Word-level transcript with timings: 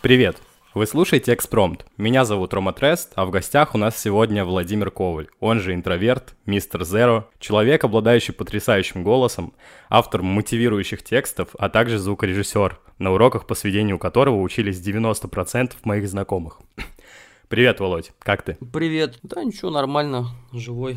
Привет! 0.00 0.38
Вы 0.74 0.86
слушаете 0.86 1.34
«Экспромт». 1.34 1.86
Меня 1.96 2.24
зовут 2.24 2.54
Рома 2.54 2.72
Трест, 2.72 3.12
а 3.16 3.26
в 3.26 3.30
гостях 3.30 3.74
у 3.74 3.78
нас 3.78 4.00
сегодня 4.00 4.44
Владимир 4.44 4.90
Коваль, 4.90 5.28
он 5.40 5.60
же 5.60 5.74
интроверт, 5.74 6.36
мистер 6.46 6.84
Зеро, 6.84 7.28
человек, 7.40 7.82
обладающий 7.82 8.32
потрясающим 8.32 9.02
голосом, 9.02 9.54
автор 9.88 10.22
мотивирующих 10.22 11.02
текстов, 11.02 11.48
а 11.58 11.68
также 11.68 11.98
звукорежиссер, 11.98 12.78
на 12.98 13.12
уроках 13.12 13.46
по 13.46 13.54
сведению 13.54 13.98
которого 13.98 14.40
учились 14.40 14.78
90% 14.80 15.72
моих 15.82 16.08
знакомых. 16.08 16.60
Привет, 17.48 17.80
Володь, 17.80 18.12
как 18.20 18.42
ты? 18.42 18.56
Привет. 18.72 19.18
Да 19.22 19.42
ничего, 19.42 19.70
нормально, 19.70 20.28
живой. 20.52 20.96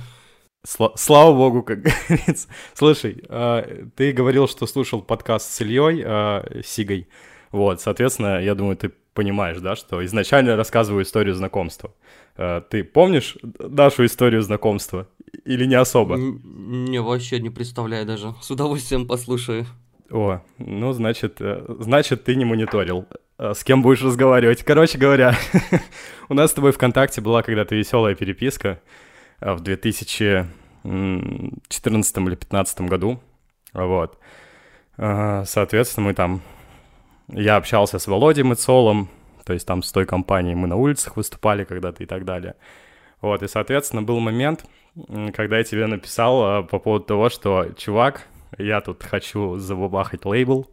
Сла- 0.64 0.94
слава 0.96 1.36
богу, 1.36 1.64
как 1.64 1.82
говорится. 2.08 2.48
Слушай, 2.76 3.24
э, 3.28 3.86
ты 3.96 4.12
говорил, 4.12 4.48
что 4.48 4.68
слушал 4.68 5.02
подкаст 5.02 5.52
с 5.52 5.62
Ильей 5.62 6.04
э, 6.06 6.62
Сигой. 6.64 7.08
Вот, 7.52 7.82
соответственно, 7.82 8.42
я 8.42 8.56
думаю, 8.56 8.78
ты 8.78 8.92
понимаешь, 9.14 9.60
да, 9.60 9.76
что 9.76 10.04
изначально 10.06 10.56
рассказываю 10.56 11.04
историю 11.04 11.36
знакомства. 11.36 11.94
Э, 12.38 12.62
ты 12.68 12.84
помнишь 12.84 13.38
нашу 13.60 14.06
историю 14.06 14.42
знакомства 14.42 15.08
или 15.46 15.66
не 15.66 15.76
особо? 15.76 16.16
Не, 16.18 17.02
вообще 17.02 17.40
не 17.40 17.50
представляю 17.50 18.06
даже. 18.06 18.34
С 18.42 18.52
удовольствием 18.52 19.08
послушаю. 19.08 19.66
О, 20.10 20.42
ну, 20.58 20.94
значит, 20.94 21.38
э, 21.40 21.66
значит, 21.80 22.24
ты 22.24 22.36
не 22.36 22.46
мониторил. 22.46 23.06
Э, 23.38 23.54
с 23.54 23.64
кем 23.64 23.82
будешь 23.82 24.02
разговаривать? 24.02 24.64
Короче 24.64 24.98
говоря, 24.98 25.36
у 26.30 26.34
нас 26.34 26.52
с 26.52 26.54
тобой 26.54 26.72
ВКонтакте 26.72 27.22
была 27.22 27.44
когда-то 27.44 27.76
веселая 27.76 28.16
переписка 28.16 28.82
в 29.42 29.60
2014 29.60 32.18
или 32.18 32.26
2015 32.26 32.82
году. 32.82 33.22
Вот. 33.74 34.18
Соответственно, 34.98 36.08
мы 36.08 36.14
там 36.14 36.42
я 37.32 37.56
общался 37.56 38.00
с 38.00 38.08
Володей 38.08 38.44
Мыцолом, 38.44 39.10
то 39.46 39.54
есть 39.54 39.66
там 39.66 39.84
с 39.84 39.92
той 39.92 40.06
компанией 40.06 40.56
мы 40.56 40.68
на 40.68 40.76
улицах 40.76 41.18
выступали 41.18 41.64
когда-то 41.64 42.04
и 42.04 42.06
так 42.06 42.26
далее. 42.26 42.56
Вот, 43.22 43.44
и, 43.44 43.48
соответственно, 43.48 44.02
был 44.02 44.20
момент, 44.20 44.66
когда 45.34 45.58
я 45.58 45.64
тебе 45.64 45.88
написал 45.88 46.44
а, 46.44 46.64
по 46.64 46.80
поводу 46.80 47.06
того, 47.06 47.30
что, 47.30 47.68
чувак, 47.78 48.28
я 48.58 48.82
тут 48.82 49.04
хочу 49.04 49.58
забабахать 49.58 50.26
лейбл, 50.26 50.68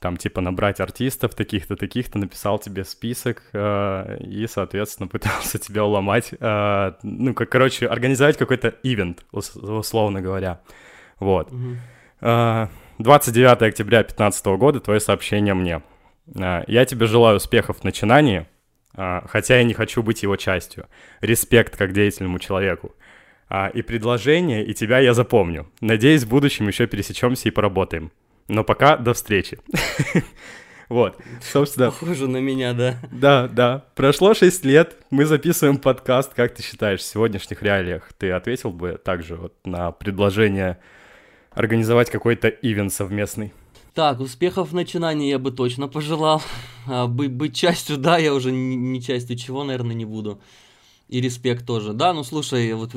там, 0.00 0.16
типа, 0.16 0.40
набрать 0.40 0.80
артистов 0.80 1.34
таких-то, 1.34 1.76
таких-то, 1.76 2.18
написал 2.18 2.58
тебе 2.58 2.84
список 2.84 3.44
э, 3.52 4.18
и, 4.18 4.48
соответственно, 4.48 5.06
пытался 5.12 5.58
тебя 5.58 5.84
уломать, 5.84 6.34
э, 6.38 6.92
ну, 7.04 7.34
как, 7.34 7.48
короче, 7.48 7.86
организовать 7.86 8.36
какой-то 8.36 8.74
ивент, 8.82 9.24
условно 9.30 10.20
говоря, 10.20 10.60
вот. 11.20 11.52
Mm-hmm. 11.52 12.68
29 13.02 13.62
октября 13.62 13.98
2015 13.98 14.46
года 14.58 14.80
твое 14.80 15.00
сообщение 15.00 15.54
мне. 15.54 15.82
А, 16.38 16.62
я 16.68 16.84
тебе 16.84 17.06
желаю 17.06 17.36
успехов 17.36 17.80
в 17.80 17.84
начинании, 17.84 18.46
а, 18.94 19.24
хотя 19.26 19.56
я 19.56 19.64
не 19.64 19.74
хочу 19.74 20.02
быть 20.02 20.22
его 20.22 20.36
частью. 20.36 20.86
Респект 21.20 21.76
как 21.76 21.92
деятельному 21.92 22.38
человеку. 22.38 22.94
А, 23.48 23.68
и 23.68 23.82
предложение, 23.82 24.64
и 24.64 24.72
тебя 24.72 25.00
я 25.00 25.14
запомню. 25.14 25.70
Надеюсь, 25.80 26.22
в 26.22 26.28
будущем 26.28 26.68
еще 26.68 26.86
пересечемся 26.86 27.48
и 27.48 27.52
поработаем. 27.52 28.12
Но 28.48 28.64
пока 28.64 28.96
до 28.96 29.14
встречи. 29.14 29.58
Вот, 30.88 31.16
собственно. 31.40 31.86
Похоже 31.86 32.28
на 32.28 32.36
меня, 32.36 32.74
да. 32.74 32.96
Да, 33.10 33.48
да. 33.48 33.86
Прошло 33.94 34.34
6 34.34 34.62
лет, 34.66 34.98
мы 35.08 35.24
записываем 35.24 35.78
подкаст. 35.78 36.34
Как 36.34 36.54
ты 36.54 36.62
считаешь, 36.62 37.00
в 37.00 37.04
сегодняшних 37.04 37.62
реалиях 37.62 38.12
ты 38.18 38.30
ответил 38.30 38.72
бы 38.72 39.00
также 39.02 39.36
вот 39.36 39.54
на 39.64 39.90
предложение 39.92 40.76
организовать 41.54 42.10
какой-то 42.10 42.48
ивент 42.48 42.92
совместный? 42.92 43.52
Так, 43.94 44.20
успехов 44.20 44.70
в 44.70 44.74
начинании 44.74 45.28
я 45.28 45.38
бы 45.38 45.50
точно 45.50 45.86
пожелал. 45.86 46.42
А, 46.86 47.06
быть, 47.06 47.30
быть 47.30 47.54
частью, 47.54 47.98
да, 47.98 48.16
я 48.16 48.34
уже 48.34 48.50
не, 48.50 48.76
не 48.76 49.02
частью 49.02 49.36
чего, 49.36 49.64
наверное, 49.64 49.94
не 49.94 50.06
буду. 50.06 50.40
И 51.08 51.20
респект 51.20 51.66
тоже. 51.66 51.92
Да, 51.92 52.14
ну 52.14 52.24
слушай, 52.24 52.72
вот 52.72 52.92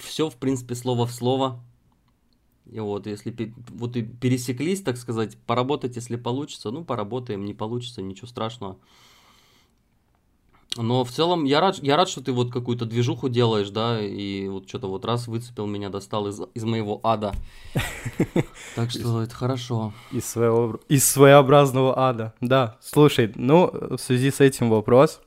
все, 0.00 0.28
в 0.28 0.36
принципе, 0.36 0.74
слово 0.74 1.06
в 1.06 1.12
слово. 1.12 1.60
И 2.70 2.80
вот, 2.80 3.06
если 3.06 3.52
вот 3.68 3.96
и 3.96 4.02
пересеклись, 4.02 4.82
так 4.82 4.96
сказать, 4.96 5.36
поработать, 5.46 5.94
если 5.94 6.16
получится, 6.16 6.72
ну, 6.72 6.84
поработаем, 6.84 7.44
не 7.44 7.54
получится, 7.54 8.02
ничего 8.02 8.26
страшного. 8.26 8.78
Но 10.76 11.04
в 11.04 11.10
целом 11.10 11.44
я 11.44 11.60
рад, 11.60 11.78
я 11.82 11.96
рад, 11.96 12.08
что 12.08 12.22
ты 12.22 12.32
вот 12.32 12.52
какую-то 12.52 12.84
движуху 12.84 13.28
делаешь, 13.28 13.70
да, 13.70 14.00
и 14.00 14.48
вот 14.48 14.68
что-то 14.68 14.88
вот 14.88 15.04
раз 15.04 15.26
выцепил 15.28 15.66
меня, 15.66 15.88
достал 15.88 16.28
из, 16.28 16.40
из 16.54 16.64
моего 16.64 17.00
ада. 17.02 17.32
Так 18.74 18.90
что 18.90 19.22
это 19.22 19.34
хорошо. 19.34 19.92
Из, 20.12 20.26
своего, 20.26 20.80
из 20.88 21.08
своеобразного 21.08 21.98
ада, 21.98 22.34
да. 22.40 22.76
Слушай, 22.80 23.32
ну, 23.34 23.70
в 23.72 23.98
связи 23.98 24.30
с 24.30 24.40
этим 24.40 24.70
вопрос. 24.70 25.20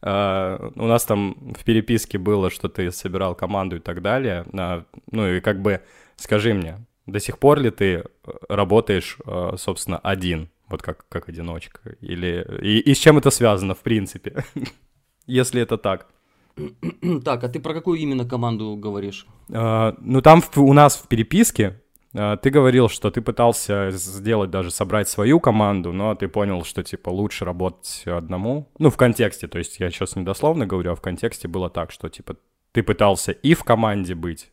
Uh, 0.00 0.72
у 0.76 0.86
нас 0.86 1.04
там 1.04 1.54
в 1.58 1.64
переписке 1.64 2.18
было, 2.18 2.50
что 2.50 2.68
ты 2.68 2.92
собирал 2.92 3.34
команду 3.34 3.76
и 3.76 3.80
так 3.80 4.00
далее. 4.00 4.44
Uh, 4.52 4.84
ну 5.10 5.26
и 5.26 5.40
как 5.40 5.60
бы 5.60 5.82
скажи 6.14 6.54
мне, 6.54 6.86
до 7.06 7.18
сих 7.18 7.38
пор 7.38 7.58
ли 7.58 7.70
ты 7.70 8.04
работаешь, 8.48 9.18
uh, 9.24 9.56
собственно, 9.58 9.98
один? 9.98 10.50
Вот 10.68 10.82
как, 10.82 11.08
как 11.08 11.28
одиночка? 11.28 11.80
Или 12.00 12.46
и, 12.62 12.78
и 12.80 12.94
с 12.94 12.98
чем 12.98 13.18
это 13.18 13.30
связано, 13.30 13.74
в 13.74 13.80
принципе, 13.80 14.44
если 15.26 15.62
это 15.62 15.78
так? 15.78 16.08
Так, 17.24 17.44
а 17.44 17.48
ты 17.48 17.60
про 17.60 17.74
какую 17.74 17.98
именно 17.98 18.28
команду 18.28 18.76
говоришь? 18.76 19.26
Uh, 19.48 19.96
ну, 20.00 20.20
там 20.20 20.40
в, 20.40 20.58
у 20.58 20.72
нас 20.72 20.96
в 20.96 21.08
переписке 21.08 21.80
uh, 22.14 22.36
ты 22.36 22.50
говорил, 22.50 22.88
что 22.88 23.10
ты 23.10 23.20
пытался 23.20 23.90
сделать 23.92 24.50
даже 24.50 24.70
собрать 24.70 25.08
свою 25.08 25.40
команду, 25.40 25.92
но 25.92 26.14
ты 26.14 26.28
понял, 26.28 26.64
что 26.64 26.82
типа 26.82 27.10
лучше 27.10 27.44
работать 27.44 28.02
одному. 28.06 28.68
Ну, 28.78 28.90
в 28.90 28.96
контексте, 28.96 29.46
то 29.46 29.58
есть 29.58 29.80
я 29.80 29.90
сейчас 29.90 30.16
недословно 30.16 30.66
говорю, 30.66 30.92
а 30.92 30.94
в 30.94 31.00
контексте 31.00 31.48
было 31.48 31.70
так, 31.70 31.92
что 31.92 32.08
типа 32.08 32.36
ты 32.72 32.82
пытался 32.82 33.32
и 33.32 33.54
в 33.54 33.64
команде 33.64 34.14
быть, 34.14 34.50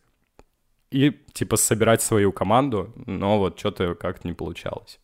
и 0.90 1.12
типа 1.32 1.56
собирать 1.56 2.02
свою 2.02 2.32
команду, 2.32 2.92
но 3.06 3.38
вот 3.38 3.58
что-то 3.58 3.94
как-то 3.94 4.28
не 4.28 4.34
получалось. 4.34 5.00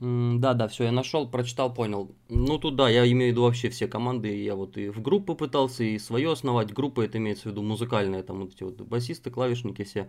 Да, 0.00 0.54
да, 0.54 0.68
все, 0.68 0.84
я 0.84 0.92
нашел, 0.92 1.28
прочитал, 1.28 1.74
понял. 1.74 2.14
Ну 2.28 2.58
тут 2.58 2.76
да, 2.76 2.88
я 2.88 3.10
имею 3.10 3.30
в 3.30 3.32
виду 3.32 3.42
вообще 3.42 3.68
все 3.68 3.88
команды. 3.88 4.42
Я 4.42 4.54
вот 4.54 4.76
и 4.76 4.90
в 4.90 5.02
группы 5.02 5.34
пытался, 5.34 5.82
и 5.82 5.98
свое 5.98 6.30
основать. 6.30 6.72
Группы 6.72 7.04
это 7.04 7.18
имеется 7.18 7.44
в 7.44 7.46
виду 7.46 7.62
музыкальные, 7.62 8.22
там 8.22 8.40
вот 8.40 8.54
эти 8.54 8.62
вот 8.62 8.80
басисты, 8.82 9.30
клавишники 9.30 9.82
все. 9.82 10.08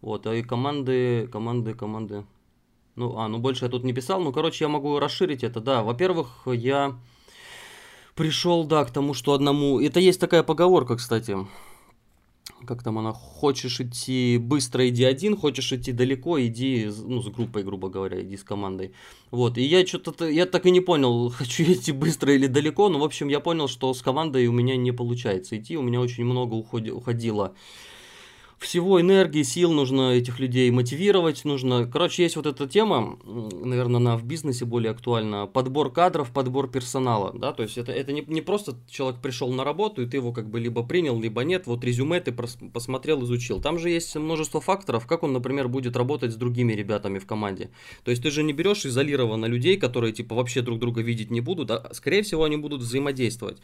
Вот, 0.00 0.26
а 0.28 0.34
и 0.34 0.42
команды, 0.42 1.26
команды, 1.32 1.74
команды. 1.74 2.24
Ну, 2.94 3.18
а, 3.18 3.26
ну 3.26 3.38
больше 3.38 3.64
я 3.64 3.70
тут 3.70 3.82
не 3.82 3.92
писал. 3.92 4.20
Ну, 4.20 4.32
короче, 4.32 4.66
я 4.66 4.68
могу 4.68 5.00
расширить 5.00 5.42
это, 5.42 5.60
да. 5.60 5.82
Во-первых, 5.82 6.46
я 6.46 6.96
пришел, 8.14 8.62
да, 8.64 8.84
к 8.84 8.92
тому, 8.92 9.14
что 9.14 9.32
одному... 9.32 9.80
Это 9.80 9.98
есть 9.98 10.20
такая 10.20 10.44
поговорка, 10.44 10.94
кстати 10.96 11.36
как 12.64 12.82
там 12.82 12.98
она, 12.98 13.12
хочешь 13.12 13.80
идти 13.80 14.38
быстро, 14.38 14.88
иди 14.88 15.04
один, 15.04 15.36
хочешь 15.36 15.72
идти 15.72 15.92
далеко, 15.92 16.40
иди, 16.40 16.90
ну, 17.04 17.22
с 17.22 17.28
группой, 17.28 17.62
грубо 17.62 17.88
говоря, 17.88 18.22
иди 18.22 18.36
с 18.36 18.42
командой. 18.42 18.92
Вот, 19.30 19.58
и 19.58 19.62
я 19.62 19.86
что-то, 19.86 20.28
я 20.28 20.46
так 20.46 20.66
и 20.66 20.70
не 20.70 20.80
понял, 20.80 21.30
хочу 21.38 21.62
идти 21.64 21.92
быстро 21.92 22.34
или 22.34 22.46
далеко, 22.46 22.88
но, 22.88 22.98
в 22.98 23.04
общем, 23.04 23.28
я 23.28 23.40
понял, 23.40 23.68
что 23.68 23.92
с 23.94 24.02
командой 24.02 24.46
у 24.46 24.52
меня 24.52 24.76
не 24.76 24.92
получается 24.92 25.56
идти, 25.56 25.76
у 25.76 25.82
меня 25.82 26.00
очень 26.00 26.24
много 26.24 26.54
уходи, 26.54 26.90
уходило 26.90 27.54
всего 28.64 29.00
энергии, 29.00 29.42
сил 29.42 29.72
нужно 29.72 30.12
этих 30.12 30.40
людей 30.40 30.70
мотивировать, 30.70 31.44
нужно... 31.44 31.86
Короче, 31.86 32.22
есть 32.22 32.36
вот 32.36 32.46
эта 32.46 32.66
тема, 32.66 33.18
наверное, 33.24 33.96
она 33.96 34.16
в 34.16 34.24
бизнесе 34.24 34.64
более 34.64 34.90
актуальна, 34.90 35.46
подбор 35.46 35.92
кадров, 35.92 36.30
подбор 36.30 36.70
персонала, 36.70 37.32
да, 37.32 37.52
то 37.52 37.62
есть 37.62 37.78
это, 37.78 37.92
это 37.92 38.12
не, 38.12 38.24
не 38.26 38.40
просто 38.40 38.76
человек 38.88 39.20
пришел 39.20 39.52
на 39.52 39.64
работу, 39.64 40.02
и 40.02 40.06
ты 40.06 40.16
его 40.16 40.32
как 40.32 40.48
бы 40.48 40.58
либо 40.58 40.82
принял, 40.82 41.20
либо 41.20 41.42
нет, 41.44 41.66
вот 41.66 41.84
резюме 41.84 42.20
ты 42.20 42.32
посмотрел, 42.32 43.22
изучил. 43.24 43.60
Там 43.60 43.78
же 43.78 43.90
есть 43.90 44.16
множество 44.16 44.60
факторов, 44.60 45.06
как 45.06 45.22
он, 45.22 45.32
например, 45.32 45.68
будет 45.68 45.96
работать 45.96 46.32
с 46.32 46.36
другими 46.36 46.72
ребятами 46.72 47.18
в 47.18 47.26
команде. 47.26 47.70
То 48.04 48.10
есть 48.10 48.22
ты 48.22 48.30
же 48.30 48.42
не 48.42 48.52
берешь 48.52 48.86
изолированно 48.86 49.46
людей, 49.46 49.76
которые 49.76 50.12
типа 50.12 50.34
вообще 50.34 50.62
друг 50.62 50.78
друга 50.78 51.02
видеть 51.02 51.30
не 51.30 51.40
будут, 51.40 51.70
а 51.70 51.90
скорее 51.92 52.22
всего 52.22 52.44
они 52.44 52.56
будут 52.56 52.80
взаимодействовать. 52.80 53.58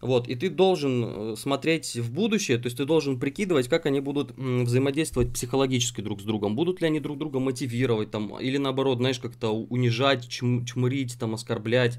Вот, 0.00 0.28
и 0.28 0.34
ты 0.36 0.48
должен 0.48 1.04
э, 1.04 1.36
смотреть 1.36 1.96
в 1.96 2.12
будущее, 2.12 2.58
то 2.58 2.66
есть 2.66 2.76
ты 2.76 2.84
должен 2.84 3.18
прикидывать, 3.18 3.68
как 3.68 3.86
они 3.86 4.00
будут 4.00 4.37
взаимодействовать 4.38 5.32
психологически 5.32 6.00
друг 6.00 6.20
с 6.20 6.24
другом, 6.24 6.54
будут 6.54 6.80
ли 6.80 6.86
они 6.86 7.00
друг 7.00 7.18
друга 7.18 7.40
мотивировать 7.40 8.10
там, 8.10 8.38
или 8.38 8.56
наоборот, 8.56 8.98
знаешь, 8.98 9.18
как-то 9.18 9.50
унижать, 9.50 10.28
чм, 10.28 10.64
чмырить, 10.64 11.18
там, 11.18 11.34
оскорблять. 11.34 11.98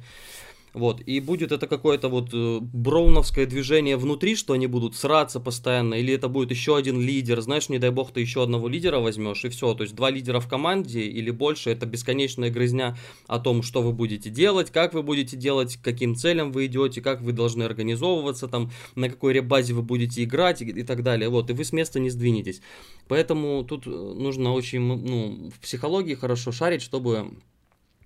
Вот, 0.74 1.02
и 1.02 1.20
будет 1.20 1.52
это 1.52 1.68
какое-то 1.68 2.10
вот 2.10 2.30
э, 2.34 2.60
броуновское 2.62 3.46
движение 3.46 3.98
внутри, 3.98 4.36
что 4.36 4.54
они 4.54 4.68
будут 4.68 4.96
сраться 4.96 5.40
постоянно, 5.40 5.96
или 5.96 6.14
это 6.14 6.28
будет 6.28 6.52
еще 6.52 6.78
один 6.78 7.02
лидер, 7.02 7.42
знаешь, 7.42 7.70
не 7.70 7.80
дай 7.80 7.90
бог 7.90 8.12
ты 8.12 8.22
еще 8.22 8.44
одного 8.44 8.68
лидера 8.68 9.00
возьмешь, 9.00 9.44
и 9.46 9.50
все, 9.50 9.74
то 9.74 9.84
есть 9.84 9.96
два 9.96 10.12
лидера 10.12 10.40
в 10.40 10.48
команде 10.48 11.02
или 11.02 11.32
больше, 11.32 11.72
это 11.72 11.86
бесконечная 11.86 12.52
грызня 12.52 12.98
о 13.28 13.40
том, 13.40 13.64
что 13.64 13.82
вы 13.82 13.94
будете 13.94 14.30
делать, 14.30 14.70
как 14.72 14.94
вы 14.94 15.02
будете 15.02 15.38
делать, 15.38 15.78
каким 15.78 16.16
целям 16.16 16.52
вы 16.52 16.68
идете, 16.68 17.02
как 17.02 17.22
вы 17.22 17.32
должны 17.32 17.64
организовываться, 17.64 18.48
там, 18.48 18.72
на 18.96 19.10
какой 19.10 19.34
ребазе 19.34 19.74
вы 19.74 19.82
будете 19.82 20.24
играть 20.24 20.62
и, 20.62 20.66
и 20.66 20.84
так 20.84 21.04
далее, 21.04 21.30
вот, 21.30 21.50
и 21.50 21.54
вы 21.54 21.64
с 21.64 21.74
места 21.74 22.00
не 22.00 22.10
сдвинетесь. 22.10 22.62
Поэтому 23.08 23.64
тут 23.64 23.88
э, 23.88 23.90
нужно 23.90 24.54
очень, 24.54 24.82
ну, 24.82 25.50
в 25.50 25.60
психологии 25.60 26.14
хорошо 26.14 26.52
шарить, 26.52 26.84
чтобы 26.84 27.32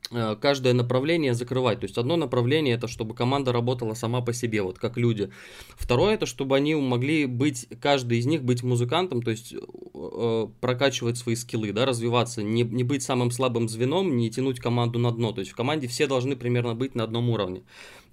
каждое 0.10 0.74
направление 0.74 1.34
закрывать. 1.34 1.80
То 1.80 1.86
есть 1.86 1.98
одно 1.98 2.16
направление 2.18 2.76
это 2.76 2.88
чтобы 2.88 3.16
команда 3.16 3.52
работала 3.52 3.94
сама 3.94 4.22
по 4.22 4.34
себе, 4.34 4.62
вот 4.62 4.78
как 4.80 4.98
люди. 4.98 5.30
Второе 5.76 6.16
это 6.16 6.26
чтобы 6.26 6.56
они 6.56 6.76
могли 6.76 7.26
быть, 7.26 7.68
каждый 7.82 8.20
из 8.20 8.26
них 8.26 8.44
быть 8.44 8.64
музыкантом, 8.64 9.22
то 9.22 9.32
есть 9.32 9.54
э, 9.54 10.48
прокачивать 10.62 11.18
свои 11.18 11.36
скиллы, 11.36 11.72
да, 11.72 11.86
развиваться, 11.86 12.44
не, 12.44 12.64
не 12.64 12.84
быть 12.84 13.04
самым 13.04 13.32
слабым 13.32 13.70
звеном, 13.70 14.18
не 14.18 14.30
тянуть 14.30 14.60
команду 14.60 15.00
на 15.00 15.12
дно. 15.12 15.32
То 15.32 15.40
есть 15.40 15.52
в 15.52 15.56
команде 15.56 15.88
все 15.88 16.08
должны 16.08 16.36
примерно 16.36 16.76
быть 16.76 16.96
на 16.96 17.04
одном 17.04 17.30
уровне. 17.30 17.64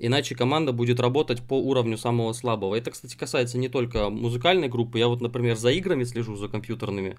Иначе 0.02 0.34
команда 0.34 0.72
будет 0.72 0.98
работать 0.98 1.42
по 1.42 1.60
уровню 1.60 1.98
самого 1.98 2.32
слабого. 2.32 2.74
Это, 2.74 2.90
кстати, 2.90 3.16
касается 3.16 3.58
не 3.58 3.68
только 3.68 4.08
музыкальной 4.08 4.68
группы. 4.68 4.98
Я 4.98 5.08
вот, 5.08 5.20
например, 5.20 5.56
за 5.56 5.70
играми 5.72 6.04
слежу, 6.04 6.36
за 6.36 6.48
компьютерными, 6.48 7.18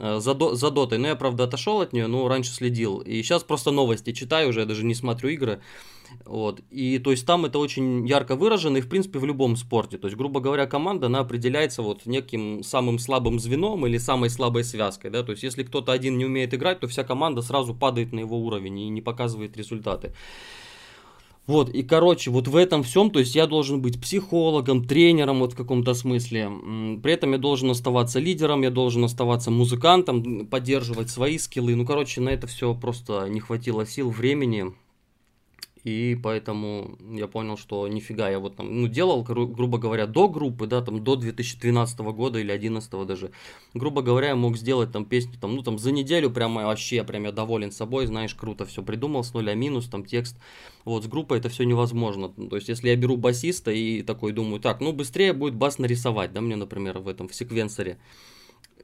э, 0.00 0.18
за, 0.18 0.34
до, 0.34 0.56
за 0.56 0.70
дотой. 0.72 0.98
Но 0.98 1.06
я, 1.06 1.14
правда, 1.14 1.44
отошел 1.44 1.80
от 1.80 1.92
нее, 1.92 2.08
но 2.08 2.26
раньше 2.26 2.50
следил. 2.50 2.98
И 2.98 3.22
сейчас 3.22 3.44
просто 3.44 3.70
новости 3.70 4.12
читаю 4.16 4.48
уже, 4.48 4.60
я 4.60 4.66
даже 4.66 4.84
не 4.84 4.94
смотрю 4.94 5.28
игры. 5.30 5.60
Вот. 6.24 6.60
И 6.70 6.98
то 6.98 7.10
есть 7.10 7.26
там 7.26 7.44
это 7.44 7.58
очень 7.58 8.06
ярко 8.06 8.36
выражено, 8.36 8.78
и 8.78 8.80
в 8.80 8.88
принципе 8.88 9.18
в 9.18 9.24
любом 9.24 9.56
спорте. 9.56 9.98
То 9.98 10.08
есть, 10.08 10.16
грубо 10.16 10.40
говоря, 10.40 10.66
команда, 10.66 11.06
она 11.06 11.20
определяется 11.20 11.82
вот 11.82 12.06
неким 12.06 12.62
самым 12.62 12.98
слабым 12.98 13.38
звеном 13.38 13.86
или 13.86 13.98
самой 13.98 14.30
слабой 14.30 14.64
связкой. 14.64 15.10
Да? 15.10 15.22
То 15.22 15.32
есть, 15.32 15.42
если 15.42 15.62
кто-то 15.62 15.92
один 15.92 16.18
не 16.18 16.24
умеет 16.24 16.54
играть, 16.54 16.80
то 16.80 16.88
вся 16.88 17.04
команда 17.04 17.42
сразу 17.42 17.74
падает 17.74 18.12
на 18.12 18.20
его 18.20 18.38
уровень 18.38 18.78
и 18.80 18.88
не 18.88 19.02
показывает 19.02 19.56
результаты. 19.56 20.12
Вот, 21.46 21.68
и, 21.70 21.82
короче, 21.84 22.30
вот 22.30 22.48
в 22.48 22.56
этом 22.56 22.82
всем, 22.82 23.10
то 23.10 23.20
есть 23.20 23.36
я 23.36 23.46
должен 23.46 23.80
быть 23.80 24.00
психологом, 24.00 24.84
тренером 24.84 25.38
вот 25.38 25.52
в 25.52 25.56
каком-то 25.56 25.94
смысле. 25.94 26.50
При 27.02 27.12
этом 27.12 27.32
я 27.32 27.38
должен 27.38 27.70
оставаться 27.70 28.18
лидером, 28.18 28.62
я 28.62 28.70
должен 28.70 29.04
оставаться 29.04 29.52
музыкантом, 29.52 30.46
поддерживать 30.46 31.08
свои 31.08 31.38
скиллы. 31.38 31.76
Ну, 31.76 31.86
короче, 31.86 32.20
на 32.20 32.30
это 32.30 32.48
все 32.48 32.74
просто 32.74 33.28
не 33.28 33.38
хватило 33.38 33.86
сил, 33.86 34.10
времени. 34.10 34.72
И 35.86 36.18
поэтому 36.20 36.98
я 37.12 37.28
понял, 37.28 37.56
что 37.56 37.86
нифига, 37.86 38.28
я 38.28 38.40
вот 38.40 38.56
там, 38.56 38.80
ну, 38.80 38.88
делал, 38.88 39.22
гру- 39.22 39.46
грубо 39.46 39.78
говоря, 39.78 40.08
до 40.08 40.28
группы, 40.28 40.66
да, 40.66 40.82
там, 40.82 41.04
до 41.04 41.14
2012 41.14 42.00
года 42.00 42.40
или 42.40 42.48
2011 42.48 43.06
даже. 43.06 43.30
Грубо 43.72 44.02
говоря, 44.02 44.30
я 44.30 44.34
мог 44.34 44.56
сделать 44.56 44.90
там 44.90 45.04
песню, 45.04 45.34
там, 45.40 45.54
ну, 45.54 45.62
там, 45.62 45.78
за 45.78 45.92
неделю 45.92 46.32
прямо 46.32 46.64
вообще, 46.64 47.04
прям 47.04 47.22
я 47.22 47.30
доволен 47.30 47.70
собой, 47.70 48.06
знаешь, 48.06 48.34
круто 48.34 48.64
все 48.64 48.82
придумал 48.82 49.22
с 49.22 49.32
нуля 49.32 49.54
минус, 49.54 49.86
там, 49.86 50.04
текст. 50.04 50.36
Вот, 50.84 51.04
с 51.04 51.06
группой 51.06 51.38
это 51.38 51.50
все 51.50 51.62
невозможно. 51.62 52.30
То 52.30 52.56
есть, 52.56 52.68
если 52.68 52.88
я 52.88 52.96
беру 52.96 53.16
басиста 53.16 53.70
и 53.70 54.02
такой 54.02 54.32
думаю, 54.32 54.60
так, 54.60 54.80
ну, 54.80 54.92
быстрее 54.92 55.34
будет 55.34 55.54
бас 55.54 55.78
нарисовать, 55.78 56.32
да, 56.32 56.40
мне, 56.40 56.56
например, 56.56 56.98
в 56.98 57.06
этом, 57.06 57.28
в 57.28 57.34
секвенсоре 57.36 57.98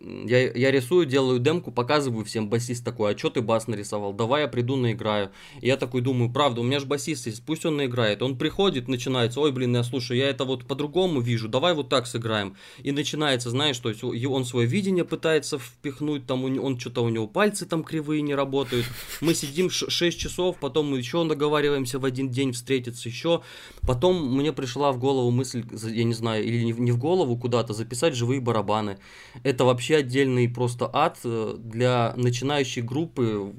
я, 0.04 0.52
я 0.52 0.70
рисую, 0.70 1.06
делаю 1.06 1.38
демку, 1.38 1.70
показываю 1.70 2.24
всем, 2.24 2.48
басист 2.48 2.84
такой, 2.84 3.14
а 3.14 3.18
что 3.18 3.30
ты 3.30 3.40
бас 3.40 3.68
нарисовал, 3.68 4.12
давай 4.12 4.42
я 4.42 4.48
приду 4.48 4.76
наиграю. 4.76 5.30
И 5.60 5.68
я 5.68 5.76
такой 5.76 6.00
думаю, 6.00 6.32
правда, 6.32 6.60
у 6.60 6.64
меня 6.64 6.80
же 6.80 6.86
басист 6.86 7.26
есть, 7.26 7.44
пусть 7.44 7.64
он 7.64 7.76
наиграет. 7.76 8.22
Он 8.22 8.36
приходит, 8.36 8.88
начинается, 8.88 9.40
ой, 9.40 9.52
блин, 9.52 9.74
я 9.76 9.84
слушаю, 9.84 10.18
я 10.18 10.28
это 10.28 10.44
вот 10.44 10.66
по-другому 10.66 11.20
вижу, 11.20 11.48
давай 11.48 11.74
вот 11.74 11.88
так 11.88 12.06
сыграем. 12.06 12.56
И 12.82 12.90
начинается, 12.90 13.50
знаешь, 13.50 13.78
то 13.78 13.90
есть 13.90 14.02
он 14.02 14.44
свое 14.44 14.66
видение 14.66 15.04
пытается 15.04 15.58
впихнуть, 15.58 16.26
там 16.26 16.44
он 16.44 16.78
что-то 16.78 17.02
у 17.02 17.08
него 17.08 17.26
пальцы 17.26 17.66
там 17.66 17.84
кривые 17.84 18.22
не 18.22 18.34
работают. 18.34 18.86
Мы 19.20 19.34
сидим 19.34 19.70
6 19.70 20.18
часов, 20.18 20.56
потом 20.58 20.90
мы 20.90 20.98
еще 20.98 21.22
договариваемся 21.26 21.98
в 21.98 22.04
один 22.04 22.30
день 22.30 22.52
встретиться 22.52 23.08
еще. 23.08 23.42
Потом 23.86 24.36
мне 24.36 24.52
пришла 24.52 24.90
в 24.92 24.98
голову 24.98 25.30
мысль, 25.30 25.64
я 25.88 26.04
не 26.04 26.14
знаю, 26.14 26.44
или 26.44 26.64
не 26.64 26.92
в 26.92 26.98
голову 26.98 27.36
куда-то, 27.36 27.72
записать 27.72 28.14
живые 28.14 28.40
барабаны. 28.40 28.98
Это 29.42 29.64
вообще 29.64 29.91
вообще 29.92 29.96
отдельный 29.96 30.48
просто 30.48 30.90
ад 30.92 31.18
э, 31.24 31.54
для 31.58 32.14
начинающей 32.16 32.82
группы, 32.82 33.52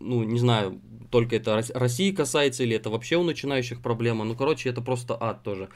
ну, 0.00 0.24
не 0.24 0.38
знаю, 0.38 0.80
только 1.10 1.36
это 1.36 1.62
России 1.74 2.10
касается 2.12 2.64
или 2.64 2.76
это 2.76 2.90
вообще 2.90 3.16
у 3.16 3.22
начинающих 3.22 3.80
проблема, 3.80 4.24
ну, 4.24 4.34
короче, 4.34 4.68
это 4.68 4.82
просто 4.82 5.16
ад 5.20 5.42
тоже. 5.42 5.68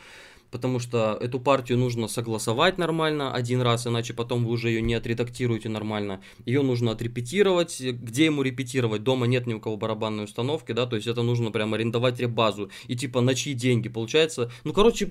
Потому 0.51 0.81
что 0.81 1.17
эту 1.21 1.39
партию 1.39 1.79
нужно 1.79 2.09
согласовать 2.09 2.77
нормально 2.77 3.33
один 3.33 3.63
раз, 3.63 3.87
иначе 3.87 4.15
потом 4.15 4.45
вы 4.45 4.51
уже 4.51 4.71
ее 4.71 4.83
не 4.83 4.95
отредактируете 4.95 5.69
нормально. 5.69 6.21
Ее 6.45 6.63
нужно 6.63 6.91
отрепетировать. 6.91 7.81
Где 7.81 8.25
ему 8.25 8.43
репетировать? 8.43 9.05
Дома 9.05 9.27
нет 9.27 9.47
ни 9.47 9.55
у 9.55 9.61
кого 9.61 9.77
барабанной 9.77 10.25
установки, 10.25 10.73
да, 10.73 10.87
то 10.87 10.97
есть 10.97 11.07
это 11.07 11.23
нужно 11.23 11.53
прям 11.53 11.73
арендовать 11.75 12.19
ребазу. 12.19 12.69
И 12.89 12.97
типа 12.97 13.21
на 13.21 13.37
чьи 13.37 13.55
деньги? 13.55 13.89
Получается, 13.89 14.51
ну, 14.65 14.73
короче, 14.73 15.09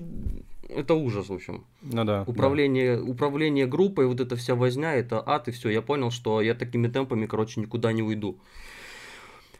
это 0.76 0.94
ужас, 0.94 1.28
в 1.28 1.32
общем. 1.32 1.64
Ну 1.82 2.04
да. 2.04 2.24
Управление, 2.26 2.96
да. 2.96 3.02
управление 3.02 3.66
группой, 3.66 4.06
вот 4.06 4.20
эта 4.20 4.36
вся 4.36 4.54
возня, 4.54 4.94
это 4.94 5.22
ад, 5.24 5.48
и 5.48 5.50
все. 5.50 5.70
Я 5.70 5.82
понял, 5.82 6.10
что 6.10 6.40
я 6.40 6.54
такими 6.54 6.88
темпами, 6.88 7.26
короче, 7.26 7.60
никуда 7.60 7.92
не 7.92 8.02
уйду. 8.02 8.38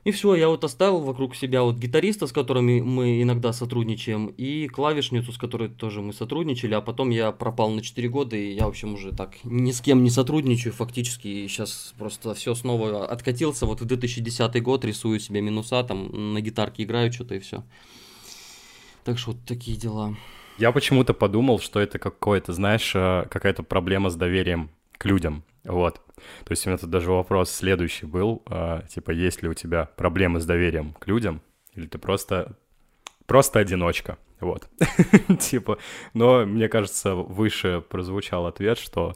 И 0.03 0.13
все, 0.13 0.35
я 0.35 0.49
вот 0.49 0.65
оставил 0.65 1.01
вокруг 1.01 1.37
себя 1.37 1.63
вот 1.63 1.77
гитариста, 1.77 2.27
с 2.27 2.33
которыми 2.33 2.81
мы 2.81 3.21
иногда 3.21 3.53
сотрудничаем, 3.53 4.29
и 4.29 4.67
клавишницу, 4.67 5.31
с 5.31 5.37
которой 5.37 5.69
тоже 5.69 6.01
мы 6.01 6.15
сотрудничали, 6.15 6.73
а 6.73 6.81
потом 6.81 7.11
я 7.11 7.33
пропал 7.33 7.69
на 7.71 7.83
4 7.83 8.09
года, 8.09 8.35
и 8.35 8.55
я, 8.55 8.65
в 8.65 8.71
общем, 8.71 8.95
уже 8.95 9.13
так 9.13 9.37
ни 9.45 9.73
с 9.73 9.83
кем 9.83 10.03
не 10.03 10.09
сотрудничаю 10.09 10.73
фактически, 10.73 11.29
и 11.29 11.49
сейчас 11.49 11.93
просто 11.99 12.33
все 12.35 12.55
снова 12.55 13.07
откатился, 13.07 13.67
вот 13.67 13.83
в 13.83 13.85
2010 13.85 14.63
год 14.63 14.87
рисую 14.87 15.21
себе 15.21 15.43
минуса, 15.43 15.85
там 15.85 16.33
на 16.33 16.41
гитарке 16.41 16.85
играю 16.85 17.13
что-то 17.13 17.35
и 17.35 17.39
все. 17.39 17.63
Так 19.05 19.19
что 19.19 19.33
вот 19.33 19.41
такие 19.47 19.77
дела. 19.77 20.17
Я 20.61 20.73
почему-то 20.73 21.15
подумал, 21.15 21.59
что 21.59 21.81
это 21.81 21.99
какое-то, 21.99 22.53
знаешь, 22.53 22.93
э, 22.95 23.25
какая-то 23.31 23.63
проблема 23.63 24.11
с 24.11 24.15
доверием 24.15 24.69
к 24.99 25.07
людям. 25.07 25.43
Вот. 25.65 26.03
То 26.45 26.51
есть 26.51 26.67
у 26.67 26.69
меня 26.69 26.77
тут 26.77 26.91
даже 26.91 27.11
вопрос 27.11 27.51
следующий 27.51 28.05
был, 28.05 28.43
э, 28.51 28.83
типа, 28.91 29.11
есть 29.11 29.43
ли 29.43 29.49
у 29.49 29.55
тебя 29.55 29.87
проблемы 29.97 30.39
с 30.39 30.45
доверием 30.45 30.93
к 31.01 31.07
людям, 31.07 31.41
или 31.75 31.87
ты 31.87 31.97
просто, 31.97 32.59
просто 33.25 33.59
одиночка, 33.59 34.19
вот. 34.39 34.69
Типа, 35.41 35.79
но 36.13 36.45
мне 36.45 36.69
кажется, 36.69 37.15
выше 37.15 37.83
прозвучал 37.89 38.47
ответ, 38.47 38.77
что 38.77 39.15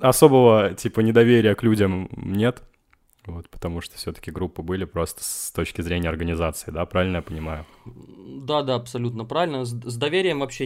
особого, 0.00 0.74
типа, 0.74 0.98
недоверия 0.98 1.54
к 1.54 1.62
людям 1.62 2.08
нет, 2.16 2.64
вот, 3.26 3.48
потому 3.50 3.80
что 3.80 3.96
все-таки 3.96 4.30
группы 4.30 4.62
были 4.62 4.84
просто 4.84 5.22
с 5.22 5.50
точки 5.52 5.80
зрения 5.82 6.08
организации, 6.08 6.70
да, 6.70 6.86
правильно 6.86 7.16
я 7.16 7.22
понимаю? 7.22 7.66
Да, 7.84 8.62
да, 8.62 8.74
абсолютно 8.76 9.24
правильно. 9.24 9.64
С, 9.64 9.70
с 9.70 9.96
доверием 9.96 10.40
вообще 10.40 10.64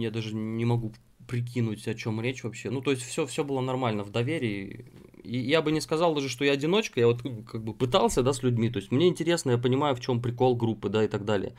я 0.00 0.10
даже 0.10 0.34
не 0.34 0.64
могу 0.64 0.92
прикинуть, 1.26 1.86
о 1.88 1.94
чем 1.94 2.20
речь 2.20 2.44
вообще. 2.44 2.70
Ну, 2.70 2.80
то 2.80 2.90
есть 2.90 3.02
все, 3.02 3.26
все 3.26 3.44
было 3.44 3.60
нормально 3.60 4.02
в 4.02 4.10
доверии. 4.10 4.86
И 5.22 5.38
я 5.38 5.62
бы 5.62 5.72
не 5.72 5.80
сказал 5.80 6.14
даже, 6.14 6.28
что 6.28 6.44
я 6.44 6.52
одиночка, 6.52 7.00
я 7.00 7.06
вот 7.06 7.22
как 7.22 7.64
бы 7.64 7.72
пытался, 7.72 8.22
да, 8.22 8.32
с 8.32 8.42
людьми. 8.42 8.68
То 8.68 8.78
есть 8.78 8.92
мне 8.92 9.08
интересно, 9.08 9.52
я 9.52 9.58
понимаю, 9.58 9.96
в 9.96 10.00
чем 10.00 10.20
прикол 10.20 10.54
группы, 10.54 10.88
да, 10.88 11.04
и 11.04 11.08
так 11.08 11.24
далее. 11.24 11.54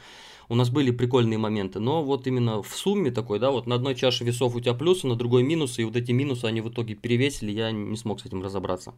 У 0.49 0.55
нас 0.55 0.69
были 0.69 0.91
прикольные 0.91 1.39
моменты, 1.39 1.79
но 1.79 2.03
вот 2.03 2.27
именно 2.27 2.61
в 2.61 2.75
сумме 2.75 3.09
такой, 3.09 3.39
да, 3.39 3.49
вот 3.49 3.65
на 3.65 3.75
одной 3.75 3.95
чаше 3.95 4.23
весов 4.23 4.55
у 4.55 4.59
тебя 4.59 4.75
плюсы, 4.75 5.07
на 5.07 5.15
другой 5.15 5.41
минусы, 5.41 5.81
и 5.81 5.85
вот 5.85 5.95
эти 5.95 6.11
минусы, 6.11 6.45
они 6.45 6.61
в 6.61 6.69
итоге 6.69 6.93
перевесили, 6.93 7.51
я 7.51 7.71
не 7.71 7.97
смог 7.97 8.21
с 8.21 8.25
этим 8.25 8.43
разобраться. 8.43 8.93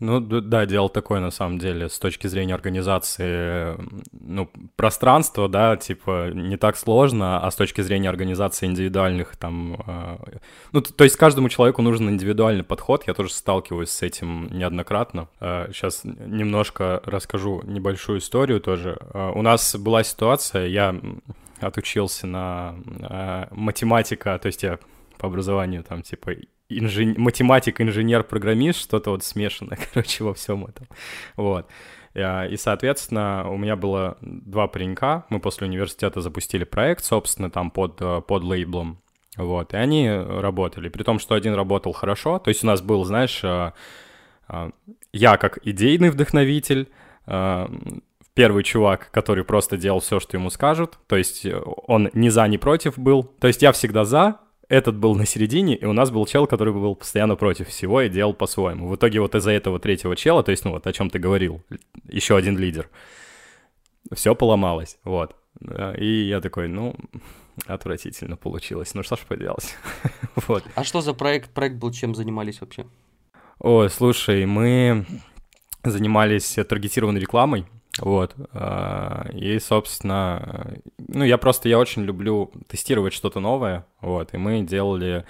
Ну 0.00 0.20
да, 0.20 0.64
дело 0.64 0.88
такое 0.88 1.18
на 1.18 1.32
самом 1.32 1.58
деле 1.58 1.88
с 1.88 1.98
точки 1.98 2.28
зрения 2.28 2.54
организации, 2.54 3.76
ну 4.12 4.48
пространства, 4.76 5.48
да, 5.48 5.76
типа 5.76 6.30
не 6.32 6.56
так 6.56 6.76
сложно, 6.76 7.40
а 7.40 7.50
с 7.50 7.56
точки 7.56 7.80
зрения 7.80 8.08
организации 8.08 8.66
индивидуальных 8.66 9.36
там, 9.36 9.82
э, 9.84 10.38
ну 10.70 10.82
то 10.82 11.02
есть 11.02 11.16
каждому 11.16 11.48
человеку 11.48 11.82
нужен 11.82 12.08
индивидуальный 12.10 12.62
подход. 12.62 13.08
Я 13.08 13.14
тоже 13.14 13.32
сталкиваюсь 13.32 13.90
с 13.90 14.02
этим 14.02 14.46
неоднократно. 14.52 15.28
Сейчас 15.40 16.02
немножко 16.04 17.02
расскажу 17.04 17.62
небольшую 17.64 18.20
историю 18.20 18.60
тоже. 18.60 18.98
Э, 19.12 19.32
у 19.34 19.42
нас 19.42 19.74
была 19.74 20.04
ситуация, 20.04 20.66
я 20.66 20.94
отучился 21.60 22.28
на 22.28 22.76
математика, 23.50 24.38
то 24.38 24.46
есть 24.46 24.62
я 24.62 24.78
по 25.18 25.26
образованию 25.26 25.82
там 25.82 26.02
типа 26.02 26.34
инжен... 26.68 27.14
математик, 27.18 27.80
инженер, 27.80 28.24
программист, 28.24 28.80
что-то 28.80 29.10
вот 29.10 29.24
смешанное, 29.24 29.78
короче, 29.92 30.24
во 30.24 30.34
всем 30.34 30.66
этом. 30.66 30.86
Вот. 31.36 31.66
И, 32.14 32.54
соответственно, 32.56 33.48
у 33.48 33.56
меня 33.56 33.76
было 33.76 34.16
два 34.20 34.66
паренька, 34.66 35.24
мы 35.28 35.40
после 35.40 35.66
университета 35.66 36.20
запустили 36.20 36.64
проект, 36.64 37.04
собственно, 37.04 37.50
там 37.50 37.70
под, 37.70 37.96
под 38.26 38.42
лейблом, 38.42 38.98
вот, 39.36 39.72
и 39.72 39.76
они 39.76 40.10
работали, 40.10 40.88
при 40.88 41.04
том, 41.04 41.20
что 41.20 41.36
один 41.36 41.54
работал 41.54 41.92
хорошо, 41.92 42.38
то 42.40 42.48
есть 42.48 42.64
у 42.64 42.66
нас 42.66 42.80
был, 42.80 43.04
знаешь, 43.04 43.40
а, 43.44 43.72
я 45.12 45.36
как 45.36 45.58
идейный 45.64 46.10
вдохновитель, 46.10 46.88
первый 48.34 48.62
чувак, 48.64 49.10
который 49.12 49.44
просто 49.44 49.76
делал 49.76 50.00
все, 50.00 50.18
что 50.18 50.36
ему 50.36 50.50
скажут, 50.50 50.98
то 51.06 51.16
есть 51.16 51.46
он 51.86 52.10
ни 52.14 52.30
за, 52.30 52.48
ни 52.48 52.56
против 52.56 52.98
был, 52.98 53.22
то 53.22 53.46
есть 53.46 53.62
я 53.62 53.70
всегда 53.72 54.04
за, 54.04 54.40
этот 54.68 54.96
был 54.96 55.14
на 55.14 55.26
середине, 55.26 55.76
и 55.76 55.84
у 55.84 55.92
нас 55.92 56.10
был 56.10 56.26
чел, 56.26 56.46
который 56.46 56.72
был 56.72 56.94
постоянно 56.94 57.36
против 57.36 57.68
всего 57.68 58.02
и 58.02 58.08
делал 58.08 58.34
по-своему. 58.34 58.88
В 58.88 58.96
итоге 58.96 59.20
вот 59.20 59.34
из-за 59.34 59.50
этого 59.50 59.78
третьего 59.78 60.14
чела, 60.14 60.42
то 60.42 60.50
есть, 60.50 60.64
ну 60.64 60.72
вот 60.72 60.86
о 60.86 60.92
чем 60.92 61.10
ты 61.10 61.18
говорил, 61.18 61.62
еще 62.08 62.36
один 62.36 62.58
лидер, 62.58 62.90
все 64.12 64.34
поломалось, 64.34 64.98
вот. 65.04 65.36
И 65.98 66.28
я 66.28 66.40
такой, 66.40 66.68
ну, 66.68 66.94
отвратительно 67.66 68.36
получилось. 68.36 68.94
Ну 68.94 69.02
что 69.02 69.16
ж 69.16 69.20
поделать. 69.20 69.76
вот. 70.46 70.64
А 70.74 70.84
что 70.84 71.00
за 71.00 71.14
проект? 71.14 71.50
Проект 71.50 71.76
был 71.76 71.90
чем 71.90 72.14
занимались 72.14 72.60
вообще? 72.60 72.86
Ой, 73.58 73.90
слушай, 73.90 74.46
мы 74.46 75.04
занимались 75.82 76.58
таргетированной 76.68 77.20
рекламой. 77.20 77.66
Вот. 77.98 78.34
А, 78.52 79.28
и, 79.32 79.58
собственно, 79.58 80.74
ну, 80.98 81.24
я 81.24 81.38
просто, 81.38 81.68
я 81.68 81.78
очень 81.78 82.02
люблю 82.02 82.50
тестировать 82.68 83.12
что-то 83.12 83.40
новое, 83.40 83.86
вот, 84.00 84.34
и 84.34 84.36
мы 84.36 84.62
делали... 84.62 85.24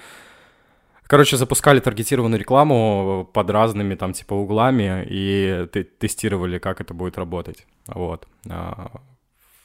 Короче, 1.09 1.39
запускали 1.39 1.81
таргетированную 1.81 2.39
рекламу 2.39 3.27
под 3.33 3.49
разными 3.49 3.95
там 3.95 4.13
типа 4.13 4.35
углами 4.35 5.07
и 5.09 5.67
тестировали, 5.99 6.59
как 6.59 6.83
это 6.83 6.93
будет 6.93 7.17
работать. 7.17 7.67
Вот. 7.87 8.29
А, 8.47 9.01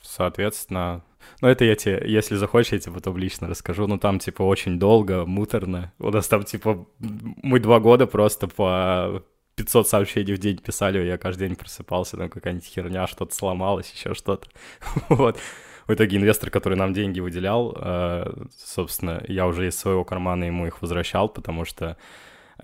соответственно, 0.01 1.03
ну 1.41 1.49
это 1.49 1.65
я 1.65 1.75
тебе, 1.75 2.01
если 2.05 2.35
захочешь, 2.35 2.71
я 2.71 2.79
тебе 2.79 2.93
потом 2.93 3.17
лично 3.17 3.49
расскажу. 3.49 3.87
Ну 3.87 3.97
там 3.97 4.19
типа 4.19 4.41
очень 4.43 4.79
долго, 4.79 5.25
муторно. 5.25 5.91
У 5.99 6.11
нас 6.11 6.29
там 6.29 6.43
типа 6.43 6.87
мы 6.99 7.59
два 7.59 7.81
года 7.81 8.07
просто 8.07 8.47
по 8.47 9.21
500 9.55 9.87
сообщений 9.87 10.33
в 10.33 10.39
день 10.39 10.57
писали, 10.57 11.05
я 11.05 11.17
каждый 11.17 11.47
день 11.47 11.57
просыпался, 11.57 12.17
там 12.17 12.29
какая-нибудь 12.29 12.65
херня, 12.65 13.07
что-то 13.07 13.35
сломалось, 13.35 13.91
еще 13.91 14.13
что-то. 14.13 14.47
вот. 15.09 15.39
В 15.87 15.93
итоге 15.93 16.15
инвестор, 16.15 16.49
который 16.49 16.77
нам 16.77 16.93
деньги 16.93 17.19
выделял, 17.19 17.75
э, 17.77 18.45
собственно, 18.57 19.21
я 19.27 19.45
уже 19.47 19.67
из 19.67 19.77
своего 19.77 20.05
кармана 20.05 20.45
ему 20.45 20.65
их 20.65 20.81
возвращал, 20.81 21.27
потому 21.27 21.65
что 21.65 21.97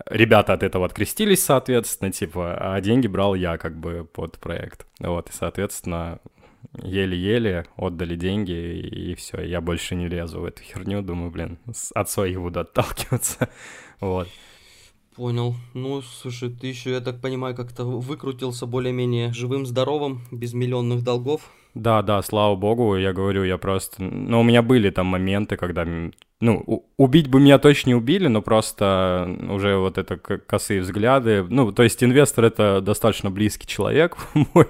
ребята 0.08 0.54
от 0.54 0.62
этого 0.62 0.86
открестились, 0.86 1.44
соответственно, 1.44 2.12
типа, 2.12 2.56
а 2.58 2.80
деньги 2.80 3.06
брал 3.06 3.34
я 3.34 3.58
как 3.58 3.78
бы 3.78 4.06
под 4.10 4.38
проект. 4.38 4.86
Вот, 5.00 5.28
и, 5.28 5.32
соответственно, 5.32 6.20
еле-еле 6.82 7.66
отдали 7.76 8.16
деньги, 8.16 8.52
и 8.52 9.14
все, 9.14 9.42
я 9.42 9.60
больше 9.60 9.94
не 9.94 10.08
лезу 10.08 10.40
в 10.40 10.44
эту 10.44 10.62
херню, 10.62 11.02
думаю, 11.02 11.30
блин, 11.30 11.58
от 11.94 12.10
своих 12.10 12.40
буду 12.40 12.60
отталкиваться, 12.60 13.48
вот. 14.00 14.28
Понял. 15.20 15.54
Ну, 15.74 16.00
слушай, 16.00 16.48
ты 16.48 16.68
еще, 16.68 16.92
я 16.92 17.00
так 17.00 17.20
понимаю, 17.20 17.54
как-то 17.54 17.84
выкрутился 17.84 18.64
более-менее 18.64 19.34
живым, 19.34 19.66
здоровым, 19.66 20.22
без 20.30 20.54
миллионных 20.54 21.04
долгов. 21.04 21.42
Да, 21.74 22.00
да, 22.00 22.22
слава 22.22 22.56
богу, 22.56 22.96
я 22.96 23.12
говорю, 23.12 23.44
я 23.44 23.58
просто... 23.58 24.02
Ну, 24.02 24.40
у 24.40 24.42
меня 24.42 24.62
были 24.62 24.88
там 24.88 25.08
моменты, 25.08 25.58
когда... 25.58 25.86
Ну, 26.40 26.86
убить 26.96 27.28
бы 27.28 27.38
меня 27.38 27.58
точно 27.58 27.90
не 27.90 27.94
убили, 27.96 28.28
но 28.28 28.40
просто 28.40 29.36
уже 29.50 29.76
вот 29.76 29.98
это 29.98 30.16
косые 30.16 30.80
взгляды. 30.80 31.44
Ну, 31.46 31.70
то 31.70 31.82
есть 31.82 32.02
инвестор— 32.02 32.44
это 32.46 32.80
достаточно 32.80 33.30
близкий 33.30 33.66
человек 33.66 34.16
мой, 34.54 34.68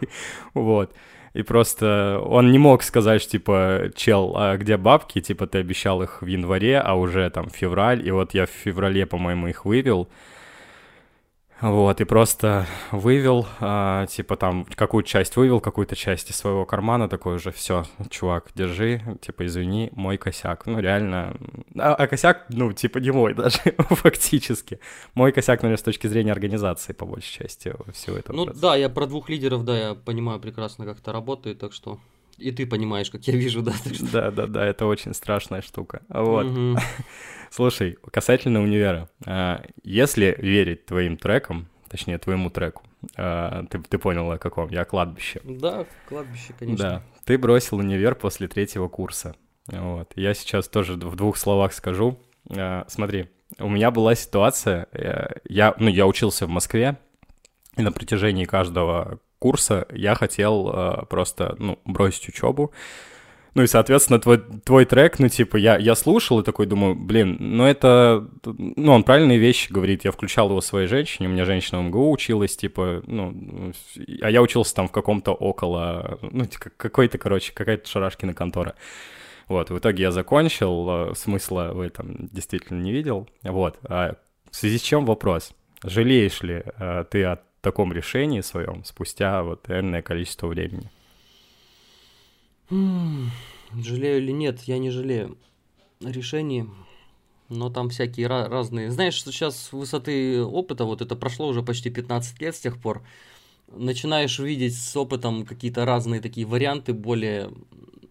вот. 0.52 0.92
И 1.32 1.42
просто 1.42 2.20
он 2.26 2.50
не 2.50 2.58
мог 2.58 2.82
сказать, 2.82 3.24
типа, 3.24 3.92
чел, 3.94 4.34
а 4.36 4.56
где 4.56 4.76
бабки? 4.76 5.20
Типа, 5.20 5.46
ты 5.46 5.58
обещал 5.58 6.02
их 6.02 6.22
в 6.22 6.26
январе, 6.26 6.80
а 6.80 6.96
уже 6.96 7.30
там 7.30 7.48
февраль. 7.50 8.04
И 8.04 8.10
вот 8.10 8.34
я 8.34 8.46
в 8.46 8.50
феврале, 8.50 9.06
по-моему, 9.06 9.46
их 9.46 9.64
вывел. 9.64 10.08
Вот, 11.60 12.00
и 12.00 12.04
просто 12.04 12.66
вывел, 12.90 13.46
а, 13.60 14.06
типа 14.06 14.36
там 14.36 14.64
какую-то 14.64 15.08
часть 15.08 15.36
вывел, 15.36 15.60
какую-то 15.60 15.94
часть 15.94 16.30
из 16.30 16.36
своего 16.36 16.64
кармана, 16.64 17.08
такой 17.08 17.34
уже, 17.36 17.52
все, 17.52 17.84
чувак, 18.08 18.50
держи, 18.54 19.02
типа, 19.20 19.44
извини, 19.44 19.90
мой 19.92 20.16
косяк. 20.16 20.64
Ну, 20.66 20.80
реально, 20.80 21.36
а, 21.78 21.94
а 21.94 22.06
косяк, 22.06 22.46
ну, 22.48 22.72
типа, 22.72 22.98
не 22.98 23.10
мой 23.10 23.34
даже, 23.40 23.58
фактически. 23.76 24.80
Мой 25.14 25.32
косяк, 25.32 25.62
наверное, 25.62 25.78
с 25.78 25.82
точки 25.82 26.06
зрения 26.06 26.32
организации, 26.32 26.94
по 26.94 27.04
большей 27.04 27.42
части, 27.42 27.74
всего 27.92 28.16
этого. 28.16 28.36
Ну, 28.36 28.44
процесса. 28.46 28.62
да, 28.62 28.76
я 28.76 28.88
про 28.88 29.06
двух 29.06 29.28
лидеров, 29.28 29.64
да, 29.64 29.78
я 29.78 29.94
понимаю 29.94 30.40
прекрасно, 30.40 30.86
как 30.86 30.98
это 30.98 31.12
работает, 31.12 31.58
так 31.58 31.72
что... 31.72 31.98
И 32.40 32.50
ты 32.52 32.66
понимаешь, 32.66 33.10
как 33.10 33.26
я 33.26 33.36
вижу, 33.36 33.62
да? 33.62 33.72
Что... 33.72 34.10
Да, 34.12 34.30
да, 34.30 34.46
да, 34.46 34.64
это 34.64 34.86
очень 34.86 35.14
страшная 35.14 35.62
штука. 35.62 36.02
Вот. 36.08 36.46
Слушай, 37.50 37.98
касательно 38.10 38.62
универа. 38.62 39.08
А, 39.26 39.64
если 39.82 40.36
верить 40.38 40.86
твоим 40.86 41.16
трекам, 41.16 41.68
точнее, 41.88 42.18
твоему 42.18 42.50
треку, 42.50 42.82
а, 43.16 43.64
ты, 43.66 43.78
ты 43.80 43.98
понял, 43.98 44.30
о 44.30 44.38
каком? 44.38 44.68
Я 44.70 44.84
кладбище. 44.84 45.40
Да, 45.44 45.86
кладбище, 46.08 46.54
конечно. 46.58 46.84
Да, 46.84 47.02
ты 47.24 47.38
бросил 47.38 47.78
универ 47.78 48.14
после 48.14 48.48
третьего 48.48 48.88
курса. 48.88 49.34
Вот. 49.66 50.12
Я 50.16 50.34
сейчас 50.34 50.68
тоже 50.68 50.94
в 50.94 51.16
двух 51.16 51.36
словах 51.36 51.72
скажу. 51.72 52.18
А, 52.48 52.84
смотри, 52.88 53.28
у 53.58 53.68
меня 53.68 53.90
была 53.90 54.14
ситуация, 54.14 54.86
э, 54.92 55.40
я, 55.48 55.74
ну, 55.78 55.88
я 55.88 56.06
учился 56.06 56.46
в 56.46 56.50
Москве, 56.50 56.98
и 57.76 57.82
на 57.82 57.92
протяжении 57.92 58.44
каждого 58.44 59.20
курса 59.40 59.86
я 59.90 60.14
хотел 60.14 60.70
э, 60.72 61.06
просто, 61.06 61.56
ну, 61.58 61.80
бросить 61.84 62.28
учебу. 62.28 62.72
Ну 63.54 63.64
и, 63.64 63.66
соответственно, 63.66 64.20
твой, 64.20 64.38
твой 64.38 64.84
трек, 64.84 65.18
ну, 65.18 65.28
типа, 65.28 65.56
я, 65.56 65.76
я 65.76 65.96
слушал 65.96 66.38
и 66.38 66.44
такой 66.44 66.66
думаю, 66.66 66.94
блин, 66.94 67.36
ну 67.40 67.64
это, 67.64 68.28
ну, 68.44 68.92
он 68.92 69.02
правильные 69.02 69.38
вещи 69.38 69.72
говорит. 69.72 70.04
Я 70.04 70.12
включал 70.12 70.50
его 70.50 70.60
своей 70.60 70.86
женщине, 70.86 71.28
у 71.28 71.32
меня 71.32 71.44
женщина 71.44 71.80
в 71.80 71.84
МГУ 71.84 72.12
училась, 72.12 72.56
типа, 72.56 73.02
ну, 73.06 73.72
а 74.22 74.30
я 74.30 74.40
учился 74.40 74.74
там 74.74 74.86
в 74.86 74.92
каком-то 74.92 75.32
около, 75.32 76.20
ну, 76.22 76.44
какой-то, 76.76 77.18
короче, 77.18 77.52
какая-то 77.52 77.88
шарашкина 77.88 78.34
контора. 78.34 78.76
Вот, 79.48 79.70
в 79.70 79.78
итоге 79.78 80.04
я 80.04 80.12
закончил, 80.12 81.10
э, 81.10 81.14
смысла 81.16 81.72
в 81.72 81.80
этом 81.80 82.28
действительно 82.30 82.80
не 82.80 82.92
видел. 82.92 83.28
Вот, 83.42 83.78
а 83.82 84.14
в 84.48 84.54
связи 84.54 84.78
с 84.78 84.82
чем 84.82 85.06
вопрос? 85.06 85.52
Жалеешь 85.82 86.40
ли 86.42 86.62
э, 86.64 87.04
ты 87.10 87.24
о 87.24 87.40
таком 87.60 87.92
решении 87.92 88.40
своем 88.40 88.84
спустя 88.84 89.42
вот 89.42 89.68
энное 89.70 90.02
количество 90.02 90.46
времени? 90.46 90.90
Жалею 92.70 94.18
или 94.18 94.32
нет, 94.32 94.62
я 94.62 94.78
не 94.78 94.90
жалею 94.90 95.36
решений, 96.00 96.66
но 97.48 97.68
там 97.68 97.90
всякие 97.90 98.26
разные. 98.26 98.90
Знаешь, 98.90 99.14
что 99.14 99.32
сейчас 99.32 99.56
с 99.56 99.72
высоты 99.72 100.42
опыта, 100.42 100.84
вот 100.84 101.02
это 101.02 101.16
прошло 101.16 101.48
уже 101.48 101.62
почти 101.62 101.90
15 101.90 102.40
лет 102.40 102.56
с 102.56 102.60
тех 102.60 102.80
пор, 102.80 103.02
начинаешь 103.68 104.38
видеть 104.38 104.76
с 104.76 104.96
опытом 104.96 105.44
какие-то 105.44 105.84
разные 105.84 106.20
такие 106.20 106.46
варианты, 106.46 106.92
более, 106.92 107.50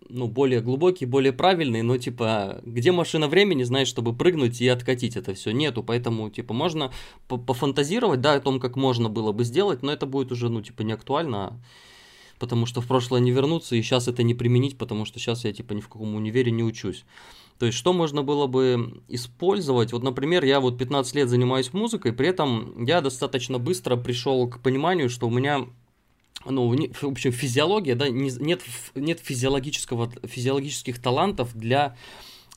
ну, 0.10 0.28
более 0.28 0.62
глубокие, 0.62 1.08
более 1.08 1.32
правильные, 1.32 1.84
но, 1.84 1.98
типа, 1.98 2.62
где 2.66 2.92
машина 2.92 3.28
времени, 3.28 3.64
знаешь, 3.64 3.88
чтобы 3.88 4.16
прыгнуть 4.16 4.60
и 4.62 4.68
откатить 4.68 5.16
это 5.16 5.34
все, 5.34 5.52
нету, 5.52 5.84
поэтому, 5.84 6.30
типа, 6.30 6.54
можно 6.54 6.92
пофантазировать, 7.28 8.22
да, 8.22 8.34
о 8.34 8.40
том, 8.40 8.60
как 8.60 8.76
можно 8.76 9.10
было 9.10 9.32
бы 9.32 9.44
сделать, 9.44 9.84
но 9.84 9.92
это 9.92 10.06
будет 10.06 10.32
уже, 10.32 10.50
ну, 10.50 10.62
типа, 10.62 10.82
не 10.82 10.94
актуально, 10.94 11.60
потому 12.40 12.66
что 12.66 12.82
в 12.82 12.88
прошлое 12.88 13.20
не 13.20 13.32
вернуться, 13.32 13.76
и 13.76 13.82
сейчас 13.82 14.08
это 14.08 14.24
не 14.24 14.34
применить, 14.34 14.78
потому 14.78 15.06
что 15.06 15.20
сейчас 15.20 15.46
я 15.46 15.54
типа 15.54 15.74
ни 15.74 15.82
в 15.82 15.90
каком 15.90 16.16
универе 16.16 16.52
не 16.52 16.64
учусь. 16.64 17.06
То 17.60 17.66
есть, 17.66 17.78
что 17.78 17.92
можно 17.92 18.24
было 18.24 18.48
бы 18.48 19.02
использовать? 19.10 19.92
Вот, 19.92 20.02
например, 20.02 20.46
я 20.46 20.62
вот 20.62 20.78
15 20.78 21.16
лет 21.16 21.28
занимаюсь 21.30 21.74
музыкой, 21.74 22.14
при 22.14 22.30
этом 22.30 22.86
я 22.86 23.02
достаточно 23.02 23.60
быстро 23.60 23.98
пришел 23.98 24.50
к 24.50 24.62
пониманию, 24.62 25.10
что 25.10 25.28
у 25.28 25.30
меня 25.30 25.68
ну, 26.46 26.70
в 26.70 27.04
общем, 27.04 27.32
физиология, 27.32 27.96
да, 27.96 28.10
нет, 28.10 28.62
нет 28.96 29.20
физиологического, 29.20 30.12
физиологических 30.24 31.02
талантов 31.02 31.56
для 31.56 31.96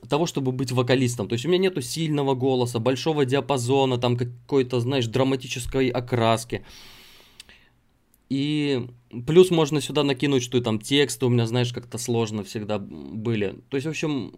того, 0.09 0.27
чтобы 0.27 0.53
быть 0.53 0.73
вокалистом. 0.73 1.29
То 1.29 1.35
есть 1.35 1.45
у 1.45 1.49
меня 1.49 1.59
нету 1.59 1.81
сильного 1.81 2.35
голоса, 2.35 2.79
большого 2.79 3.25
диапазона, 3.25 3.99
там 3.99 4.17
какой-то, 4.17 4.81
знаешь, 4.81 5.07
драматической 5.07 5.89
окраски. 5.89 6.65
И 8.29 8.87
плюс 9.27 9.51
можно 9.51 9.81
сюда 9.81 10.05
накинуть, 10.05 10.43
что 10.43 10.61
там 10.61 10.81
тексты 10.81 11.27
у 11.27 11.29
меня, 11.29 11.47
знаешь, 11.47 11.73
как-то 11.73 11.99
сложно 11.99 12.45
всегда 12.45 12.79
были. 12.79 13.57
То 13.69 13.77
есть, 13.77 13.87
в 13.87 13.91
общем, 13.91 14.35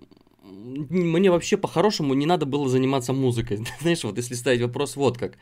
мне 0.54 1.30
вообще 1.30 1.56
по-хорошему 1.56 2.14
не 2.14 2.26
надо 2.26 2.46
было 2.46 2.68
заниматься 2.68 3.12
музыкой. 3.12 3.64
Знаешь, 3.80 4.04
вот 4.04 4.16
если 4.16 4.34
ставить 4.34 4.60
вопрос 4.60 4.96
вот 4.96 5.18
как. 5.18 5.38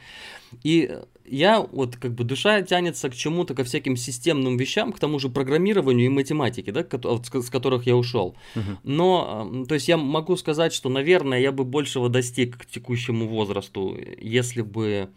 И 0.63 0.99
я 1.25 1.61
вот 1.61 1.97
как 1.97 2.15
бы 2.15 2.25
душа 2.25 2.63
тянется 2.63 3.09
к 3.09 3.15
чему-то, 3.15 3.55
ко 3.55 3.65
всяким 3.65 3.97
системным 3.97 4.57
вещам, 4.57 4.93
к 4.93 4.99
тому 4.99 5.19
же 5.19 5.29
программированию 5.29 6.07
и 6.07 6.09
математике, 6.09 6.73
да, 6.73 6.83
с 6.83 7.51
которых 7.51 7.87
я 7.87 7.97
ушел. 7.97 8.37
Uh-huh. 8.55 8.77
Но, 8.83 9.65
то 9.69 9.75
есть 9.75 9.89
я 9.89 9.97
могу 9.97 10.37
сказать, 10.37 10.73
что, 10.73 10.89
наверное, 10.89 11.41
я 11.41 11.53
бы 11.53 11.65
большего 11.65 12.09
достиг 12.09 12.59
к 12.59 12.67
текущему 12.67 13.29
возрасту, 13.29 13.97
если 14.21 14.63
бы 14.63 15.11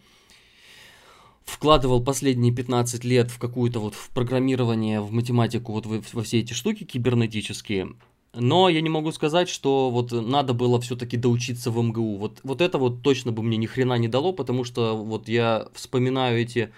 вкладывал 1.44 2.02
последние 2.02 2.52
15 2.52 3.04
лет 3.04 3.30
в 3.30 3.38
какую-то 3.38 3.80
вот 3.80 3.94
в 3.94 4.10
программирование, 4.10 5.00
в 5.00 5.12
математику, 5.12 5.72
вот 5.72 5.86
во, 5.86 6.02
во 6.12 6.22
все 6.22 6.40
эти 6.40 6.52
штуки 6.52 6.84
кибернетические. 6.84 7.94
Но 8.38 8.68
я 8.68 8.82
не 8.82 8.90
могу 8.90 9.12
сказать, 9.12 9.48
что 9.48 9.90
вот 9.90 10.12
надо 10.12 10.52
было 10.52 10.80
все-таки 10.80 11.16
доучиться 11.16 11.70
в 11.70 11.82
МГУ. 11.82 12.18
Вот, 12.18 12.40
вот 12.42 12.60
это 12.60 12.76
вот 12.78 13.02
точно 13.02 13.32
бы 13.32 13.42
мне 13.42 13.56
ни 13.56 13.66
хрена 13.66 13.94
не 13.94 14.08
дало, 14.08 14.32
потому 14.32 14.62
что 14.62 14.96
вот 14.96 15.28
я 15.28 15.68
вспоминаю 15.72 16.38
эти 16.40 16.70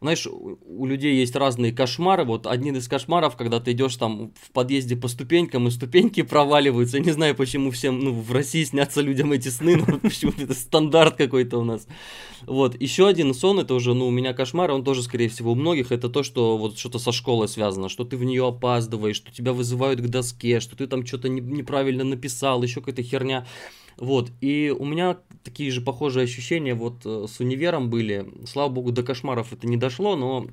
знаешь, 0.00 0.26
у 0.26 0.86
людей 0.86 1.16
есть 1.16 1.36
разные 1.36 1.72
кошмары. 1.72 2.24
Вот 2.24 2.46
один 2.46 2.76
из 2.76 2.88
кошмаров, 2.88 3.36
когда 3.36 3.60
ты 3.60 3.72
идешь 3.72 3.96
там 3.96 4.32
в 4.40 4.50
подъезде 4.50 4.96
по 4.96 5.08
ступенькам, 5.08 5.68
и 5.68 5.70
ступеньки 5.70 6.22
проваливаются. 6.22 6.96
Я 6.96 7.04
не 7.04 7.10
знаю, 7.10 7.34
почему 7.34 7.70
всем, 7.70 8.00
ну, 8.00 8.12
в 8.12 8.32
России 8.32 8.64
снятся 8.64 9.02
людям 9.02 9.32
эти 9.32 9.48
сны, 9.48 9.76
но 9.76 9.98
почему 10.02 10.32
это 10.38 10.54
стандарт 10.54 11.16
какой-то 11.16 11.58
у 11.58 11.64
нас. 11.64 11.86
Вот, 12.46 12.80
еще 12.80 13.08
один 13.08 13.34
сон, 13.34 13.60
это 13.60 13.74
уже, 13.74 13.92
ну, 13.92 14.06
у 14.06 14.10
меня 14.10 14.32
кошмар, 14.32 14.70
он 14.70 14.84
тоже, 14.84 15.02
скорее 15.02 15.28
всего, 15.28 15.52
у 15.52 15.54
многих, 15.54 15.92
это 15.92 16.08
то, 16.08 16.22
что 16.22 16.56
вот 16.56 16.78
что-то 16.78 16.98
со 16.98 17.12
школой 17.12 17.48
связано, 17.48 17.90
что 17.90 18.04
ты 18.04 18.16
в 18.16 18.24
нее 18.24 18.46
опаздываешь, 18.48 19.16
что 19.16 19.30
тебя 19.30 19.52
вызывают 19.52 20.00
к 20.00 20.08
доске, 20.08 20.60
что 20.60 20.76
ты 20.76 20.86
там 20.86 21.04
что-то 21.04 21.28
неправильно 21.28 22.04
написал, 22.04 22.62
еще 22.62 22.80
какая-то 22.80 23.02
херня. 23.02 23.46
Вот, 24.00 24.32
и 24.40 24.74
у 24.76 24.86
меня 24.86 25.18
такие 25.44 25.70
же 25.70 25.82
похожие 25.82 26.24
ощущения 26.24 26.74
вот 26.74 27.04
э, 27.04 27.26
с 27.28 27.38
универом 27.38 27.90
были. 27.90 28.26
Слава 28.46 28.70
богу, 28.70 28.92
до 28.92 29.02
кошмаров 29.02 29.52
это 29.52 29.66
не 29.66 29.76
дошло, 29.76 30.16
но 30.16 30.46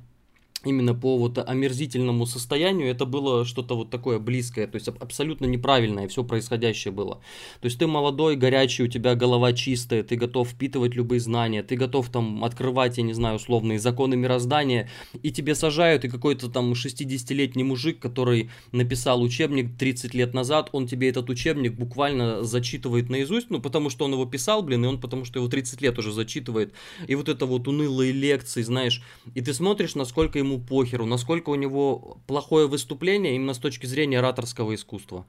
именно 0.64 0.94
по 0.94 1.16
вот 1.16 1.38
омерзительному 1.38 2.26
состоянию 2.26 2.90
это 2.90 3.06
было 3.06 3.44
что-то 3.44 3.76
вот 3.76 3.90
такое 3.90 4.18
близкое, 4.18 4.66
то 4.66 4.76
есть 4.76 4.88
абсолютно 4.88 5.46
неправильное 5.46 6.08
все 6.08 6.24
происходящее 6.24 6.92
было. 6.92 7.20
То 7.60 7.66
есть 7.66 7.78
ты 7.78 7.86
молодой, 7.86 8.34
горячий, 8.36 8.82
у 8.82 8.88
тебя 8.88 9.14
голова 9.14 9.52
чистая, 9.52 10.02
ты 10.02 10.16
готов 10.16 10.48
впитывать 10.48 10.94
любые 10.94 11.20
знания, 11.20 11.62
ты 11.62 11.76
готов 11.76 12.08
там 12.10 12.44
открывать, 12.44 12.98
я 12.98 13.04
не 13.04 13.12
знаю, 13.12 13.36
условные 13.36 13.78
законы 13.78 14.16
мироздания, 14.16 14.90
и 15.22 15.30
тебе 15.30 15.54
сажают, 15.54 16.04
и 16.04 16.08
какой-то 16.08 16.48
там 16.48 16.72
60-летний 16.72 17.64
мужик, 17.64 18.00
который 18.00 18.50
написал 18.72 19.22
учебник 19.22 19.76
30 19.78 20.14
лет 20.14 20.34
назад, 20.34 20.70
он 20.72 20.88
тебе 20.88 21.08
этот 21.08 21.30
учебник 21.30 21.74
буквально 21.74 22.42
зачитывает 22.42 23.10
наизусть, 23.10 23.50
ну 23.50 23.60
потому 23.60 23.90
что 23.90 24.06
он 24.06 24.12
его 24.12 24.26
писал, 24.26 24.62
блин, 24.62 24.84
и 24.84 24.88
он 24.88 25.00
потому 25.00 25.24
что 25.24 25.38
его 25.38 25.48
30 25.48 25.80
лет 25.82 25.98
уже 25.98 26.10
зачитывает, 26.12 26.72
и 27.06 27.14
вот 27.14 27.28
это 27.28 27.46
вот 27.46 27.68
унылые 27.68 28.10
лекции, 28.10 28.62
знаешь, 28.62 29.02
и 29.34 29.40
ты 29.40 29.54
смотришь, 29.54 29.94
насколько 29.94 30.38
ему 30.38 30.57
похеру, 30.58 31.06
насколько 31.06 31.50
у 31.50 31.54
него 31.54 32.18
плохое 32.26 32.66
выступление 32.66 33.34
именно 33.34 33.54
с 33.54 33.58
точки 33.58 33.86
зрения 33.86 34.18
ораторского 34.18 34.74
искусства. 34.74 35.26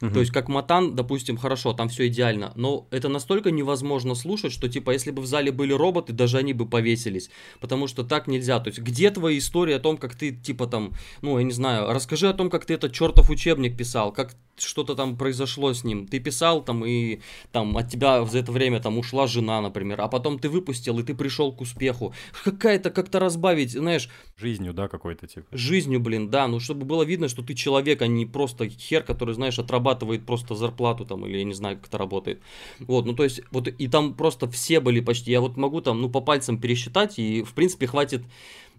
Угу. 0.00 0.12
То 0.12 0.20
есть 0.20 0.32
как 0.32 0.48
Матан, 0.48 0.94
допустим, 0.94 1.36
хорошо, 1.36 1.72
там 1.72 1.88
все 1.88 2.06
идеально, 2.08 2.52
но 2.56 2.86
это 2.90 3.08
настолько 3.08 3.50
невозможно 3.50 4.14
слушать, 4.14 4.52
что 4.52 4.68
типа 4.68 4.90
если 4.90 5.10
бы 5.10 5.22
в 5.22 5.26
зале 5.26 5.52
были 5.52 5.72
роботы, 5.72 6.12
даже 6.12 6.38
они 6.38 6.52
бы 6.52 6.66
повесились, 6.66 7.30
потому 7.60 7.86
что 7.86 8.04
так 8.04 8.26
нельзя. 8.26 8.60
То 8.60 8.68
есть 8.68 8.80
где 8.80 9.10
твои 9.10 9.38
истории 9.38 9.74
о 9.74 9.80
том, 9.80 9.96
как 9.96 10.14
ты 10.14 10.32
типа 10.32 10.66
там, 10.66 10.92
ну 11.22 11.38
я 11.38 11.44
не 11.44 11.52
знаю, 11.52 11.92
расскажи 11.92 12.28
о 12.28 12.32
том, 12.32 12.50
как 12.50 12.64
ты 12.64 12.74
этот 12.74 12.92
чертов 12.92 13.30
учебник 13.30 13.76
писал, 13.76 14.12
как 14.12 14.34
что-то 14.56 14.94
там 14.94 15.16
произошло 15.16 15.72
с 15.72 15.84
ним. 15.84 16.06
Ты 16.06 16.20
писал 16.20 16.62
там, 16.64 16.84
и 16.84 17.20
там 17.50 17.76
от 17.76 17.90
тебя 17.90 18.24
за 18.24 18.38
это 18.38 18.52
время 18.52 18.80
там 18.80 18.98
ушла 18.98 19.26
жена, 19.26 19.60
например, 19.60 20.00
а 20.00 20.08
потом 20.08 20.38
ты 20.38 20.48
выпустил, 20.48 20.98
и 21.00 21.02
ты 21.02 21.14
пришел 21.14 21.52
к 21.52 21.60
успеху. 21.60 22.14
Какая-то 22.44 22.90
как-то 22.90 23.18
разбавить, 23.18 23.72
знаешь... 23.72 24.08
Жизнью, 24.36 24.72
да, 24.72 24.88
какой-то 24.88 25.26
типа. 25.26 25.46
Жизнью, 25.50 26.00
блин, 26.00 26.30
да, 26.30 26.46
ну 26.46 26.60
чтобы 26.60 26.84
было 26.86 27.02
видно, 27.02 27.28
что 27.28 27.42
ты 27.42 27.54
человек, 27.54 28.02
а 28.02 28.06
не 28.06 28.26
просто 28.26 28.68
хер, 28.68 29.02
который, 29.02 29.34
знаешь, 29.34 29.58
отрабатывает 29.58 29.93
просто 29.94 30.54
зарплату 30.54 31.04
там, 31.04 31.26
или 31.26 31.38
я 31.38 31.44
не 31.44 31.54
знаю, 31.54 31.76
как 31.76 31.88
это 31.88 31.98
работает. 31.98 32.40
Вот, 32.80 33.06
ну 33.06 33.14
то 33.14 33.24
есть, 33.24 33.40
вот 33.50 33.68
и 33.68 33.88
там 33.88 34.14
просто 34.14 34.48
все 34.50 34.80
были 34.80 35.00
почти, 35.00 35.30
я 35.30 35.40
вот 35.40 35.56
могу 35.56 35.80
там, 35.80 36.00
ну 36.00 36.08
по 36.08 36.20
пальцам 36.20 36.58
пересчитать, 36.58 37.18
и 37.18 37.42
в 37.42 37.54
принципе 37.54 37.86
хватит 37.86 38.22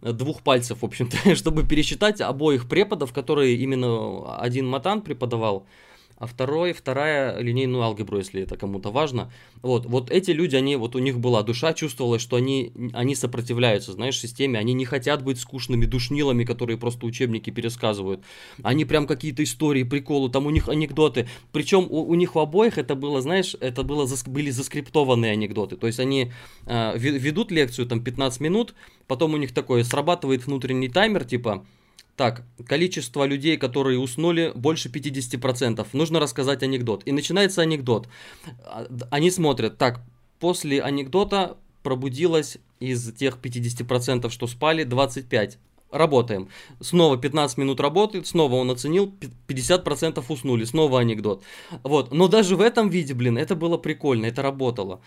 двух 0.02 0.42
пальцев, 0.42 0.82
в 0.82 0.86
общем-то, 0.86 1.36
чтобы 1.36 1.64
пересчитать 1.64 2.22
обоих 2.22 2.68
преподов, 2.68 3.14
которые 3.14 3.56
именно 3.56 4.38
один 4.38 4.68
Матан 4.68 5.02
преподавал, 5.02 5.66
а 6.18 6.28
второй, 6.28 6.74
вторая 6.74 7.40
линейную 7.40 7.84
алгебру, 7.84 8.18
если 8.20 8.42
это 8.42 8.56
кому-то 8.56 8.90
важно. 8.90 9.32
Вот, 9.62 9.86
вот 9.86 10.10
эти 10.12 10.32
люди, 10.32 10.56
они, 10.56 10.78
вот 10.78 10.96
у 10.96 11.00
них 11.00 11.20
была 11.20 11.44
душа, 11.44 11.74
чувствовалось, 11.74 12.22
что 12.22 12.38
они, 12.38 12.72
они 12.94 13.16
сопротивляются, 13.16 13.92
знаешь, 13.92 14.20
системе, 14.20 14.60
они 14.60 14.74
не 14.74 14.86
хотят 14.86 15.24
быть 15.24 15.40
скучными 15.40 15.86
душнилами, 15.86 16.46
которые 16.46 16.78
просто 16.78 17.06
учебники 17.06 17.50
пересказывают. 17.50 18.24
Они 18.64 18.86
прям 18.86 19.08
какие-то 19.08 19.44
истории, 19.44 19.84
приколы, 19.84 20.30
там 20.30 20.46
у 20.46 20.52
них 20.52 20.70
анекдоты. 20.70 21.28
Причем 21.52 21.88
у, 21.90 22.04
у 22.04 22.16
них 22.16 22.36
у 22.36 22.40
обоих 22.40 22.78
это 22.78 22.96
было, 22.96 23.22
знаешь, 23.22 23.56
это 23.60 23.84
было, 23.84 24.08
были 24.28 24.52
заскриптованные 24.52 25.34
анекдоты. 25.34 25.76
То 25.76 25.88
есть 25.88 26.00
они 26.00 26.32
э, 26.66 26.98
ведут 26.98 27.52
лекцию 27.52 27.88
там 27.88 28.02
15 28.02 28.40
минут, 28.40 28.74
потом 29.08 29.34
у 29.34 29.38
них 29.38 29.54
такой 29.54 29.84
срабатывает 29.84 30.46
внутренний 30.46 30.90
таймер, 30.90 31.26
типа 31.26 31.66
так, 32.16 32.44
количество 32.66 33.26
людей, 33.26 33.58
которые 33.58 34.00
уснули, 34.00 34.52
больше 34.56 34.90
50%. 34.90 35.86
Нужно 35.94 36.20
рассказать 36.20 36.64
анекдот. 36.64 37.04
И 37.06 37.12
начинается 37.12 37.62
анекдот. 37.62 38.08
А, 38.64 38.88
они 39.12 39.32
смотрят, 39.32 39.78
так, 39.78 40.02
после 40.40 40.82
анекдота 40.82 41.58
пробудилось 41.84 42.58
из 42.80 43.14
тех 43.14 43.38
50%, 43.38 44.30
что 44.30 44.48
спали, 44.48 44.84
25 44.84 45.58
работаем. 45.96 46.50
Снова 46.80 47.18
15 47.18 47.58
минут 47.58 47.80
работает, 47.80 48.28
снова 48.28 48.56
он 48.56 48.70
оценил, 48.72 49.12
50% 49.48 50.24
уснули, 50.28 50.66
снова 50.66 51.00
анекдот. 51.00 51.44
Вот, 51.84 52.14
но 52.14 52.28
даже 52.28 52.56
в 52.56 52.62
этом 52.62 52.90
виде, 52.90 53.14
блин, 53.14 53.38
это 53.38 53.56
было 53.56 53.78
прикольно, 53.78 54.26
это 54.26 54.42
работало. 54.42 55.00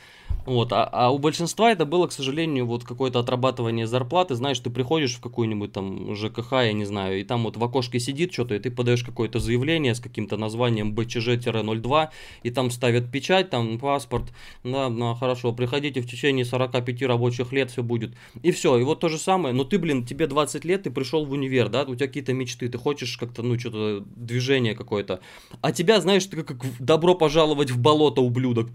Вот, 0.46 0.72
а, 0.72 0.84
а 0.84 1.10
у 1.10 1.18
большинства 1.18 1.70
это 1.70 1.84
было, 1.84 2.06
к 2.06 2.12
сожалению, 2.12 2.66
вот 2.66 2.84
какое-то 2.84 3.18
отрабатывание 3.20 3.86
зарплаты, 3.86 4.34
знаешь, 4.34 4.58
ты 4.58 4.70
приходишь 4.70 5.16
в 5.16 5.20
какую-нибудь 5.20 5.72
там 5.72 6.14
ЖКХ, 6.14 6.52
я 6.52 6.72
не 6.72 6.84
знаю, 6.84 7.20
и 7.20 7.24
там 7.24 7.44
вот 7.44 7.56
в 7.56 7.64
окошке 7.64 8.00
сидит 8.00 8.32
что-то, 8.32 8.54
и 8.54 8.58
ты 8.58 8.70
подаешь 8.70 9.04
какое-то 9.04 9.40
заявление 9.40 9.94
с 9.94 10.00
каким-то 10.00 10.36
названием 10.36 10.94
БЧЖ-02, 10.94 12.08
и 12.42 12.50
там 12.50 12.70
ставят 12.70 13.10
печать, 13.10 13.50
там 13.50 13.78
паспорт, 13.78 14.32
да, 14.64 14.88
да, 14.88 15.14
хорошо, 15.14 15.52
приходите 15.52 16.00
в 16.00 16.10
течение 16.10 16.44
45 16.44 17.02
рабочих 17.02 17.52
лет, 17.52 17.70
все 17.70 17.82
будет. 17.82 18.14
И 18.42 18.50
все, 18.50 18.78
и 18.78 18.82
вот 18.84 19.00
то 19.00 19.08
же 19.08 19.18
самое, 19.18 19.54
но 19.54 19.64
ты, 19.64 19.78
блин, 19.78 20.06
тебе 20.06 20.26
20 20.26 20.64
лет, 20.64 20.77
ты 20.78 20.90
пришел 20.90 21.24
в 21.24 21.32
универ, 21.32 21.68
да, 21.68 21.82
у 21.82 21.94
тебя 21.94 22.06
какие-то 22.06 22.32
мечты, 22.32 22.68
ты 22.68 22.78
хочешь 22.78 23.16
как-то, 23.16 23.42
ну, 23.42 23.58
что-то, 23.58 24.04
движение 24.16 24.74
какое-то. 24.74 25.20
А 25.60 25.72
тебя, 25.72 26.00
знаешь, 26.00 26.24
ты 26.26 26.42
как, 26.42 26.58
как 26.58 26.70
добро 26.78 27.14
пожаловать 27.14 27.70
в 27.70 27.78
болото, 27.78 28.20
ублюдок. 28.20 28.68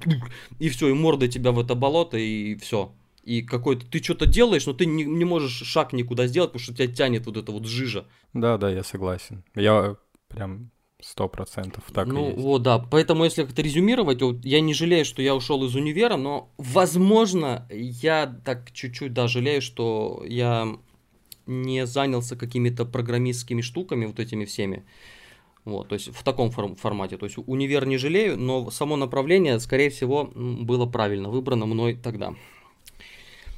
И 0.60 0.70
все, 0.70 0.90
и 0.90 0.94
морда 0.94 1.28
тебя 1.28 1.52
в 1.52 1.60
это 1.60 1.76
болото, 1.76 2.18
и 2.18 2.56
все. 2.56 2.94
И 3.24 3.42
какой-то 3.42 3.86
ты 3.86 4.04
что-то 4.04 4.26
делаешь, 4.26 4.66
но 4.66 4.74
ты 4.74 4.86
не, 4.86 5.06
не 5.06 5.24
можешь 5.24 5.66
шаг 5.66 5.94
никуда 5.94 6.28
сделать, 6.28 6.52
потому 6.52 6.64
что 6.64 6.76
тебя 6.76 6.88
тянет 6.88 7.26
вот 7.26 7.38
это 7.38 7.52
вот 7.52 7.66
жижа. 7.66 8.06
Да, 8.34 8.58
да, 8.58 8.70
я 8.70 8.84
согласен. 8.84 9.44
Я 9.56 9.96
прям 10.28 10.72
сто 11.04 11.28
процентов 11.28 11.84
так 11.94 12.08
ну, 12.08 12.28
и 12.28 12.32
есть. 12.32 12.42
вот, 12.42 12.64
да. 12.64 12.80
Поэтому, 12.80 13.24
если 13.24 13.44
как-то 13.44 13.62
резюмировать, 13.62 14.22
вот, 14.22 14.44
я 14.44 14.62
не 14.62 14.74
жалею, 14.74 15.06
что 15.06 15.22
я 15.22 15.36
ушел 15.36 15.64
из 15.66 15.76
универа, 15.76 16.18
но, 16.18 16.54
возможно, 16.58 17.68
я 17.72 18.28
так 18.46 18.72
чуть-чуть, 18.72 19.14
да, 19.14 19.28
жалею, 19.28 19.62
что 19.62 20.24
я 20.26 20.78
не 21.46 21.86
занялся 21.86 22.36
какими-то 22.36 22.86
программистскими 22.86 23.62
штуками, 23.62 24.06
вот 24.06 24.20
этими 24.20 24.46
всеми. 24.46 24.84
Вот, 25.66 25.88
то 25.88 25.96
есть 25.96 26.10
в 26.14 26.24
таком 26.24 26.52
фор- 26.52 26.76
формате. 26.76 27.18
То 27.18 27.26
есть 27.26 27.38
универ 27.38 27.86
не 27.86 27.98
жалею, 27.98 28.38
но 28.38 28.70
само 28.70 28.96
направление, 28.98 29.60
скорее 29.60 29.90
всего, 29.90 30.26
было 30.36 30.86
правильно 30.86 31.30
выбрано 31.30 31.66
мной 31.66 31.96
тогда. 31.96 32.34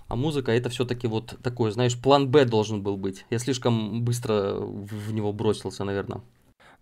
А 0.08 0.16
музыка 0.16 0.52
это 0.52 0.70
все-таки 0.70 1.08
вот 1.08 1.36
такой, 1.42 1.72
знаешь, 1.72 2.00
план 2.00 2.30
Б 2.30 2.46
должен 2.46 2.84
был 2.84 2.96
быть. 2.96 3.26
Я 3.32 3.40
слишком 3.40 4.04
быстро 4.04 4.54
в 4.60 5.12
него 5.14 5.34
бросился, 5.34 5.84
наверное. 5.84 6.22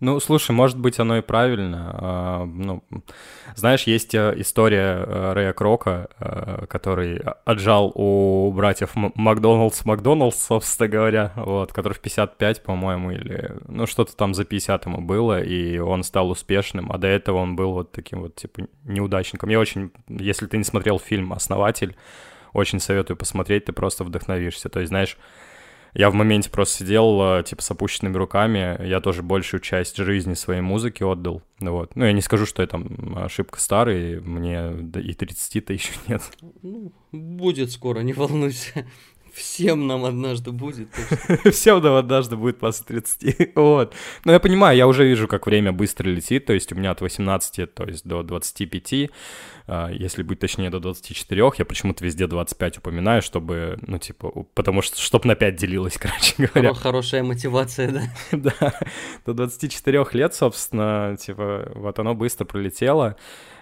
Ну, 0.04 0.20
слушай, 0.20 0.50
может 0.50 0.78
быть, 0.78 1.00
оно 1.00 1.16
и 1.16 1.22
правильно. 1.22 1.90
А, 1.94 2.44
ну, 2.44 2.84
знаешь, 3.56 3.84
есть 3.84 4.14
э, 4.14 4.34
история 4.36 5.02
э, 5.02 5.32
Рэя 5.32 5.54
Крока, 5.54 6.10
э, 6.20 6.66
который 6.68 7.22
отжал 7.46 7.90
у 7.94 8.52
братьев 8.52 8.90
Макдоналдс 8.94 9.86
Макдоналдс, 9.86 10.36
собственно 10.36 10.90
говоря, 10.90 11.32
вот, 11.36 11.72
который 11.72 11.94
в 11.94 12.00
55, 12.00 12.62
по-моему, 12.62 13.12
или, 13.12 13.56
ну, 13.66 13.86
что-то 13.86 14.14
там 14.14 14.34
за 14.34 14.44
50 14.44 14.84
ему 14.84 15.00
было, 15.00 15.40
и 15.40 15.78
он 15.78 16.02
стал 16.02 16.28
успешным, 16.28 16.92
а 16.92 16.98
до 16.98 17.06
этого 17.06 17.38
он 17.38 17.56
был 17.56 17.72
вот 17.72 17.92
таким 17.92 18.20
вот, 18.20 18.34
типа, 18.34 18.66
неудачником. 18.84 19.48
Я 19.48 19.58
очень, 19.58 19.90
если 20.06 20.46
ты 20.46 20.58
не 20.58 20.64
смотрел 20.64 20.98
фильм 20.98 21.32
«Основатель», 21.32 21.96
очень 22.52 22.78
советую 22.78 23.16
посмотреть, 23.16 23.64
ты 23.64 23.72
просто 23.72 24.04
вдохновишься. 24.04 24.68
То 24.68 24.80
есть, 24.80 24.90
знаешь, 24.90 25.16
я 25.94 26.10
в 26.10 26.14
моменте 26.14 26.50
просто 26.50 26.78
сидел, 26.78 27.38
э, 27.38 27.44
типа, 27.44 27.62
с 27.62 27.70
опущенными 27.70 28.16
руками. 28.16 28.84
Я 28.84 29.00
тоже 29.00 29.22
большую 29.22 29.60
часть 29.60 29.96
жизни 29.96 30.34
своей 30.34 30.60
музыки 30.60 31.04
отдал. 31.04 31.42
Вот. 31.60 31.94
Ну, 31.94 32.04
я 32.04 32.12
не 32.12 32.20
скажу, 32.20 32.46
что 32.46 32.62
я 32.62 32.68
там 32.68 33.16
ошибка 33.16 33.60
старый, 33.60 34.20
мне 34.20 34.70
и 34.70 35.12
30-то 35.12 35.72
еще 35.72 35.92
нет. 36.08 36.22
Ну, 36.62 36.92
будет 37.12 37.70
скоро, 37.70 38.00
не 38.00 38.12
волнуйся. 38.12 38.86
Всем 39.34 39.86
нам 39.86 40.04
однажды 40.04 40.52
будет. 40.52 40.88
Всем 41.50 41.82
нам 41.82 41.94
однажды 41.94 42.36
будет 42.36 42.58
после 42.58 42.84
30. 42.86 43.50
вот. 43.56 43.94
Но 44.24 44.32
я 44.32 44.38
понимаю, 44.38 44.76
я 44.76 44.86
уже 44.86 45.04
вижу, 45.04 45.26
как 45.26 45.46
время 45.46 45.72
быстро 45.72 46.08
летит. 46.08 46.46
То 46.46 46.52
есть 46.52 46.72
у 46.72 46.76
меня 46.76 46.92
от 46.92 47.00
18, 47.00 47.74
то 47.74 47.84
есть 47.84 48.06
до 48.06 48.22
25, 48.22 49.10
а, 49.66 49.90
если 49.90 50.22
быть 50.22 50.38
точнее, 50.38 50.70
до 50.70 50.78
24. 50.78 51.50
Я 51.58 51.64
почему-то 51.64 52.04
везде 52.04 52.26
25 52.26 52.78
упоминаю, 52.78 53.22
чтобы, 53.22 53.78
ну, 53.82 53.98
типа, 53.98 54.44
потому 54.54 54.82
что, 54.82 55.00
чтобы 55.00 55.26
на 55.26 55.34
5 55.34 55.56
делилось, 55.56 55.98
короче 55.98 56.34
говоря. 56.38 56.72
Хорошая 56.74 57.22
мотивация, 57.22 57.90
да? 58.30 58.52
да. 58.60 58.80
До 59.26 59.34
24 59.34 60.06
лет, 60.12 60.34
собственно, 60.34 61.16
типа, 61.18 61.72
вот 61.74 61.98
оно 61.98 62.14
быстро 62.14 62.44
пролетело. 62.44 63.16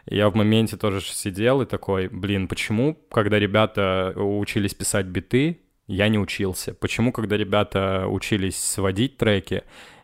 Я 0.06 0.28
в 0.28 0.34
моменте 0.34 0.76
тоже 0.76 1.00
сидел 1.00 1.62
и 1.62 1.66
такой, 1.66 2.08
блин, 2.08 2.48
почему, 2.48 2.94
когда 3.10 3.38
ребята 3.38 4.12
учились 4.16 4.74
писать 4.74 5.06
биты, 5.06 5.60
я 5.86 6.08
не 6.08 6.18
учился? 6.18 6.74
Почему, 6.74 7.12
когда 7.12 7.36
ребята 7.36 8.06
учились 8.08 8.58
сводить 8.58 9.16
треки, 9.16 9.62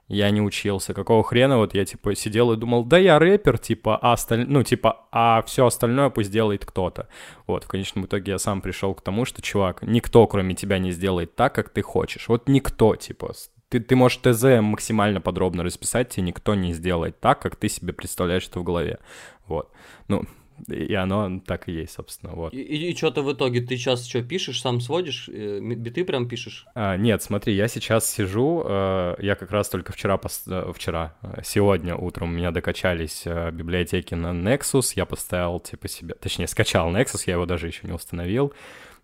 я 0.08 0.30
не 0.30 0.40
учился. 0.40 0.94
Какого 0.94 1.22
хрена 1.22 1.58
вот 1.58 1.74
я, 1.74 1.84
типа, 1.84 2.14
сидел 2.14 2.52
и 2.52 2.56
думал, 2.56 2.84
да 2.84 2.98
я 2.98 3.18
рэпер, 3.18 3.58
типа, 3.58 3.96
а 3.96 4.14
осталь... 4.14 4.46
ну, 4.48 4.62
типа, 4.62 5.06
а 5.12 5.42
все 5.42 5.66
остальное 5.66 6.10
пусть 6.10 6.30
делает 6.30 6.64
кто-то. 6.64 7.08
Вот, 7.46 7.64
в 7.64 7.68
конечном 7.68 8.06
итоге 8.06 8.32
я 8.32 8.38
сам 8.38 8.62
пришел 8.62 8.94
к 8.94 9.02
тому, 9.02 9.26
что, 9.26 9.42
чувак, 9.42 9.82
никто, 9.82 10.26
кроме 10.26 10.54
тебя, 10.54 10.78
не 10.78 10.92
сделает 10.92 11.36
так, 11.36 11.54
как 11.54 11.68
ты 11.68 11.82
хочешь. 11.82 12.28
Вот 12.28 12.48
никто, 12.48 12.96
типа, 12.96 13.34
ты, 13.68 13.80
ты 13.80 13.96
можешь 13.96 14.18
ТЗ 14.18 14.60
максимально 14.60 15.20
подробно 15.20 15.62
расписать, 15.62 16.10
тебе 16.10 16.26
никто 16.26 16.54
не 16.54 16.72
сделает 16.72 17.20
так, 17.20 17.40
как 17.40 17.56
ты 17.56 17.68
себе 17.68 17.92
представляешь 17.92 18.46
это 18.48 18.60
в 18.60 18.64
голове. 18.64 18.98
Вот. 19.46 19.70
Ну, 20.08 20.24
и 20.66 20.94
оно 20.94 21.40
так 21.46 21.68
и 21.68 21.72
есть, 21.72 21.92
собственно, 21.92 22.32
вот. 22.32 22.52
И, 22.52 22.60
и, 22.60 22.90
и 22.90 22.96
что 22.96 23.10
ты 23.10 23.22
в 23.22 23.32
итоге, 23.32 23.60
ты 23.60 23.76
сейчас 23.76 24.06
что, 24.06 24.22
пишешь, 24.22 24.60
сам 24.60 24.80
сводишь, 24.80 25.28
э, 25.28 25.60
биты 25.60 26.04
прям 26.04 26.28
пишешь? 26.28 26.66
А, 26.74 26.96
нет, 26.96 27.22
смотри, 27.22 27.54
я 27.54 27.68
сейчас 27.68 28.10
сижу, 28.10 28.64
э, 28.64 29.16
я 29.20 29.34
как 29.36 29.50
раз 29.50 29.68
только 29.68 29.92
вчера, 29.92 30.16
пос... 30.16 30.44
Э, 30.48 30.72
вчера, 30.74 31.14
сегодня 31.44 31.94
утром 31.94 32.30
у 32.30 32.32
меня 32.32 32.50
докачались 32.50 33.24
библиотеки 33.52 34.14
на 34.14 34.32
Nexus, 34.32 34.92
я 34.96 35.06
поставил, 35.06 35.60
типа, 35.60 35.88
себе, 35.88 36.14
точнее, 36.14 36.48
скачал 36.48 36.90
Nexus, 36.90 37.22
я 37.26 37.34
его 37.34 37.46
даже 37.46 37.66
еще 37.68 37.86
не 37.86 37.92
установил, 37.92 38.52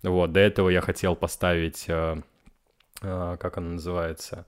вот, 0.03 0.31
до 0.33 0.39
этого 0.39 0.69
я 0.69 0.81
хотел 0.81 1.15
поставить, 1.15 1.87
как 3.01 3.57
она 3.57 3.71
называется, 3.71 4.45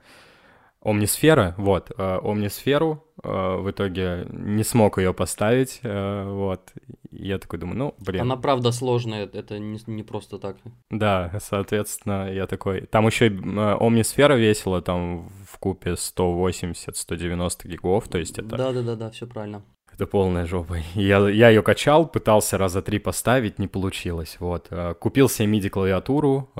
Омнисфера, 0.81 1.55
вот, 1.57 1.91
э, 1.97 2.19
Омнисферу, 2.21 3.03
э, 3.23 3.55
в 3.57 3.69
итоге 3.71 4.27
не 4.29 4.63
смог 4.63 4.99
ее 4.99 5.13
поставить, 5.13 5.79
э, 5.83 6.23
вот, 6.29 6.71
я 7.11 7.39
такой 7.39 7.59
думаю, 7.59 7.77
ну, 7.77 7.95
блин. 7.99 8.21
Она 8.21 8.37
правда 8.37 8.71
сложная, 8.71 9.25
это 9.25 9.57
не, 9.59 9.79
не 9.87 10.03
просто 10.03 10.37
так. 10.37 10.55
Да, 10.89 11.33
соответственно, 11.41 12.31
я 12.31 12.45
такой, 12.45 12.81
там 12.81 13.07
еще 13.07 13.25
Омнисфера 13.25 14.35
весила, 14.35 14.81
там 14.81 15.29
в 15.45 15.57
купе 15.57 15.91
180-190 15.91 17.67
гигов, 17.67 18.07
то 18.07 18.19
есть 18.19 18.37
это... 18.37 18.55
Да-да-да, 18.55 19.09
все 19.09 19.25
правильно. 19.25 19.63
Это 19.91 20.05
полная 20.05 20.45
жопа. 20.45 20.77
Я, 20.93 21.27
я 21.27 21.49
ее 21.49 21.63
качал, 21.63 22.07
пытался 22.07 22.57
раза 22.59 22.83
три 22.83 22.99
поставить, 22.99 23.57
не 23.57 23.67
получилось, 23.67 24.37
вот. 24.39 24.69
Купил 24.99 25.27
себе 25.27 25.57
MIDI-клавиатуру, 25.57 26.53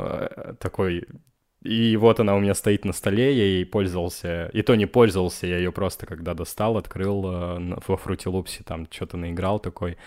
такой 0.60 1.06
и 1.68 1.98
вот 1.98 2.20
она 2.20 2.36
у 2.36 2.40
меня 2.40 2.56
стоит 2.56 2.86
на 2.86 2.94
столе, 2.94 3.36
я 3.36 3.44
ей 3.44 3.66
пользовался, 3.66 4.50
и 4.54 4.62
то 4.62 4.76
не 4.76 4.86
пользовался, 4.86 5.48
я 5.48 5.58
ее 5.58 5.72
просто 5.74 6.06
когда 6.06 6.34
достал, 6.34 6.78
открыл 6.78 7.26
э, 7.26 7.76
во 7.88 7.96
Loops, 7.96 8.64
там 8.64 8.88
что-то 8.90 9.18
наиграл 9.18 9.60
такой. 9.60 9.98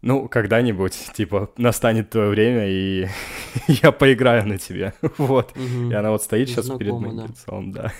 Ну, 0.00 0.28
когда-нибудь, 0.28 0.94
типа, 1.14 1.50
настанет 1.58 2.08
твое 2.10 2.30
время, 2.30 2.68
и 2.68 3.06
я 3.68 3.92
поиграю 3.92 4.48
на 4.48 4.56
тебе. 4.56 4.94
вот. 5.18 5.52
Угу. 5.52 5.90
И 5.90 5.94
она 5.94 6.10
вот 6.10 6.22
стоит 6.22 6.48
сейчас 6.48 6.70
перед 6.70 6.94
моим 6.94 7.18
да. 7.18 7.26
лицом, 7.26 7.72
да. 7.72 7.92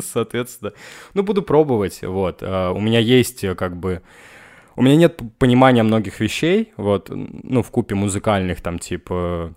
Соответственно. 0.00 0.72
Ну, 1.14 1.24
буду 1.24 1.42
пробовать, 1.42 2.00
вот. 2.02 2.42
Uh, 2.42 2.72
у 2.72 2.80
меня 2.80 3.00
есть, 3.00 3.42
э, 3.42 3.56
как 3.56 3.76
бы... 3.76 4.02
У 4.76 4.82
меня 4.82 4.96
нет 4.96 5.20
понимания 5.38 5.82
многих 5.82 6.20
вещей, 6.20 6.72
вот, 6.76 7.08
ну, 7.10 7.62
в 7.62 7.70
купе 7.70 7.94
музыкальных, 7.94 8.60
там, 8.60 8.78
типа, 8.78 9.54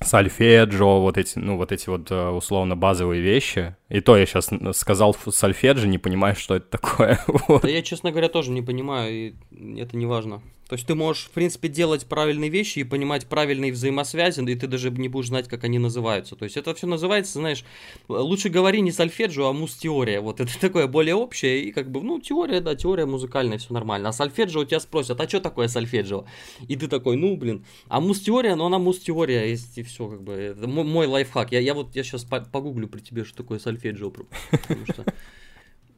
сальфеджио, 0.00 1.00
вот 1.00 1.18
эти, 1.18 1.38
ну, 1.38 1.56
вот 1.56 1.72
эти 1.72 1.88
вот 1.88 2.10
э, 2.10 2.28
условно 2.30 2.76
базовые 2.76 3.20
вещи. 3.20 3.76
И 3.88 4.00
то 4.00 4.16
я 4.16 4.26
сейчас 4.26 4.50
сказал 4.72 5.14
сальфеджи, 5.14 5.86
не 5.88 5.98
понимаю, 5.98 6.34
что 6.34 6.56
это 6.56 6.66
такое. 6.78 7.20
Да 7.62 7.68
я, 7.68 7.82
честно 7.82 8.10
говоря, 8.10 8.28
тоже 8.28 8.50
не 8.50 8.62
понимаю, 8.62 9.12
и 9.12 9.34
это 9.78 9.96
не 9.96 10.06
важно. 10.06 10.42
То 10.70 10.74
есть 10.74 10.86
ты 10.86 10.94
можешь, 10.94 11.24
в 11.24 11.30
принципе, 11.30 11.66
делать 11.66 12.06
правильные 12.06 12.48
вещи 12.48 12.78
и 12.78 12.84
понимать 12.84 13.26
правильные 13.26 13.72
взаимосвязи, 13.72 14.40
и 14.40 14.54
ты 14.54 14.68
даже 14.68 14.92
не 14.92 15.08
будешь 15.08 15.26
знать, 15.26 15.48
как 15.48 15.64
они 15.64 15.80
называются. 15.80 16.36
То 16.36 16.44
есть 16.44 16.56
это 16.56 16.72
все 16.76 16.86
называется, 16.86 17.40
знаешь, 17.40 17.64
лучше 18.06 18.50
говори 18.50 18.80
не 18.80 18.92
сольфеджио, 18.92 19.48
а 19.48 19.52
мус-теория. 19.52 20.20
Вот 20.20 20.38
это 20.38 20.52
такое 20.60 20.86
более 20.86 21.16
общее, 21.16 21.64
и 21.64 21.72
как 21.72 21.90
бы, 21.90 22.00
ну, 22.00 22.20
теория, 22.20 22.60
да, 22.60 22.76
теория 22.76 23.04
музыкальная, 23.04 23.58
все 23.58 23.74
нормально. 23.74 24.10
А 24.10 24.12
сольфеджио 24.12 24.64
тебя 24.64 24.78
спросят, 24.78 25.20
а 25.20 25.28
что 25.28 25.40
такое 25.40 25.66
сольфеджио? 25.66 26.24
И 26.68 26.76
ты 26.76 26.86
такой, 26.86 27.16
ну, 27.16 27.36
блин, 27.36 27.64
а 27.88 28.00
мус-теория, 28.00 28.54
ну, 28.54 28.66
она 28.66 28.78
мус-теория, 28.78 29.50
есть, 29.50 29.76
и 29.76 29.82
все, 29.82 30.06
как 30.06 30.22
бы, 30.22 30.34
это 30.34 30.68
мой, 30.68 30.84
мой 30.84 31.08
лайфхак. 31.08 31.50
Я, 31.50 31.58
я 31.58 31.74
вот, 31.74 31.96
я 31.96 32.04
сейчас 32.04 32.22
погуглю 32.22 32.86
при 32.86 33.00
тебе, 33.00 33.24
что 33.24 33.38
такое 33.38 33.58
сольфеджио, 33.58 34.12
потому 34.12 34.86
что 34.86 35.04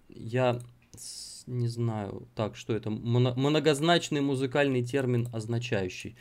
я 0.09 0.63
не 1.47 1.69
знаю, 1.69 2.29
так, 2.35 2.57
что 2.57 2.75
это, 2.75 2.91
многозначный 2.91 4.21
музыкальный 4.21 4.83
термин, 4.83 5.29
означающий 5.33 6.17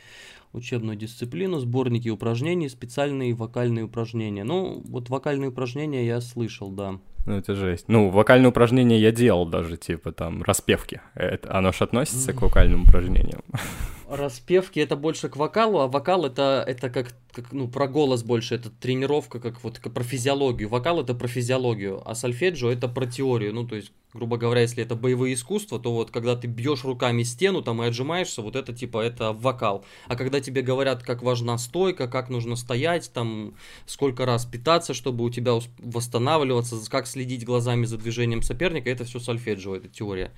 учебную 0.52 0.96
дисциплину, 0.96 1.58
сборники 1.58 2.08
упражнений, 2.08 2.68
специальные 2.68 3.34
вокальные 3.34 3.84
упражнения. 3.84 4.44
Ну, 4.44 4.82
вот 4.84 5.08
вокальные 5.08 5.50
упражнения 5.50 6.06
я 6.06 6.20
слышал, 6.20 6.70
да. 6.70 7.00
Ну, 7.24 7.34
это 7.34 7.54
жесть. 7.54 7.84
Ну, 7.88 8.10
вокальные 8.10 8.48
упражнения 8.48 8.98
я 8.98 9.12
делал 9.12 9.46
даже, 9.46 9.76
типа, 9.76 10.12
там, 10.12 10.42
распевки. 10.42 11.00
Это, 11.14 11.56
оно 11.56 11.72
же 11.72 11.84
относится 11.84 12.32
к 12.32 12.42
вокальным 12.42 12.82
упражнениям. 12.82 13.42
Распевки 14.12 14.78
это 14.78 14.94
больше 14.94 15.30
к 15.30 15.36
вокалу, 15.36 15.78
а 15.78 15.88
вокал 15.88 16.26
это, 16.26 16.62
это 16.68 16.90
как, 16.90 17.14
как, 17.32 17.50
ну, 17.50 17.66
про 17.66 17.88
голос 17.88 18.22
больше, 18.22 18.56
это 18.56 18.68
тренировка, 18.68 19.40
как 19.40 19.64
вот 19.64 19.78
как 19.78 19.94
про 19.94 20.04
физиологию. 20.04 20.68
Вокал 20.68 21.00
это 21.00 21.14
про 21.14 21.28
физиологию, 21.28 22.02
а 22.04 22.14
сольфеджио 22.14 22.70
это 22.70 22.88
про 22.88 23.06
теорию. 23.06 23.54
Ну, 23.54 23.66
то 23.66 23.74
есть, 23.74 23.90
грубо 24.12 24.36
говоря, 24.36 24.60
если 24.60 24.82
это 24.82 24.96
боевые 24.96 25.32
искусства, 25.32 25.80
то 25.80 25.94
вот 25.94 26.10
когда 26.10 26.36
ты 26.36 26.46
бьешь 26.46 26.84
руками 26.84 27.22
стену 27.22 27.62
там 27.62 27.82
и 27.82 27.86
отжимаешься, 27.86 28.42
вот 28.42 28.54
это 28.54 28.74
типа 28.74 29.00
это 29.00 29.32
вокал. 29.32 29.82
А 30.08 30.14
когда 30.14 30.42
тебе 30.42 30.60
говорят, 30.60 31.02
как 31.02 31.22
важна 31.22 31.56
стойка, 31.56 32.06
как 32.06 32.28
нужно 32.28 32.56
стоять, 32.56 33.10
там, 33.14 33.54
сколько 33.86 34.26
раз 34.26 34.44
питаться, 34.44 34.92
чтобы 34.92 35.24
у 35.24 35.30
тебя 35.30 35.54
восстанавливаться, 35.78 36.76
как 36.90 37.06
следить 37.06 37.46
глазами 37.46 37.86
за 37.86 37.96
движением 37.96 38.42
соперника, 38.42 38.90
это 38.90 39.04
все 39.04 39.20
сольфеджио, 39.20 39.74
это 39.74 39.88
теория. 39.88 40.32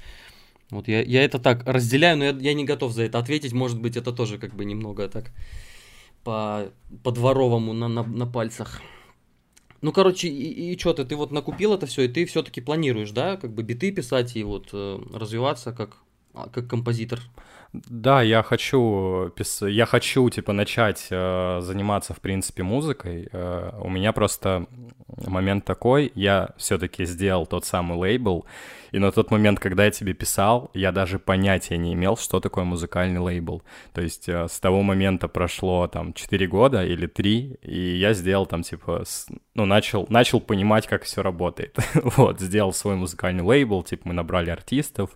Вот 0.70 0.88
я, 0.88 1.02
я 1.02 1.22
это 1.24 1.38
так 1.38 1.62
разделяю, 1.66 2.16
но 2.18 2.24
я, 2.24 2.30
я 2.30 2.54
не 2.54 2.64
готов 2.64 2.92
за 2.92 3.04
это 3.04 3.18
ответить. 3.18 3.52
Может 3.52 3.80
быть, 3.80 3.96
это 3.96 4.12
тоже 4.12 4.38
как 4.38 4.54
бы 4.54 4.64
немного 4.64 5.08
так 5.08 5.30
по, 6.24 6.72
по 7.02 7.10
на, 7.12 7.88
на, 7.88 8.02
на 8.02 8.26
пальцах. 8.26 8.80
Ну, 9.82 9.92
короче, 9.92 10.28
и, 10.28 10.72
и 10.72 10.78
что 10.78 10.94
ты, 10.94 11.04
ты 11.04 11.14
вот 11.14 11.30
накупил 11.30 11.74
это 11.74 11.86
все, 11.86 12.02
и 12.02 12.08
ты 12.08 12.24
все-таки 12.24 12.62
планируешь, 12.62 13.10
да, 13.10 13.36
как 13.36 13.52
бы 13.52 13.62
биты 13.62 13.92
писать 13.92 14.34
и 14.34 14.42
вот 14.42 14.70
э, 14.72 14.98
развиваться 15.12 15.72
как, 15.72 15.98
как 16.52 16.66
композитор? 16.66 17.20
Да, 17.72 18.22
я 18.22 18.42
хочу, 18.42 19.32
я 19.60 19.86
хочу, 19.86 20.30
типа, 20.30 20.52
начать 20.52 21.08
э, 21.10 21.60
заниматься, 21.60 22.14
в 22.14 22.20
принципе, 22.20 22.62
музыкой. 22.62 23.28
Э, 23.32 23.72
у 23.80 23.90
меня 23.90 24.12
просто 24.12 24.66
момент 25.26 25.64
такой, 25.64 26.12
я 26.14 26.50
все-таки 26.56 27.04
сделал 27.04 27.46
тот 27.46 27.64
самый 27.64 27.98
лейбл, 27.98 28.46
и 28.92 29.00
на 29.00 29.10
тот 29.10 29.32
момент, 29.32 29.58
когда 29.58 29.86
я 29.86 29.90
тебе 29.90 30.12
писал, 30.12 30.70
я 30.72 30.92
даже 30.92 31.18
понятия 31.18 31.76
не 31.76 31.94
имел, 31.94 32.16
что 32.16 32.38
такое 32.38 32.64
музыкальный 32.64 33.18
лейбл. 33.18 33.62
То 33.92 34.02
есть 34.02 34.28
э, 34.28 34.46
с 34.48 34.60
того 34.60 34.82
момента 34.82 35.26
прошло 35.26 35.88
там 35.88 36.12
4 36.12 36.46
года 36.46 36.84
или 36.84 37.08
3, 37.08 37.58
и 37.62 37.96
я 37.96 38.14
сделал 38.14 38.46
там, 38.46 38.62
типа, 38.62 39.02
с, 39.04 39.26
ну, 39.54 39.64
начал, 39.66 40.06
начал 40.10 40.40
понимать, 40.40 40.86
как 40.86 41.02
все 41.02 41.22
работает. 41.22 41.76
вот, 41.94 42.40
сделал 42.40 42.72
свой 42.72 42.94
музыкальный 42.94 43.42
лейбл, 43.42 43.82
типа, 43.82 44.02
мы 44.08 44.14
набрали 44.14 44.50
артистов, 44.50 45.10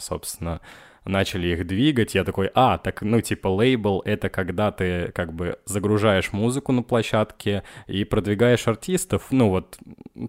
собственно, 0.00 0.60
начали 1.04 1.48
их 1.48 1.66
двигать, 1.66 2.14
я 2.14 2.24
такой, 2.24 2.50
а, 2.54 2.78
так, 2.78 3.02
ну, 3.02 3.20
типа, 3.20 3.48
лейбл— 3.48 4.02
это 4.04 4.28
когда 4.28 4.70
ты, 4.70 5.10
как 5.12 5.32
бы, 5.32 5.58
загружаешь 5.64 6.32
музыку 6.32 6.72
на 6.72 6.82
площадке 6.82 7.64
и 7.86 8.04
продвигаешь 8.04 8.68
артистов, 8.68 9.26
ну, 9.30 9.48
вот 9.48 9.78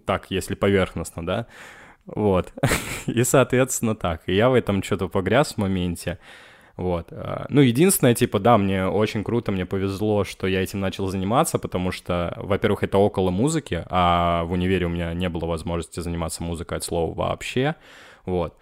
так, 0.04 0.26
если 0.30 0.54
поверхностно, 0.54 1.24
да, 1.24 1.46
вот, 2.06 2.52
и, 3.06 3.22
соответственно, 3.24 3.94
так, 3.94 4.22
и 4.26 4.34
я 4.34 4.48
в 4.50 4.54
этом 4.54 4.82
что-то 4.82 5.08
погряз 5.08 5.54
в 5.54 5.58
моменте, 5.58 6.18
вот. 6.76 7.12
А, 7.12 7.46
ну, 7.50 7.60
единственное, 7.60 8.14
типа, 8.14 8.40
да, 8.40 8.58
мне 8.58 8.86
очень 8.86 9.22
круто, 9.22 9.52
мне 9.52 9.64
повезло, 9.64 10.24
что 10.24 10.48
я 10.48 10.60
этим 10.60 10.80
начал 10.80 11.06
заниматься, 11.06 11.60
потому 11.60 11.92
что, 11.92 12.34
во-первых, 12.36 12.82
это 12.82 12.98
около 12.98 13.30
музыки, 13.30 13.84
а 13.88 14.42
в 14.44 14.52
универе 14.52 14.86
у 14.86 14.88
меня 14.88 15.14
не 15.14 15.28
было 15.28 15.46
возможности 15.46 16.00
заниматься 16.00 16.42
музыкой 16.42 16.78
от 16.78 16.84
слова 16.84 17.14
вообще, 17.14 17.76
вот. 18.26 18.56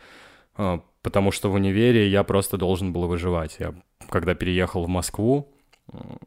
А, 0.56 0.80
потому 1.02 1.32
что 1.32 1.50
в 1.50 1.54
универе 1.54 2.08
я 2.08 2.22
просто 2.24 2.56
должен 2.56 2.92
был 2.92 3.06
выживать. 3.06 3.56
Я 3.58 3.74
когда 4.08 4.34
переехал 4.34 4.84
в 4.84 4.88
Москву, 4.88 5.48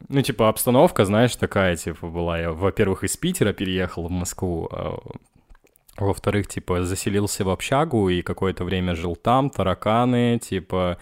ну, 0.09 0.21
типа, 0.21 0.49
обстановка, 0.49 1.05
знаешь, 1.05 1.35
такая, 1.35 1.75
типа, 1.75 2.07
была. 2.07 2.39
Я, 2.39 2.51
во-первых, 2.51 3.03
из 3.03 3.17
Питера 3.17 3.53
переехал 3.53 4.07
в 4.07 4.11
Москву, 4.11 4.69
а 4.71 4.97
во-вторых, 5.97 6.47
типа, 6.47 6.83
заселился 6.83 7.45
в 7.45 7.49
общагу 7.49 8.09
и 8.09 8.21
какое-то 8.21 8.63
время 8.63 8.95
жил 8.95 9.15
там, 9.15 9.49
тараканы, 9.49 10.39
типа, 10.39 10.97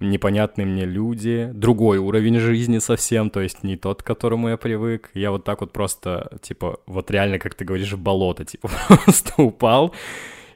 непонятные 0.00 0.66
мне 0.66 0.84
люди, 0.84 1.50
другой 1.52 1.98
уровень 1.98 2.38
жизни 2.38 2.78
совсем, 2.78 3.30
то 3.30 3.40
есть 3.40 3.64
не 3.64 3.76
тот, 3.76 4.02
к 4.02 4.06
которому 4.06 4.48
я 4.48 4.56
привык. 4.56 5.10
Я 5.14 5.32
вот 5.32 5.44
так 5.44 5.60
вот 5.60 5.72
просто, 5.72 6.38
типа, 6.40 6.78
вот 6.86 7.10
реально, 7.10 7.38
как 7.38 7.56
ты 7.56 7.64
говоришь, 7.64 7.92
в 7.92 7.98
болото, 7.98 8.44
типа, 8.44 8.70
просто 8.88 9.42
упал 9.42 9.92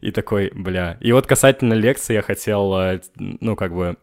и 0.03 0.11
такой, 0.11 0.51
бля. 0.55 0.99
И 1.01 1.13
вот 1.13 1.27
касательно 1.27 1.75
лекции 1.75 2.15
я 2.15 2.23
хотел, 2.23 2.75
э, 2.75 3.01
ну, 3.19 3.57
как 3.57 3.73
бы, 3.73 3.97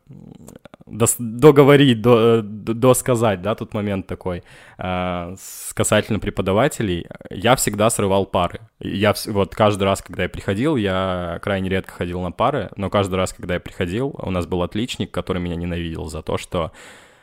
договорить, 0.88 2.02
до, 2.02 2.42
до 2.42 2.94
сказать, 2.94 3.42
да, 3.42 3.54
тут 3.54 3.74
момент 3.74 4.08
такой. 4.08 4.44
Э, 4.78 5.36
касательно 5.74 6.20
преподавателей, 6.20 7.06
я 7.30 7.56
всегда 7.56 7.90
срывал 7.90 8.26
пары. 8.26 8.62
Я 8.80 9.14
вот 9.28 9.54
каждый 9.54 9.84
раз, 9.84 10.02
когда 10.02 10.24
я 10.24 10.30
приходил, 10.30 10.78
я 10.78 11.40
крайне 11.42 11.70
редко 11.70 11.92
ходил 11.92 12.22
на 12.22 12.32
пары, 12.32 12.70
но 12.78 12.90
каждый 12.90 13.16
раз, 13.16 13.34
когда 13.34 13.56
я 13.56 13.60
приходил, 13.60 14.16
у 14.18 14.32
нас 14.32 14.46
был 14.46 14.64
отличник, 14.64 15.12
который 15.12 15.42
меня 15.42 15.56
ненавидел 15.56 16.06
за 16.06 16.22
то, 16.22 16.38
что 16.38 16.72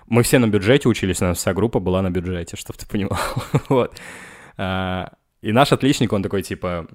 мы 0.06 0.22
все 0.22 0.38
на 0.38 0.46
бюджете 0.46 0.88
учились, 0.88 1.22
у 1.22 1.24
нас 1.24 1.38
вся 1.38 1.54
группа 1.54 1.80
была 1.80 2.02
на 2.02 2.10
бюджете, 2.10 2.56
чтобы 2.56 2.78
ты 2.78 2.86
понимал. 2.86 3.18
вот. 3.68 3.98
Э, 5.46 5.48
и 5.48 5.52
наш 5.52 5.72
отличник, 5.72 6.12
он 6.12 6.22
такой, 6.22 6.42
типа, 6.42 6.86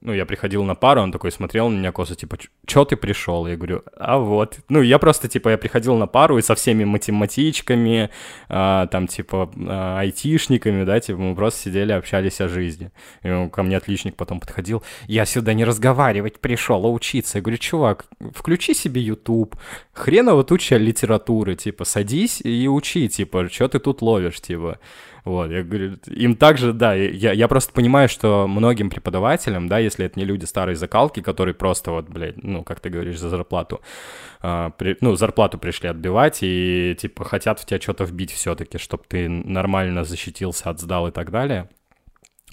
ну, 0.00 0.12
я 0.12 0.26
приходил 0.26 0.64
на 0.64 0.74
пару, 0.74 1.02
он 1.02 1.12
такой 1.12 1.32
смотрел 1.32 1.68
на 1.68 1.78
меня 1.78 1.92
косо, 1.92 2.14
типа, 2.14 2.36
чё 2.66 2.84
ты 2.84 2.96
пришел? 2.96 3.46
Я 3.46 3.56
говорю, 3.56 3.82
а 3.96 4.18
вот. 4.18 4.58
Ну, 4.68 4.82
я 4.82 4.98
просто, 4.98 5.28
типа, 5.28 5.50
я 5.50 5.58
приходил 5.58 5.96
на 5.96 6.06
пару 6.06 6.38
и 6.38 6.42
со 6.42 6.54
всеми 6.54 6.84
математичками, 6.84 8.10
а, 8.48 8.86
там, 8.86 9.06
типа, 9.06 9.50
а, 9.56 10.00
айтишниками, 10.00 10.84
да, 10.84 11.00
типа, 11.00 11.18
мы 11.18 11.34
просто 11.34 11.62
сидели, 11.62 11.92
общались 11.92 12.40
о 12.40 12.48
жизни. 12.48 12.90
И 13.22 13.48
ко 13.50 13.62
мне 13.62 13.76
отличник 13.76 14.16
потом 14.16 14.40
подходил, 14.40 14.82
я 15.06 15.26
сюда 15.26 15.54
не 15.54 15.64
разговаривать 15.64 16.40
пришел, 16.40 16.84
а 16.84 16.88
учиться. 16.88 17.38
Я 17.38 17.42
говорю, 17.42 17.58
чувак, 17.58 18.06
включи 18.34 18.74
себе 18.74 19.00
YouTube, 19.00 19.56
хреново 19.92 20.44
туча 20.44 20.76
литературы, 20.76 21.56
типа, 21.56 21.84
садись 21.84 22.40
и 22.44 22.68
учи, 22.68 23.08
типа, 23.08 23.48
что 23.48 23.68
ты 23.68 23.78
тут 23.78 24.02
ловишь, 24.02 24.40
типа. 24.40 24.78
Вот, 25.28 25.50
я 25.50 25.62
говорю, 25.62 25.98
им 26.06 26.36
также, 26.36 26.72
да, 26.72 26.94
я, 26.94 27.32
я 27.32 27.48
просто 27.48 27.70
понимаю, 27.74 28.08
что 28.08 28.46
многим 28.48 28.88
преподавателям, 28.88 29.68
да, 29.68 29.78
если 29.78 30.06
это 30.06 30.18
не 30.18 30.24
люди 30.24 30.46
старой 30.46 30.74
закалки, 30.74 31.20
которые 31.20 31.52
просто 31.52 31.90
вот, 31.90 32.08
блядь, 32.08 32.42
ну, 32.42 32.64
как 32.64 32.80
ты 32.80 32.88
говоришь, 32.88 33.18
за 33.18 33.28
зарплату, 33.28 33.82
э, 34.42 34.70
при, 34.78 34.96
ну, 35.02 35.16
зарплату 35.16 35.58
пришли 35.58 35.90
отбивать 35.90 36.38
и, 36.40 36.96
типа, 36.98 37.24
хотят 37.24 37.60
в 37.60 37.66
тебя 37.66 37.78
что-то 37.78 38.04
вбить 38.04 38.32
все-таки, 38.32 38.78
чтобы 38.78 39.02
ты 39.06 39.28
нормально 39.28 40.04
защитился, 40.04 40.70
отсдал 40.70 41.08
и 41.08 41.10
так 41.10 41.30
далее, 41.30 41.68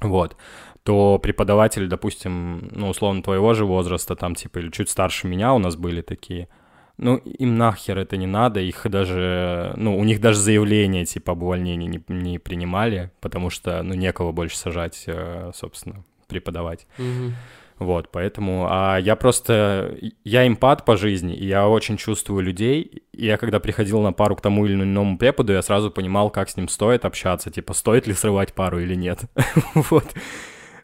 вот, 0.01 0.35
то 0.83 1.17
преподаватели, 1.17 1.87
допустим, 1.87 2.71
ну, 2.73 2.89
условно, 2.89 3.23
твоего 3.23 3.53
же 3.53 3.63
возраста, 3.63 4.17
там, 4.17 4.35
типа, 4.35 4.59
или 4.59 4.69
чуть 4.69 4.89
старше 4.89 5.27
меня 5.27 5.53
у 5.53 5.59
нас 5.59 5.77
были 5.77 6.01
такие, 6.01 6.49
ну, 6.97 7.17
им 7.17 7.57
нахер 7.57 7.97
это 7.97 8.17
не 8.17 8.27
надо, 8.27 8.59
их 8.59 8.89
даже, 8.89 9.73
ну, 9.75 9.97
у 9.97 10.03
них 10.03 10.21
даже 10.21 10.39
заявление, 10.39 11.05
типа, 11.05 11.33
об 11.33 11.43
увольнении 11.43 11.87
не, 11.87 12.03
не 12.07 12.39
принимали, 12.39 13.11
потому 13.19 13.49
что, 13.49 13.81
ну, 13.83 13.93
некого 13.95 14.31
больше 14.31 14.57
сажать, 14.57 15.03
э, 15.07 15.51
собственно, 15.53 16.03
преподавать. 16.27 16.87
Мгм. 16.97 17.35
Вот, 17.77 18.09
поэтому, 18.09 18.67
а 18.69 18.97
я 18.97 19.17
просто, 19.17 19.97
я 20.23 20.47
импат 20.47 20.85
по 20.85 20.95
жизни, 20.95 21.35
и 21.35 21.45
я 21.45 21.67
очень 21.67 21.97
чувствую 21.97 22.41
людей, 22.41 23.03
и 23.11 23.25
я 23.25 23.35
когда 23.37 23.59
приходил 23.59 24.01
на 24.01 24.13
пару 24.13 24.37
к 24.37 24.41
тому 24.41 24.65
или 24.65 24.75
иному 24.75 25.17
преподу, 25.17 25.51
я 25.51 25.61
сразу 25.61 25.91
понимал, 25.91 26.29
как 26.29 26.49
с 26.49 26.55
ним 26.55 26.69
стоит 26.69 27.03
общаться, 27.03 27.51
типа, 27.51 27.73
стоит 27.73 28.07
ли 28.07 28.13
срывать 28.13 28.53
пару 28.53 28.79
или 28.79 28.95
нет, 28.95 29.23
вот. 29.75 30.05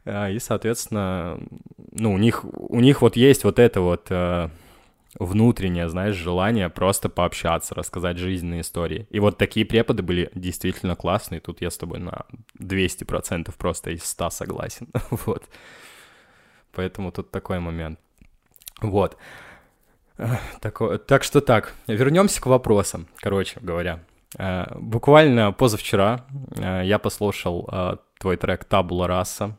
А, 0.04 0.30
И, 0.30 0.40
соответственно, 0.40 1.40
ну, 1.94 2.14
у 2.14 2.18
них, 2.18 2.44
у 2.44 2.82
них 2.82 3.02
вот 3.02 3.16
есть 3.16 3.46
вот 3.46 3.60
это 3.60 3.80
вот 3.80 4.08
э, 4.10 4.50
внутреннее, 5.20 5.90
знаешь, 5.90 6.16
желание 6.16 6.70
просто 6.70 7.10
пообщаться, 7.10 7.76
рассказать 7.76 8.18
жизненные 8.18 8.62
истории. 8.62 9.08
И 9.10 9.20
вот 9.20 9.38
такие 9.38 9.66
преподы 9.66 10.04
были 10.04 10.30
действительно 10.36 10.96
классные. 10.96 11.42
Тут 11.42 11.62
я 11.62 11.70
с 11.70 11.78
тобой 11.78 12.00
на 12.00 12.26
200% 12.60 13.54
просто 13.58 13.92
из 13.92 14.04
100 14.06 14.30
согласен. 14.30 14.88
Вот. 15.10 15.44
Поэтому 16.74 17.12
тут 17.12 17.32
такой 17.32 17.60
момент. 17.60 18.00
Вот. 18.82 19.18
Эх, 20.18 20.40
тако- 20.62 20.98
Так 20.98 21.24
что 21.24 21.42
так, 21.42 21.74
вернемся 21.88 22.42
к 22.42 22.46
вопросам, 22.46 23.08
короче 23.18 23.60
говоря. 23.62 24.00
Э, 24.38 24.66
Буквально 24.80 25.52
позавчера 25.52 26.26
э, 26.58 26.84
я 26.86 26.98
послушал 27.00 27.68
э, 27.72 27.98
твой 28.20 28.38
трек 28.38 28.64
«Табула 28.64 29.08
раса». 29.08 29.58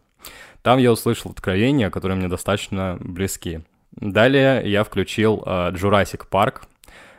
Там 0.62 0.78
я 0.78 0.92
услышал 0.92 1.30
откровения, 1.32 1.90
которые 1.90 2.16
мне 2.16 2.28
достаточно 2.28 2.96
близки. 3.00 3.60
Далее 3.92 4.62
я 4.70 4.84
включил 4.84 5.42
э, 5.44 5.70
Jurassic 5.72 6.26
Park. 6.30 6.62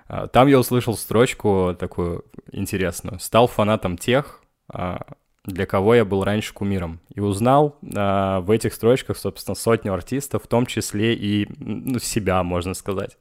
Э, 0.10 0.28
Там 0.32 0.48
я 0.48 0.60
услышал 0.60 0.98
строчку 0.98 1.76
такую 1.80 2.26
интересную. 2.52 3.20
«Стал 3.20 3.48
фанатом 3.48 3.98
тех, 3.98 4.42
э, 4.74 4.98
для 5.46 5.66
кого 5.66 5.96
я 5.96 6.06
был 6.06 6.24
раньше 6.24 6.54
кумиром». 6.54 7.00
И 7.14 7.20
узнал 7.20 7.78
в 7.82 8.46
этих 8.50 8.74
строчках, 8.74 9.18
собственно, 9.18 9.56
сотню 9.56 9.94
артистов, 9.94 10.44
в 10.44 10.48
том 10.48 10.66
числе 10.66 11.14
и 11.14 11.48
ну, 11.60 12.00
себя, 12.00 12.42
можно 12.44 12.74
сказать. 12.74 13.18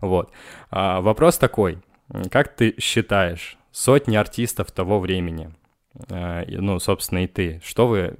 Вот. 0.00 0.30
А, 0.70 1.00
Вопрос 1.00 1.36
такой. 1.36 1.78
Как 2.30 2.54
ты 2.54 2.76
считаешь, 2.78 3.58
сотни 3.72 4.16
артистов 4.16 4.70
того 4.70 5.00
времени, 5.00 5.52
ну, 6.10 6.78
собственно, 6.78 7.24
и 7.24 7.26
ты, 7.26 7.60
что 7.64 7.86
вы 7.88 8.16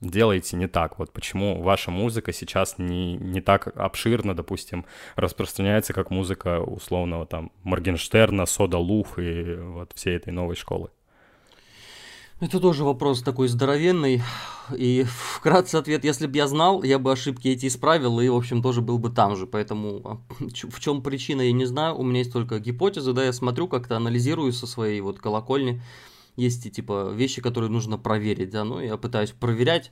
делаете 0.00 0.56
не 0.56 0.68
так? 0.68 0.98
Вот 0.98 1.12
почему 1.12 1.62
ваша 1.62 1.90
музыка 1.90 2.32
сейчас 2.32 2.78
не, 2.78 3.16
не 3.16 3.40
так 3.40 3.68
обширно, 3.76 4.34
допустим, 4.34 4.84
распространяется, 5.16 5.92
как 5.92 6.10
музыка 6.10 6.60
условного 6.60 7.26
там 7.26 7.52
Моргенштерна, 7.64 8.46
Сода 8.46 8.78
Луф 8.78 9.18
и 9.18 9.56
вот 9.56 9.92
всей 9.94 10.16
этой 10.16 10.32
новой 10.32 10.56
школы? 10.56 10.90
Это 12.40 12.60
тоже 12.60 12.84
вопрос 12.84 13.22
такой 13.22 13.48
здоровенный. 13.48 14.22
И 14.76 15.04
вкратце 15.08 15.74
ответ, 15.74 16.04
если 16.04 16.28
бы 16.28 16.36
я 16.36 16.46
знал, 16.46 16.84
я 16.84 17.00
бы 17.00 17.10
ошибки 17.10 17.48
эти 17.48 17.66
исправил 17.66 18.20
и, 18.20 18.28
в 18.28 18.36
общем, 18.36 18.62
тоже 18.62 18.80
был 18.80 18.98
бы 18.98 19.10
там 19.10 19.34
же. 19.34 19.48
Поэтому 19.48 20.00
а, 20.04 20.20
в 20.38 20.78
чем 20.78 21.02
причина, 21.02 21.42
я 21.42 21.52
не 21.52 21.64
знаю. 21.64 21.96
У 21.96 22.04
меня 22.04 22.20
есть 22.20 22.32
только 22.32 22.60
гипотезы, 22.60 23.12
да, 23.12 23.24
я 23.24 23.32
смотрю, 23.32 23.66
как-то 23.66 23.96
анализирую 23.96 24.52
со 24.52 24.68
своей 24.68 25.00
вот 25.00 25.18
колокольни. 25.18 25.82
Есть 26.38 26.64
и 26.66 26.70
типа 26.70 27.10
вещи, 27.10 27.42
которые 27.42 27.68
нужно 27.68 27.98
проверить, 27.98 28.50
да, 28.50 28.62
ну 28.62 28.78
я 28.78 28.96
пытаюсь 28.96 29.32
проверять. 29.32 29.90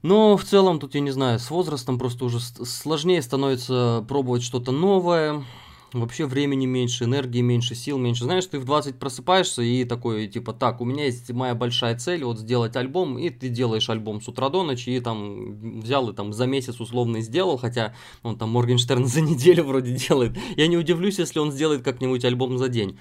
Но 0.00 0.38
в 0.38 0.44
целом 0.44 0.80
тут, 0.80 0.94
я 0.94 1.02
не 1.02 1.10
знаю, 1.10 1.38
с 1.38 1.50
возрастом 1.50 1.98
просто 1.98 2.24
уже 2.24 2.40
сложнее 2.40 3.20
становится 3.20 4.02
пробовать 4.08 4.42
что-то 4.42 4.72
новое. 4.72 5.44
Вообще 5.92 6.24
времени 6.24 6.64
меньше, 6.64 7.04
энергии 7.04 7.42
меньше, 7.42 7.74
сил 7.74 7.98
меньше. 7.98 8.24
Знаешь, 8.24 8.46
ты 8.46 8.58
в 8.58 8.64
20 8.64 8.98
просыпаешься 8.98 9.60
и 9.60 9.84
такой, 9.84 10.28
типа, 10.28 10.54
так, 10.54 10.80
у 10.80 10.86
меня 10.86 11.04
есть 11.04 11.30
моя 11.30 11.54
большая 11.54 11.98
цель, 11.98 12.24
вот 12.24 12.38
сделать 12.38 12.74
альбом, 12.76 13.18
и 13.18 13.28
ты 13.28 13.50
делаешь 13.50 13.90
альбом 13.90 14.22
с 14.22 14.28
утра 14.28 14.48
до 14.48 14.62
ночи, 14.62 14.88
и 14.88 15.00
там 15.00 15.80
взял 15.80 16.08
и 16.08 16.14
там 16.14 16.32
за 16.32 16.46
месяц 16.46 16.80
условно 16.80 17.18
и 17.18 17.20
сделал, 17.20 17.58
хотя 17.58 17.94
он 18.22 18.38
там 18.38 18.48
Моргенштерн 18.50 19.04
за 19.04 19.20
неделю 19.20 19.64
вроде 19.64 19.92
делает. 19.94 20.38
Я 20.56 20.68
не 20.68 20.78
удивлюсь, 20.78 21.18
если 21.18 21.38
он 21.38 21.52
сделает 21.52 21.82
как-нибудь 21.82 22.24
альбом 22.24 22.56
за 22.56 22.68
день. 22.68 22.96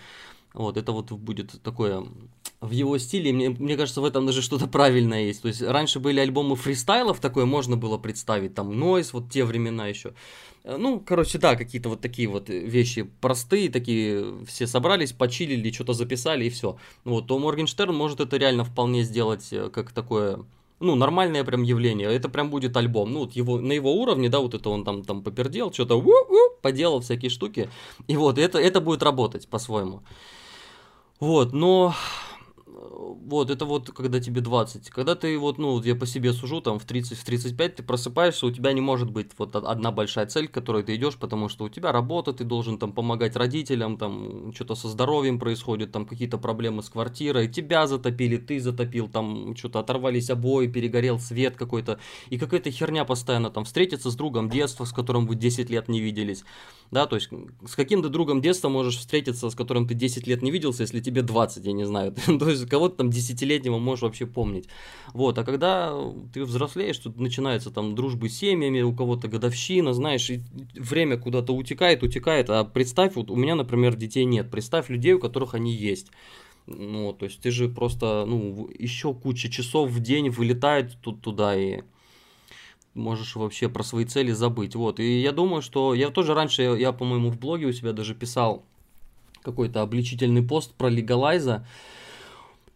Вот, 0.54 0.78
это 0.78 0.91
вот 0.91 1.12
будет 1.12 1.62
такое 1.62 2.04
в 2.62 2.72
его 2.72 2.98
стиле, 2.98 3.32
мне, 3.32 3.50
мне 3.50 3.78
кажется, 3.78 4.02
в 4.02 4.06
этом 4.06 4.26
даже 4.26 4.41
что-то 4.41 4.67
правильное 4.67 5.24
есть. 5.24 5.41
То 5.41 5.48
есть 5.48 5.62
раньше 5.62 6.00
были 6.00 6.19
альбомы 6.19 6.56
фристайлов, 6.56 7.19
такое 7.19 7.45
можно 7.45 7.78
было 7.78 7.98
представить, 7.98 8.54
там 8.54 8.78
Нойс, 8.78 9.13
вот 9.13 9.30
те 9.30 9.45
времена 9.45 9.88
еще. 9.88 10.13
Э, 10.65 10.76
Ну, 10.78 11.00
короче, 11.00 11.38
да, 11.38 11.56
какие-то 11.56 11.88
вот 11.89 12.02
такие 12.02 12.28
вот 12.28 12.50
вещи 12.50 13.04
простые, 13.22 13.69
такие, 13.69 14.45
все 14.45 14.67
собрались, 14.67 15.13
почилили, 15.13 15.72
что-то 15.72 15.93
записали 15.93 16.45
и 16.45 16.50
все. 16.50 16.78
Вот, 17.06 17.28
то 17.28 17.39
Моргенштерн 17.39 17.95
может 17.95 18.19
это 18.19 18.36
реально 18.36 18.65
вполне 18.65 19.04
сделать 19.04 19.48
э, 19.54 19.69
как 19.69 19.93
такое, 19.93 20.39
ну, 20.82 20.95
нормальное 20.95 21.45
прям 21.45 21.63
явление. 21.63 22.13
Это 22.13 22.28
прям 22.28 22.50
будет 22.50 22.76
альбом. 22.76 23.13
Ну, 23.13 23.19
вот 23.19 23.34
его, 23.34 23.62
на 23.62 23.72
его 23.72 23.93
уровне, 23.93 24.28
да, 24.28 24.39
вот 24.39 24.54
это 24.54 24.69
он 24.69 24.84
там, 24.84 25.04
там 25.06 25.24
попердел, 25.24 25.72
что-то 25.72 26.04
поделал 26.62 27.00
всякие 27.00 27.30
штуки. 27.30 27.69
И 28.08 28.17
вот, 28.17 28.38
это, 28.38 28.60
это 28.60 28.82
будет 28.82 29.02
работать 29.02 29.48
по-своему. 29.48 30.04
Вот, 31.22 31.54
но 31.54 31.93
вот, 32.99 33.49
это 33.49 33.65
вот 33.65 33.91
когда 33.91 34.19
тебе 34.19 34.41
20. 34.41 34.89
Когда 34.89 35.15
ты 35.15 35.38
вот, 35.38 35.57
ну, 35.57 35.81
я 35.81 35.95
по 35.95 36.05
себе 36.05 36.33
сужу, 36.33 36.62
там 36.62 36.79
в 36.79 36.85
30, 36.85 37.17
в 37.17 37.23
35 37.23 37.75
ты 37.77 37.83
просыпаешься, 37.83 38.45
у 38.45 38.51
тебя 38.51 38.73
не 38.73 38.81
может 38.81 39.09
быть 39.09 39.31
вот 39.38 39.55
одна 39.55 39.91
большая 39.91 40.25
цель, 40.25 40.47
к 40.47 40.51
которой 40.51 40.83
ты 40.83 40.95
идешь, 40.95 41.15
потому 41.15 41.49
что 41.49 41.65
у 41.65 41.69
тебя 41.69 41.91
работа, 41.91 42.33
ты 42.33 42.43
должен 42.43 42.77
там 42.77 42.91
помогать 42.91 43.35
родителям, 43.35 43.97
там 43.97 44.53
что-то 44.53 44.75
со 44.75 44.89
здоровьем 44.89 45.39
происходит, 45.39 45.91
там 45.91 46.05
какие-то 46.05 46.38
проблемы 46.38 46.83
с 46.83 46.89
квартирой, 46.89 47.47
тебя 47.47 47.88
затопили, 47.88 48.38
ты 48.38 48.59
затопил, 48.59 49.07
там 49.07 49.55
что-то 49.55 49.79
оторвались 49.79 50.29
обои, 50.29 50.67
перегорел 50.67 51.19
свет 51.19 51.55
какой-то, 51.55 51.99
и 52.29 52.38
какая-то 52.38 52.69
херня 52.71 53.05
постоянно 53.05 53.49
там 53.49 53.63
встретиться 53.63 54.12
с 54.12 54.15
другом 54.15 54.49
детства, 54.49 54.85
с 54.85 54.91
которым 54.91 55.25
вы 55.25 55.35
10 55.35 55.69
лет 55.69 55.88
не 55.88 56.01
виделись. 56.01 56.43
Да, 56.91 57.05
то 57.05 57.15
есть 57.15 57.29
с 57.67 57.75
каким 57.75 58.01
ты 58.01 58.09
другом 58.09 58.41
детства 58.41 58.67
можешь 58.67 58.97
встретиться, 58.97 59.49
с 59.49 59.55
которым 59.55 59.88
ты 59.88 59.93
10 59.93 60.25
лет 60.25 60.41
не 60.41 60.49
виделся, 60.49 60.83
если 60.83 60.99
тебе 60.99 61.21
20, 61.21 61.63
я 61.65 61.71
не 61.71 61.85
знаю. 61.85 62.15
то 62.39 62.49
есть 62.49 62.67
кого-то 62.89 62.97
там 62.97 63.10
десятилетнего 63.10 63.78
можешь 63.80 64.04
вообще 64.04 64.25
помнить. 64.25 64.67
Вот, 65.13 65.38
а 65.38 65.43
когда 65.43 65.93
ты 66.34 66.43
взрослеешь, 66.43 66.97
тут 66.97 67.19
начинается 67.19 67.71
там 67.71 67.95
дружбы 67.95 68.30
с 68.30 68.38
семьями, 68.38 68.82
у 68.82 68.93
кого-то 68.93 69.28
годовщина, 69.28 69.93
знаешь, 69.93 70.30
и 70.30 70.41
время 70.75 71.17
куда-то 71.17 71.54
утекает, 71.54 72.04
утекает. 72.04 72.49
А 72.49 72.63
представь, 72.63 73.15
вот 73.15 73.30
у 73.32 73.36
меня, 73.36 73.56
например, 73.56 73.95
детей 73.95 74.25
нет. 74.25 74.49
Представь 74.52 74.89
людей, 74.89 75.13
у 75.13 75.19
которых 75.19 75.54
они 75.54 75.73
есть. 75.73 76.08
Ну, 76.67 77.13
то 77.13 77.25
есть 77.25 77.41
ты 77.41 77.52
же 77.52 77.67
просто, 77.67 78.25
ну, 78.28 78.69
еще 78.78 79.13
куча 79.13 79.49
часов 79.49 79.89
в 79.89 79.99
день 79.99 80.30
вылетает 80.30 80.97
тут 81.02 81.21
туда 81.21 81.56
и 81.56 81.82
можешь 82.93 83.36
вообще 83.36 83.69
про 83.69 83.84
свои 83.84 84.06
цели 84.06 84.32
забыть. 84.32 84.75
Вот, 84.75 84.99
и 84.99 85.21
я 85.21 85.32
думаю, 85.32 85.62
что 85.62 85.93
я 85.93 86.10
тоже 86.10 86.34
раньше, 86.34 86.62
я 86.62 86.91
по-моему, 86.91 87.30
в 87.32 87.39
блоге 87.39 87.67
у 87.67 87.71
себя 87.71 87.93
даже 87.93 88.13
писал 88.13 88.63
какой-то 89.41 89.82
обличительный 89.82 90.43
пост 90.43 90.73
про 90.75 90.89
легалайза. 90.89 91.65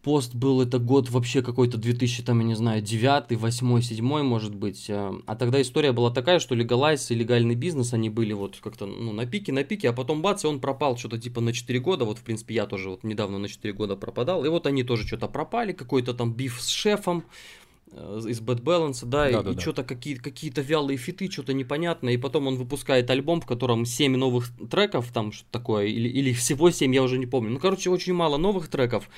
Пост 0.04 0.36
был 0.36 0.62
это 0.62 0.80
год 0.80 1.10
вообще 1.10 1.42
какой-то 1.42 1.78
2000, 1.78 2.24
там, 2.24 2.40
я 2.40 2.46
не 2.46 2.56
знаю, 2.56 2.82
9, 2.82 3.40
8, 3.40 3.82
7, 3.82 4.24
может 4.24 4.54
быть. 4.54 4.90
А 4.90 5.36
тогда 5.40 5.62
история 5.62 5.94
была 5.94 6.12
такая, 6.12 6.40
что 6.40 6.56
легалайз 6.56 7.10
и 7.12 7.16
легальный 7.16 7.56
бизнес, 7.56 7.94
они 7.94 8.10
были 8.10 8.34
вот 8.34 8.58
как-то 8.62 8.86
ну, 8.86 9.14
на 9.14 9.26
пике, 9.26 9.54
на 9.54 9.64
пике, 9.64 9.90
а 9.90 9.94
потом 9.94 10.22
бац, 10.22 10.44
и 10.44 10.48
он 10.48 10.60
пропал 10.60 10.98
что-то 10.98 11.20
типа 11.20 11.40
на 11.40 11.54
4 11.54 11.80
года. 11.80 12.04
Вот, 12.04 12.20
в 12.20 12.24
принципе, 12.24 12.56
я 12.56 12.66
тоже 12.66 12.90
вот 12.90 13.06
недавно 13.06 13.38
на 13.38 13.48
4 13.48 13.74
года 13.74 13.96
пропадал. 13.96 14.44
И 14.44 14.50
вот 14.50 14.68
они 14.68 14.84
тоже 14.84 15.08
что-то 15.08 15.30
пропали, 15.30 15.72
какой-то 15.72 16.14
там 16.14 16.34
биф 16.34 16.62
с 16.62 16.68
шефом, 16.68 17.24
Э, 17.24 17.63
из 17.94 18.42
Bad 18.42 18.62
Balance, 18.62 19.06
да, 19.06 19.24
да 19.24 19.30
и, 19.30 19.34
да, 19.34 19.52
и 19.52 19.56
да. 19.56 19.62
что-то 19.62 19.84
какие- 19.84 20.16
какие-то 20.16 20.62
вялые 20.62 20.98
фиты, 20.98 21.30
что-то 21.32 21.54
непонятное, 21.54 22.14
и 22.14 22.18
потом 22.18 22.48
он 22.48 22.56
выпускает 22.56 23.10
альбом, 23.10 23.42
в 23.42 23.46
котором 23.46 23.86
7 23.86 24.16
новых 24.18 24.48
треков, 24.70 25.12
там 25.12 25.32
что-то 25.32 25.52
такое, 25.52 25.86
или, 25.86 26.10
или 26.10 26.34
всего 26.34 26.72
7, 26.72 26.94
я 26.94 27.04
уже 27.04 27.18
не 27.18 27.28
помню. 27.28 27.52
Ну, 27.52 27.60
короче, 27.60 27.90
очень 27.90 28.14
мало 28.14 28.38
новых 28.38 28.68
треков. 28.68 29.10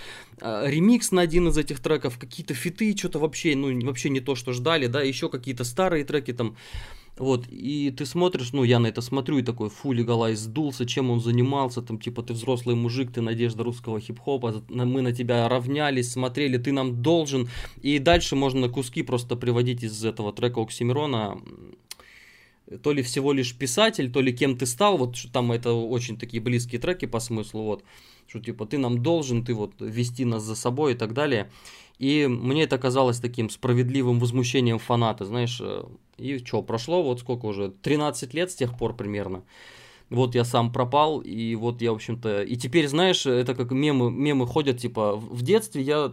А, 0.41 0.65
ремикс 0.67 1.11
на 1.11 1.21
один 1.21 1.47
из 1.47 1.57
этих 1.57 1.79
треков, 1.79 2.17
какие-то 2.19 2.53
фиты, 2.53 2.95
что-то 2.97 3.19
вообще, 3.19 3.55
ну, 3.55 3.79
вообще 3.85 4.09
не 4.09 4.19
то, 4.19 4.35
что 4.35 4.51
ждали, 4.53 4.87
да, 4.87 5.01
еще 5.01 5.29
какие-то 5.29 5.63
старые 5.63 6.03
треки 6.03 6.33
там. 6.33 6.55
Вот, 7.17 7.47
и 7.49 7.91
ты 7.91 8.05
смотришь, 8.05 8.51
ну, 8.51 8.65
я 8.65 8.77
на 8.79 8.87
это 8.87 8.99
смотрю 8.99 9.37
и 9.37 9.41
такой, 9.41 9.69
фу, 9.69 9.93
Легалай 9.93 10.35
сдулся, 10.35 10.85
чем 10.85 11.09
он 11.11 11.21
занимался, 11.21 11.81
там, 11.81 11.97
типа, 11.97 12.23
ты 12.23 12.33
взрослый 12.33 12.75
мужик, 12.75 13.11
ты 13.11 13.21
надежда 13.21 13.63
русского 13.63 14.01
хип-хопа, 14.01 14.63
мы 14.67 15.01
на 15.01 15.13
тебя 15.13 15.47
равнялись, 15.47 16.11
смотрели, 16.11 16.57
ты 16.57 16.73
нам 16.73 17.01
должен. 17.01 17.47
И 17.81 17.99
дальше 17.99 18.35
можно 18.35 18.67
куски 18.67 19.01
просто 19.01 19.37
приводить 19.37 19.83
из 19.83 20.03
этого 20.03 20.33
трека 20.33 20.61
Оксимирона, 20.61 21.39
то 22.83 22.91
ли 22.91 23.01
всего 23.01 23.31
лишь 23.31 23.55
писатель, 23.55 24.11
то 24.11 24.21
ли 24.21 24.33
кем 24.33 24.57
ты 24.57 24.65
стал, 24.65 24.97
вот 24.97 25.15
что 25.15 25.31
там 25.31 25.51
это 25.51 25.71
очень 25.71 26.17
такие 26.17 26.41
близкие 26.41 26.81
треки 26.81 27.05
по 27.05 27.19
смыслу, 27.19 27.63
вот, 27.63 27.83
что 28.27 28.39
типа 28.39 28.65
ты 28.65 28.77
нам 28.77 29.01
должен, 29.01 29.45
ты 29.45 29.53
вот 29.53 29.73
вести 29.79 30.25
нас 30.25 30.43
за 30.43 30.55
собой 30.55 30.93
и 30.93 30.95
так 30.95 31.13
далее. 31.13 31.49
И 31.97 32.27
мне 32.27 32.63
это 32.63 32.77
казалось 32.77 33.19
таким 33.19 33.49
справедливым 33.49 34.19
возмущением 34.19 34.79
фаната, 34.79 35.25
знаешь. 35.25 35.59
Э, 35.61 35.85
и 36.17 36.37
что, 36.39 36.61
прошло 36.61 37.03
вот 37.03 37.19
сколько 37.19 37.45
уже, 37.45 37.69
13 37.69 38.33
лет 38.33 38.51
с 38.51 38.55
тех 38.55 38.77
пор 38.77 38.95
примерно. 38.95 39.43
Вот 40.09 40.35
я 40.35 40.45
сам 40.45 40.71
пропал, 40.71 41.19
и 41.19 41.55
вот 41.55 41.81
я, 41.81 41.91
в 41.91 41.95
общем-то... 41.95 42.43
И 42.43 42.55
теперь, 42.57 42.87
знаешь, 42.87 43.25
это 43.25 43.55
как 43.55 43.71
мемы, 43.71 44.11
мемы 44.11 44.45
ходят, 44.45 44.77
типа, 44.77 45.15
в 45.15 45.41
детстве 45.41 45.81
я 45.81 46.11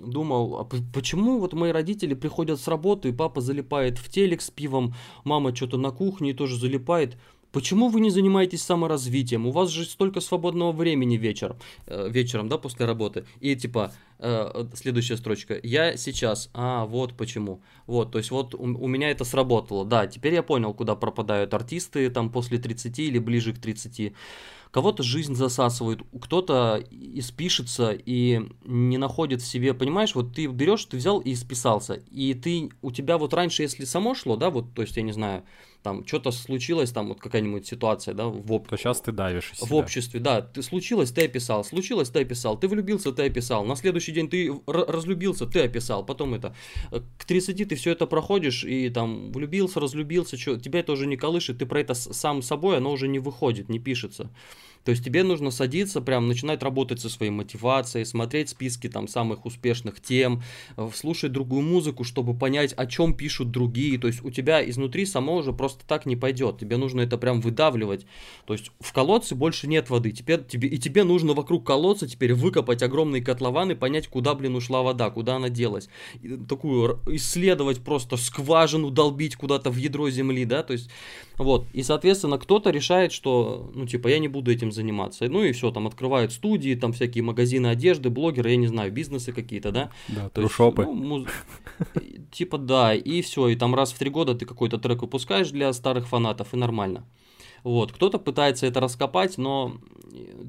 думал, 0.00 0.58
а 0.58 0.64
почему 0.94 1.38
вот 1.38 1.52
мои 1.52 1.70
родители 1.70 2.14
приходят 2.14 2.58
с 2.58 2.68
работы, 2.68 3.10
и 3.10 3.12
папа 3.12 3.42
залипает 3.42 3.98
в 3.98 4.08
телек 4.10 4.40
с 4.40 4.50
пивом, 4.50 4.94
мама 5.24 5.54
что-то 5.54 5.76
на 5.76 5.90
кухне 5.90 6.32
тоже 6.32 6.56
залипает. 6.56 7.18
Почему 7.52 7.88
вы 7.88 8.00
не 8.00 8.10
занимаетесь 8.10 8.62
саморазвитием? 8.62 9.46
У 9.46 9.50
вас 9.50 9.70
же 9.70 9.84
столько 9.84 10.20
свободного 10.20 10.72
времени 10.72 11.16
вечер, 11.16 11.56
э, 11.86 12.08
вечером, 12.10 12.48
да, 12.48 12.58
после 12.58 12.84
работы. 12.84 13.24
И 13.40 13.56
типа, 13.56 13.92
э, 14.18 14.66
следующая 14.74 15.16
строчка. 15.16 15.58
Я 15.62 15.96
сейчас, 15.96 16.50
а, 16.52 16.84
вот 16.84 17.16
почему. 17.16 17.62
Вот, 17.86 18.12
то 18.12 18.18
есть 18.18 18.30
вот 18.30 18.54
у, 18.54 18.58
у 18.58 18.86
меня 18.86 19.10
это 19.10 19.24
сработало. 19.24 19.86
Да, 19.86 20.06
теперь 20.06 20.34
я 20.34 20.42
понял, 20.42 20.74
куда 20.74 20.94
пропадают 20.94 21.54
артисты 21.54 22.10
там 22.10 22.30
после 22.30 22.58
30 22.58 22.98
или 22.98 23.18
ближе 23.18 23.54
к 23.54 23.58
30. 23.58 24.12
Кого-то 24.70 25.02
жизнь 25.02 25.34
засасывает, 25.34 26.00
кто-то 26.20 26.84
испишется 26.90 27.92
и 27.92 28.42
не 28.64 28.98
находит 28.98 29.40
в 29.40 29.46
себе, 29.46 29.72
понимаешь, 29.72 30.14
вот 30.14 30.34
ты 30.34 30.46
берешь, 30.46 30.84
ты 30.84 30.98
взял 30.98 31.20
и 31.20 31.32
исписался, 31.32 32.02
и 32.10 32.34
ты, 32.34 32.70
у 32.82 32.90
тебя 32.90 33.16
вот 33.16 33.32
раньше, 33.32 33.62
если 33.62 33.86
само 33.86 34.14
шло, 34.14 34.36
да, 34.36 34.50
вот, 34.50 34.74
то 34.74 34.82
есть, 34.82 34.94
я 34.98 35.02
не 35.02 35.12
знаю, 35.12 35.44
там 35.82 36.06
что-то 36.06 36.30
случилось, 36.30 36.90
там 36.90 37.08
вот 37.08 37.20
какая-нибудь 37.20 37.66
ситуация, 37.66 38.14
да, 38.14 38.26
в 38.26 38.52
об... 38.52 38.68
То 38.68 38.76
сейчас 38.76 39.00
ты 39.00 39.12
давишь 39.12 39.52
В 39.60 39.74
обществе, 39.74 40.20
да, 40.20 40.42
ты 40.42 40.62
случилось, 40.62 41.10
ты 41.10 41.24
описал, 41.24 41.64
случилось, 41.64 42.10
ты 42.10 42.20
описал, 42.20 42.58
ты 42.58 42.68
влюбился, 42.68 43.12
ты 43.12 43.26
описал, 43.26 43.64
на 43.64 43.76
следующий 43.76 44.12
день 44.12 44.28
ты 44.28 44.52
разлюбился, 44.66 45.46
ты 45.46 45.60
описал, 45.60 46.04
потом 46.04 46.34
это, 46.34 46.54
э, 46.90 47.00
к 47.18 47.24
30 47.24 47.68
ты 47.68 47.74
все 47.76 47.92
это 47.92 48.06
проходишь 48.06 48.64
и 48.64 48.90
там 48.90 49.32
влюбился, 49.32 49.80
разлюбился, 49.80 50.36
что, 50.36 50.58
тебя 50.58 50.80
это 50.80 50.92
уже 50.92 51.06
не 51.06 51.16
колышет, 51.16 51.58
ты 51.58 51.66
про 51.66 51.80
это 51.80 51.94
сам 51.94 52.42
собой, 52.42 52.78
оно 52.78 52.90
уже 52.90 53.08
не 53.08 53.18
выходит, 53.18 53.68
не 53.68 53.78
пишется. 53.78 54.30
То 54.84 54.90
есть 54.90 55.04
тебе 55.04 55.22
нужно 55.22 55.50
садиться, 55.50 56.00
прям 56.00 56.28
начинать 56.28 56.62
работать 56.62 57.00
со 57.00 57.08
своей 57.08 57.30
мотивацией, 57.30 58.04
смотреть 58.04 58.50
списки 58.50 58.88
там 58.88 59.08
самых 59.08 59.46
успешных 59.46 60.00
тем, 60.00 60.42
э, 60.76 60.88
слушать 60.94 61.32
другую 61.32 61.62
музыку, 61.62 62.04
чтобы 62.04 62.34
понять, 62.34 62.72
о 62.76 62.86
чем 62.86 63.14
пишут 63.14 63.50
другие. 63.50 63.98
То 63.98 64.06
есть 64.08 64.24
у 64.24 64.30
тебя 64.30 64.68
изнутри 64.68 65.06
само 65.06 65.36
уже 65.36 65.52
просто 65.52 65.84
так 65.86 66.06
не 66.06 66.16
пойдет. 66.16 66.58
Тебе 66.58 66.76
нужно 66.76 67.02
это 67.02 67.18
прям 67.18 67.40
выдавливать. 67.40 68.06
То 68.46 68.54
есть 68.54 68.70
в 68.80 68.92
колодце 68.92 69.34
больше 69.34 69.66
нет 69.66 69.90
воды. 69.90 70.12
Теперь 70.12 70.44
тебе, 70.44 70.68
и 70.68 70.78
тебе 70.78 71.04
нужно 71.04 71.34
вокруг 71.34 71.66
колодца 71.66 72.06
теперь 72.06 72.34
выкопать 72.34 72.82
огромный 72.82 73.20
котлован 73.20 73.70
и 73.70 73.74
понять, 73.74 74.08
куда, 74.08 74.34
блин, 74.34 74.56
ушла 74.56 74.82
вода, 74.82 75.10
куда 75.10 75.36
она 75.36 75.48
делась. 75.48 75.88
И 76.22 76.36
такую 76.36 77.00
исследовать 77.08 77.80
просто 77.80 78.16
скважину, 78.16 78.90
долбить 78.90 79.36
куда-то 79.36 79.70
в 79.70 79.76
ядро 79.76 80.10
земли, 80.10 80.44
да, 80.44 80.62
то 80.62 80.72
есть 80.72 80.90
вот. 81.38 81.66
И, 81.72 81.82
соответственно, 81.82 82.36
кто-то 82.36 82.70
решает, 82.70 83.12
что, 83.12 83.70
ну, 83.72 83.86
типа, 83.86 84.08
я 84.08 84.18
не 84.18 84.28
буду 84.28 84.50
этим 84.50 84.67
заниматься. 84.72 85.28
Ну 85.28 85.44
и 85.44 85.52
все, 85.52 85.70
там 85.70 85.86
открывают 85.86 86.32
студии, 86.32 86.74
там 86.74 86.92
всякие 86.92 87.24
магазины 87.24 87.68
одежды, 87.68 88.10
блогеры, 88.10 88.50
я 88.50 88.56
не 88.56 88.66
знаю, 88.66 88.92
бизнесы 88.92 89.32
какие-то, 89.32 89.72
да? 89.72 89.90
Да, 90.08 90.28
трушопы. 90.28 90.84
Ну, 90.84 90.94
муз... 90.94 91.26
Типа, 92.30 92.58
да, 92.58 92.94
и 92.94 93.22
все, 93.22 93.48
и 93.48 93.56
там 93.56 93.74
раз 93.74 93.92
в 93.92 93.98
три 93.98 94.10
года 94.10 94.34
ты 94.34 94.46
какой-то 94.46 94.78
трек 94.78 95.02
выпускаешь 95.02 95.50
для 95.50 95.72
старых 95.72 96.08
фанатов, 96.08 96.54
и 96.54 96.56
нормально. 96.56 97.04
Вот, 97.64 97.92
кто-то 97.92 98.18
пытается 98.18 98.66
это 98.66 98.80
раскопать, 98.80 99.36
но, 99.36 99.78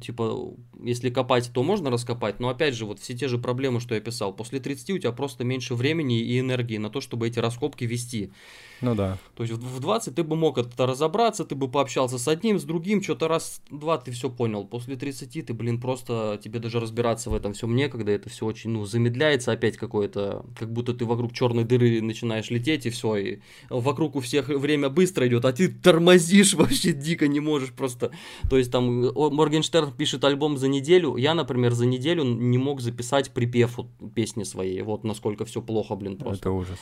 типа, 0.02 0.54
если 0.82 1.10
копать, 1.10 1.50
то 1.54 1.64
можно 1.64 1.90
раскопать, 1.90 2.40
но, 2.40 2.50
опять 2.50 2.76
же, 2.76 2.86
вот 2.86 3.00
все 3.00 3.16
те 3.16 3.28
же 3.28 3.38
проблемы, 3.38 3.80
что 3.80 3.96
я 3.96 4.02
писал, 4.02 4.34
после 4.34 4.60
30 4.60 4.92
у 4.92 4.98
тебя 5.00 5.12
просто 5.12 5.44
меньше 5.44 5.76
времени 5.76 6.22
и 6.22 6.40
энергии 6.40 6.78
на 6.78 6.90
то, 6.90 7.02
чтобы 7.02 7.28
эти 7.28 7.40
раскопки 7.40 7.84
вести. 7.86 8.32
Ну 8.82 8.96
да. 8.96 9.18
То 9.36 9.44
есть 9.44 9.56
в 9.56 9.80
20 9.80 10.16
ты 10.16 10.24
бы 10.24 10.36
мог 10.36 10.58
это 10.58 10.86
разобраться, 10.86 11.46
ты 11.46 11.56
бы 11.56 11.70
пообщался 11.70 12.18
с 12.18 12.28
одним, 12.28 12.60
с 12.60 12.64
другим, 12.64 13.02
что-то 13.02 13.28
раз-два 13.28 13.98
ты 13.98 14.12
все 14.12 14.30
понял. 14.30 14.66
После 14.66 14.96
30 14.96 15.46
ты, 15.46 15.54
блин, 15.54 15.80
просто 15.80 16.40
тебе 16.44 16.60
даже 16.60 16.80
разбираться 16.80 17.30
в 17.30 17.34
этом 17.34 17.54
всем 17.54 17.76
некогда, 17.76 18.12
это 18.12 18.30
все 18.30 18.46
очень, 18.46 18.72
ну, 18.72 18.86
замедляется 18.86 19.52
опять 19.52 19.78
какое-то, 19.78 20.46
как 20.58 20.72
будто 20.72 20.94
ты 20.94 21.06
вокруг 21.06 21.34
черной 21.34 21.64
дыры 21.64 22.02
начинаешь 22.02 22.50
лететь 22.50 22.86
и 22.86 22.90
все, 22.90 23.16
и 23.18 23.40
вокруг 23.70 24.16
у 24.16 24.20
всех 24.20 24.48
время 24.48 24.90
быстро 24.90 25.28
идет, 25.28 25.46
а 25.46 25.54
ты 25.54 25.68
тормозишь 25.68 26.54
вообще 26.56 26.94
дико 26.94 27.28
не 27.28 27.40
можешь 27.40 27.74
просто. 27.74 28.12
То 28.50 28.58
есть 28.58 28.72
там 28.72 29.12
Моргенштерн 29.14 29.92
пишет 29.92 30.24
альбом 30.24 30.58
за 30.58 30.68
неделю, 30.68 31.16
я, 31.18 31.34
например, 31.34 31.74
за 31.74 31.86
неделю 31.86 32.24
не 32.24 32.58
мог 32.58 32.82
записать 32.82 33.32
припев 33.32 33.80
песни 34.16 34.44
своей, 34.44 34.82
вот 34.82 35.04
насколько 35.04 35.46
все 35.46 35.62
плохо, 35.62 35.96
блин, 35.96 36.18
просто. 36.18 36.50
Это 36.50 36.52
ужас. 36.52 36.80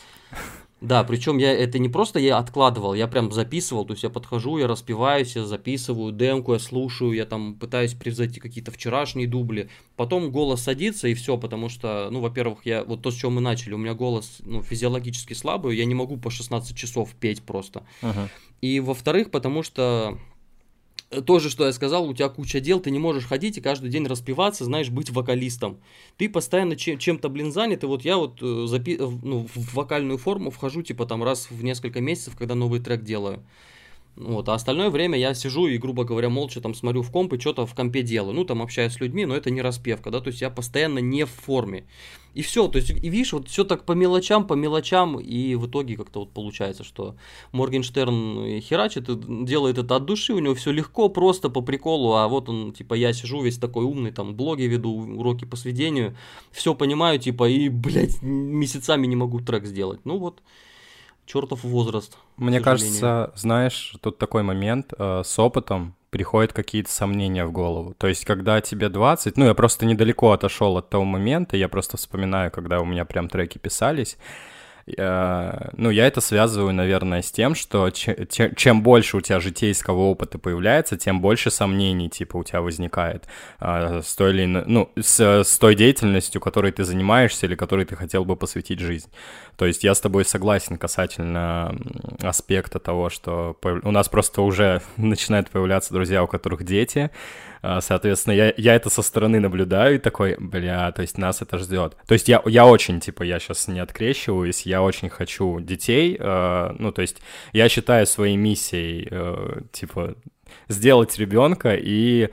Да, 0.80 1.04
причем 1.04 1.38
я 1.40 1.54
это 1.54 1.80
не 1.80 1.90
просто 1.90 2.20
я 2.20 2.38
откладывал, 2.38 2.94
я 2.94 3.08
прям 3.08 3.32
записывал, 3.32 3.86
то 3.86 3.94
есть 3.94 4.04
я 4.04 4.12
подхожу, 4.12 4.60
я 4.60 4.68
распиваюсь, 4.68 5.36
я 5.36 5.44
записываю 5.44 6.12
демку, 6.12 6.54
я 6.54 6.60
слушаю, 6.60 7.13
я 7.13 7.26
там 7.26 7.56
пытаюсь 7.56 7.96
превзойти 7.96 8.40
какие-то 8.40 8.72
вчерашние 8.72 9.28
дубли. 9.28 9.70
Потом 9.96 10.32
голос 10.32 10.62
садится 10.62 11.08
и 11.08 11.16
все, 11.16 11.38
потому 11.38 11.70
что, 11.70 12.10
ну, 12.12 12.22
во-первых, 12.22 12.66
я 12.66 12.84
вот 12.84 13.02
то, 13.02 13.10
с 13.10 13.16
чего 13.16 13.32
мы 13.32 13.42
начали, 13.42 13.74
у 13.74 13.80
меня 13.80 13.96
голос, 13.96 14.38
ну, 14.44 14.62
физиологически 14.62 15.34
слабый, 15.34 15.76
я 15.76 15.86
не 15.86 15.96
могу 15.96 16.18
по 16.18 16.30
16 16.30 16.78
часов 16.78 17.16
петь 17.20 17.42
просто. 17.42 17.84
Uh-huh. 18.04 18.30
И 18.62 18.80
во-вторых, 18.80 19.32
потому 19.32 19.63
что 19.63 20.20
то 21.10 21.39
же, 21.39 21.50
что 21.50 21.65
я 21.65 21.72
сказал, 21.72 22.08
у 22.08 22.13
тебя 22.13 22.30
куча 22.30 22.60
дел, 22.60 22.80
ты 22.80 22.91
не 22.91 23.00
можешь 23.00 23.26
ходить 23.26 23.58
и 23.58 23.62
каждый 23.62 23.89
день 23.89 24.06
распиваться, 24.06 24.65
знаешь, 24.65 24.89
быть 24.89 25.10
вокалистом. 25.10 25.80
Ты 26.17 26.30
постоянно 26.30 26.76
чем-то, 26.76 27.30
блин, 27.30 27.52
занят, 27.52 27.84
и 27.84 27.88
вот 27.88 28.04
я 28.04 28.17
вот 28.17 28.41
э, 28.41 28.46
запи- 28.46 28.98
ну, 29.24 29.48
в 29.54 29.74
вокальную 29.76 30.17
форму 30.17 30.52
вхожу, 30.52 30.82
типа, 30.82 31.06
там, 31.06 31.24
раз 31.24 31.50
в 31.50 31.63
несколько 31.63 32.02
месяцев, 32.02 32.36
когда 32.36 32.56
новый 32.56 32.82
трек 32.82 33.04
делаю. 33.04 33.43
Вот, 34.17 34.49
а 34.49 34.56
остальное 34.56 34.89
время 34.89 35.17
я 35.19 35.36
сижу 35.36 35.67
и, 35.67 35.77
грубо 35.77 36.03
говоря, 36.03 36.30
молча 36.30 36.60
там 36.60 36.73
смотрю 36.73 37.03
в 37.03 37.12
комп 37.12 37.34
и 37.34 37.39
что-то 37.39 37.67
в 37.67 37.75
компе 37.75 38.01
делаю. 38.01 38.34
Ну, 38.34 38.45
там 38.45 38.63
общаюсь 38.63 38.93
с 38.93 38.99
людьми, 38.99 39.25
но 39.25 39.36
это 39.36 39.51
не 39.51 39.62
распевка, 39.62 40.10
да, 40.10 40.21
то 40.21 40.30
есть 40.30 40.41
я 40.41 40.49
постоянно 40.49 40.97
не 40.97 41.23
в 41.25 41.30
форме. 41.30 41.86
И 42.34 42.41
все, 42.41 42.67
то 42.67 42.77
есть, 42.77 42.89
и 42.89 43.10
видишь, 43.10 43.34
вот 43.34 43.47
все 43.47 43.63
так 43.63 43.84
по 43.84 43.91
мелочам, 43.91 44.45
по 44.47 44.53
мелочам, 44.53 45.19
и 45.19 45.56
в 45.56 45.67
итоге 45.67 45.97
как-то 45.97 46.21
вот 46.21 46.32
получается, 46.32 46.84
что 46.84 47.15
Моргенштерн 47.51 48.60
херачит, 48.60 49.06
делает 49.45 49.77
это 49.77 49.95
от 49.95 50.06
души, 50.06 50.34
у 50.34 50.39
него 50.39 50.56
все 50.56 50.71
легко, 50.71 51.10
просто 51.10 51.49
по 51.49 51.62
приколу, 51.62 52.13
а 52.13 52.27
вот 52.27 52.49
он, 52.49 52.73
типа, 52.73 52.95
я 52.95 53.13
сижу 53.13 53.41
весь 53.41 53.58
такой 53.58 53.86
умный, 53.86 54.12
там, 54.12 54.36
блоги 54.36 54.63
веду, 54.63 54.93
уроки 54.93 55.45
по 55.45 55.56
сведению, 55.56 56.15
все 56.51 56.73
понимаю, 56.73 57.19
типа, 57.19 57.47
и, 57.49 57.69
блядь, 57.69 58.21
месяцами 58.23 59.06
не 59.06 59.15
могу 59.15 59.39
трек 59.41 59.65
сделать. 59.65 60.01
Ну 60.06 60.17
вот, 60.17 60.41
чертов 61.28 61.63
возраст. 61.63 62.18
Мне 62.38 62.60
кажется, 62.60 63.32
знаешь, 63.36 63.96
тут 64.02 64.18
такой 64.18 64.44
момент 64.44 64.94
э, 64.98 65.22
с 65.24 65.38
опытом 65.38 65.94
приходят 66.10 66.54
какие-то 66.54 66.90
сомнения 66.90 67.46
в 67.46 67.52
голову. 67.52 67.94
То 67.98 68.08
есть, 68.08 68.26
когда 68.26 68.62
тебе 68.62 68.90
20, 68.90 69.38
ну, 69.38 69.46
я 69.46 69.54
просто 69.54 69.86
недалеко 69.86 70.32
отошел 70.32 70.78
от 70.78 70.90
того 70.90 71.04
момента, 71.04 71.58
я 71.58 71.67
просто 71.67 71.98
вспоминаю, 71.98 72.50
когда 72.50 72.80
у 72.80 72.86
меня 72.86 73.06
прям 73.06 73.28
треки 73.30 73.58
писались, 73.58 74.17
ну, 74.96 75.90
я 75.90 76.08
это 76.08 76.21
связываю, 76.21 76.73
наверное, 76.73 77.21
с 77.21 77.29
тем, 77.29 77.56
что 77.56 77.90
чем 77.90 78.81
больше 78.81 79.17
у 79.17 79.21
тебя 79.21 79.42
житейского 79.42 80.00
опыта 80.00 80.38
появляется, 80.40 80.96
тем 80.96 81.19
больше 81.19 81.52
сомнений, 81.52 82.10
типа, 82.10 82.38
у 82.38 82.44
тебя 82.46 82.62
возникает 82.62 83.25
э, 83.60 84.02
с 84.02 84.15
той 84.15 84.31
или 84.31 84.46
ну, 84.46 84.90
с, 84.98 85.19
с 85.19 85.58
той 85.58 85.75
деятельностью, 85.75 86.40
которой 86.40 86.71
ты 86.71 86.85
занимаешься 86.85 87.48
или 87.48 87.56
которой 87.56 87.85
ты 87.85 87.98
хотел 87.98 88.23
бы 88.23 88.38
посвятить 88.38 88.79
жизнь. 88.79 89.10
То 89.58 89.65
есть 89.65 89.83
я 89.83 89.94
с 89.94 90.00
тобой 90.00 90.23
согласен 90.23 90.77
касательно 90.77 91.75
аспекта 92.21 92.79
того, 92.79 93.10
что 93.10 93.58
у 93.83 93.92
нас 93.92 94.08
просто 94.08 94.42
уже 94.42 94.81
начинают 94.98 95.50
появляться 95.50 95.94
друзья, 95.94 96.23
у 96.23 96.27
которых 96.27 96.63
дети, 96.63 97.12
соответственно, 97.62 98.33
я, 98.33 98.53
я 98.58 98.75
это 98.75 98.89
со 98.89 99.01
стороны 99.01 99.39
наблюдаю 99.39 99.95
и 99.95 99.99
такой, 99.99 100.35
бля, 100.39 100.91
то 100.91 101.01
есть 101.01 101.17
нас 101.17 101.41
это 101.41 101.58
ждет. 101.58 101.95
То 102.08 102.13
есть 102.13 102.27
я, 102.27 102.41
я 102.45 102.65
очень, 102.65 102.99
типа, 102.99 103.23
я 103.23 103.39
сейчас 103.39 103.67
не 103.67 103.79
открещиваюсь, 103.79 104.62
я 104.63 104.81
очень 104.81 105.10
хочу 105.10 105.60
детей, 105.60 106.17
э, 106.19 106.75
ну, 106.77 106.91
то 106.91 107.01
есть 107.01 107.17
я 107.53 107.69
считаю 107.69 108.05
своей 108.05 108.37
миссией, 108.37 109.08
э, 109.10 109.62
типа, 109.71 110.15
сделать 110.67 111.17
ребенка 111.17 111.75
и 111.75 112.29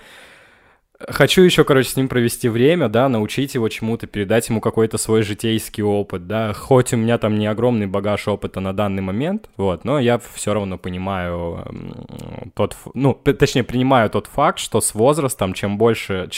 Хочу 1.01 1.42
еще, 1.42 1.64
короче, 1.64 1.88
с 1.88 1.97
ним 1.97 2.09
провести 2.09 2.49
время, 2.49 2.88
да, 2.88 3.09
научить 3.09 3.55
его 3.57 3.68
чему-то, 3.68 4.07
передать 4.07 4.49
ему 4.49 4.61
какой-то 4.61 4.97
свой 4.97 5.22
житейский 5.22 5.82
опыт, 5.82 6.28
да, 6.28 6.53
хоть 6.53 6.92
у 6.92 6.97
меня 6.97 7.18
там 7.18 7.36
не 7.36 7.49
огромный 7.49 7.88
багаж 7.88 8.28
опыта 8.28 8.61
на 8.61 8.72
данный 8.72 9.03
момент, 9.03 9.51
вот, 9.57 9.84
но 9.84 9.99
я 9.99 10.20
все 10.34 10.55
равно 10.55 10.78
понимаю 10.78 11.66
тот, 12.55 12.76
ну, 12.95 13.12
точнее, 13.12 13.64
принимаю 13.64 14.09
тот 14.09 14.28
факт, 14.28 14.61
что 14.61 14.80
с 14.80 14.95
возрастом, 14.95 15.53
чем 15.53 15.78
больше, 15.78 16.28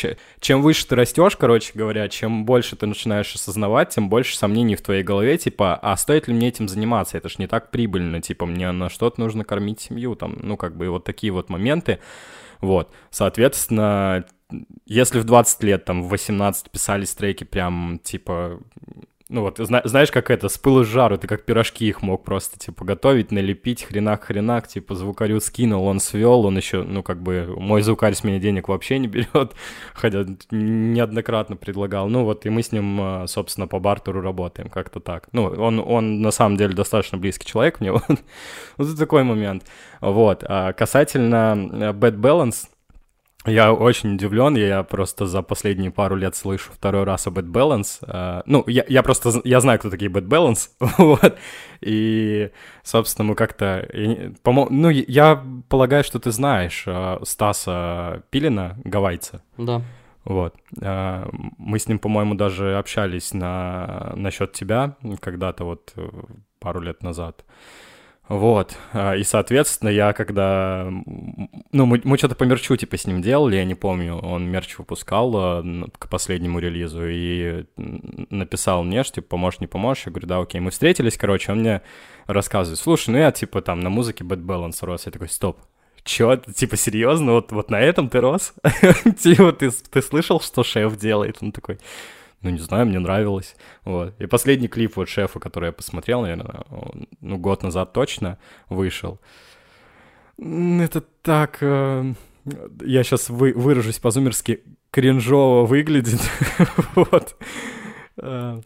чем 0.41 0.63
выше 0.63 0.87
ты 0.87 0.97
растешь, 0.97 1.37
короче 1.37 1.73
говоря, 1.75 2.09
чем 2.09 2.47
больше 2.47 2.77
ты 2.77 2.87
начинаешь 2.87 3.35
осознавать, 3.35 3.91
тем 3.91 4.09
больше 4.09 4.39
сомнений 4.39 4.75
в 4.75 4.81
твоей 4.81 5.03
голове, 5.03 5.37
типа, 5.37 5.79
а 5.83 5.95
стоит 5.99 6.29
ли 6.29 6.35
мне 6.35 6.49
этим 6.49 6.67
заниматься, 6.67 7.19
это 7.19 7.29
ж 7.29 7.37
не 7.37 7.47
так 7.47 7.71
прибыльно, 7.71 8.23
типа, 8.23 8.47
мне 8.47 8.73
на 8.73 8.89
что-то 8.89 9.21
нужно 9.21 9.45
кормить 9.45 9.81
семью, 9.81 10.17
там, 10.17 10.39
ну, 10.43 10.57
как 10.57 10.79
бы 10.79 10.89
вот 10.89 11.05
такие 11.05 11.31
вот 11.31 11.51
моменты, 11.51 11.99
вот, 12.63 12.91
соответственно, 13.11 14.25
если 14.87 15.19
в 15.21 15.25
20 15.25 15.63
лет, 15.63 15.85
там, 15.85 16.03
в 16.03 16.09
18 16.09 16.71
писались 16.71 17.15
треки 17.15 17.45
прям, 17.45 18.01
типа, 18.03 18.61
ну 19.29 19.41
вот, 19.41 19.59
зна- 19.59 19.83
знаешь, 19.85 20.13
как 20.13 20.31
это, 20.31 20.49
с 20.49 20.57
пылу 20.57 20.85
с 20.85 20.87
жару, 20.87 21.19
ты 21.19 21.27
как 21.27 21.45
пирожки 21.45 21.89
их 21.89 22.01
мог 22.01 22.25
просто, 22.25 22.61
типа, 22.61 22.85
готовить, 22.85 23.33
налепить, 23.33 23.83
хренак-хренак, 23.83 24.69
типа, 24.69 24.95
звукарю 24.95 25.41
скинул, 25.41 25.85
он 25.85 25.99
свел, 25.99 26.47
он 26.47 26.57
еще, 26.57 26.85
ну, 26.85 27.03
как 27.03 27.21
бы, 27.21 27.53
мой 27.57 27.83
звукарь 27.83 28.15
с 28.15 28.23
меня 28.23 28.39
денег 28.39 28.69
вообще 28.69 29.01
не 29.01 29.09
берет, 29.09 29.55
хотя 29.95 30.25
неоднократно 30.53 31.57
предлагал, 31.57 32.09
ну, 32.09 32.25
вот, 32.25 32.47
и 32.47 32.51
мы 32.51 32.63
с 32.63 32.71
ним, 32.71 33.01
а, 33.01 33.27
собственно, 33.27 33.67
по 33.67 33.81
бартеру 33.81 34.21
работаем, 34.21 34.69
как-то 34.69 35.01
так. 35.01 35.29
Ну, 35.33 35.47
он, 35.47 35.81
он 35.81 36.23
на 36.23 36.31
самом 36.31 36.57
деле 36.57 36.75
достаточно 36.75 37.19
близкий 37.19 37.47
человек 37.47 37.81
мне, 37.81 37.91
вот, 37.93 38.05
вот 38.77 38.97
такой 38.99 39.25
момент. 39.25 39.65
Вот, 40.01 40.45
а 40.47 40.73
касательно 40.73 41.57
э, 41.57 41.93
Bad 41.93 42.17
Balance, 42.21 42.69
я 43.47 43.73
очень 43.73 44.15
удивлен, 44.15 44.57
я 44.57 44.83
просто 44.83 45.27
за 45.27 45.43
последние 45.43 45.91
пару 45.91 46.17
лет 46.17 46.35
слышу 46.37 46.73
второй 46.73 47.05
раз 47.05 47.27
о 47.27 47.31
Bad 47.31 47.51
Balance. 47.51 48.03
Uh, 48.03 48.43
ну, 48.47 48.65
я, 48.67 48.85
я 48.89 49.03
просто, 49.03 49.41
я 49.45 49.61
знаю, 49.61 49.79
кто 49.79 49.91
такие 49.91 50.11
Bad 50.11 50.27
Balance, 50.27 50.69
вот, 50.99 51.39
и, 51.81 52.51
собственно, 52.83 53.29
мы 53.29 53.35
как-то, 53.35 53.89
ну, 54.45 54.91
я 54.91 55.45
полагаю, 55.69 56.05
что 56.05 56.19
ты 56.19 56.31
знаешь 56.31 56.85
uh, 56.87 57.25
Стаса 57.25 58.23
Пилина, 58.31 58.77
гавайца. 58.85 59.43
Да. 59.57 59.83
Вот. 60.25 60.55
Uh, 60.77 61.29
мы 61.59 61.79
с 61.79 61.89
ним, 61.89 61.99
по-моему, 61.99 62.35
даже 62.35 62.77
общались 62.77 63.33
на, 63.33 64.13
насчет 64.17 64.53
тебя 64.53 64.97
когда-то 65.21 65.65
вот 65.65 65.93
э, 65.97 66.09
пару 66.59 66.81
лет 66.81 67.03
назад. 67.03 67.45
Вот, 68.29 68.77
а, 68.93 69.15
и, 69.15 69.23
соответственно, 69.23 69.89
я 69.89 70.13
когда... 70.13 70.89
Ну, 71.71 71.87
мы, 71.87 72.01
мы 72.03 72.19
что-то 72.19 72.35
по 72.35 72.43
мерчу, 72.43 72.77
типа, 72.77 72.97
с 72.97 73.07
ним 73.07 73.23
делали, 73.23 73.55
я 73.55 73.65
не 73.65 73.77
помню, 73.77 74.17
он 74.17 74.51
мерч 74.51 74.79
выпускал 74.79 75.33
а, 75.37 75.65
к 75.97 76.09
последнему 76.09 76.59
релизу 76.59 77.07
и 77.07 77.67
написал 77.77 78.83
мне, 78.83 79.05
что, 79.05 79.17
типа, 79.17 79.29
поможешь, 79.29 79.61
не 79.61 79.69
поможешь? 79.69 80.07
Я 80.07 80.13
говорю, 80.13 80.27
да, 80.27 80.39
окей. 80.41 80.61
Мы 80.61 80.73
встретились, 80.73 81.17
короче, 81.17 81.53
он 81.53 81.61
мне 81.61 81.83
рассказывает, 82.27 82.81
слушай, 82.81 83.11
ну 83.11 83.19
я, 83.19 83.31
типа, 83.31 83.63
там, 83.63 83.79
на 83.79 83.91
музыке 83.91 84.25
Bad 84.25 84.45
Balance 84.45 84.85
рос. 84.85 85.07
Я 85.07 85.13
такой, 85.13 85.29
стоп, 85.29 85.59
Чё, 86.03 86.37
типа, 86.37 86.77
серьезно, 86.77 87.33
вот, 87.33 87.53
вот 87.53 87.71
на 87.71 87.81
этом 87.81 88.09
ты 88.09 88.21
рос? 88.21 88.55
типа, 89.19 89.53
ты, 89.53 89.71
ты 89.71 90.03
слышал, 90.03 90.41
что 90.41 90.65
шеф 90.65 90.97
делает? 90.97 91.39
Он 91.41 91.53
такой, 91.53 91.79
ну, 92.47 92.53
не 92.53 92.59
знаю, 92.59 92.87
мне 92.87 93.01
нравилось. 93.01 93.57
Вот. 93.85 94.15
И 94.21 94.27
последний 94.27 94.69
клип 94.69 94.97
вот 94.97 95.09
шефа, 95.09 95.41
который 95.41 95.67
я 95.67 95.73
посмотрел, 95.73 96.23
наверное, 96.23 96.65
он, 96.71 97.09
ну, 97.21 97.39
год 97.39 97.63
назад 97.63 97.93
точно 97.93 98.39
вышел. 98.69 99.19
Это 100.39 101.01
так... 101.23 101.59
Э, 101.61 102.15
я 102.85 103.03
сейчас 103.03 103.31
вы, 103.31 103.53
выражусь 103.53 103.99
по-зумерски, 103.99 104.63
кринжово 104.93 105.67
выглядит. 105.67 106.21
вот. 106.95 107.37
Э, 108.19 108.61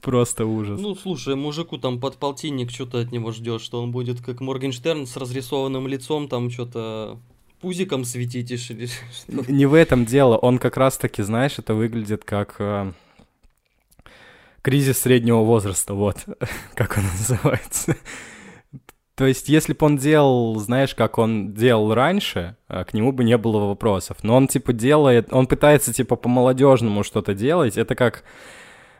просто 0.00 0.46
ужас. 0.46 0.80
Ну, 0.80 0.94
слушай, 0.94 1.34
мужику 1.34 1.76
там 1.76 2.00
под 2.00 2.16
полтинник 2.16 2.70
что-то 2.70 3.00
от 3.00 3.12
него 3.12 3.30
ждешь, 3.32 3.60
что 3.60 3.82
он 3.82 3.92
будет 3.92 4.22
как 4.22 4.40
Моргенштерн 4.40 5.06
с 5.06 5.18
разрисованным 5.18 5.86
лицом, 5.86 6.28
там 6.28 6.50
что-то 6.50 7.18
пузиком 7.62 8.04
светитишь 8.04 8.70
или 8.70 8.86
что? 8.86 9.50
Не 9.50 9.66
в 9.66 9.74
этом 9.74 10.04
дело, 10.04 10.36
он 10.36 10.58
как 10.58 10.76
раз-таки, 10.76 11.22
знаешь, 11.22 11.58
это 11.58 11.74
выглядит 11.74 12.24
как 12.24 12.56
э, 12.58 12.92
кризис 14.60 14.98
среднего 14.98 15.42
возраста, 15.42 15.94
вот, 15.94 16.18
как 16.74 16.98
он 16.98 17.04
называется. 17.04 17.96
То 19.14 19.26
есть, 19.26 19.48
если 19.48 19.72
бы 19.72 19.86
он 19.86 19.98
делал, 19.98 20.58
знаешь, 20.58 20.94
как 20.94 21.18
он 21.18 21.52
делал 21.52 21.94
раньше, 21.94 22.56
э, 22.68 22.84
к 22.84 22.92
нему 22.92 23.12
бы 23.12 23.24
не 23.24 23.38
было 23.38 23.66
вопросов. 23.68 24.18
Но 24.22 24.34
он, 24.36 24.48
типа, 24.48 24.72
делает, 24.72 25.32
он 25.32 25.46
пытается, 25.46 25.92
типа, 25.92 26.16
по-молодежному 26.16 27.04
что-то 27.04 27.34
делать. 27.34 27.76
Это 27.76 27.94
как 27.94 28.24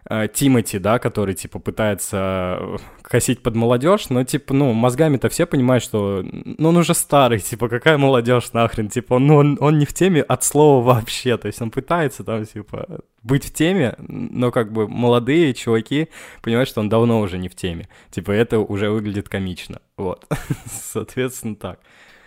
Тимати, 0.08 0.78
да, 0.78 0.98
который, 0.98 1.34
типа, 1.34 1.60
пытается 1.60 2.58
э, 2.60 2.76
косить 3.02 3.40
под 3.40 3.54
молодежь, 3.54 4.08
но, 4.10 4.24
типа, 4.24 4.52
ну, 4.52 4.72
мозгами-то 4.72 5.28
все 5.28 5.46
понимают, 5.46 5.84
что, 5.84 6.24
ну, 6.24 6.70
он 6.70 6.76
уже 6.76 6.92
старый, 6.94 7.38
типа, 7.40 7.68
какая 7.68 7.98
молодежь 7.98 8.52
нахрен, 8.52 8.88
типа, 8.88 9.20
ну, 9.20 9.36
он, 9.36 9.58
он 9.60 9.78
не 9.78 9.86
в 9.86 9.94
теме 9.94 10.22
от 10.22 10.42
слова 10.42 10.84
вообще, 10.84 11.36
то 11.36 11.46
есть 11.46 11.62
он 11.62 11.70
пытается 11.70 12.24
там, 12.24 12.44
типа, 12.44 13.00
быть 13.22 13.44
в 13.44 13.52
теме, 13.52 13.94
но, 13.98 14.50
как 14.50 14.72
бы, 14.72 14.88
молодые 14.88 15.54
чуваки 15.54 16.08
понимают, 16.42 16.68
что 16.68 16.80
он 16.80 16.88
давно 16.88 17.20
уже 17.20 17.38
не 17.38 17.48
в 17.48 17.54
теме, 17.54 17.88
типа, 18.10 18.32
это 18.32 18.58
уже 18.58 18.90
выглядит 18.90 19.28
комично, 19.28 19.80
вот, 19.96 20.26
соответственно, 20.66 21.54
так. 21.54 21.78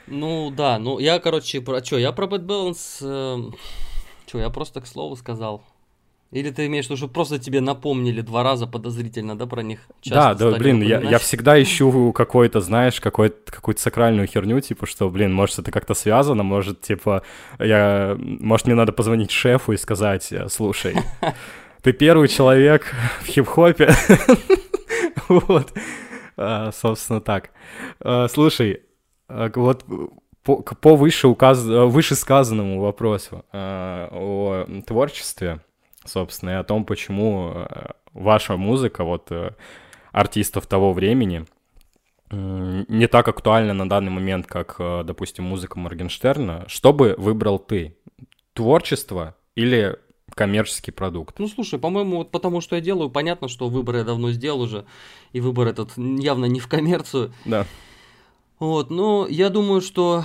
Ну, 0.07 0.49
да, 0.49 0.79
ну, 0.79 0.99
я, 0.99 1.19
короче, 1.19 1.59
про, 1.59 1.83
что, 1.83 1.97
я 1.97 2.13
про 2.13 2.25
Bad 2.25 2.45
Balance, 2.45 2.99
э, 3.01 3.51
что, 4.27 4.39
я 4.39 4.49
просто 4.49 4.79
к 4.79 4.87
слову 4.87 5.17
сказал, 5.17 5.61
или 6.31 6.49
ты 6.49 6.65
имеешь 6.65 6.85
в 6.85 6.89
виду, 6.89 6.97
что 6.97 7.07
просто 7.07 7.39
тебе 7.39 7.61
напомнили 7.61 8.21
два 8.21 8.43
раза 8.43 8.67
подозрительно, 8.67 9.37
да, 9.37 9.45
про 9.45 9.61
них? 9.61 9.79
да, 10.05 10.33
да, 10.33 10.51
блин, 10.51 10.81
я, 10.81 10.99
я 10.99 11.17
всегда 11.17 11.61
ищу 11.61 12.11
какой-то, 12.11 12.61
знаешь, 12.61 12.99
какой 12.99 13.29
какую-то 13.29 13.81
сакральную 13.81 14.27
херню, 14.27 14.59
типа, 14.59 14.85
что, 14.85 15.09
блин, 15.09 15.33
может, 15.33 15.59
это 15.59 15.71
как-то 15.71 15.93
связано, 15.93 16.43
может, 16.43 16.81
типа, 16.81 17.23
я, 17.59 18.17
может, 18.19 18.65
мне 18.65 18.75
надо 18.75 18.91
позвонить 18.91 19.31
шефу 19.31 19.73
и 19.73 19.77
сказать, 19.77 20.33
слушай, 20.49 20.95
ты 21.81 21.93
первый 21.93 22.27
человек 22.27 22.93
в 23.21 23.27
хип-хопе. 23.27 23.93
Вот, 25.27 25.73
а, 26.37 26.71
собственно, 26.71 27.19
так. 27.19 27.49
А, 27.99 28.27
слушай, 28.27 28.81
а, 29.27 29.49
вот 29.55 29.83
по, 30.43 30.57
по 30.57 30.95
выше 30.95 31.27
указ... 31.27 31.63
вышесказанному 31.63 32.79
вопросу 32.79 33.43
о 33.51 34.67
творчестве, 34.85 35.61
собственно, 36.05 36.51
и 36.51 36.53
о 36.53 36.63
том, 36.63 36.85
почему 36.85 37.51
э, 37.53 37.87
ваша 38.13 38.57
музыка, 38.57 39.03
вот 39.03 39.31
э, 39.31 39.51
артистов 40.11 40.67
того 40.67 40.93
времени, 40.93 41.45
не 42.31 43.07
так 43.07 43.27
актуальна 43.27 43.73
на 43.73 43.87
данный 43.87 44.11
момент, 44.11 44.47
как, 44.47 44.75
э, 44.79 45.03
допустим, 45.05 45.45
музыка 45.45 45.77
Моргенштерна. 45.79 46.65
Что 46.67 46.91
бы 46.91 47.15
выбрал 47.17 47.59
ты? 47.59 47.97
Творчество 48.53 49.35
или 49.55 49.97
коммерческий 50.33 50.91
продукт? 50.91 51.37
Ну, 51.39 51.47
слушай, 51.47 51.79
по-моему, 51.79 52.17
вот 52.17 52.31
потому 52.31 52.61
что 52.61 52.75
я 52.75 52.81
делаю, 52.81 53.09
понятно, 53.09 53.47
что 53.47 53.69
выбор 53.69 53.97
я 53.97 54.03
давно 54.03 54.31
сделал 54.31 54.61
уже, 54.61 54.85
и 55.33 55.39
выбор 55.39 55.67
этот 55.67 55.91
явно 55.97 56.45
не 56.45 56.59
в 56.59 56.67
коммерцию. 56.67 57.33
Да. 57.45 57.65
Вот, 58.59 58.89
но 58.89 59.27
я 59.29 59.49
думаю, 59.49 59.81
что 59.81 60.23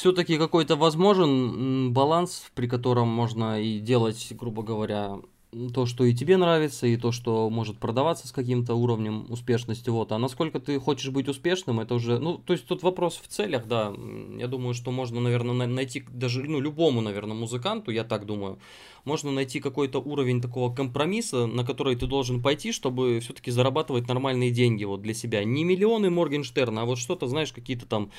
все-таки 0.00 0.38
какой-то 0.38 0.76
возможен 0.76 1.92
баланс, 1.92 2.50
при 2.54 2.66
котором 2.66 3.08
можно 3.08 3.60
и 3.60 3.80
делать, 3.80 4.28
грубо 4.30 4.62
говоря, 4.62 5.18
то, 5.74 5.84
что 5.84 6.04
и 6.04 6.14
тебе 6.14 6.36
нравится, 6.36 6.86
и 6.86 6.96
то, 6.96 7.10
что 7.10 7.50
может 7.50 7.78
продаваться 7.78 8.28
с 8.28 8.32
каким-то 8.32 8.74
уровнем 8.74 9.26
успешности. 9.28 9.90
Вот. 9.90 10.12
А 10.12 10.18
насколько 10.18 10.60
ты 10.60 10.78
хочешь 10.78 11.10
быть 11.10 11.28
успешным, 11.28 11.80
это 11.80 11.94
уже... 11.94 12.18
Ну, 12.18 12.38
то 12.38 12.52
есть 12.52 12.66
тут 12.66 12.82
вопрос 12.82 13.20
в 13.22 13.26
целях, 13.26 13.66
да. 13.66 13.92
Я 14.38 14.46
думаю, 14.46 14.74
что 14.74 14.92
можно, 14.92 15.20
наверное, 15.20 15.66
найти 15.66 16.04
даже, 16.08 16.44
ну, 16.44 16.60
любому, 16.60 17.00
наверное, 17.00 17.34
музыканту, 17.34 17.90
я 17.90 18.04
так 18.04 18.26
думаю, 18.26 18.58
можно 19.04 19.32
найти 19.32 19.60
какой-то 19.60 19.98
уровень 19.98 20.40
такого 20.40 20.72
компромисса, 20.72 21.46
на 21.46 21.64
который 21.64 21.96
ты 21.96 22.06
должен 22.06 22.42
пойти, 22.42 22.70
чтобы 22.70 23.18
все-таки 23.20 23.50
зарабатывать 23.50 24.06
нормальные 24.06 24.50
деньги 24.50 24.84
вот 24.84 25.02
для 25.02 25.14
себя. 25.14 25.42
Не 25.42 25.64
миллионы 25.64 26.10
Моргенштерна, 26.10 26.82
а 26.82 26.84
вот 26.84 26.98
что-то, 26.98 27.26
знаешь, 27.26 27.52
какие-то 27.52 27.86
там, 27.86 28.10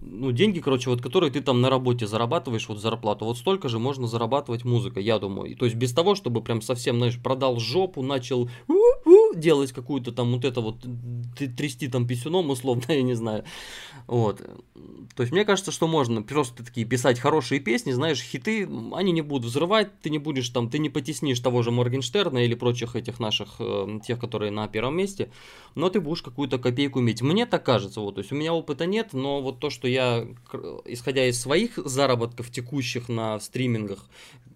ну, 0.00 0.32
деньги, 0.32 0.60
короче, 0.60 0.88
вот 0.88 1.02
которые 1.02 1.30
ты 1.30 1.42
там 1.42 1.60
на 1.60 1.68
работе 1.68 2.06
зарабатываешь, 2.06 2.68
вот 2.68 2.78
зарплату. 2.78 3.26
Вот 3.26 3.36
столько 3.36 3.68
же 3.68 3.78
можно 3.78 4.06
зарабатывать 4.06 4.64
музыкой, 4.64 5.04
я 5.04 5.18
думаю. 5.18 5.54
То 5.56 5.66
есть 5.66 5.76
без 5.76 5.92
того, 5.92 6.14
чтобы 6.14 6.42
прям 6.42 6.62
совсем, 6.74 6.98
знаешь, 6.98 7.18
продал 7.20 7.58
жопу, 7.58 8.02
начал 8.02 8.48
делать 9.34 9.72
какую-то 9.72 10.12
там 10.12 10.32
вот 10.32 10.44
это 10.44 10.60
вот, 10.60 10.76
трясти 11.56 11.88
там 11.88 12.06
писюном 12.06 12.50
условно, 12.50 12.84
я 12.88 13.02
не 13.02 13.14
знаю. 13.14 13.44
Вот. 14.06 14.40
То 15.16 15.22
есть 15.22 15.32
мне 15.32 15.44
кажется, 15.44 15.72
что 15.72 15.86
можно 15.86 16.22
просто 16.22 16.64
такие 16.64 16.86
писать 16.86 17.18
хорошие 17.18 17.60
песни, 17.60 17.92
знаешь, 17.92 18.22
хиты, 18.22 18.68
они 18.92 19.12
не 19.12 19.22
будут 19.22 19.46
взрывать, 19.46 20.00
ты 20.00 20.10
не 20.10 20.18
будешь 20.18 20.48
там, 20.48 20.68
ты 20.70 20.78
не 20.78 20.88
потеснишь 20.88 21.40
того 21.40 21.62
же 21.62 21.70
Моргенштерна 21.70 22.44
или 22.44 22.54
прочих 22.54 22.96
этих 22.96 23.20
наших, 23.20 23.56
э, 23.58 24.00
тех, 24.06 24.18
которые 24.18 24.50
на 24.50 24.68
первом 24.68 24.96
месте, 24.96 25.30
но 25.74 25.90
ты 25.90 26.00
будешь 26.00 26.22
какую-то 26.22 26.58
копейку 26.58 27.00
иметь. 27.00 27.22
Мне 27.22 27.46
так 27.46 27.64
кажется, 27.64 28.00
вот, 28.00 28.14
то 28.16 28.20
есть 28.20 28.32
у 28.32 28.36
меня 28.36 28.52
опыта 28.52 28.86
нет, 28.86 29.12
но 29.12 29.40
вот 29.40 29.58
то, 29.58 29.70
что 29.70 29.88
я, 29.88 30.26
исходя 30.86 31.26
из 31.26 31.40
своих 31.40 31.76
заработков 31.76 32.50
текущих 32.50 33.08
на 33.08 33.38
стримингах, 33.40 34.08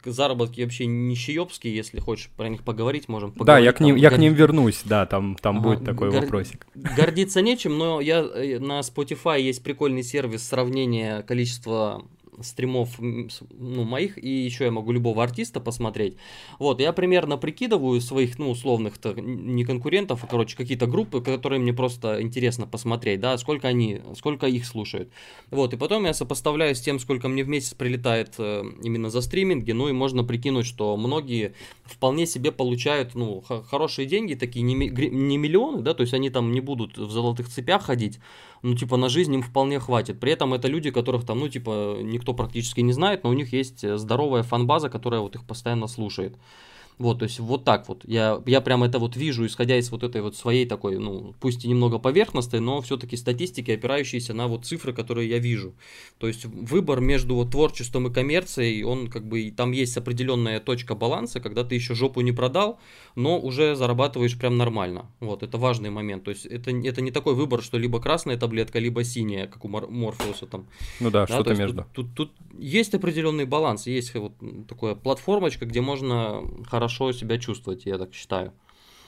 заработки 0.04 0.60
вообще 0.60 0.86
нищеёбские, 0.86 1.74
если 1.74 2.00
хочешь 2.00 2.30
про 2.36 2.48
них 2.48 2.62
поговорить, 2.62 3.08
можем 3.08 3.32
поговорить. 3.32 3.46
Да, 3.46 3.58
я 3.58 3.72
к 3.72 3.80
ним, 3.80 3.94
там, 3.94 4.02
я 4.02 4.10
к 4.10 4.18
ним 4.18 4.34
вернусь, 4.64 4.82
да, 4.84 5.06
там, 5.06 5.36
там 5.36 5.58
ага, 5.58 5.68
будет 5.68 5.84
такой 5.84 6.10
гор... 6.10 6.22
вопросик. 6.22 6.66
Гордиться 6.74 7.40
нечем, 7.42 7.78
но 7.78 8.00
я 8.00 8.20
э, 8.20 8.58
на 8.58 8.80
Spotify 8.80 9.40
есть 9.40 9.62
прикольный 9.62 10.02
сервис 10.02 10.46
сравнения 10.46 11.22
количества 11.22 12.04
стримов 12.42 12.98
ну, 12.98 13.84
моих, 13.84 14.22
и 14.22 14.28
еще 14.28 14.64
я 14.64 14.70
могу 14.70 14.92
любого 14.92 15.22
артиста 15.22 15.60
посмотреть. 15.60 16.16
Вот, 16.58 16.80
я 16.80 16.92
примерно 16.92 17.36
прикидываю 17.36 18.00
своих, 18.00 18.38
ну, 18.38 18.50
условных 18.50 18.96
-то, 18.96 19.20
не 19.20 19.64
конкурентов, 19.64 20.24
а, 20.24 20.26
короче, 20.26 20.56
какие-то 20.56 20.86
группы, 20.86 21.20
которые 21.20 21.60
мне 21.60 21.72
просто 21.72 22.22
интересно 22.22 22.66
посмотреть, 22.66 23.20
да, 23.20 23.38
сколько 23.38 23.68
они, 23.68 24.00
сколько 24.16 24.46
их 24.46 24.66
слушают. 24.66 25.10
Вот, 25.50 25.74
и 25.74 25.76
потом 25.76 26.04
я 26.04 26.14
сопоставляю 26.14 26.74
с 26.74 26.80
тем, 26.80 26.98
сколько 26.98 27.28
мне 27.28 27.44
в 27.44 27.48
месяц 27.48 27.74
прилетает 27.74 28.34
э, 28.38 28.64
именно 28.82 29.10
за 29.10 29.20
стриминги, 29.20 29.72
ну, 29.72 29.88
и 29.88 29.92
можно 29.92 30.24
прикинуть, 30.24 30.66
что 30.66 30.96
многие 30.96 31.54
вполне 31.84 32.26
себе 32.26 32.52
получают, 32.52 33.14
ну, 33.14 33.42
хорошие 33.42 34.06
деньги, 34.06 34.34
такие 34.34 34.62
не, 34.62 34.74
не 34.74 35.36
миллионы, 35.36 35.82
да, 35.82 35.94
то 35.94 36.02
есть 36.02 36.14
они 36.14 36.30
там 36.30 36.52
не 36.52 36.60
будут 36.60 36.98
в 36.98 37.10
золотых 37.10 37.48
цепях 37.48 37.84
ходить, 37.84 38.18
ну, 38.64 38.74
типа, 38.74 38.96
на 38.96 39.10
жизнь 39.10 39.34
им 39.34 39.42
вполне 39.42 39.78
хватит. 39.78 40.18
При 40.18 40.32
этом 40.32 40.54
это 40.54 40.68
люди, 40.68 40.90
которых 40.90 41.26
там, 41.26 41.38
ну, 41.38 41.48
типа, 41.48 41.98
никто 42.00 42.32
практически 42.32 42.80
не 42.80 42.94
знает, 42.94 43.22
но 43.22 43.28
у 43.30 43.34
них 43.34 43.52
есть 43.52 43.84
э, 43.84 43.98
здоровая 43.98 44.42
фан-база, 44.42 44.88
которая 44.88 45.20
вот 45.20 45.34
их 45.36 45.46
постоянно 45.46 45.86
слушает. 45.86 46.38
Вот, 46.98 47.18
то 47.18 47.24
есть 47.24 47.40
вот 47.40 47.64
так 47.64 47.88
вот. 47.88 48.02
Я, 48.04 48.40
я 48.46 48.60
прям 48.60 48.84
это 48.84 48.98
вот 48.98 49.16
вижу, 49.16 49.44
исходя 49.46 49.76
из 49.76 49.90
вот 49.90 50.04
этой 50.04 50.22
вот 50.22 50.36
своей 50.36 50.64
такой, 50.64 50.98
ну, 50.98 51.34
пусть 51.40 51.64
и 51.64 51.68
немного 51.68 51.98
поверхностной, 51.98 52.60
но 52.60 52.80
все-таки 52.80 53.16
статистики, 53.16 53.72
опирающиеся 53.72 54.32
на 54.32 54.46
вот 54.46 54.64
цифры, 54.64 54.92
которые 54.92 55.28
я 55.28 55.38
вижу. 55.38 55.74
То 56.18 56.28
есть 56.28 56.44
выбор 56.44 57.00
между 57.00 57.34
вот 57.34 57.50
творчеством 57.50 58.06
и 58.06 58.12
коммерцией, 58.12 58.84
он 58.84 59.08
как 59.08 59.26
бы, 59.26 59.50
там 59.50 59.72
есть 59.72 59.96
определенная 59.96 60.60
точка 60.60 60.94
баланса, 60.94 61.40
когда 61.40 61.64
ты 61.64 61.74
еще 61.74 61.94
жопу 61.94 62.20
не 62.20 62.30
продал, 62.30 62.78
но 63.16 63.40
уже 63.40 63.74
зарабатываешь 63.74 64.38
прям 64.38 64.56
нормально. 64.56 65.10
Вот, 65.18 65.42
это 65.42 65.58
важный 65.58 65.90
момент. 65.90 66.24
То 66.24 66.30
есть 66.30 66.46
это, 66.46 66.70
это 66.70 67.00
не 67.00 67.10
такой 67.10 67.34
выбор, 67.34 67.62
что 67.62 67.76
либо 67.76 68.00
красная 68.00 68.36
таблетка, 68.36 68.78
либо 68.78 69.02
синяя, 69.02 69.48
как 69.48 69.64
у 69.64 69.68
Мор- 69.68 69.90
Морфеуса 69.90 70.46
там. 70.46 70.66
Ну 71.00 71.10
да, 71.10 71.26
да 71.26 71.34
что-то 71.34 71.54
между. 71.54 71.86
Тут, 71.92 72.14
тут, 72.14 72.32
тут 72.36 72.58
есть 72.58 72.94
определенный 72.94 73.46
баланс, 73.46 73.88
есть 73.88 74.14
вот 74.14 74.32
такая 74.68 74.94
платформочка, 74.94 75.66
где 75.66 75.80
можно 75.80 76.42
хорошо 76.68 76.83
хорошо 76.84 77.12
себя 77.12 77.38
чувствовать, 77.38 77.86
я 77.86 77.98
так 77.98 78.12
считаю. 78.12 78.52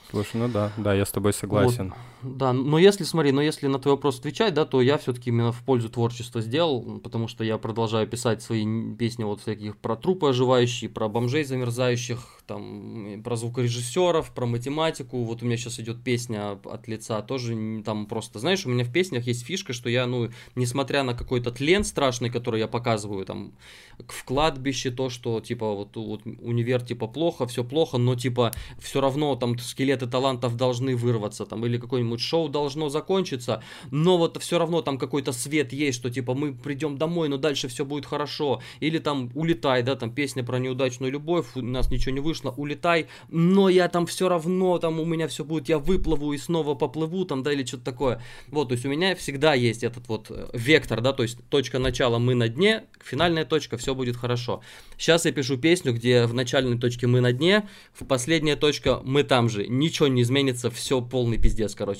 Слушай, 0.09 0.37
ну 0.37 0.47
да, 0.47 0.71
да, 0.77 0.93
я 0.95 1.05
с 1.05 1.11
тобой 1.11 1.33
согласен. 1.33 1.89
Вот, 1.89 1.97
да, 2.21 2.53
но 2.53 2.79
если, 2.79 3.03
смотри, 3.03 3.31
но 3.31 3.41
если 3.41 3.67
на 3.67 3.79
твой 3.79 3.95
вопрос 3.95 4.19
отвечать, 4.19 4.53
да, 4.53 4.65
то 4.65 4.81
я 4.81 4.97
все-таки 4.97 5.29
именно 5.29 5.51
в 5.51 5.63
пользу 5.63 5.89
творчества 5.89 6.41
сделал, 6.41 6.99
потому 6.99 7.27
что 7.27 7.43
я 7.43 7.57
продолжаю 7.57 8.07
писать 8.07 8.41
свои 8.41 8.65
песни 8.95 9.23
вот 9.23 9.41
всяких 9.41 9.77
про 9.77 9.95
трупы 9.95 10.29
оживающие, 10.29 10.89
про 10.89 11.09
бомжей 11.09 11.43
замерзающих, 11.43 12.41
там, 12.47 13.21
про 13.23 13.35
звукорежиссеров, 13.35 14.33
про 14.33 14.45
математику. 14.45 15.23
Вот 15.23 15.43
у 15.43 15.45
меня 15.45 15.57
сейчас 15.57 15.79
идет 15.79 16.03
песня 16.03 16.53
от 16.63 16.87
лица, 16.87 17.21
тоже 17.21 17.81
там 17.85 18.05
просто, 18.07 18.39
знаешь, 18.39 18.65
у 18.65 18.69
меня 18.69 18.83
в 18.83 18.91
песнях 18.91 19.27
есть 19.27 19.45
фишка, 19.45 19.73
что 19.73 19.89
я, 19.89 20.07
ну, 20.07 20.29
несмотря 20.55 21.03
на 21.03 21.13
какой-то 21.13 21.51
тлен 21.51 21.83
страшный, 21.83 22.29
который 22.29 22.59
я 22.59 22.67
показываю, 22.67 23.25
там, 23.25 23.53
в 23.99 24.23
кладбище, 24.23 24.91
то, 24.91 25.09
что, 25.09 25.39
типа, 25.41 25.73
вот, 25.73 25.95
вот 25.95 26.21
универ, 26.25 26.81
типа, 26.81 27.07
плохо, 27.07 27.45
все 27.47 27.63
плохо, 27.63 27.97
но, 27.97 28.15
типа, 28.15 28.51
все 28.79 29.01
равно 29.01 29.35
там 29.35 29.57
скелеты 29.59 30.07
талантов 30.07 30.55
должны 30.55 30.95
вырваться, 30.95 31.45
там, 31.45 31.65
или 31.65 31.77
какое-нибудь 32.17 32.21
шоу 32.21 32.49
должно 32.49 32.89
закончиться, 32.89 33.63
но 33.91 34.17
вот 34.17 34.37
все 34.41 34.57
равно 34.57 34.81
там 34.81 34.97
какой-то 34.97 35.31
свет 35.31 35.73
есть, 35.73 35.97
что, 35.97 36.09
типа, 36.09 36.33
мы 36.33 36.53
придем 36.53 36.97
домой, 36.97 37.29
но 37.29 37.37
дальше 37.37 37.67
все 37.67 37.85
будет 37.85 38.05
хорошо, 38.05 38.61
или 38.81 38.99
там 38.99 39.31
улетай, 39.35 39.83
да, 39.83 39.95
там 39.95 40.11
песня 40.11 40.43
про 40.43 40.59
неудачную 40.59 41.11
любовь, 41.11 41.45
у 41.55 41.61
нас 41.61 41.91
ничего 41.91 42.13
не 42.13 42.19
вышло, 42.19 42.37
вышло, 42.37 42.53
улетай, 42.57 43.07
но 43.29 43.69
я 43.69 43.87
там 43.87 44.05
все 44.05 44.29
равно, 44.29 44.77
там 44.79 44.99
у 44.99 45.05
меня 45.05 45.27
все 45.27 45.43
будет, 45.43 45.69
я 45.69 45.79
выплыву 45.79 46.33
и 46.33 46.37
снова 46.37 46.75
поплыву, 46.75 47.25
там, 47.25 47.43
да, 47.43 47.53
или 47.53 47.65
что-то 47.65 47.83
такое. 47.83 48.21
Вот, 48.47 48.69
то 48.69 48.73
есть 48.73 48.85
у 48.85 48.89
меня 48.89 49.15
всегда 49.15 49.53
есть 49.53 49.83
этот 49.83 50.07
вот 50.07 50.27
э, 50.29 50.47
вектор, 50.53 51.01
да, 51.01 51.13
то 51.13 51.23
есть 51.23 51.37
точка 51.49 51.79
начала 51.79 52.19
мы 52.19 52.35
на 52.35 52.47
дне, 52.47 52.83
финальная 53.03 53.45
точка, 53.45 53.77
все 53.77 53.93
будет 53.93 54.17
хорошо. 54.17 54.61
Сейчас 54.97 55.25
я 55.25 55.31
пишу 55.31 55.57
песню, 55.57 55.93
где 55.93 56.25
в 56.25 56.33
начальной 56.33 56.77
точке 56.77 57.07
мы 57.07 57.21
на 57.21 57.31
дне, 57.31 57.67
в 57.93 58.05
последняя 58.05 58.55
точка 58.55 59.01
мы 59.03 59.23
там 59.23 59.49
же, 59.49 59.67
ничего 59.67 60.07
не 60.07 60.21
изменится, 60.21 60.69
все 60.69 61.01
полный 61.01 61.37
пиздец, 61.37 61.75
короче. 61.75 61.96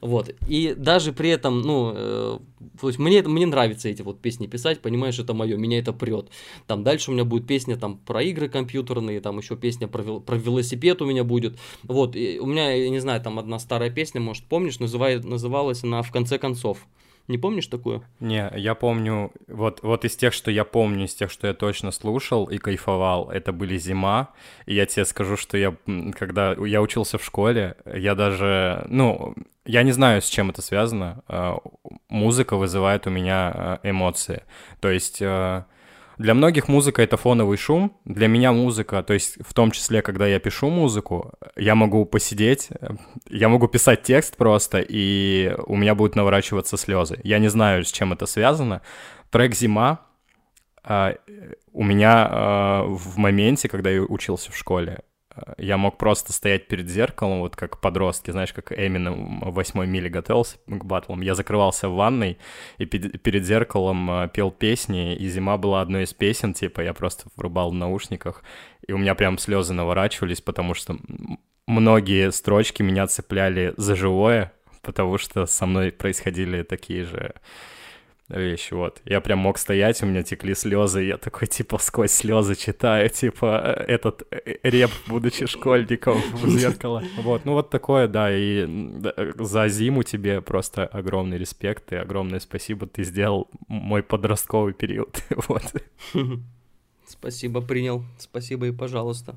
Вот, 0.00 0.34
и 0.48 0.74
даже 0.76 1.12
при 1.12 1.30
этом, 1.30 1.60
ну, 1.60 1.92
э, 1.94 2.38
то 2.80 2.88
есть 2.88 2.98
мне, 2.98 3.22
мне 3.22 3.46
нравится 3.46 3.88
эти 3.88 4.02
вот 4.02 4.20
песни 4.20 4.46
писать, 4.46 4.80
понимаешь, 4.80 5.18
это 5.18 5.34
мое, 5.34 5.56
меня 5.56 5.78
это 5.78 5.92
прет. 5.92 6.28
Там 6.66 6.84
дальше 6.84 7.10
у 7.10 7.14
меня 7.14 7.24
будет 7.24 7.46
песня 7.46 7.76
там 7.76 7.98
про 7.98 8.22
игры 8.22 8.48
компьютерные, 8.48 9.20
там 9.20 9.38
еще 9.38 9.56
песня 9.56 9.88
про, 9.88 10.20
про 10.20 10.36
велосипед 10.36 11.02
у 11.02 11.06
меня 11.06 11.24
будет. 11.24 11.58
Вот, 11.82 12.16
и 12.16 12.38
у 12.38 12.46
меня, 12.46 12.72
я 12.72 12.90
не 12.90 13.00
знаю, 13.00 13.20
там 13.20 13.38
одна 13.38 13.58
старая 13.58 13.90
песня, 13.90 14.20
может, 14.20 14.44
помнишь, 14.44 14.78
называет, 14.78 15.24
называлась 15.24 15.84
она 15.84 16.02
«В 16.02 16.10
конце 16.10 16.38
концов». 16.38 16.86
Не 17.28 17.36
помнишь 17.36 17.66
такую? 17.66 18.02
Не, 18.20 18.50
я 18.56 18.74
помню, 18.74 19.32
вот, 19.48 19.82
вот 19.82 20.06
из 20.06 20.16
тех, 20.16 20.32
что 20.32 20.50
я 20.50 20.64
помню, 20.64 21.04
из 21.04 21.14
тех, 21.14 21.30
что 21.30 21.46
я 21.46 21.52
точно 21.52 21.90
слушал 21.90 22.46
и 22.46 22.56
кайфовал, 22.56 23.30
это 23.30 23.52
были 23.52 23.76
«Зима», 23.76 24.30
и 24.64 24.74
я 24.74 24.86
тебе 24.86 25.04
скажу, 25.04 25.36
что 25.36 25.58
я, 25.58 25.76
когда 26.18 26.52
я 26.54 26.80
учился 26.80 27.18
в 27.18 27.24
школе, 27.24 27.76
я 27.84 28.14
даже, 28.14 28.86
ну, 28.88 29.34
я 29.66 29.82
не 29.82 29.92
знаю, 29.92 30.22
с 30.22 30.28
чем 30.28 30.48
это 30.48 30.62
связано, 30.62 31.22
э, 31.28 31.54
музыка 32.08 32.56
вызывает 32.56 33.06
у 33.06 33.10
меня 33.10 33.78
э, 33.82 33.90
эмоции, 33.90 34.44
то 34.80 34.88
есть 34.90 35.20
э, 35.20 35.64
для 36.18 36.34
многих 36.34 36.68
музыка— 36.68 37.02
это 37.04 37.16
фоновый 37.16 37.56
шум. 37.56 37.96
Для 38.04 38.28
меня 38.28 38.52
музыка, 38.52 39.02
то 39.02 39.14
есть 39.14 39.38
в 39.40 39.54
том 39.54 39.70
числе, 39.70 40.02
когда 40.02 40.26
я 40.26 40.40
пишу 40.40 40.68
музыку, 40.68 41.32
я 41.56 41.74
могу 41.74 42.04
посидеть, 42.04 42.68
я 43.28 43.48
могу 43.48 43.68
писать 43.68 44.02
текст 44.02 44.36
просто, 44.36 44.80
и 44.80 45.54
у 45.66 45.76
меня 45.76 45.94
будут 45.94 46.16
наворачиваться 46.16 46.76
слезы. 46.76 47.20
Я 47.22 47.38
не 47.38 47.48
знаю, 47.48 47.84
с 47.84 47.92
чем 47.92 48.12
это 48.12 48.26
связано. 48.26 48.82
Трек 49.30 49.54
«Зима» 49.54 50.00
Uh, 50.88 51.18
у 51.74 51.84
меня 51.84 52.30
uh, 52.32 52.84
в 52.86 53.18
моменте, 53.18 53.68
когда 53.68 53.90
я 53.90 54.00
учился 54.00 54.50
в 54.50 54.56
школе, 54.56 55.02
я 55.58 55.76
мог 55.76 55.98
просто 55.98 56.32
стоять 56.32 56.68
перед 56.68 56.88
зеркалом, 56.88 57.40
вот 57.40 57.56
как 57.56 57.80
подростки, 57.80 58.30
знаешь, 58.30 58.52
как 58.52 58.72
Эминем 58.72 59.40
в 59.40 59.54
восьмой 59.54 59.86
миле 59.86 60.08
готовился 60.08 60.58
к 60.66 60.84
батлам. 60.84 61.20
Я 61.20 61.34
закрывался 61.34 61.88
в 61.88 61.94
ванной 61.94 62.38
и 62.78 62.86
перед 62.86 63.44
зеркалом 63.44 64.10
э, 64.10 64.28
пел 64.28 64.50
песни, 64.50 65.14
и 65.14 65.28
«Зима» 65.28 65.56
была 65.56 65.80
одной 65.80 66.04
из 66.04 66.14
песен, 66.14 66.54
типа 66.54 66.80
я 66.80 66.94
просто 66.94 67.28
врубал 67.36 67.70
в 67.70 67.74
наушниках, 67.74 68.42
и 68.86 68.92
у 68.92 68.98
меня 68.98 69.14
прям 69.14 69.38
слезы 69.38 69.74
наворачивались, 69.74 70.40
потому 70.40 70.74
что 70.74 70.96
многие 71.66 72.32
строчки 72.32 72.82
меня 72.82 73.06
цепляли 73.06 73.74
за 73.76 73.94
живое, 73.94 74.52
потому 74.82 75.18
что 75.18 75.46
со 75.46 75.66
мной 75.66 75.92
происходили 75.92 76.62
такие 76.62 77.04
же 77.04 77.34
вещи, 78.28 78.74
вот. 78.74 79.00
Я 79.04 79.20
прям 79.20 79.38
мог 79.38 79.58
стоять, 79.58 80.02
у 80.02 80.06
меня 80.06 80.22
текли 80.22 80.54
слезы, 80.54 81.02
я 81.02 81.16
такой, 81.16 81.48
типа, 81.48 81.78
сквозь 81.78 82.12
слезы 82.12 82.54
читаю, 82.54 83.08
типа, 83.08 83.84
этот 83.86 84.22
э, 84.30 84.56
реп, 84.62 84.90
будучи 85.06 85.46
школьником 85.46 86.20
в 86.34 86.48
зеркало. 86.48 87.02
Вот, 87.18 87.44
ну 87.44 87.52
вот 87.52 87.70
такое, 87.70 88.08
да, 88.08 88.28
и 88.30 88.68
за 89.38 89.68
зиму 89.68 90.02
тебе 90.02 90.40
просто 90.40 90.86
огромный 90.86 91.38
респект 91.38 91.92
и 91.92 91.96
огромное 91.96 92.40
спасибо, 92.40 92.86
ты 92.86 93.04
сделал 93.04 93.48
мой 93.68 94.02
подростковый 94.02 94.74
период, 94.74 95.22
вот. 95.48 95.62
Спасибо, 97.06 97.62
принял, 97.62 98.04
спасибо 98.18 98.66
и 98.66 98.72
пожалуйста. 98.72 99.36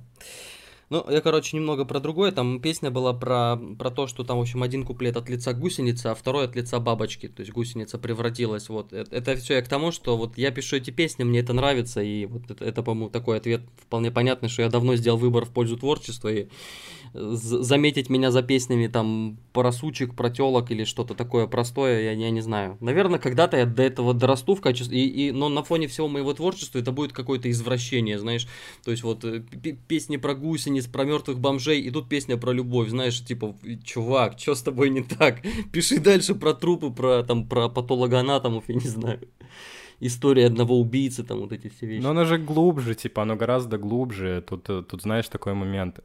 Ну, 0.92 1.06
я, 1.10 1.22
короче, 1.22 1.56
немного 1.56 1.86
про 1.86 2.02
другое. 2.02 2.34
Там 2.34 2.60
песня 2.60 2.92
была 2.92 3.14
про, 3.14 3.56
про 3.80 3.90
то, 3.92 4.08
что 4.08 4.26
там, 4.26 4.40
в 4.40 4.42
общем, 4.42 4.62
один 4.62 4.84
куплет 4.84 5.16
от 5.16 5.30
лица 5.30 5.54
гусеницы, 5.54 6.08
а 6.08 6.16
второй 6.16 6.44
от 6.44 6.56
лица 6.58 6.82
бабочки. 6.82 7.30
То 7.30 7.40
есть 7.40 7.54
гусеница 7.54 7.98
превратилась. 7.98 8.68
Вот. 8.68 8.92
Это, 8.92 9.16
это 9.16 9.36
все 9.38 9.54
я 9.54 9.62
к 9.62 9.70
тому, 9.70 9.94
что 9.94 10.18
вот 10.18 10.38
я 10.38 10.52
пишу 10.52 10.76
эти 10.76 10.92
песни, 10.92 11.24
мне 11.24 11.40
это 11.40 11.54
нравится. 11.54 12.02
И 12.02 12.26
вот 12.26 12.52
это, 12.52 12.66
это 12.66 12.84
по-моему, 12.84 13.10
такой 13.10 13.38
ответ 13.38 13.62
вполне 13.78 14.12
понятный, 14.12 14.50
что 14.50 14.64
я 14.64 14.70
давно 14.70 14.98
сделал 14.98 15.18
выбор 15.18 15.46
в 15.46 15.52
пользу 15.52 15.78
творчества. 15.78 16.28
И 16.28 16.50
заметить 17.14 18.10
меня 18.10 18.32
за 18.32 18.42
песнями 18.42 18.88
там 18.88 19.38
про 19.52 19.72
сучек, 19.72 20.16
про 20.16 20.30
телок 20.30 20.72
или 20.72 20.86
что-то 20.86 21.14
такое 21.14 21.46
простое, 21.46 22.04
я, 22.04 22.12
я 22.12 22.30
не 22.30 22.42
знаю. 22.42 22.78
Наверное, 22.80 23.20
когда-то 23.20 23.58
я 23.58 23.66
до 23.66 23.84
этого 23.84 24.14
дорасту 24.14 24.56
в 24.56 24.62
качестве, 24.62 24.98
и, 24.98 25.28
и, 25.28 25.32
но 25.32 25.50
на 25.50 25.64
фоне 25.64 25.88
всего 25.88 26.08
моего 26.08 26.34
творчества 26.34 26.80
это 26.80 26.92
будет 26.92 27.12
какое-то 27.12 27.52
извращение, 27.52 28.18
знаешь. 28.18 28.48
То 28.84 28.92
есть 28.92 29.04
вот 29.04 29.26
э, 29.26 29.42
песни 29.88 30.18
про 30.18 30.36
гусениц, 30.36 30.81
теннис 30.82 30.88
про 30.88 31.04
мертвых 31.06 31.40
бомжей, 31.40 31.82
и 31.82 31.92
тут 31.92 32.10
песня 32.10 32.38
про 32.38 32.52
любовь, 32.54 32.90
знаешь, 32.90 33.24
типа, 33.24 33.56
чувак, 33.84 34.40
что 34.40 34.56
с 34.56 34.62
тобой 34.62 34.90
не 34.90 35.02
так? 35.02 35.42
Пиши 35.72 36.00
дальше 36.00 36.36
про 36.36 36.54
трупы, 36.54 36.92
про, 36.92 37.24
там, 37.24 37.48
про 37.48 37.70
патологоанатомов, 37.70 38.64
я 38.68 38.76
не 38.76 38.88
знаю 38.88 39.20
история 40.02 40.48
одного 40.48 40.80
убийцы, 40.80 41.24
там 41.24 41.40
вот 41.40 41.54
эти 41.54 41.70
все 41.70 41.86
вещи. 41.86 42.04
Но 42.04 42.10
оно 42.10 42.26
же 42.26 42.38
глубже, 42.38 42.96
типа, 42.96 43.22
оно 43.22 43.36
гораздо 43.36 43.78
глубже. 43.78 44.44
Тут, 44.48 44.70
э, 44.70 44.84
тут 44.84 45.02
знаешь, 45.04 45.28
такой 45.28 45.54
момент. 45.54 46.00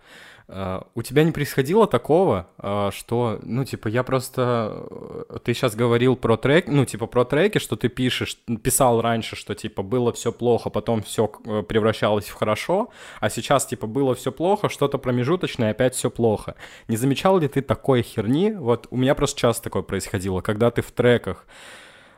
Uh, 0.48 0.86
у 0.94 1.02
тебя 1.02 1.24
не 1.24 1.32
происходило 1.32 1.88
такого, 1.88 2.46
uh, 2.58 2.92
что, 2.92 3.40
ну, 3.42 3.64
типа, 3.64 3.88
я 3.88 4.04
просто... 4.04 4.86
Э, 5.28 5.38
ты 5.42 5.54
сейчас 5.54 5.74
говорил 5.74 6.14
про 6.14 6.36
трек, 6.36 6.68
ну, 6.68 6.84
типа, 6.84 7.08
про 7.08 7.24
треки, 7.24 7.58
что 7.58 7.74
ты 7.74 7.88
пишешь, 7.88 8.38
писал 8.62 9.00
раньше, 9.00 9.34
что, 9.34 9.56
типа, 9.56 9.82
было 9.82 10.12
все 10.12 10.30
плохо, 10.30 10.70
потом 10.70 11.02
все 11.02 11.26
превращалось 11.26 12.26
в 12.26 12.34
хорошо, 12.34 12.90
а 13.18 13.28
сейчас, 13.28 13.66
типа, 13.66 13.88
было 13.88 14.14
все 14.14 14.30
плохо, 14.30 14.68
что-то 14.68 14.98
промежуточное, 14.98 15.72
опять 15.72 15.96
все 15.96 16.10
плохо. 16.10 16.54
Не 16.86 16.96
замечал 16.96 17.40
ли 17.40 17.48
ты 17.48 17.60
такой 17.60 18.02
херни? 18.02 18.52
Вот 18.52 18.86
у 18.90 18.96
меня 18.96 19.16
просто 19.16 19.40
часто 19.40 19.64
такое 19.64 19.82
происходило, 19.82 20.42
когда 20.42 20.70
ты 20.70 20.80
в 20.80 20.92
треках 20.92 21.44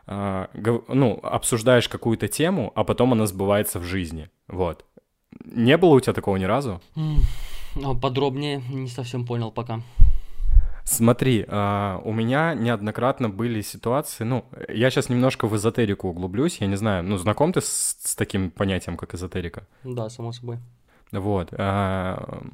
ну, 0.08 1.20
обсуждаешь 1.22 1.88
какую-то 1.88 2.28
тему, 2.28 2.72
а 2.74 2.84
потом 2.84 3.12
она 3.12 3.26
сбывается 3.26 3.78
в 3.78 3.84
жизни. 3.84 4.30
Вот. 4.48 4.84
Не 5.44 5.76
было 5.76 5.94
у 5.94 6.00
тебя 6.00 6.14
такого 6.14 6.36
ни 6.36 6.44
разу? 6.44 6.80
Ну, 7.74 7.98
подробнее 7.98 8.62
не 8.70 8.88
совсем 8.88 9.26
понял 9.26 9.52
пока. 9.52 9.80
Смотри, 10.84 11.42
uh, 11.42 12.00
у 12.02 12.14
меня 12.14 12.54
неоднократно 12.54 13.28
были 13.28 13.60
ситуации, 13.60 14.24
ну, 14.24 14.46
я 14.68 14.88
сейчас 14.88 15.10
немножко 15.10 15.46
в 15.46 15.54
эзотерику 15.54 16.08
углублюсь, 16.08 16.62
я 16.62 16.66
не 16.66 16.76
знаю, 16.76 17.04
ну, 17.04 17.18
знаком 17.18 17.52
ты 17.52 17.60
с, 17.60 17.98
с 18.02 18.16
таким 18.16 18.50
понятием, 18.50 18.96
как 18.96 19.14
эзотерика? 19.14 19.66
Да, 19.84 20.08
само 20.08 20.32
собой. 20.32 20.56
Вот. 21.12 21.52
Uh, 21.52 22.50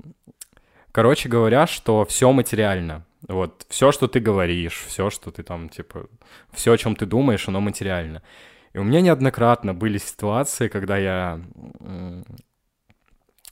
короче 0.90 1.28
говоря, 1.28 1.68
что 1.68 2.04
все 2.04 2.32
материально. 2.32 3.04
Вот, 3.28 3.66
все, 3.68 3.92
что 3.92 4.06
ты 4.06 4.20
говоришь, 4.20 4.84
все, 4.86 5.10
что 5.10 5.30
ты 5.30 5.42
там, 5.42 5.68
типа, 5.68 6.08
все, 6.52 6.72
о 6.72 6.78
чем 6.78 6.94
ты 6.94 7.06
думаешь, 7.06 7.48
оно 7.48 7.60
материально. 7.60 8.22
И 8.74 8.78
у 8.78 8.84
меня 8.84 9.00
неоднократно 9.00 9.72
были 9.72 9.98
ситуации, 9.98 10.68
когда 10.68 10.98
я 10.98 11.40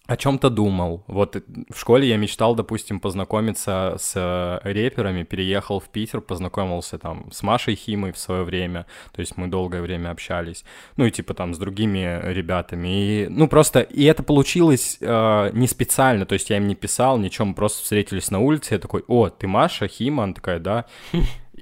о 0.06 0.16
чем-то 0.16 0.50
думал. 0.50 1.04
Вот 1.06 1.36
в 1.70 1.78
школе 1.78 2.08
я 2.08 2.16
мечтал, 2.16 2.56
допустим, 2.56 2.98
познакомиться 2.98 3.96
с 3.98 4.14
э, 4.16 4.60
реперами, 4.64 5.22
переехал 5.22 5.78
в 5.78 5.88
Питер, 5.88 6.20
познакомился 6.20 6.98
там 6.98 7.30
с 7.30 7.42
Машей 7.42 7.76
Химой 7.76 8.12
в 8.12 8.18
свое 8.18 8.42
время, 8.42 8.86
то 9.12 9.20
есть 9.20 9.36
мы 9.36 9.46
долгое 9.46 9.80
время 9.80 10.10
общались, 10.10 10.64
ну 10.96 11.06
и 11.06 11.10
типа 11.10 11.34
там 11.34 11.54
с 11.54 11.58
другими 11.58 12.20
ребятами. 12.24 12.88
И, 12.88 13.28
ну 13.28 13.46
просто, 13.46 13.80
и 13.80 14.04
это 14.04 14.24
получилось 14.24 14.98
э, 15.00 15.50
не 15.52 15.68
специально, 15.68 16.26
то 16.26 16.32
есть 16.34 16.50
я 16.50 16.56
им 16.56 16.66
не 16.66 16.74
писал, 16.74 17.18
ничего, 17.18 17.46
мы 17.46 17.54
просто 17.54 17.82
встретились 17.82 18.30
на 18.30 18.40
улице, 18.40 18.74
я 18.74 18.80
такой, 18.80 19.04
о, 19.06 19.28
ты 19.28 19.46
Маша 19.46 19.86
Хима? 19.86 20.24
Она 20.24 20.34
такая, 20.34 20.58
да. 20.58 20.86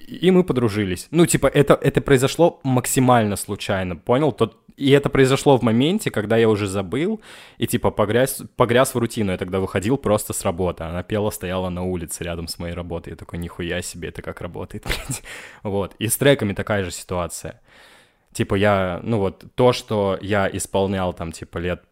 И 0.06 0.30
мы 0.30 0.44
подружились. 0.44 1.08
Ну, 1.10 1.26
типа, 1.26 1.46
это, 1.46 1.74
это 1.74 2.00
произошло 2.00 2.60
максимально 2.64 3.36
случайно, 3.36 3.96
понял? 3.96 4.32
Тот, 4.32 4.56
и 4.80 4.90
это 4.92 5.10
произошло 5.10 5.58
в 5.58 5.62
моменте, 5.62 6.10
когда 6.10 6.38
я 6.38 6.48
уже 6.48 6.66
забыл 6.66 7.20
и 7.58 7.66
типа 7.66 7.90
погряз, 7.90 8.42
погряз 8.56 8.94
в 8.94 8.98
рутину. 8.98 9.30
Я 9.30 9.36
тогда 9.36 9.60
выходил 9.60 9.98
просто 9.98 10.32
с 10.32 10.42
работы. 10.42 10.84
Она 10.84 11.02
пела, 11.02 11.30
стояла 11.30 11.68
на 11.68 11.82
улице 11.82 12.24
рядом 12.24 12.48
с 12.48 12.58
моей 12.58 12.74
работой. 12.74 13.10
Я 13.10 13.16
такой, 13.16 13.38
нихуя 13.38 13.82
себе, 13.82 14.08
это 14.08 14.22
как 14.22 14.40
работает, 14.40 14.84
блядь. 14.86 15.22
Вот. 15.62 15.94
И 15.98 16.08
с 16.08 16.16
треками 16.16 16.54
такая 16.54 16.82
же 16.84 16.90
ситуация. 16.92 17.60
Типа 18.32 18.54
я, 18.54 19.00
ну 19.02 19.18
вот, 19.18 19.44
то, 19.54 19.74
что 19.74 20.16
я 20.22 20.48
исполнял 20.50 21.12
там, 21.12 21.32
типа, 21.32 21.58
лет, 21.58 21.82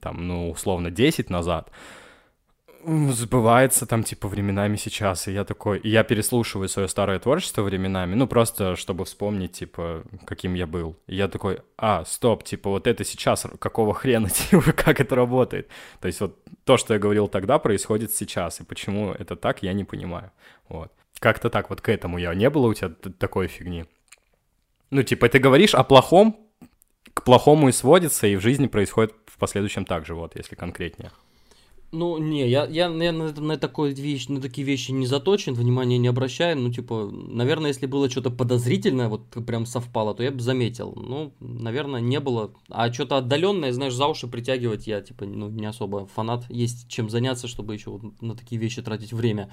там, 0.00 0.28
ну, 0.28 0.50
условно, 0.50 0.92
10 0.92 1.30
назад, 1.30 1.72
сбывается 2.84 3.86
там, 3.86 4.02
типа, 4.02 4.28
временами 4.28 4.76
сейчас, 4.76 5.28
и 5.28 5.32
я 5.32 5.44
такой, 5.44 5.78
и 5.78 5.88
я 5.88 6.04
переслушиваю 6.04 6.68
свое 6.68 6.88
старое 6.88 7.18
творчество 7.18 7.62
временами, 7.62 8.14
ну, 8.14 8.26
просто 8.26 8.76
чтобы 8.76 9.04
вспомнить, 9.04 9.52
типа, 9.52 10.04
каким 10.24 10.54
я 10.54 10.66
был. 10.66 10.96
И 11.06 11.16
я 11.16 11.28
такой, 11.28 11.60
а, 11.76 12.04
стоп, 12.04 12.44
типа, 12.44 12.70
вот 12.70 12.86
это 12.86 13.04
сейчас, 13.04 13.46
какого 13.58 13.94
хрена, 13.94 14.30
типа, 14.50 14.72
как 14.72 15.00
это 15.00 15.14
работает? 15.14 15.68
То 16.00 16.06
есть 16.06 16.20
вот 16.20 16.38
то, 16.64 16.76
что 16.76 16.94
я 16.94 17.00
говорил 17.00 17.28
тогда, 17.28 17.58
происходит 17.58 18.12
сейчас, 18.12 18.60
и 18.60 18.64
почему 18.64 19.12
это 19.12 19.36
так, 19.36 19.62
я 19.62 19.72
не 19.72 19.84
понимаю, 19.84 20.30
вот. 20.68 20.92
Как-то 21.18 21.50
так 21.50 21.70
вот 21.70 21.80
к 21.80 21.88
этому 21.88 22.18
я. 22.18 22.32
Не 22.34 22.48
было 22.48 22.68
у 22.68 22.74
тебя 22.74 22.90
такой 23.18 23.48
фигни? 23.48 23.86
Ну, 24.90 25.02
типа, 25.02 25.28
ты 25.28 25.40
говоришь 25.40 25.74
о 25.74 25.82
плохом, 25.82 26.36
к 27.12 27.24
плохому 27.24 27.68
и 27.68 27.72
сводится, 27.72 28.28
и 28.28 28.36
в 28.36 28.40
жизни 28.40 28.68
происходит 28.68 29.14
в 29.26 29.36
последующем 29.36 29.84
так 29.84 30.06
же, 30.06 30.14
вот, 30.14 30.36
если 30.36 30.54
конкретнее. 30.54 31.10
Ну, 31.90 32.18
не, 32.18 32.46
я, 32.46 32.66
я, 32.66 32.88
я 32.88 33.12
на, 33.12 33.32
на, 33.32 33.56
такой 33.56 33.94
вещь, 33.94 34.28
на 34.28 34.42
такие 34.42 34.66
вещи 34.66 34.90
не 34.90 35.06
заточен, 35.06 35.54
внимания 35.54 35.96
не 35.96 36.08
обращаю. 36.08 36.58
Ну, 36.58 36.70
типа, 36.70 37.10
наверное, 37.10 37.68
если 37.68 37.86
было 37.86 38.10
что-то 38.10 38.30
подозрительное, 38.30 39.08
вот 39.08 39.28
прям 39.46 39.64
совпало, 39.64 40.14
то 40.14 40.22
я 40.22 40.30
бы 40.30 40.40
заметил. 40.40 40.92
Ну, 40.94 41.32
наверное, 41.40 42.02
не 42.02 42.20
было. 42.20 42.52
А 42.68 42.92
что-то 42.92 43.16
отдаленное, 43.16 43.72
знаешь, 43.72 43.94
за 43.94 44.06
уши 44.06 44.26
притягивать 44.26 44.86
я, 44.86 45.00
типа, 45.00 45.24
ну, 45.24 45.48
не 45.48 45.64
особо 45.64 46.06
фанат. 46.06 46.44
Есть 46.50 46.88
чем 46.88 47.08
заняться, 47.08 47.48
чтобы 47.48 47.72
еще 47.72 47.90
вот 47.90 48.20
на 48.20 48.36
такие 48.36 48.60
вещи 48.60 48.82
тратить 48.82 49.14
время. 49.14 49.50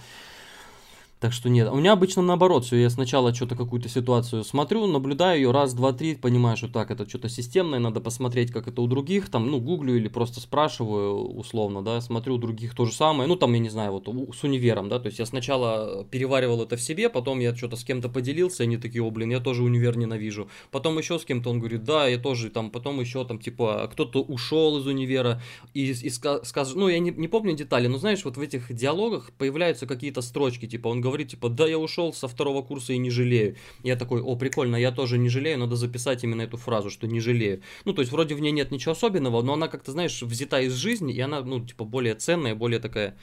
Так 1.22 1.32
что 1.32 1.50
нет. 1.50 1.70
У 1.72 1.76
меня 1.76 1.94
обычно 1.94 2.22
наоборот 2.22 2.66
все. 2.66 2.76
Я 2.76 2.90
сначала 2.90 3.34
что-то 3.34 3.56
какую-то 3.56 3.88
ситуацию 3.88 4.44
смотрю, 4.44 4.86
наблюдаю 4.86 5.38
ее 5.38 5.52
раз, 5.52 5.74
два, 5.74 5.94
три, 5.94 6.16
понимаю, 6.16 6.58
что 6.58 6.68
так, 6.68 6.92
это 6.92 7.08
что-то 7.08 7.30
системное, 7.30 7.80
надо 7.80 8.02
посмотреть, 8.02 8.52
как 8.52 8.68
это 8.68 8.82
у 8.82 8.88
других, 8.88 9.30
там, 9.30 9.50
ну, 9.50 9.62
гуглю 9.62 9.96
или 9.96 10.10
просто 10.10 10.42
спрашиваю 10.42 11.16
условно, 11.16 11.82
да, 11.82 12.02
смотрю 12.02 12.36
у 12.36 12.38
других 12.38 12.76
то 12.76 12.86
же 12.86 12.92
самое. 12.92 13.30
Ну, 13.30 13.38
там, 13.38 13.54
я 13.54 13.60
не 13.60 13.70
знаю, 13.70 13.94
вот 13.94 14.10
с 14.36 14.44
универом, 14.44 14.90
да, 14.90 15.00
то 15.00 15.06
есть 15.06 15.18
я 15.18 15.26
сначала 15.26 16.04
переваривал 16.04 16.62
это 16.62 16.76
в 16.76 16.82
себе, 16.82 17.10
потом 17.10 17.40
я 17.40 17.56
что-то 17.56 17.78
с 17.78 17.86
кем-то 17.86 18.10
поделился, 18.10 18.64
они 18.64 18.76
такие, 18.76 19.02
о, 19.02 19.10
блин, 19.10 19.32
я 19.32 19.40
тоже 19.40 19.64
универ 19.64 19.98
ненавижу. 19.98 20.50
Потом 20.70 20.98
еще 20.98 21.18
с 21.18 21.24
кем-то 21.24 21.50
он 21.50 21.60
говорит, 21.60 21.86
да, 21.86 22.08
я 22.08 22.18
тоже 22.18 22.50
там, 22.50 22.70
потом 22.70 23.00
еще 23.00 23.24
там, 23.24 23.40
типа, 23.40 23.90
кто-то 23.90 24.22
ушел 24.22 24.80
из 24.80 24.86
универа 24.86 25.42
и, 25.74 25.92
и 25.92 26.10
скажет, 26.10 26.76
ну, 26.76 26.90
я 26.90 27.00
не, 27.00 27.12
не 27.12 27.30
помню 27.30 27.56
детали, 27.56 27.88
но 27.88 27.98
знаешь, 27.98 28.26
вот 28.26 28.36
в 28.36 28.42
этих 28.42 28.74
диалогах 28.74 29.32
появляются 29.38 29.88
какие-то 29.88 30.22
строчки, 30.22 30.68
типа, 30.68 30.90
он 30.90 31.05
говорит, 31.06 31.30
типа, 31.30 31.50
да, 31.50 31.68
я 31.68 31.78
ушел 31.78 32.14
со 32.14 32.28
второго 32.28 32.62
курса 32.62 32.94
и 32.94 32.98
не 32.98 33.10
жалею. 33.10 33.56
Я 33.84 33.96
такой, 33.96 34.22
о, 34.22 34.36
прикольно, 34.36 34.76
я 34.76 34.92
тоже 34.92 35.18
не 35.18 35.30
жалею, 35.30 35.60
надо 35.60 35.76
записать 35.76 36.24
именно 36.24 36.42
эту 36.42 36.58
фразу, 36.58 36.90
что 36.90 37.08
не 37.08 37.20
жалею. 37.20 37.62
Ну, 37.86 37.94
то 37.94 38.02
есть, 38.02 38.12
вроде 38.12 38.36
в 38.36 38.42
ней 38.42 38.52
нет 38.52 38.72
ничего 38.72 38.94
особенного, 38.94 39.42
но 39.42 39.54
она 39.54 39.68
как-то, 39.68 39.92
знаешь, 39.92 40.22
взята 40.22 40.62
из 40.62 40.74
жизни, 40.74 41.14
и 41.14 41.22
она, 41.22 41.42
ну, 41.42 41.66
типа, 41.66 41.86
более 41.86 42.16
ценная, 42.16 42.56
более 42.56 42.80
такая 42.80 43.18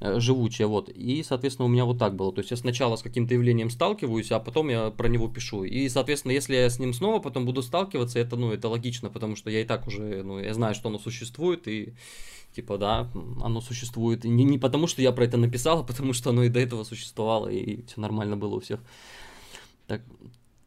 э, 0.00 0.20
живучая, 0.20 0.68
вот. 0.68 0.90
И, 0.90 1.22
соответственно, 1.22 1.66
у 1.66 1.70
меня 1.70 1.84
вот 1.84 1.98
так 1.98 2.14
было. 2.14 2.32
То 2.32 2.40
есть 2.40 2.50
я 2.50 2.56
сначала 2.56 2.96
с 2.96 3.02
каким-то 3.02 3.34
явлением 3.34 3.70
сталкиваюсь, 3.70 4.30
а 4.30 4.38
потом 4.38 4.68
я 4.68 4.90
про 4.90 5.08
него 5.08 5.28
пишу. 5.28 5.64
И, 5.64 5.88
соответственно, 5.88 6.32
если 6.32 6.54
я 6.54 6.70
с 6.70 6.78
ним 6.78 6.92
снова 6.92 7.18
потом 7.20 7.46
буду 7.46 7.62
сталкиваться, 7.62 8.18
это, 8.18 8.36
ну, 8.36 8.52
это 8.52 8.68
логично, 8.68 9.10
потому 9.10 9.36
что 9.36 9.50
я 9.50 9.62
и 9.62 9.64
так 9.64 9.86
уже, 9.86 10.22
ну, 10.22 10.38
я 10.38 10.54
знаю, 10.54 10.74
что 10.74 10.88
оно 10.88 10.98
существует, 10.98 11.66
и 11.68 11.94
Типа, 12.58 12.76
да, 12.76 13.08
оно 13.40 13.60
существует. 13.60 14.24
Не, 14.24 14.42
не 14.42 14.58
потому, 14.58 14.88
что 14.88 15.00
я 15.00 15.12
про 15.12 15.24
это 15.24 15.36
написал, 15.36 15.78
а 15.78 15.84
потому 15.84 16.12
что 16.12 16.30
оно 16.30 16.42
и 16.42 16.48
до 16.48 16.58
этого 16.58 16.82
существовало, 16.82 17.46
и 17.46 17.86
все 17.86 18.00
нормально 18.00 18.36
было 18.36 18.56
у 18.56 18.58
всех. 18.58 18.80
Так, 19.86 20.02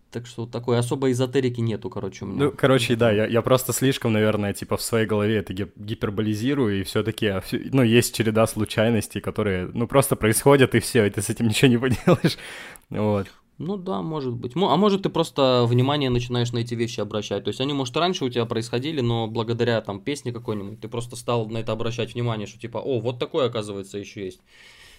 так 0.10 0.26
что 0.26 0.46
такой 0.46 0.78
особой 0.80 1.12
эзотерики 1.12 1.60
нету, 1.60 1.90
короче, 1.90 2.24
у 2.24 2.30
меня. 2.30 2.46
Ну, 2.46 2.52
короче, 2.52 2.96
да, 2.96 3.12
я, 3.12 3.26
я 3.26 3.42
просто 3.42 3.74
слишком, 3.74 4.14
наверное, 4.14 4.54
типа 4.54 4.78
в 4.78 4.82
своей 4.82 5.06
голове 5.06 5.36
это 5.40 5.54
гиперболизирую, 5.54 6.80
и 6.80 6.84
все-таки, 6.84 7.28
а, 7.28 7.44
ну, 7.52 7.84
есть 7.84 8.16
череда 8.16 8.48
случайностей, 8.48 9.20
которые, 9.20 9.70
ну, 9.74 9.86
просто 9.86 10.16
происходят, 10.16 10.74
и 10.76 10.80
все, 10.80 11.04
и 11.04 11.10
ты 11.10 11.22
с 11.22 11.30
этим 11.30 11.50
ничего 11.50 11.68
не 11.68 11.78
поделаешь. 11.78 12.38
Вот. 12.90 13.28
Ну 13.62 13.78
да, 13.78 14.02
может 14.02 14.34
быть. 14.34 14.54
А 14.56 14.76
может 14.76 15.04
ты 15.04 15.10
просто 15.10 15.66
внимание 15.68 16.10
начинаешь 16.10 16.52
на 16.52 16.60
эти 16.60 16.74
вещи 16.74 17.00
обращать. 17.00 17.44
То 17.44 17.50
есть 17.50 17.62
они, 17.62 17.74
может, 17.74 17.96
раньше 17.96 18.26
у 18.26 18.30
тебя 18.30 18.46
происходили, 18.46 19.02
но 19.02 19.28
благодаря 19.28 19.80
там 19.82 20.02
песне 20.02 20.32
какой-нибудь 20.32 20.80
ты 20.80 20.88
просто 20.88 21.16
стал 21.16 21.48
на 21.48 21.60
это 21.60 21.72
обращать 21.72 22.16
внимание, 22.16 22.48
что 22.48 22.60
типа, 22.60 22.80
о, 22.80 23.00
вот 23.00 23.20
такое, 23.20 23.46
оказывается, 23.46 24.00
еще 24.00 24.26
есть. 24.26 24.42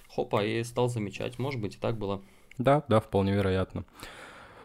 Хопа, 0.08 0.44
и 0.44 0.62
стал 0.62 0.88
замечать. 0.88 1.40
Может 1.40 1.60
быть, 1.60 1.74
и 1.74 1.78
так 1.78 1.98
было. 1.98 2.20
Да, 2.56 2.84
да, 2.88 3.00
вполне 3.00 3.32
вероятно. 3.32 3.84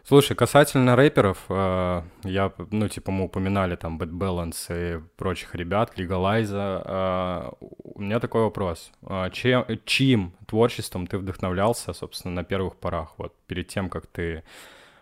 Слушай, 0.08 0.34
касательно 0.36 0.96
рэперов, 0.96 1.44
э, 1.50 2.02
я, 2.24 2.52
ну, 2.70 2.88
типа, 2.88 3.10
мы 3.10 3.24
упоминали 3.26 3.76
там 3.76 3.98
Bad 3.98 4.10
Balance 4.10 4.70
и 4.70 5.02
прочих 5.18 5.54
ребят, 5.54 5.98
Legalize. 5.98 6.50
Э, 6.50 7.50
у 7.60 8.00
меня 8.00 8.18
такой 8.18 8.40
вопрос. 8.44 8.90
Э, 9.02 9.28
чем, 9.30 9.66
чьим 9.84 10.32
творчеством 10.46 11.06
ты 11.06 11.18
вдохновлялся, 11.18 11.92
собственно, 11.92 12.36
на 12.36 12.42
первых 12.42 12.76
порах, 12.76 13.18
вот, 13.18 13.34
перед 13.46 13.68
тем, 13.68 13.90
как 13.90 14.06
ты 14.06 14.44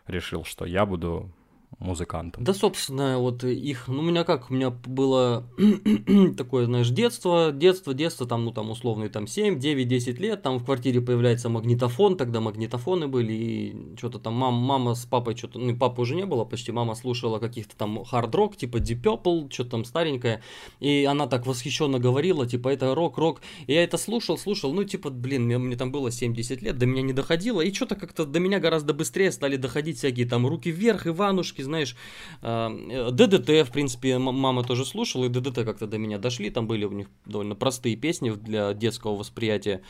решил, 0.08 0.42
что 0.42 0.64
я 0.64 0.84
буду 0.84 1.30
музыкантам? 1.78 2.44
Да, 2.44 2.54
собственно, 2.54 3.18
вот 3.18 3.44
их, 3.44 3.88
ну, 3.88 3.98
у 3.98 4.02
меня 4.02 4.24
как, 4.24 4.50
у 4.50 4.54
меня 4.54 4.70
было 4.70 5.44
такое, 6.36 6.66
знаешь, 6.66 6.88
детство, 6.88 7.52
детство, 7.52 7.92
детство, 7.92 8.26
там, 8.26 8.44
ну, 8.44 8.52
там, 8.52 8.70
условные, 8.70 9.08
там, 9.08 9.26
7, 9.26 9.58
9, 9.58 9.88
10 9.88 10.18
лет, 10.18 10.42
там 10.42 10.58
в 10.58 10.64
квартире 10.64 11.00
появляется 11.00 11.48
магнитофон, 11.48 12.16
тогда 12.16 12.40
магнитофоны 12.40 13.08
были, 13.08 13.32
и 13.32 13.96
что-то 13.96 14.18
там 14.18 14.34
мама, 14.34 14.58
мама 14.58 14.94
с 14.94 15.04
папой, 15.04 15.36
что-то, 15.36 15.58
ну, 15.58 15.76
папы 15.76 16.02
уже 16.02 16.14
не 16.14 16.24
было 16.24 16.44
почти, 16.44 16.72
мама 16.72 16.94
слушала 16.94 17.38
каких-то 17.38 17.76
там 17.76 18.04
хард-рок, 18.04 18.56
типа 18.56 18.78
Deep 18.78 19.02
Purple, 19.02 19.52
что-то 19.52 19.70
там 19.70 19.84
старенькое, 19.84 20.42
и 20.80 21.04
она 21.04 21.26
так 21.26 21.46
восхищенно 21.46 21.98
говорила, 21.98 22.46
типа, 22.46 22.68
это 22.68 22.94
рок-рок, 22.94 23.42
и 23.66 23.74
я 23.74 23.84
это 23.84 23.98
слушал, 23.98 24.38
слушал, 24.38 24.72
ну, 24.72 24.84
типа, 24.84 25.10
блин, 25.10 25.44
мне, 25.44 25.58
мне 25.58 25.76
там 25.76 25.92
было 25.92 26.08
7-10 26.08 26.64
лет, 26.64 26.78
до 26.78 26.86
меня 26.86 27.02
не 27.02 27.12
доходило, 27.12 27.60
и 27.60 27.72
что-то 27.72 27.96
как-то 27.96 28.24
до 28.24 28.40
меня 28.40 28.60
гораздо 28.60 28.94
быстрее 28.94 29.30
стали 29.30 29.56
доходить 29.56 29.98
всякие 29.98 30.26
там 30.26 30.46
руки 30.46 30.70
вверх, 30.70 31.06
Иванушки, 31.06 31.65
знаешь, 31.66 31.96
э, 32.42 33.10
ДДТ, 33.12 33.68
в 33.68 33.72
принципе, 33.72 34.18
мама 34.18 34.62
тоже 34.62 34.84
слушала, 34.84 35.26
и 35.26 35.28
ДДТ 35.28 35.64
как-то 35.64 35.86
до 35.86 35.98
меня 35.98 36.18
дошли, 36.18 36.50
там 36.50 36.66
были 36.66 36.84
у 36.84 36.92
них 36.92 37.08
довольно 37.24 37.54
простые 37.54 37.96
песни 37.96 38.30
для 38.30 38.72
детского 38.72 39.16
восприятия. 39.16 39.82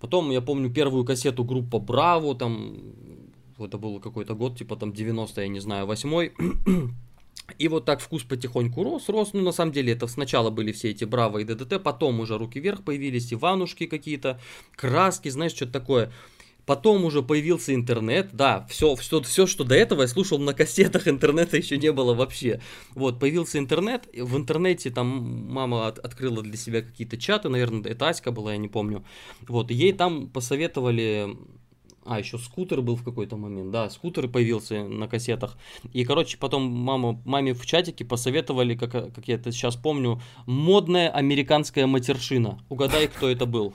Потом 0.00 0.30
я 0.30 0.40
помню 0.40 0.72
первую 0.72 1.04
кассету 1.04 1.44
группа 1.44 1.78
Браво, 1.78 2.34
там, 2.34 2.76
это 3.58 3.78
был 3.78 4.00
какой-то 4.00 4.34
год, 4.34 4.58
типа 4.58 4.76
там 4.76 4.92
90 4.92 5.40
я 5.40 5.48
не 5.48 5.60
знаю, 5.60 5.86
8 5.86 6.30
И 7.58 7.68
вот 7.68 7.84
так 7.84 8.00
вкус 8.00 8.22
потихоньку 8.22 8.82
рос, 8.82 9.08
рос. 9.08 9.30
Ну, 9.32 9.42
на 9.42 9.52
самом 9.52 9.72
деле, 9.72 9.92
это 9.92 10.06
сначала 10.06 10.50
были 10.50 10.72
все 10.72 10.90
эти 10.90 11.04
Браво 11.04 11.38
и 11.38 11.44
ДДТ, 11.44 11.82
потом 11.82 12.20
уже 12.20 12.38
руки 12.38 12.60
вверх 12.60 12.82
появились, 12.82 13.32
Иванушки 13.32 13.86
какие-то, 13.86 14.40
краски, 14.74 15.28
знаешь, 15.28 15.52
что-то 15.52 15.72
такое. 15.72 16.12
Потом 16.66 17.04
уже 17.04 17.22
появился 17.22 17.74
интернет, 17.74 18.30
да, 18.32 18.66
все, 18.68 18.94
все, 18.96 19.20
все, 19.22 19.46
что 19.46 19.64
до 19.64 19.74
этого 19.74 20.02
я 20.02 20.08
слушал 20.08 20.38
на 20.38 20.54
кассетах, 20.54 21.08
интернета 21.08 21.56
еще 21.56 21.76
не 21.76 21.92
было 21.92 22.14
вообще. 22.14 22.60
Вот, 22.94 23.18
появился 23.18 23.58
интернет, 23.58 24.08
в 24.14 24.36
интернете 24.36 24.90
там 24.90 25.06
мама 25.50 25.88
от, 25.88 25.98
открыла 25.98 26.42
для 26.42 26.56
себя 26.56 26.82
какие-то 26.82 27.16
чаты, 27.16 27.48
наверное, 27.48 27.90
это 27.90 28.08
Аська 28.08 28.30
была, 28.30 28.52
я 28.52 28.58
не 28.58 28.68
помню. 28.68 29.04
Вот, 29.48 29.70
ей 29.70 29.92
там 29.92 30.28
посоветовали 30.28 31.36
а, 32.04 32.18
еще 32.18 32.38
скутер 32.38 32.82
был 32.82 32.96
в 32.96 33.04
какой-то 33.04 33.36
момент, 33.36 33.70
да, 33.70 33.88
скутер 33.88 34.28
появился 34.28 34.84
на 34.84 35.06
кассетах. 35.06 35.56
И, 35.92 36.04
короче, 36.04 36.36
потом 36.36 36.64
мама, 36.64 37.20
маме 37.24 37.54
в 37.54 37.64
чатике 37.64 38.04
посоветовали, 38.04 38.74
как, 38.74 38.90
как 38.90 39.28
я 39.28 39.36
это 39.36 39.52
сейчас 39.52 39.76
помню, 39.76 40.20
модная 40.46 41.10
американская 41.10 41.86
матершина. 41.86 42.58
Угадай, 42.68 43.06
кто 43.06 43.28
это 43.28 43.46
был. 43.46 43.74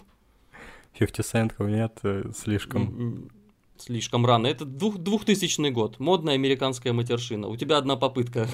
50 0.97 1.25
центов 1.25 1.67
нет, 1.67 1.99
э, 2.03 2.31
слишком... 2.35 3.29
Слишком 3.79 4.25
рано. 4.25 4.47
Это 4.47 4.65
двух, 4.65 4.97
2000 4.97 5.69
год. 5.69 5.99
Модная 5.99 6.33
американская 6.33 6.93
матершина. 6.93 7.47
У 7.47 7.55
тебя 7.55 7.77
одна 7.77 7.95
попытка. 7.95 8.47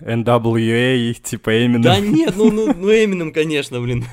NWA, 0.00 1.12
типа 1.14 1.50
Eminem. 1.50 1.82
Да 1.82 1.98
нет, 2.00 2.34
ну, 2.36 2.50
ну, 2.50 2.72
ну 2.72 2.90
Eminem, 2.90 3.32
конечно, 3.32 3.80
блин. 3.80 4.04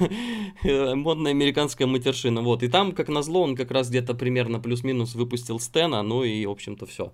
Модная 0.63 1.31
американская 1.31 1.87
матершина. 1.87 2.41
Вот. 2.41 2.63
И 2.63 2.67
там, 2.67 2.91
как 2.91 3.09
назло, 3.09 3.43
он 3.43 3.55
как 3.55 3.71
раз 3.71 3.89
где-то 3.89 4.15
примерно 4.15 4.59
плюс-минус 4.59 5.15
выпустил 5.15 5.59
Стена, 5.59 6.01
ну 6.01 6.23
и, 6.23 6.45
в 6.45 6.51
общем-то, 6.51 6.85
все. 6.85 7.13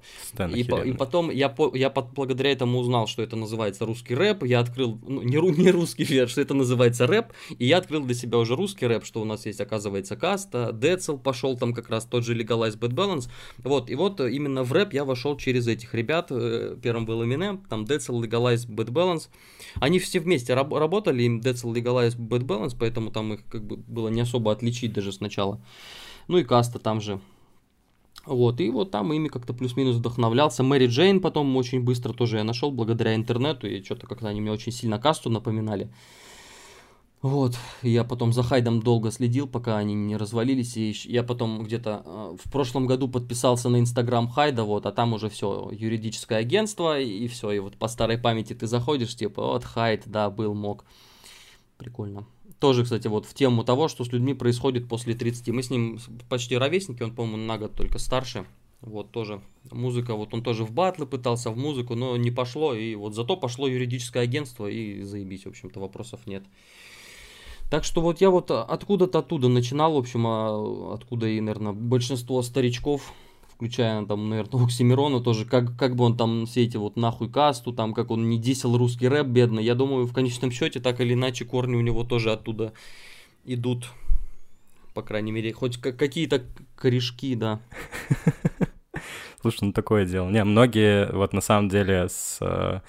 И, 0.53 0.61
и 0.61 0.93
потом 0.93 1.29
я, 1.29 1.49
по, 1.49 1.75
я 1.75 1.89
по, 1.89 2.01
благодаря 2.01 2.51
этому 2.51 2.79
узнал, 2.79 3.07
что 3.07 3.21
это 3.21 3.35
называется 3.35 3.85
русский 3.85 4.15
рэп. 4.15 4.43
Я 4.43 4.61
открыл, 4.61 4.97
ну, 5.05 5.21
не, 5.21 5.35
не 5.35 5.71
русский 5.71 6.03
верш, 6.09 6.31
что 6.31 6.41
это 6.41 6.53
называется 6.53 7.07
рэп. 7.07 7.27
И 7.59 7.65
я 7.65 7.77
открыл 7.77 8.03
для 8.05 8.15
себя 8.15 8.37
уже 8.37 8.55
русский 8.55 8.87
рэп, 8.87 9.05
что 9.05 9.21
у 9.21 9.25
нас 9.25 9.45
есть, 9.45 9.59
оказывается, 9.59 10.15
Каста, 10.15 10.71
Децл 10.71 11.17
пошел 11.17 11.57
там 11.57 11.73
как 11.73 11.89
раз 11.89 12.05
тот 12.05 12.23
же 12.23 12.35
Legalize 12.35 12.79
Bad 12.79 12.93
Balance. 12.93 13.29
Вот, 13.59 13.89
и 13.89 13.95
вот 13.95 14.19
именно 14.19 14.63
в 14.63 14.71
рэп 14.71 14.93
я 14.93 15.05
вошел 15.05 15.37
через 15.37 15.67
этих 15.67 15.93
ребят. 15.93 16.27
Э, 16.31 16.75
первым 16.81 17.05
был 17.05 17.23
Eminem, 17.23 17.59
там 17.69 17.83
Decel, 17.83 18.21
Legalize, 18.21 18.67
Bad 18.67 18.89
Balance. 18.89 19.29
Они 19.75 19.99
все 19.99 20.19
вместе 20.19 20.53
раб- 20.53 20.73
работали, 20.73 21.23
им 21.23 21.39
Decel, 21.39 21.73
Legalize, 21.73 22.17
Bad 22.17 22.45
Balance, 22.45 22.75
поэтому 22.79 23.11
там 23.11 23.33
их 23.33 23.45
как 23.49 23.63
бы 23.63 23.77
было 23.77 24.09
не 24.09 24.21
особо 24.21 24.51
отличить 24.51 24.93
даже 24.93 25.11
сначала. 25.11 25.61
Ну 26.27 26.37
и 26.37 26.43
Каста 26.43 26.79
там 26.79 27.01
же. 27.01 27.19
Вот, 28.25 28.61
и 28.61 28.69
вот 28.69 28.91
там 28.91 29.11
ими 29.11 29.27
как-то 29.27 29.53
плюс-минус 29.53 29.97
вдохновлялся. 29.97 30.63
Мэри 30.63 30.87
Джейн 30.87 31.19
потом 31.19 31.55
очень 31.57 31.81
быстро 31.81 32.13
тоже 32.13 32.37
я 32.37 32.43
нашел 32.45 32.71
благодаря 32.71 33.15
интернету, 33.15 33.67
и 33.67 33.83
что-то 33.83 34.07
как-то 34.07 34.29
они 34.29 34.39
мне 34.39 34.51
очень 34.51 34.71
сильно 34.71 34.97
касту 34.97 35.29
напоминали. 35.29 35.89
Вот, 37.23 37.57
я 37.83 38.03
потом 38.03 38.33
за 38.33 38.43
Хайдом 38.43 38.81
долго 38.81 39.09
следил, 39.09 39.47
пока 39.47 39.77
они 39.77 39.93
не 39.93 40.17
развалились, 40.17 40.75
и 40.75 40.93
я 41.05 41.23
потом 41.23 41.63
где-то 41.63 42.03
э, 42.05 42.35
в 42.43 42.51
прошлом 42.51 42.85
году 42.85 43.07
подписался 43.07 43.69
на 43.69 43.79
Инстаграм 43.79 44.27
Хайда, 44.27 44.65
вот, 44.65 44.85
а 44.85 44.91
там 44.91 45.13
уже 45.13 45.29
все, 45.29 45.69
юридическое 45.71 46.39
агентство, 46.39 46.99
и 46.99 47.29
все, 47.29 47.51
и 47.51 47.59
вот 47.59 47.77
по 47.77 47.87
старой 47.87 48.17
памяти 48.17 48.55
ты 48.55 48.67
заходишь, 48.67 49.15
типа, 49.15 49.41
вот, 49.41 49.63
Хайд, 49.63 50.03
да, 50.05 50.29
был, 50.29 50.53
мог. 50.53 50.83
Прикольно. 51.77 52.27
Тоже, 52.59 52.83
кстати, 52.83 53.07
вот 53.07 53.25
в 53.25 53.33
тему 53.33 53.63
того, 53.63 53.87
что 53.87 54.03
с 54.03 54.11
людьми 54.11 54.33
происходит 54.33 54.89
после 54.89 55.13
30. 55.13 55.47
Мы 55.47 55.63
с 55.63 55.69
ним 55.69 55.99
почти 56.27 56.57
ровесники, 56.57 57.03
он, 57.03 57.15
по-моему, 57.15 57.37
на 57.37 57.57
год 57.57 57.73
только 57.73 57.99
старше. 57.99 58.45
Вот 58.81 59.11
тоже 59.11 59.41
музыка, 59.71 60.13
вот 60.13 60.33
он 60.33 60.43
тоже 60.43 60.65
в 60.65 60.71
батлы 60.73 61.05
пытался, 61.05 61.51
в 61.51 61.57
музыку, 61.57 61.95
но 61.95 62.17
не 62.17 62.31
пошло, 62.31 62.73
и 62.73 62.95
вот 62.95 63.15
зато 63.15 63.37
пошло 63.37 63.65
юридическое 63.69 64.23
агентство, 64.23 64.67
и 64.67 65.03
заебись, 65.03 65.45
в 65.45 65.49
общем-то, 65.49 65.79
вопросов 65.79 66.27
нет. 66.27 66.43
Так 67.69 67.83
что 67.83 68.01
вот 68.01 68.21
я 68.21 68.29
вот 68.29 68.51
откуда-то 68.51 69.19
оттуда 69.19 69.47
начинал, 69.47 69.93
в 69.93 69.97
общем, 69.97 70.27
а, 70.27 70.93
откуда 70.93 71.27
и, 71.27 71.41
наверное, 71.41 71.73
большинство 71.73 72.41
старичков, 72.43 73.13
включая 73.47 74.05
там, 74.05 74.29
наверное, 74.29 74.63
Оксимирона 74.65 75.21
тоже, 75.21 75.45
как, 75.45 75.75
как 75.77 75.95
бы 75.95 76.03
он 76.05 76.17
там 76.17 76.45
все 76.45 76.63
эти 76.63 76.77
вот 76.77 76.95
нахуй 76.95 77.29
касту, 77.29 77.73
там, 77.73 77.93
как 77.93 78.11
он 78.11 78.29
не 78.29 78.37
десел 78.37 78.77
русский 78.77 79.07
рэп 79.07 79.27
бедно, 79.27 79.59
я 79.59 79.75
думаю, 79.75 80.05
в 80.05 80.13
конечном 80.13 80.51
счете, 80.51 80.79
так 80.79 81.01
или 81.01 81.13
иначе, 81.13 81.45
корни 81.45 81.75
у 81.75 81.81
него 81.81 82.03
тоже 82.03 82.31
оттуда 82.31 82.73
идут, 83.45 83.87
по 84.93 85.01
крайней 85.01 85.31
мере, 85.31 85.53
хоть 85.53 85.77
какие-то 85.77 86.43
корешки, 86.75 87.35
да. 87.35 87.59
Слушай, 89.41 89.65
ну 89.65 89.73
такое 89.73 90.05
дело. 90.05 90.29
Не, 90.29 90.43
многие 90.45 91.11
вот 91.11 91.33
на 91.33 91.41
самом 91.41 91.67
деле 91.67 92.07
с 92.07 92.37
э, 92.39 92.79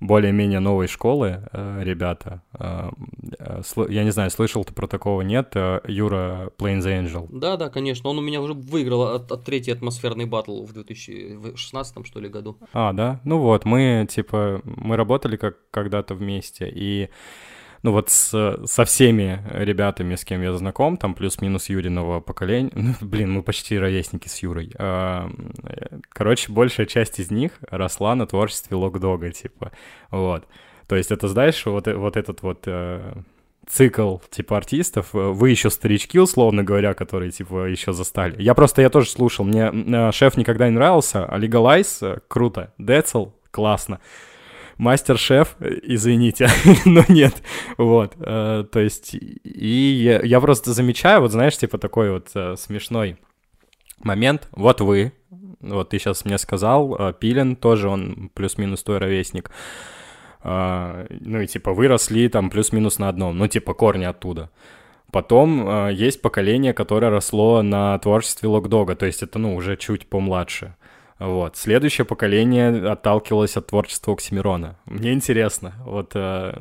более-менее 0.00 0.60
новой 0.60 0.86
школы 0.86 1.42
э, 1.52 1.80
ребята. 1.82 2.42
Э, 2.58 2.90
э, 3.38 3.62
я 3.88 4.04
не 4.04 4.10
знаю, 4.10 4.30
слышал 4.30 4.64
ты 4.64 4.72
про 4.72 4.86
такого, 4.86 5.22
нет? 5.22 5.54
Юра 5.54 6.50
Plains 6.58 6.84
Angel. 6.84 7.26
Да-да, 7.30 7.68
конечно. 7.68 8.10
Он 8.10 8.18
у 8.18 8.22
меня 8.22 8.40
уже 8.40 8.54
выиграл 8.54 9.14
от, 9.14 9.32
от 9.32 9.44
третий 9.44 9.72
атмосферный 9.72 10.26
батл 10.26 10.64
в 10.64 10.72
2016 10.72 12.06
что 12.06 12.20
ли 12.20 12.28
году. 12.28 12.58
А, 12.72 12.92
да? 12.92 13.20
Ну 13.24 13.38
вот, 13.38 13.64
мы 13.64 14.06
типа, 14.08 14.60
мы 14.64 14.96
работали 14.96 15.36
как 15.36 15.56
когда-то 15.70 16.14
вместе, 16.14 16.70
и 16.72 17.08
ну 17.82 17.92
вот 17.92 18.10
с, 18.10 18.60
со 18.64 18.84
всеми 18.84 19.42
ребятами, 19.52 20.14
с 20.14 20.24
кем 20.24 20.42
я 20.42 20.52
знаком, 20.54 20.96
там 20.96 21.14
плюс-минус 21.14 21.68
Юриного 21.68 22.20
поколения, 22.20 22.70
ну, 22.74 22.94
блин, 23.00 23.32
мы 23.32 23.42
почти 23.42 23.78
ровесники 23.78 24.28
с 24.28 24.38
Юрой. 24.38 24.72
А, 24.78 25.30
короче, 26.08 26.52
большая 26.52 26.86
часть 26.86 27.20
из 27.20 27.30
них 27.30 27.52
росла 27.70 28.14
на 28.14 28.26
творчестве 28.26 28.76
Локдога, 28.76 29.30
типа, 29.30 29.72
вот. 30.10 30.46
То 30.86 30.96
есть 30.96 31.10
это, 31.10 31.28
знаешь, 31.28 31.64
вот, 31.66 31.86
вот 31.86 32.16
этот 32.16 32.42
вот 32.42 32.62
э, 32.66 33.12
цикл, 33.66 34.16
типа, 34.30 34.56
артистов, 34.56 35.08
вы 35.12 35.50
еще 35.50 35.68
старички, 35.68 36.18
условно 36.18 36.64
говоря, 36.64 36.94
которые, 36.94 37.30
типа, 37.30 37.66
еще 37.66 37.92
застали. 37.92 38.40
Я 38.40 38.54
просто, 38.54 38.80
я 38.80 38.88
тоже 38.88 39.10
слушал, 39.10 39.44
мне 39.44 39.70
э, 39.70 40.12
шеф 40.12 40.36
никогда 40.36 40.66
не 40.66 40.74
нравился, 40.74 41.26
а 41.26 41.38
Legalize 41.38 41.98
э, 42.00 42.20
круто, 42.26 42.72
Децл 42.78 43.28
классно 43.50 44.00
мастер-шеф, 44.78 45.56
извините, 45.60 46.48
но 46.84 47.04
нет, 47.08 47.42
вот, 47.76 48.14
э, 48.18 48.64
то 48.70 48.80
есть, 48.80 49.14
и 49.14 50.18
я, 50.24 50.40
просто 50.40 50.72
замечаю, 50.72 51.20
вот 51.20 51.32
знаешь, 51.32 51.56
типа 51.56 51.78
такой 51.78 52.10
вот 52.10 52.30
э, 52.34 52.56
смешной 52.56 53.16
момент, 54.02 54.48
вот 54.52 54.80
вы, 54.80 55.12
вот 55.60 55.90
ты 55.90 55.98
сейчас 55.98 56.24
мне 56.24 56.38
сказал, 56.38 56.96
э, 56.96 57.12
Пилин 57.18 57.56
тоже, 57.56 57.88
он 57.88 58.30
плюс-минус 58.34 58.82
твой 58.82 58.98
ровесник, 58.98 59.50
ну 60.44 61.40
и 61.40 61.46
типа 61.48 61.72
выросли 61.74 62.28
там 62.28 62.48
плюс-минус 62.48 63.00
на 63.00 63.08
одном, 63.08 63.36
ну 63.36 63.48
типа 63.48 63.74
корни 63.74 64.04
оттуда. 64.04 64.50
Потом 65.10 65.66
э, 65.66 65.94
есть 65.94 66.20
поколение, 66.20 66.74
которое 66.74 67.10
росло 67.10 67.62
на 67.62 67.98
творчестве 67.98 68.48
Локдога, 68.48 68.94
то 68.94 69.06
есть 69.06 69.22
это, 69.22 69.38
ну, 69.38 69.54
уже 69.54 69.76
чуть 69.76 70.06
помладше. 70.06 70.76
Вот. 71.18 71.56
Следующее 71.56 72.04
поколение 72.04 72.90
отталкивалось 72.90 73.56
от 73.56 73.66
творчества 73.66 74.12
Оксимирона. 74.12 74.78
Мне 74.84 75.12
интересно, 75.12 75.74
вот 75.84 76.12
э, 76.14 76.52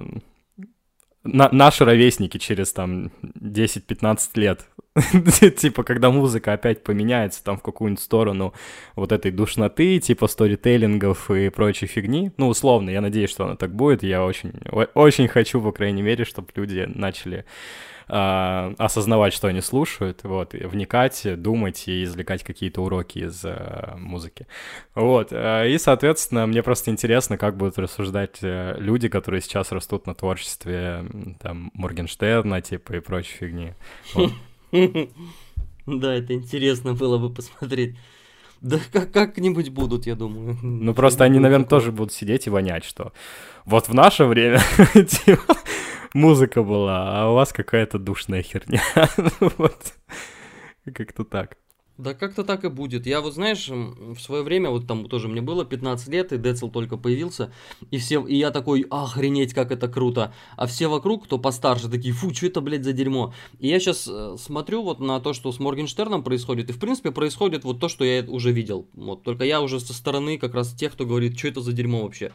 на, 1.23 1.49
наши 1.51 1.85
ровесники 1.85 2.37
через 2.37 2.73
там 2.73 3.11
10-15 3.21 4.19
лет 4.35 4.67
типа, 5.57 5.83
когда 5.83 6.09
музыка 6.09 6.53
опять 6.53 6.83
поменяется 6.83 7.43
там 7.43 7.57
в 7.57 7.61
какую-нибудь 7.61 8.01
сторону 8.01 8.53
вот 8.95 9.11
этой 9.11 9.31
душноты, 9.31 9.99
типа 9.99 10.27
сторителлингов 10.27 11.29
и 11.29 11.49
прочей 11.49 11.87
фигни. 11.87 12.31
Ну, 12.37 12.47
условно, 12.47 12.89
я 12.89 13.01
надеюсь, 13.01 13.29
что 13.29 13.45
оно 13.45 13.55
так 13.55 13.75
будет. 13.75 14.03
Я 14.03 14.25
очень, 14.25 14.53
очень 14.93 15.27
хочу, 15.27 15.61
по 15.61 15.71
крайней 15.71 16.01
мере, 16.01 16.25
чтобы 16.25 16.47
люди 16.55 16.87
начали 16.87 17.45
э, 18.07 18.73
осознавать, 18.77 19.33
что 19.33 19.47
они 19.47 19.61
слушают, 19.61 20.23
вот, 20.23 20.53
вникать, 20.53 21.21
думать 21.41 21.87
и 21.87 22.03
извлекать 22.03 22.43
какие-то 22.43 22.81
уроки 22.81 23.19
из 23.19 23.43
э, 23.43 23.95
музыки. 23.97 24.47
Вот, 24.95 25.29
э, 25.31 25.69
и, 25.71 25.77
соответственно, 25.77 26.47
мне 26.47 26.63
просто 26.63 26.91
интересно, 26.91 27.37
как 27.37 27.57
будут 27.57 27.77
рассуждать 27.77 28.37
э, 28.41 28.75
люди, 28.79 29.09
которые 29.09 29.41
сейчас 29.41 29.71
растут 29.71 30.07
на 30.07 30.15
творчестве, 30.15 31.05
там, 31.41 31.71
Моргенштерна, 31.73 32.61
типа, 32.61 32.93
и 32.93 32.99
прочей 32.99 33.37
фигни. 33.37 33.73
Да, 35.85 36.13
это 36.13 36.33
интересно 36.33 36.93
было 36.93 37.17
бы 37.17 37.33
посмотреть. 37.33 37.95
Да 38.59 38.77
как- 38.91 39.11
как-нибудь 39.11 39.69
будут, 39.69 40.05
я 40.05 40.15
думаю. 40.15 40.57
Ну, 40.61 40.93
просто 40.93 41.23
они, 41.23 41.39
наверное, 41.39 41.67
тоже 41.67 41.91
будут 41.91 42.11
сидеть 42.11 42.47
и 42.47 42.49
вонять, 42.49 42.83
что 42.83 43.13
вот 43.65 43.87
в 43.87 43.93
наше 43.93 44.25
время 44.25 44.59
типа, 44.93 45.55
музыка 46.17 46.63
была, 46.63 47.21
а 47.21 47.31
у 47.31 47.35
вас 47.35 47.53
какая-то 47.53 47.99
душная 47.99 48.41
херня. 48.41 48.81
Вот. 49.57 49.93
Как-то 50.93 51.23
так. 51.23 51.57
Да 51.97 52.13
как-то 52.13 52.43
так 52.43 52.63
и 52.63 52.69
будет. 52.69 53.07
Я 53.07 53.21
вот, 53.21 53.33
знаешь, 53.33 53.69
в 53.69 54.19
свое 54.19 54.43
время, 54.43 54.69
вот 54.69 54.87
там 54.87 55.09
тоже 55.09 55.27
мне 55.27 55.41
было 55.41 55.65
15 55.65 56.07
лет, 56.09 56.31
и 56.31 56.37
Децл 56.37 56.69
только 56.69 56.95
появился, 56.95 57.51
и 57.89 57.97
все, 57.97 58.23
и 58.25 58.35
я 58.35 58.51
такой, 58.51 58.85
охренеть, 58.89 59.53
как 59.53 59.71
это 59.71 59.87
круто. 59.87 60.31
А 60.57 60.67
все 60.67 60.87
вокруг, 60.87 61.25
кто 61.25 61.39
постарше, 61.39 61.89
такие, 61.89 62.13
фу, 62.13 62.33
что 62.33 62.45
это, 62.45 62.61
блядь, 62.61 62.83
за 62.83 62.93
дерьмо. 62.93 63.33
И 63.59 63.67
я 63.67 63.79
сейчас 63.79 64.07
э, 64.07 64.35
смотрю 64.37 64.83
вот 64.83 64.99
на 64.99 65.19
то, 65.19 65.33
что 65.33 65.51
с 65.51 65.59
Моргенштерном 65.59 66.23
происходит, 66.23 66.69
и 66.69 66.73
в 66.73 66.79
принципе 66.79 67.11
происходит 67.11 67.63
вот 67.63 67.79
то, 67.79 67.89
что 67.89 68.05
я 68.05 68.23
уже 68.23 68.51
видел. 68.51 68.87
Вот, 68.93 69.23
только 69.23 69.43
я 69.43 69.61
уже 69.61 69.79
со 69.79 69.93
стороны 69.93 70.37
как 70.37 70.53
раз 70.53 70.73
тех, 70.73 70.93
кто 70.93 71.05
говорит, 71.05 71.37
что 71.37 71.47
это 71.47 71.61
за 71.61 71.73
дерьмо 71.73 72.03
вообще. 72.03 72.31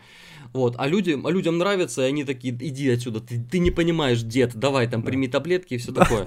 Вот, 0.53 0.74
а, 0.78 0.86
люди, 0.86 1.18
а 1.24 1.30
людям 1.30 1.59
нравится, 1.59 2.03
и 2.03 2.09
они 2.09 2.24
такие, 2.24 2.55
иди 2.55 2.90
отсюда, 2.90 3.20
ты, 3.20 3.42
ты 3.42 3.59
не 3.59 3.70
понимаешь, 3.70 4.22
дед, 4.22 4.55
давай 4.55 4.86
там 4.86 5.03
прими 5.03 5.26
таблетки 5.28 5.74
и 5.74 5.78
все 5.78 5.92
такое. 5.92 6.26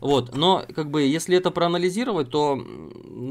Вот, 0.00 0.36
но 0.36 0.64
как 0.74 0.90
бы 0.90 1.02
если 1.02 1.36
это 1.36 1.50
проанализировать, 1.50 2.30
то 2.30 2.64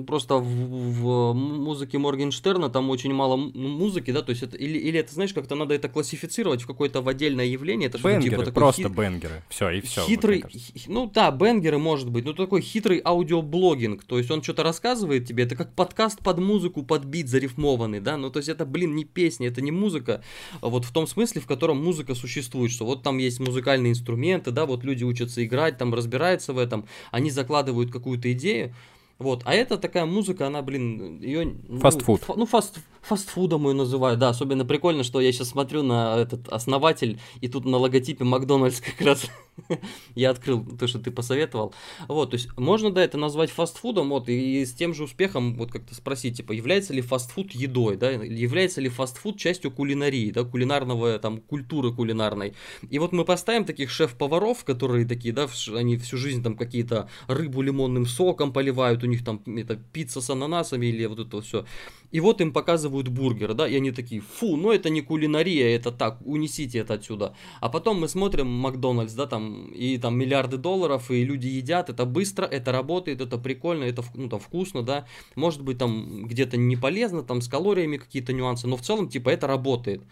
просто 0.07 0.35
в, 0.35 0.43
в 0.43 1.33
музыке 1.33 1.97
Моргенштерна 1.97 2.69
там 2.69 2.89
очень 2.89 3.13
мало 3.13 3.35
музыки, 3.37 4.11
да, 4.11 4.21
то 4.21 4.31
есть 4.31 4.43
это 4.43 4.57
или, 4.57 4.77
или 4.77 4.99
это 4.99 5.13
знаешь 5.13 5.33
как-то 5.33 5.55
надо 5.55 5.73
это 5.73 5.89
классифицировать 5.89 6.61
в 6.61 6.67
какое-то 6.67 7.01
в 7.01 7.07
отдельное 7.07 7.45
явление, 7.45 7.89
это 7.89 7.97
бенгеры, 7.97 8.23
типа 8.23 8.37
такой 8.45 8.53
просто 8.53 8.83
хит... 8.83 8.91
бенгеры, 8.91 9.43
все 9.49 9.69
и 9.69 9.81
все. 9.81 10.01
Хитрый, 10.05 10.43
ну 10.87 11.09
да, 11.13 11.31
бенгеры 11.31 11.77
может 11.77 12.09
быть, 12.09 12.25
но 12.25 12.33
такой 12.33 12.61
хитрый 12.61 13.01
аудиоблогинг, 13.03 14.03
то 14.03 14.17
есть 14.17 14.31
он 14.31 14.41
что-то 14.41 14.63
рассказывает 14.63 15.27
тебе, 15.27 15.43
это 15.43 15.55
как 15.55 15.73
подкаст 15.73 16.19
под 16.19 16.39
музыку, 16.39 16.83
под 16.83 17.05
бит 17.05 17.29
зарифмованный, 17.29 17.99
да, 17.99 18.17
ну 18.17 18.29
то 18.29 18.39
есть 18.39 18.49
это, 18.49 18.65
блин, 18.65 18.95
не 18.95 19.05
песня, 19.05 19.47
это 19.47 19.61
не 19.61 19.71
музыка, 19.71 20.23
вот 20.61 20.85
в 20.85 20.91
том 20.91 21.07
смысле, 21.07 21.41
в 21.41 21.47
котором 21.47 21.83
музыка 21.83 22.15
существует, 22.15 22.71
что 22.71 22.85
вот 22.85 23.03
там 23.03 23.17
есть 23.17 23.39
музыкальные 23.39 23.91
инструменты, 23.91 24.51
да, 24.51 24.65
вот 24.65 24.83
люди 24.83 25.03
учатся 25.03 25.43
играть, 25.45 25.77
там 25.77 25.93
разбираются 25.93 26.52
в 26.53 26.57
этом, 26.57 26.85
они 27.11 27.29
закладывают 27.29 27.91
какую-то 27.91 28.31
идею, 28.31 28.73
вот, 29.19 29.43
а 29.45 29.53
это 29.53 29.77
такая 29.77 30.05
музыка, 30.05 30.47
она, 30.47 30.61
блин, 30.61 31.21
ее... 31.21 31.55
Фастфуд. 31.79 32.21
Ну, 32.21 32.25
фа, 32.25 32.33
ну 32.35 32.45
фаст, 32.45 32.79
фастфудом 33.01 33.67
ее 33.67 33.73
называют, 33.73 34.19
да, 34.19 34.29
особенно 34.29 34.65
прикольно, 34.65 35.03
что 35.03 35.21
я 35.21 35.31
сейчас 35.31 35.49
смотрю 35.49 35.83
на 35.83 36.17
этот 36.17 36.49
основатель, 36.49 37.19
и 37.39 37.47
тут 37.47 37.65
на 37.65 37.77
логотипе 37.77 38.23
Макдональдс 38.23 38.81
как 38.81 38.99
раз 39.01 39.27
я 40.15 40.31
открыл 40.31 40.65
то, 40.65 40.87
что 40.87 40.99
ты 40.99 41.11
посоветовал. 41.11 41.73
Вот, 42.07 42.31
то 42.31 42.35
есть 42.35 42.55
можно, 42.57 42.91
да, 42.91 43.03
это 43.03 43.17
назвать 43.17 43.51
фастфудом, 43.51 44.09
вот, 44.09 44.29
и 44.29 44.65
с 44.65 44.73
тем 44.73 44.93
же 44.93 45.03
успехом, 45.03 45.55
вот 45.55 45.71
как-то 45.71 45.95
спросить, 45.95 46.37
типа, 46.37 46.51
является 46.51 46.93
ли 46.93 47.01
фастфуд 47.01 47.51
едой, 47.51 47.97
да, 47.97 48.11
является 48.11 48.81
ли 48.81 48.89
фастфуд 48.89 49.37
частью 49.37 49.71
кулинарии, 49.71 50.31
да, 50.31 50.43
кулинарного, 50.43 51.19
там, 51.19 51.39
культуры 51.39 51.93
кулинарной. 51.93 52.53
И 52.89 52.99
вот 52.99 53.11
мы 53.11 53.25
поставим 53.25 53.65
таких 53.65 53.89
шеф-поваров, 53.89 54.63
которые 54.63 55.05
такие, 55.05 55.33
да, 55.33 55.47
они 55.75 55.97
всю 55.97 56.17
жизнь 56.17 56.43
там 56.43 56.55
какие-то 56.55 57.09
рыбу 57.27 57.61
лимонным 57.61 58.05
соком 58.05 58.53
поливают, 58.53 59.03
у 59.03 59.07
них 59.07 59.23
там 59.23 59.41
это 59.45 59.75
пицца 59.75 60.21
с 60.21 60.29
ананасами 60.29 60.87
или 60.87 61.05
вот 61.05 61.19
это 61.19 61.41
все. 61.41 61.65
И 62.13 62.19
вот 62.19 62.41
им 62.41 62.53
показывают 62.53 63.07
бургер, 63.07 63.55
да, 63.55 63.67
и 63.67 63.75
они 63.75 63.91
такие, 63.91 64.21
фу, 64.21 64.55
ну 64.55 64.71
это 64.71 64.91
не 64.91 65.01
кулинария, 65.01 65.75
это 65.75 65.91
так, 65.91 66.19
унесите 66.23 66.77
это 66.77 66.93
отсюда. 66.93 67.35
А 67.59 67.69
потом 67.69 67.99
мы 67.99 68.07
смотрим 68.07 68.47
Макдональдс, 68.47 69.13
да, 69.13 69.25
там, 69.25 69.71
и 69.71 69.97
там 69.97 70.15
миллиарды 70.15 70.57
долларов, 70.57 71.09
и 71.09 71.23
люди 71.23 71.47
едят, 71.47 71.89
это 71.89 72.05
быстро, 72.05 72.45
это 72.45 72.71
работает, 72.71 73.19
это 73.19 73.39
прикольно, 73.39 73.83
это 73.85 74.03
ну, 74.13 74.29
там, 74.29 74.39
вкусно, 74.39 74.83
да. 74.83 75.07
Может 75.35 75.63
быть, 75.63 75.79
там 75.79 76.27
где-то 76.27 76.55
не 76.55 76.75
полезно, 76.75 77.23
там 77.23 77.41
с 77.41 77.47
калориями 77.47 77.97
какие-то 77.97 78.31
нюансы, 78.31 78.67
но 78.67 78.77
в 78.77 78.81
целом, 78.81 79.09
типа, 79.09 79.29
это 79.29 79.47
работает. 79.47 80.03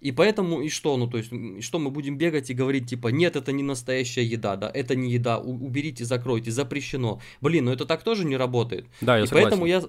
И 0.00 0.12
поэтому, 0.12 0.60
и 0.60 0.68
что, 0.68 0.96
ну, 0.96 1.06
то 1.06 1.18
есть, 1.18 1.30
что 1.64 1.78
мы 1.78 1.90
будем 1.90 2.18
бегать 2.18 2.50
и 2.50 2.54
говорить, 2.54 2.88
типа, 2.88 3.08
нет, 3.08 3.36
это 3.36 3.52
не 3.52 3.62
настоящая 3.62 4.24
еда, 4.24 4.56
да, 4.56 4.70
это 4.72 4.94
не 4.94 5.10
еда, 5.10 5.38
уберите, 5.38 6.04
закройте, 6.04 6.50
запрещено. 6.50 7.20
Блин, 7.40 7.66
ну 7.66 7.72
это 7.72 7.86
так 7.86 8.02
тоже 8.02 8.24
не 8.24 8.36
работает. 8.36 8.86
Да, 9.00 9.16
я 9.16 9.24
и 9.24 9.26
согласен. 9.26 9.48
поэтому 9.48 9.66
я, 9.66 9.82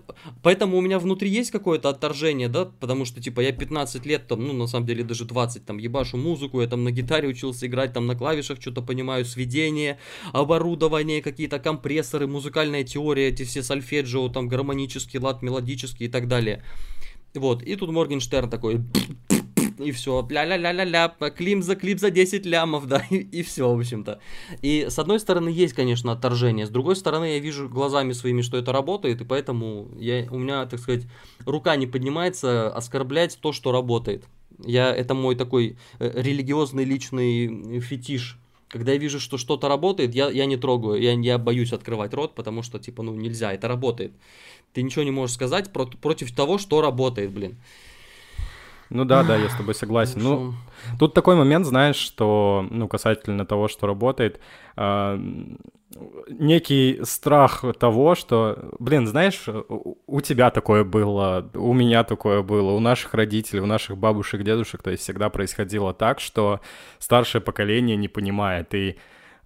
поэтому 0.43 0.78
у 0.78 0.82
меня 0.82 0.99
внутри 0.99 1.30
есть 1.30 1.51
какое-то 1.51 1.89
отторжение, 1.89 2.47
да, 2.47 2.66
потому 2.66 3.05
что, 3.05 3.22
типа, 3.22 3.41
я 3.41 3.51
15 3.51 4.05
лет, 4.05 4.28
там, 4.28 4.45
ну, 4.45 4.53
на 4.53 4.68
самом 4.68 4.86
деле, 4.86 5.03
даже 5.03 5.26
20, 5.26 5.66
там, 5.66 5.78
ебашу 5.78 6.18
музыку, 6.18 6.62
я 6.62 6.68
там 6.68 6.84
на 6.84 6.91
гитаре 6.91 7.28
учился 7.28 7.68
играть, 7.68 7.93
там, 7.93 8.08
на 8.08 8.16
клавишах 8.16 8.62
что-то 8.62 8.82
понимаю, 8.82 9.26
сведение, 9.26 9.99
оборудование, 10.34 11.22
какие-то 11.22 11.60
компрессоры, 11.60 12.28
музыкальная 12.28 12.84
теория, 12.84 13.28
эти 13.28 13.43
все 13.43 13.62
сольфеджио, 13.62 14.30
там, 14.30 14.47
гармонический 14.47 15.20
лад, 15.20 15.41
мелодический 15.41 16.05
и 16.05 16.10
так 16.10 16.28
далее. 16.28 16.64
Вот, 17.34 17.62
и 17.62 17.76
тут 17.76 17.91
Моргенштерн 17.91 18.49
такой 18.49 18.82
и 19.80 19.91
все, 19.91 20.25
ля-ля-ля-ля-ля, 20.30 21.09
клип 21.36 21.63
за 21.63 21.75
клип 21.75 21.99
за 21.99 22.09
10 22.09 22.45
лямов, 22.45 22.86
да, 22.88 23.03
и, 23.09 23.17
и 23.17 23.43
все, 23.43 23.71
в 23.73 23.80
общем-то. 23.80 24.19
И 24.61 24.88
с 24.89 24.99
одной 24.99 25.19
стороны 25.19 25.49
есть, 25.49 25.73
конечно, 25.73 26.11
отторжение, 26.11 26.65
с 26.65 26.69
другой 26.69 26.95
стороны 26.95 27.34
я 27.34 27.39
вижу 27.39 27.69
глазами 27.69 28.13
своими, 28.13 28.41
что 28.41 28.57
это 28.57 28.71
работает, 28.71 29.21
и 29.21 29.25
поэтому 29.25 29.89
я, 29.99 30.28
у 30.32 30.38
меня, 30.38 30.65
так 30.65 30.80
сказать, 30.80 31.05
рука 31.45 31.75
не 31.75 31.88
поднимается 31.88 32.69
оскорблять 32.69 33.38
то, 33.41 33.53
что 33.53 33.71
работает. 33.71 34.25
Я, 34.65 34.95
это 34.95 35.13
мой 35.13 35.36
такой 35.36 35.78
э, 35.99 36.21
религиозный 36.21 36.84
личный 36.84 37.80
фетиш. 37.80 38.39
Когда 38.69 38.91
я 38.91 38.97
вижу, 38.97 39.19
что 39.19 39.38
что-то 39.38 39.69
работает, 39.69 40.13
я, 40.13 40.30
я 40.30 40.45
не 40.45 40.57
трогаю, 40.57 41.01
я, 41.01 41.13
я 41.13 41.38
боюсь 41.38 41.71
открывать 41.71 42.13
рот, 42.13 42.36
потому 42.36 42.63
что, 42.63 42.80
типа, 42.80 43.01
ну, 43.01 43.15
нельзя, 43.15 43.53
это 43.53 43.67
работает. 43.67 44.11
Ты 44.73 44.82
ничего 44.82 45.03
не 45.03 45.11
можешь 45.11 45.36
сказать 45.36 45.71
про, 45.71 45.86
против 45.86 46.36
того, 46.36 46.57
что 46.57 46.82
работает, 46.82 47.32
блин. 47.32 47.57
Ну 48.89 49.05
да, 49.05 49.23
да, 49.23 49.35
я 49.35 49.49
с 49.49 49.55
тобой 49.55 49.75
согласен. 49.75 50.21
Ну, 50.21 50.53
тут 50.99 51.13
такой 51.13 51.35
момент, 51.35 51.65
знаешь, 51.65 51.95
что, 51.97 52.65
ну, 52.69 52.88
касательно 52.88 53.45
того, 53.45 53.67
что 53.67 53.88
работает, 53.88 54.39
э, 54.75 55.19
некий 56.29 56.99
страх 57.03 57.63
того, 57.79 58.15
что, 58.15 58.71
блин, 58.79 59.07
знаешь, 59.07 59.45
у 59.47 60.21
тебя 60.21 60.51
такое 60.51 60.83
было, 60.83 61.49
у 61.53 61.73
меня 61.73 62.03
такое 62.03 62.41
было, 62.41 62.71
у 62.71 62.79
наших 62.79 63.13
родителей, 63.13 63.61
у 63.61 63.65
наших 63.65 63.97
бабушек, 63.97 64.43
дедушек, 64.43 64.83
то 64.83 64.91
есть 64.91 65.03
всегда 65.03 65.29
происходило 65.29 65.93
так, 65.93 66.19
что 66.19 66.59
старшее 66.99 67.41
поколение 67.41 67.95
не 67.95 68.07
понимает, 68.07 68.73
и 68.73 68.97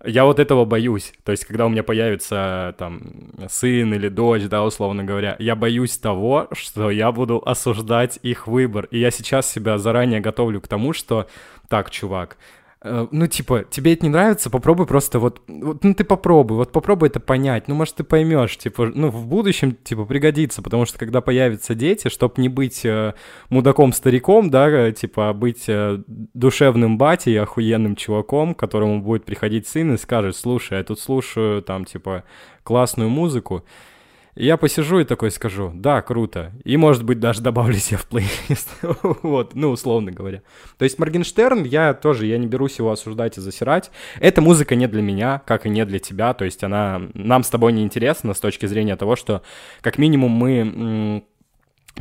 я 0.06 0.26
вот 0.26 0.40
этого 0.40 0.66
боюсь. 0.66 1.14
То 1.24 1.32
есть, 1.32 1.46
когда 1.46 1.66
у 1.66 1.70
меня 1.70 1.84
появится 1.84 2.76
там 2.78 3.02
сын 3.50 3.94
или 3.94 4.10
дочь, 4.10 4.44
да, 4.44 4.64
условно 4.64 5.04
говоря, 5.04 5.36
я 5.40 5.56
боюсь 5.56 5.98
того, 5.98 6.48
что 6.54 6.90
я 6.90 7.12
буду 7.12 7.42
осуждать 7.46 8.20
их 8.22 8.48
выбор. 8.48 8.88
И 8.92 9.00
я 9.00 9.12
сейчас 9.12 9.50
себя 9.50 9.78
заранее 9.78 10.20
готовлю 10.20 10.62
к 10.62 10.68
тому, 10.68 10.94
что 10.94 11.28
так, 11.68 11.90
чувак, 11.90 12.38
ну, 12.84 13.28
типа, 13.28 13.64
тебе 13.70 13.94
это 13.94 14.06
не 14.06 14.10
нравится, 14.10 14.50
попробуй 14.50 14.88
просто 14.88 15.20
вот, 15.20 15.42
вот, 15.48 15.84
ну, 15.84 15.94
ты 15.94 16.04
попробуй, 16.04 16.58
вот 16.58 16.72
попробуй 16.72 17.10
это 17.10 17.20
понять, 17.20 17.68
ну, 17.68 17.76
может, 17.76 17.96
ты 17.96 18.04
поймешь, 18.04 18.58
типа, 18.58 18.88
ну, 18.88 19.10
в 19.10 19.28
будущем, 19.28 19.76
типа, 19.76 20.06
пригодится, 20.06 20.64
потому 20.64 20.86
что, 20.88 20.98
когда 20.98 21.22
появятся 21.22 21.76
дети, 21.76 22.08
чтобы 22.10 22.42
не 22.42 22.50
быть 22.50 22.84
э, 22.84 23.14
мудаком-стариком, 23.50 24.50
да, 24.50 24.68
э, 24.68 24.92
типа, 24.94 25.30
а 25.30 25.34
быть 25.34 25.66
э, 25.68 26.00
душевным 26.08 26.98
батей, 26.98 27.40
охуенным 27.40 27.96
чуваком, 27.96 28.56
которому 28.56 29.02
будет 29.02 29.26
приходить 29.26 29.68
сын 29.68 29.94
и 29.94 29.98
скажет, 29.98 30.36
слушай, 30.36 30.80
я 30.80 30.84
тут 30.84 31.00
слушаю, 31.00 31.62
там, 31.62 31.86
типа, 31.86 32.24
классную 32.64 33.10
музыку, 33.10 33.64
я 34.36 34.58
посижу 34.58 35.00
и 35.00 35.04
такой 35.04 35.32
скажу, 35.32 35.72
да, 35.74 36.02
круто. 36.02 36.52
И, 36.64 36.78
может 36.78 37.04
быть, 37.04 37.20
даже 37.20 37.42
добавлю 37.42 37.76
себе 37.76 37.98
в 37.98 38.06
плейлист. 38.06 38.70
вот, 39.24 39.56
ну, 39.56 39.70
условно 39.70 40.12
говоря. 40.12 40.42
То 40.78 40.86
есть 40.86 41.00
Моргенштерн, 41.00 41.64
я 41.64 41.94
тоже, 41.94 42.26
я 42.26 42.38
не 42.38 42.48
берусь 42.48 42.80
его 42.80 42.92
осуждать 42.92 43.38
и 43.38 43.42
засирать. 43.42 43.92
Эта 44.20 44.42
музыка 44.42 44.76
не 44.76 44.88
для 44.88 45.02
меня, 45.02 45.42
как 45.46 45.66
и 45.66 45.70
не 45.70 45.86
для 45.86 46.00
тебя. 46.00 46.34
То 46.34 46.46
есть 46.46 46.64
она 46.64 47.02
нам 47.14 47.44
с 47.44 47.50
тобой 47.50 47.74
не 47.74 47.84
интересна 47.84 48.34
с 48.34 48.40
точки 48.40 48.66
зрения 48.66 48.96
того, 48.96 49.16
что, 49.16 49.42
как 49.82 49.98
минимум, 49.98 50.32
мы 50.32 51.24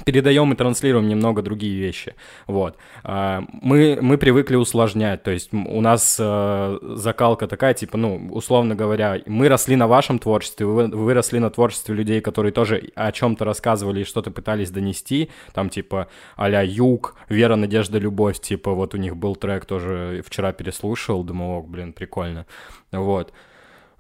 передаем 0.05 0.53
и 0.53 0.57
транслируем 0.57 1.09
немного 1.09 1.43
другие 1.43 1.79
вещи. 1.79 2.15
Вот. 2.47 2.77
А, 3.03 3.45
мы, 3.53 3.99
мы 4.01 4.19
привыкли 4.19 4.57
усложнять, 4.57 5.23
то 5.23 5.31
есть 5.31 5.53
у 5.53 5.81
нас 5.81 6.17
э, 6.19 6.79
закалка 6.83 7.47
такая, 7.47 7.75
типа, 7.75 7.99
ну, 7.99 8.29
условно 8.31 8.75
говоря, 8.75 9.21
мы 9.27 9.49
росли 9.49 9.77
на 9.77 9.87
вашем 9.87 10.19
творчестве, 10.19 10.67
вы, 10.67 10.87
вы 10.89 11.15
росли 11.15 11.39
на 11.39 11.51
творчестве 11.51 11.95
людей, 11.95 12.21
которые 12.21 12.53
тоже 12.53 12.91
о 12.95 13.13
чем-то 13.13 13.45
рассказывали 13.45 14.01
и 14.01 14.05
что-то 14.05 14.31
пытались 14.31 14.71
донести, 14.71 15.31
там, 15.53 15.69
типа, 15.71 16.09
а-ля 16.37 16.63
Юг, 16.63 17.17
Вера, 17.29 17.57
Надежда, 17.57 17.99
Любовь, 17.99 18.41
типа, 18.41 18.73
вот 18.73 18.95
у 18.95 18.97
них 18.97 19.17
был 19.17 19.37
трек 19.37 19.67
тоже, 19.67 20.23
вчера 20.27 20.53
переслушал, 20.53 21.25
думал, 21.25 21.63
блин, 21.63 21.93
прикольно. 21.93 22.47
Вот. 22.93 23.33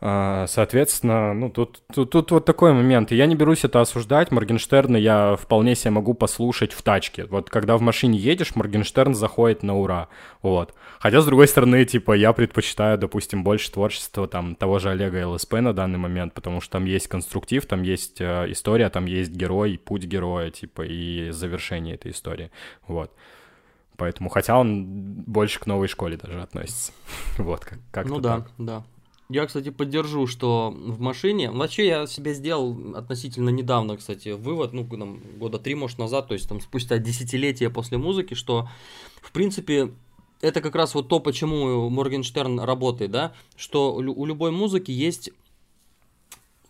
А, 0.02 0.46
соответственно, 0.46 1.34
ну, 1.34 1.50
тут, 1.50 1.82
тут, 1.92 2.10
тут 2.10 2.30
вот 2.30 2.44
такой 2.46 2.72
момент. 2.72 3.12
И 3.12 3.16
я 3.16 3.26
не 3.26 3.34
берусь 3.34 3.64
это 3.64 3.82
осуждать. 3.82 4.30
Моргенштерна 4.30 4.96
я 4.96 5.36
вполне 5.36 5.74
себе 5.74 5.90
могу 5.90 6.14
послушать 6.14 6.72
в 6.72 6.80
тачке. 6.82 7.26
Вот 7.26 7.50
когда 7.50 7.76
в 7.76 7.82
машине 7.82 8.18
едешь, 8.18 8.54
Моргенштерн 8.54 9.14
заходит 9.14 9.62
на 9.62 9.76
ура. 9.76 10.08
Вот. 10.40 10.74
Хотя, 10.98 11.20
с 11.20 11.26
другой 11.26 11.48
стороны, 11.48 11.84
типа, 11.84 12.12
я 12.12 12.32
предпочитаю, 12.32 12.96
допустим, 12.96 13.44
больше 13.44 13.70
творчества 13.70 14.26
там 14.26 14.54
того 14.54 14.78
же 14.78 14.88
Олега 14.90 15.28
ЛСП 15.28 15.54
на 15.54 15.74
данный 15.74 15.98
момент, 15.98 16.32
потому 16.32 16.62
что 16.62 16.72
там 16.72 16.86
есть 16.86 17.08
конструктив, 17.08 17.66
там 17.66 17.82
есть 17.82 18.22
э, 18.22 18.46
история, 18.48 18.88
там 18.88 19.04
есть 19.04 19.32
герой, 19.32 19.78
путь 19.78 20.04
героя, 20.04 20.50
типа, 20.50 20.82
и 20.82 21.30
завершение 21.30 21.96
этой 21.96 22.12
истории. 22.12 22.50
Вот. 22.86 23.12
Поэтому, 23.98 24.30
хотя 24.30 24.58
он 24.58 24.86
больше 25.26 25.60
к 25.60 25.66
новой 25.66 25.88
школе 25.88 26.16
даже 26.16 26.40
относится. 26.40 26.92
вот, 27.38 27.66
как, 27.66 27.78
как 27.90 28.06
Ну 28.06 28.18
да, 28.18 28.36
так. 28.36 28.50
да. 28.56 28.84
Я, 29.30 29.46
кстати, 29.46 29.70
поддержу, 29.70 30.26
что 30.26 30.74
в 30.76 31.00
машине... 31.00 31.52
Вообще, 31.52 31.86
я 31.86 32.06
себе 32.08 32.34
сделал 32.34 32.96
относительно 32.96 33.50
недавно, 33.50 33.96
кстати, 33.96 34.30
вывод, 34.30 34.72
ну, 34.72 34.84
там, 34.84 35.20
года 35.38 35.60
три, 35.60 35.76
может, 35.76 35.98
назад, 35.98 36.26
то 36.26 36.34
есть, 36.34 36.48
там, 36.48 36.60
спустя 36.60 36.98
десятилетия 36.98 37.70
после 37.70 37.96
музыки, 37.96 38.34
что, 38.34 38.68
в 39.22 39.30
принципе, 39.30 39.92
это 40.40 40.60
как 40.60 40.74
раз 40.74 40.96
вот 40.96 41.08
то, 41.08 41.20
почему 41.20 41.88
Моргенштерн 41.90 42.58
работает, 42.58 43.12
да, 43.12 43.32
что 43.56 43.94
у 43.94 44.26
любой 44.26 44.50
музыки 44.50 44.90
есть 44.90 45.30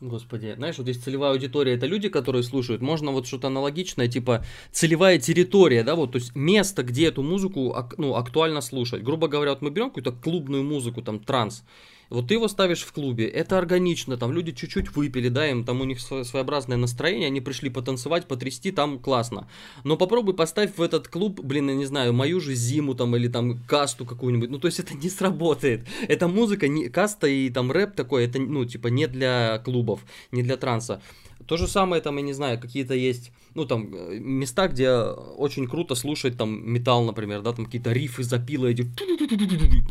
Господи, 0.01 0.55
знаешь, 0.57 0.79
вот 0.79 0.89
есть 0.89 1.05
целевая 1.05 1.33
аудитория, 1.33 1.75
это 1.75 1.85
люди, 1.85 2.09
которые 2.09 2.43
слушают. 2.43 2.81
Можно 2.81 3.11
вот 3.11 3.27
что-то 3.27 3.49
аналогичное, 3.49 4.09
типа 4.09 4.43
целевая 4.73 5.19
территория, 5.19 5.83
да, 5.83 5.95
вот, 5.95 6.13
то 6.13 6.17
есть 6.17 6.35
место, 6.35 6.83
где 6.83 7.09
эту 7.09 7.23
музыку, 7.23 7.77
ну, 7.99 8.15
актуально 8.15 8.63
слушать. 8.63 9.03
Грубо 9.03 9.29
говоря, 9.29 9.51
вот 9.51 9.61
мы 9.61 9.69
берем 9.69 9.89
какую-то 9.89 10.13
клубную 10.13 10.65
музыку, 10.65 11.03
там, 11.03 11.21
транс, 11.21 11.65
вот 12.11 12.29
ты 12.29 12.35
его 12.35 12.49
ставишь 12.49 12.83
в 12.83 12.93
клубе, 12.93 13.27
это 13.27 13.57
органично, 13.57 14.17
там 14.17 14.33
люди 14.33 14.53
чуть-чуть 14.53 14.95
выпили, 14.95 15.29
да, 15.29 15.49
им 15.49 15.65
там 15.65 15.81
у 15.81 15.85
них 15.85 16.01
своеобразное 16.01 16.77
настроение, 16.77 17.29
они 17.29 17.41
пришли 17.41 17.71
потанцевать, 17.71 18.27
потрясти, 18.27 18.73
там 18.73 18.99
классно. 18.99 19.49
Но 19.85 19.97
попробуй 19.97 20.35
поставь 20.35 20.77
в 20.77 20.83
этот 20.83 21.09
клуб, 21.09 21.41
блин, 21.41 21.69
я 21.69 21.75
не 21.77 21.87
знаю, 21.87 22.13
мою 22.13 22.41
же 22.41 22.55
зиму 22.55 22.95
там 22.95 23.15
или 23.17 23.29
там 23.29 23.61
касту 23.67 24.05
какую-нибудь, 24.05 24.51
ну 24.51 24.59
то 24.59 24.67
есть 24.67 24.81
это 24.81 24.95
не 24.95 25.09
сработает. 25.09 25.87
Эта 26.09 26.29
музыка, 26.29 26.69
не, 26.69 26.89
каста 26.89 27.29
и 27.29 27.49
там 27.49 27.71
рэп 27.71 27.95
такой, 27.95 28.25
это 28.25 28.41
ну 28.41 28.65
типа 28.65 28.89
не 28.89 29.07
для 29.07 29.59
клубов, 29.65 30.01
не 30.33 30.43
для 30.43 30.57
транса. 30.57 31.01
То 31.47 31.57
же 31.57 31.67
самое 31.67 32.03
там, 32.03 32.17
я 32.17 32.23
не 32.23 32.33
знаю, 32.33 32.61
какие-то 32.61 32.95
есть, 32.95 33.33
ну 33.55 33.65
там, 33.65 33.93
э, 33.93 34.19
места, 34.19 34.69
где 34.69 34.91
очень 34.91 35.67
круто 35.67 35.95
слушать 35.95 36.37
там 36.37 36.71
металл, 36.71 37.05
например, 37.05 37.43
да, 37.43 37.53
там 37.53 37.67
какие-то 37.67 37.93
рифы, 37.93 38.23
запилы 38.23 38.73
эти, 38.73 38.83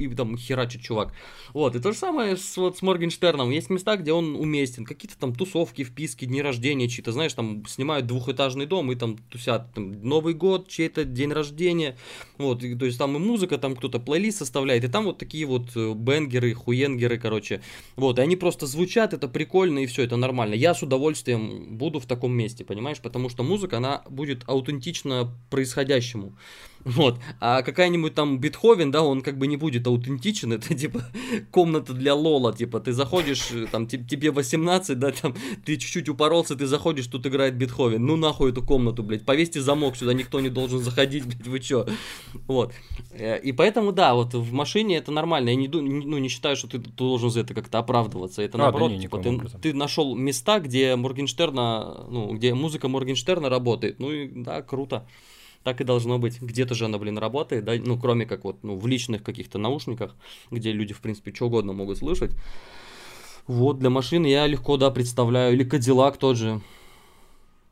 и 0.01 0.15
там 0.15 0.37
херачит 0.37 0.81
чувак. 0.81 1.13
Вот, 1.53 1.75
и 1.75 1.79
то 1.79 1.91
же 1.91 1.97
самое 1.97 2.37
с, 2.37 2.57
вот, 2.57 2.77
с 2.77 2.81
Моргенштерном. 2.81 3.49
Есть 3.49 3.69
места, 3.69 3.97
где 3.97 4.13
он 4.13 4.35
уместен, 4.35 4.85
какие-то 4.85 5.17
там 5.17 5.35
тусовки, 5.35 5.83
вписки, 5.83 6.25
дни 6.25 6.41
рождения, 6.41 6.87
чьи-то, 6.87 7.11
знаешь, 7.11 7.33
там 7.33 7.65
снимают 7.65 8.05
двухэтажный 8.05 8.65
дом 8.65 8.91
и 8.91 8.95
там 8.95 9.17
тусят, 9.29 9.73
там, 9.73 9.91
Новый 10.03 10.33
год, 10.33 10.67
чей-то 10.67 11.05
день 11.05 11.31
рождения, 11.31 11.97
вот, 12.37 12.63
и, 12.63 12.75
то 12.75 12.85
есть 12.85 12.97
там 12.97 13.15
и 13.15 13.19
музыка, 13.19 13.57
там 13.57 13.75
кто-то 13.75 13.99
плейлист 13.99 14.39
составляет, 14.39 14.83
и 14.83 14.87
там 14.87 15.05
вот 15.05 15.17
такие 15.17 15.45
вот 15.45 15.71
э, 15.75 15.93
бенгеры, 15.93 16.53
хуенгеры, 16.53 17.17
короче, 17.17 17.61
вот, 17.95 18.19
и 18.19 18.21
они 18.21 18.35
просто 18.35 18.65
звучат, 18.65 19.13
это 19.13 19.27
прикольно, 19.27 19.79
и 19.79 19.85
все, 19.85 20.03
это 20.03 20.15
нормально. 20.15 20.53
Я 20.53 20.73
с 20.73 20.81
удовольствием 20.81 21.19
удовольствием 21.19 21.77
буду 21.77 21.99
в 21.99 22.05
таком 22.05 22.33
месте, 22.33 22.63
понимаешь? 22.63 22.99
Потому 22.99 23.29
что 23.29 23.43
музыка, 23.49 23.77
она 23.77 24.03
будет 24.09 24.43
аутентична 24.47 25.33
происходящему. 25.49 26.37
Вот. 26.85 27.19
А 27.39 27.61
какая-нибудь 27.61 28.15
там 28.15 28.39
Бетховен, 28.39 28.91
да, 28.91 29.03
он 29.03 29.21
как 29.21 29.37
бы 29.37 29.47
не 29.47 29.57
будет 29.57 29.85
аутентичен, 29.87 30.53
это 30.53 30.73
типа 30.73 31.03
комната 31.51 31.93
для 31.93 32.15
Лола, 32.15 32.53
типа 32.53 32.79
ты 32.79 32.93
заходишь, 32.93 33.51
э, 33.51 33.67
там 33.71 33.87
тебе 33.87 34.31
18, 34.31 34.97
да, 34.97 35.11
там 35.11 35.35
ты 35.65 35.77
чуть-чуть 35.77 36.09
упоролся, 36.09 36.55
ты 36.55 36.65
заходишь, 36.65 37.07
тут 37.07 37.27
играет 37.27 37.55
Бетховен, 37.55 38.05
ну 38.05 38.15
нахуй 38.15 38.51
эту 38.51 38.63
комнату, 38.63 39.03
блядь, 39.03 39.25
повесьте 39.25 39.61
замок, 39.61 39.97
сюда 39.97 40.13
никто 40.13 40.39
не 40.39 40.49
должен 40.49 40.79
заходить, 40.79 41.25
блядь, 41.27 41.47
вы 41.47 41.59
чё? 41.59 41.85
Вот. 42.47 42.73
Э, 43.11 43.39
и 43.39 43.51
поэтому, 43.51 43.91
да, 43.91 44.15
вот 44.15 44.33
в 44.33 44.53
машине 44.53 44.97
это 44.97 45.11
нормально, 45.11 45.49
я 45.49 45.55
не, 45.55 45.67
ну, 45.67 46.17
не 46.17 46.29
считаю, 46.29 46.55
что 46.55 46.67
ты 46.67 46.77
должен 46.77 47.29
за 47.29 47.41
это 47.41 47.53
как-то 47.53 47.79
оправдываться, 47.79 48.41
это 48.41 48.57
а, 48.57 48.61
наоборот, 48.61 48.91
да 48.91 48.95
не, 48.95 49.01
типа 49.01 49.17
ты, 49.19 49.37
ты 49.61 49.73
нашел 49.73 50.15
места, 50.15 50.59
где 50.59 50.95
Моргенштерна, 50.95 52.05
ну, 52.09 52.33
где 52.33 52.53
музыка 52.53 52.87
Моргенштерна 52.87 53.49
работает, 53.49 53.99
ну 53.99 54.11
и 54.11 54.27
да, 54.27 54.61
круто 54.61 55.05
так 55.63 55.81
и 55.81 55.83
должно 55.83 56.19
быть. 56.19 56.41
Где-то 56.41 56.75
же 56.75 56.85
она, 56.85 56.97
блин, 56.97 57.17
работает, 57.17 57.65
да, 57.65 57.73
ну, 57.77 57.97
кроме 57.99 58.25
как 58.25 58.43
вот, 58.43 58.63
ну, 58.63 58.75
в 58.75 58.87
личных 58.87 59.23
каких-то 59.23 59.57
наушниках, 59.57 60.15
где 60.51 60.71
люди, 60.71 60.93
в 60.93 61.01
принципе, 61.01 61.33
что 61.33 61.47
угодно 61.47 61.73
могут 61.73 61.97
слышать. 61.97 62.31
Вот, 63.47 63.79
для 63.79 63.89
машины 63.89 64.27
я 64.27 64.45
легко, 64.47 64.77
да, 64.77 64.91
представляю. 64.91 65.53
Или 65.53 65.63
Кадиллак 65.63 66.17
тот 66.17 66.37
же. 66.37 66.61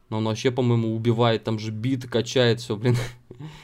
Но 0.10 0.18
он 0.18 0.26
вообще, 0.26 0.52
по-моему, 0.52 0.96
убивает, 0.96 1.44
там 1.44 1.60
же 1.60 1.72
бит, 1.72 2.10
качает 2.10 2.62
все, 2.62 2.78
блин. 2.78 2.96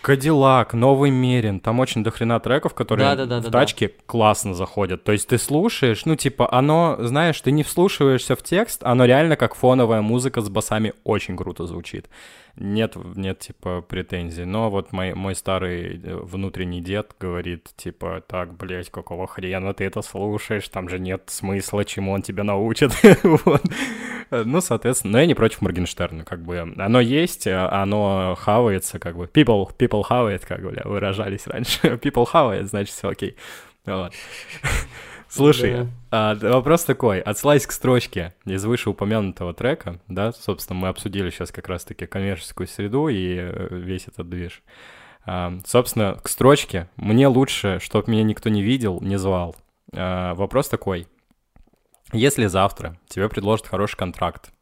Кадиллак, 0.02 0.74
Новый 0.74 1.10
Мерин, 1.10 1.60
там 1.60 1.80
очень 1.80 2.04
дохрена 2.04 2.40
треков, 2.40 2.74
которые 2.74 3.08
да, 3.08 3.16
да, 3.16 3.26
да, 3.26 3.40
в 3.40 3.44
да, 3.46 3.50
тачке 3.50 3.88
да. 3.88 3.94
классно 4.06 4.54
заходят. 4.54 5.04
То 5.04 5.14
есть 5.14 5.28
ты 5.30 5.38
слушаешь, 5.38 6.06
ну 6.06 6.16
типа 6.16 6.54
оно, 6.54 6.98
знаешь, 7.00 7.40
ты 7.40 7.52
не 7.52 7.64
вслушиваешься 7.64 8.36
в 8.36 8.44
текст, 8.44 8.84
оно 8.84 9.06
реально 9.06 9.38
как 9.38 9.56
фоновая 9.56 10.02
музыка 10.02 10.42
с 10.42 10.50
басами 10.50 10.94
очень 11.04 11.38
круто 11.38 11.66
звучит 11.66 12.08
нет, 12.56 12.96
нет, 13.16 13.40
типа, 13.40 13.82
претензий. 13.82 14.46
Но 14.46 14.70
вот 14.70 14.92
мой, 14.92 15.16
мой 15.16 15.34
старый 15.34 16.00
э, 16.04 16.16
внутренний 16.18 16.82
дед 16.82 17.16
говорит, 17.20 17.72
типа, 17.76 18.24
так, 18.28 18.56
блядь, 18.56 18.92
какого 18.92 19.26
хрена 19.26 19.74
ты 19.74 19.86
это 19.86 20.04
слушаешь, 20.04 20.70
там 20.70 20.88
же 20.88 21.00
нет 21.00 21.24
смысла, 21.28 21.84
чему 21.84 22.12
он 22.12 22.22
тебя 22.22 22.44
научит. 22.44 22.92
вот. 23.24 23.64
Ну, 24.30 24.62
соответственно, 24.62 25.14
но 25.14 25.20
я 25.20 25.26
не 25.26 25.34
против 25.34 25.62
Моргенштерна, 25.62 26.26
как 26.26 26.44
бы. 26.44 26.60
Оно 26.60 27.00
есть, 27.00 27.48
а 27.48 27.82
оно 27.82 28.36
хавается, 28.40 29.00
как 29.00 29.18
бы. 29.18 29.26
People, 29.26 29.76
people 29.76 30.04
хавает, 30.04 30.46
как 30.46 30.62
бы, 30.62 30.80
выражались 30.86 31.48
раньше. 31.48 31.80
people 32.02 32.26
хавает, 32.26 32.68
значит, 32.68 32.94
все 32.94 33.10
окей. 33.10 33.36
Вот. 33.86 34.14
Слушай, 35.34 35.88
да. 36.12 36.32
а, 36.32 36.36
вопрос 36.36 36.84
такой. 36.84 37.20
Отсылаясь 37.20 37.66
к 37.66 37.72
строчке 37.72 38.36
из 38.46 38.64
вышеупомянутого 38.66 39.56
трека, 39.56 40.00
да, 40.08 40.32
собственно, 40.32 40.80
мы 40.80 40.88
обсудили 40.90 41.32
сейчас 41.32 41.52
как 41.52 41.68
раз-таки 41.70 42.06
коммерческую 42.06 42.68
среду 42.68 43.08
и 43.08 43.38
э, 43.38 43.68
весь 43.72 44.08
этот 44.08 44.30
движ. 44.30 44.62
А, 45.26 45.58
собственно, 45.66 46.20
к 46.22 46.30
строчке 46.30 46.88
«Мне 46.98 47.28
лучше, 47.28 47.80
чтобы 47.82 48.12
меня 48.12 48.22
никто 48.22 48.50
не 48.50 48.62
видел, 48.62 49.02
не 49.02 49.18
звал». 49.18 49.56
А, 49.92 50.36
вопрос 50.36 50.70
такой. 50.70 51.08
Если 52.12 52.46
завтра 52.46 53.00
тебе 53.08 53.28
предложат 53.28 53.66
хороший 53.66 53.98
контракт, 53.98 54.54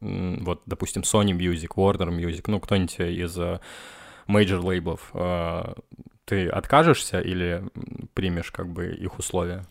вот, 0.00 0.62
допустим, 0.64 1.02
Sony 1.02 1.32
Music, 1.32 1.74
Warner 1.76 2.08
Music, 2.08 2.44
ну, 2.46 2.58
кто-нибудь 2.58 2.98
из 3.00 3.38
major 4.26 4.60
uh, 4.60 4.66
лейблов, 4.66 5.10
uh, 5.12 5.78
ты 6.24 6.48
откажешься 6.48 7.20
или 7.20 7.62
примешь 8.14 8.50
как 8.50 8.68
бы 8.68 8.86
их 8.86 9.18
условия? 9.18 9.66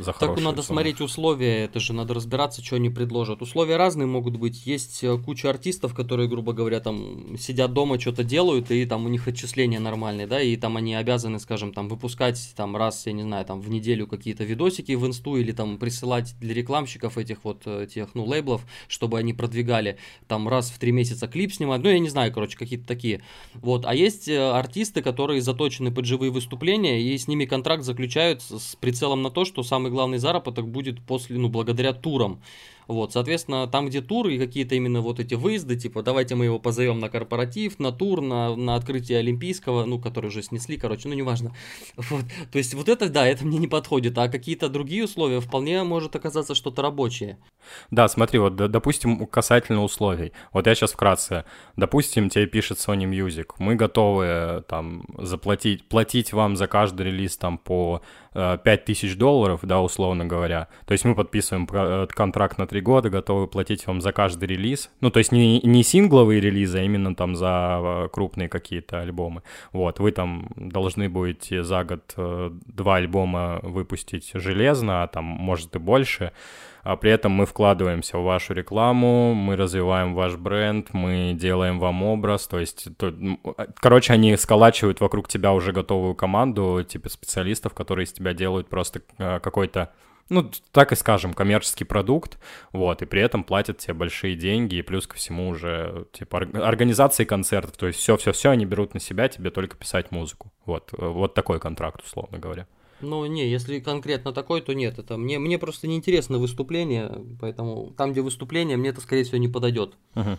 За 0.00 0.12
Так 0.12 0.40
надо 0.40 0.62
сумму. 0.62 0.62
смотреть 0.62 1.00
условия, 1.00 1.64
это 1.64 1.80
же 1.80 1.92
надо 1.92 2.14
разбираться, 2.14 2.64
что 2.64 2.76
они 2.76 2.90
предложат. 2.90 3.42
Условия 3.42 3.76
разные 3.76 4.06
могут 4.06 4.36
быть. 4.36 4.66
Есть 4.66 5.02
э, 5.04 5.18
куча 5.18 5.50
артистов, 5.50 5.94
которые, 5.94 6.28
грубо 6.28 6.52
говоря, 6.52 6.80
там 6.80 7.36
сидят 7.38 7.72
дома, 7.72 8.00
что-то 8.00 8.24
делают, 8.24 8.70
и 8.70 8.84
там 8.86 9.06
у 9.06 9.08
них 9.08 9.28
отчисления 9.28 9.80
нормальные, 9.80 10.26
да, 10.26 10.40
и 10.40 10.56
там 10.56 10.76
они 10.76 10.94
обязаны, 10.94 11.38
скажем, 11.38 11.72
там 11.72 11.88
выпускать 11.88 12.52
там 12.56 12.76
раз, 12.76 13.06
я 13.06 13.12
не 13.12 13.22
знаю, 13.22 13.44
там 13.44 13.60
в 13.60 13.70
неделю 13.70 14.06
какие-то 14.06 14.44
видосики 14.44 14.92
в 14.92 15.06
инсту 15.06 15.36
или 15.36 15.52
там 15.52 15.78
присылать 15.78 16.34
для 16.40 16.54
рекламщиков 16.54 17.18
этих 17.18 17.44
вот 17.44 17.62
э, 17.66 17.86
тех, 17.92 18.14
ну, 18.14 18.24
лейблов, 18.24 18.66
чтобы 18.88 19.18
они 19.18 19.32
продвигали 19.32 19.98
там 20.26 20.48
раз 20.48 20.70
в 20.70 20.78
три 20.78 20.92
месяца 20.92 21.28
клип 21.28 21.52
снимать, 21.52 21.82
ну, 21.82 21.90
я 21.90 21.98
не 21.98 22.08
знаю, 22.08 22.32
короче, 22.32 22.56
какие-то 22.56 22.86
такие. 22.86 23.22
Вот, 23.54 23.86
а 23.86 23.94
есть 23.94 24.28
э, 24.28 24.38
артисты, 24.38 25.02
которые 25.02 25.40
заточены 25.40 25.90
под 25.90 26.04
живые 26.04 26.30
выступления, 26.30 27.02
и 27.02 27.16
с 27.16 27.28
ними 27.28 27.44
контракт 27.44 27.84
заключают 27.84 28.42
с 28.42 28.76
прицелом 28.76 29.22
на 29.22 29.30
то, 29.30 29.44
что 29.44 29.62
сам 29.62 29.83
самый 29.84 29.90
главный 29.90 30.18
заработок 30.18 30.66
будет 30.66 31.00
после, 31.06 31.36
ну, 31.38 31.48
благодаря 31.48 31.92
турам. 31.92 32.40
Вот, 32.86 33.12
соответственно, 33.12 33.66
там, 33.66 33.86
где 33.86 34.02
туры 34.02 34.34
и 34.34 34.38
какие-то 34.38 34.74
именно 34.74 35.00
вот 35.00 35.18
эти 35.18 35.34
выезды, 35.34 35.76
типа, 35.76 36.02
давайте 36.02 36.34
мы 36.34 36.44
его 36.44 36.58
позовем 36.58 37.00
на 37.00 37.08
корпоратив, 37.08 37.78
на 37.78 37.92
тур, 37.92 38.20
на, 38.20 38.54
на 38.56 38.74
открытие 38.74 39.18
Олимпийского, 39.18 39.86
ну, 39.86 39.98
который 39.98 40.26
уже 40.26 40.42
снесли, 40.42 40.76
короче, 40.76 41.08
ну, 41.08 41.14
неважно. 41.14 41.54
Вот, 42.10 42.24
то 42.52 42.58
есть 42.58 42.74
вот 42.74 42.88
это, 42.88 43.08
да, 43.08 43.26
это 43.26 43.46
мне 43.46 43.58
не 43.58 43.68
подходит, 43.68 44.18
а 44.18 44.28
какие-то 44.28 44.68
другие 44.68 45.04
условия 45.04 45.40
вполне 45.40 45.82
может 45.82 46.14
оказаться 46.16 46.54
что-то 46.54 46.82
рабочее. 46.82 47.38
Да, 47.90 48.08
смотри, 48.08 48.38
вот, 48.38 48.56
допустим, 48.56 49.26
касательно 49.26 49.82
условий. 49.82 50.32
Вот 50.52 50.66
я 50.66 50.74
сейчас 50.74 50.92
вкратце. 50.92 51.44
Допустим, 51.76 52.28
тебе 52.28 52.46
пишет 52.46 52.78
Sony 52.78 53.08
Music. 53.08 53.46
Мы 53.58 53.76
готовы 53.76 54.64
там 54.68 55.04
заплатить, 55.18 55.88
платить 55.88 56.32
вам 56.32 56.56
за 56.56 56.66
каждый 56.66 57.06
релиз 57.06 57.36
там 57.38 57.56
по 57.58 58.02
5000 58.34 59.12
э, 59.12 59.16
долларов, 59.16 59.60
да, 59.62 59.80
условно 59.80 60.26
говоря. 60.26 60.68
То 60.86 60.92
есть 60.92 61.04
мы 61.04 61.14
подписываем 61.14 61.68
э, 61.72 62.06
контракт 62.08 62.58
на 62.58 62.66
3 62.66 62.80
года, 62.80 63.10
готовы 63.10 63.46
платить 63.46 63.86
вам 63.86 64.00
за 64.00 64.12
каждый 64.12 64.48
релиз. 64.48 64.90
Ну, 65.00 65.10
то 65.10 65.18
есть 65.18 65.32
не, 65.32 65.60
не 65.60 65.82
сингловые 65.82 66.40
релизы, 66.40 66.78
а 66.78 66.82
именно 66.82 67.14
там 67.14 67.36
за 67.36 67.80
э, 67.80 68.08
крупные 68.12 68.48
какие-то 68.48 69.00
альбомы. 69.00 69.42
Вот, 69.72 70.00
вы 70.00 70.10
там 70.12 70.48
должны 70.56 71.08
будете 71.08 71.62
за 71.62 71.84
год 71.84 72.14
два 72.16 72.96
альбома 72.96 73.60
выпустить 73.62 74.30
железно, 74.34 75.04
а 75.04 75.06
там, 75.06 75.24
может, 75.24 75.76
и 75.76 75.78
больше 75.78 76.32
а 76.84 76.96
при 76.96 77.10
этом 77.10 77.32
мы 77.32 77.46
вкладываемся 77.46 78.18
в 78.18 78.24
вашу 78.24 78.52
рекламу, 78.52 79.34
мы 79.34 79.56
развиваем 79.56 80.14
ваш 80.14 80.36
бренд, 80.36 80.92
мы 80.92 81.32
делаем 81.34 81.80
вам 81.80 82.02
образ, 82.02 82.46
то 82.46 82.60
есть, 82.60 82.88
то, 82.98 83.12
короче, 83.76 84.12
они 84.12 84.36
сколачивают 84.36 85.00
вокруг 85.00 85.26
тебя 85.26 85.52
уже 85.52 85.72
готовую 85.72 86.14
команду, 86.14 86.84
типа 86.86 87.08
специалистов, 87.08 87.72
которые 87.72 88.04
из 88.04 88.12
тебя 88.12 88.34
делают 88.34 88.68
просто 88.68 89.00
э, 89.18 89.40
какой-то 89.40 89.92
ну, 90.30 90.50
так 90.72 90.92
и 90.92 90.96
скажем, 90.96 91.34
коммерческий 91.34 91.84
продукт, 91.84 92.38
вот, 92.72 93.02
и 93.02 93.06
при 93.06 93.20
этом 93.20 93.44
платят 93.44 93.78
тебе 93.78 93.94
большие 93.94 94.36
деньги, 94.36 94.76
и 94.76 94.82
плюс 94.82 95.06
ко 95.06 95.16
всему 95.16 95.48
уже, 95.48 96.06
типа, 96.12 96.38
организации 96.54 97.24
концертов, 97.24 97.76
то 97.76 97.86
есть 97.86 97.98
все-все-все 97.98 98.50
они 98.50 98.64
берут 98.64 98.94
на 98.94 99.00
себя, 99.00 99.28
тебе 99.28 99.50
только 99.50 99.76
писать 99.76 100.10
музыку, 100.10 100.50
вот, 100.64 100.94
э, 100.96 101.06
вот 101.06 101.34
такой 101.34 101.60
контракт, 101.60 102.02
условно 102.02 102.38
говоря. 102.38 102.66
Ну, 103.04 103.26
не, 103.26 103.48
если 103.48 103.80
конкретно 103.80 104.32
такой, 104.32 104.60
то 104.60 104.72
нет. 104.72 104.98
Это 104.98 105.16
мне, 105.16 105.38
мне 105.38 105.58
просто 105.58 105.86
неинтересно 105.86 106.38
выступление, 106.38 107.24
поэтому 107.40 107.92
там, 107.96 108.12
где 108.12 108.22
выступление, 108.22 108.76
мне 108.76 108.90
это, 108.90 109.00
скорее 109.00 109.24
всего, 109.24 109.38
не 109.38 109.48
подойдет. 109.48 109.94
Угу. 110.14 110.38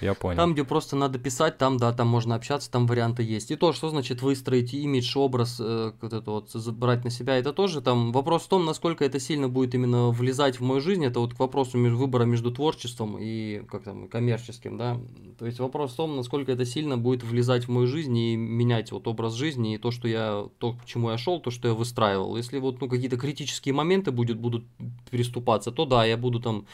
Я 0.00 0.14
понял. 0.14 0.36
Там, 0.36 0.52
где 0.52 0.64
просто 0.64 0.96
надо 0.96 1.18
писать, 1.18 1.58
там, 1.58 1.76
да, 1.76 1.92
там 1.92 2.08
можно 2.08 2.34
общаться, 2.34 2.70
там 2.70 2.86
варианты 2.86 3.22
есть. 3.22 3.50
И 3.50 3.56
то, 3.56 3.72
что 3.72 3.88
значит 3.88 4.22
выстроить 4.22 4.74
имидж, 4.74 5.16
образ, 5.16 5.58
э, 5.60 5.92
вот 6.00 6.12
это 6.12 6.30
вот, 6.30 6.50
забрать 6.50 7.04
на 7.04 7.10
себя, 7.10 7.36
это 7.36 7.52
тоже 7.52 7.80
там 7.80 8.12
вопрос 8.12 8.42
в 8.42 8.48
том, 8.48 8.64
насколько 8.64 9.04
это 9.04 9.20
сильно 9.20 9.48
будет 9.48 9.74
именно 9.74 10.10
влезать 10.10 10.60
в 10.60 10.62
мою 10.62 10.80
жизнь. 10.80 11.04
Это 11.04 11.20
вот 11.20 11.34
к 11.34 11.38
вопросу 11.38 11.78
выбора 11.78 12.24
между 12.24 12.50
творчеством 12.50 13.16
и 13.18 13.62
как 13.70 13.84
там, 13.84 14.08
коммерческим, 14.08 14.76
да. 14.76 15.00
То 15.38 15.46
есть 15.46 15.58
вопрос 15.58 15.92
в 15.92 15.96
том, 15.96 16.16
насколько 16.16 16.52
это 16.52 16.64
сильно 16.64 16.96
будет 16.98 17.22
влезать 17.22 17.64
в 17.64 17.70
мою 17.70 17.86
жизнь 17.86 18.16
и 18.16 18.36
менять 18.36 18.92
вот 18.92 19.08
образ 19.08 19.34
жизни 19.34 19.74
и 19.74 19.78
то, 19.78 19.90
что 19.90 20.08
я, 20.08 20.46
то, 20.58 20.72
к 20.74 20.84
чему 20.84 21.10
я 21.10 21.18
шел, 21.18 21.40
то, 21.40 21.50
что 21.50 21.68
я 21.68 21.74
выстраивал. 21.74 22.36
Если 22.36 22.58
вот, 22.58 22.80
ну, 22.80 22.88
какие-то 22.88 23.16
критические 23.16 23.74
моменты 23.74 24.10
будет, 24.10 24.38
будут 24.38 24.64
переступаться, 25.10 25.70
то 25.72 25.84
да, 25.84 26.04
я 26.04 26.16
буду 26.16 26.40
там 26.40 26.66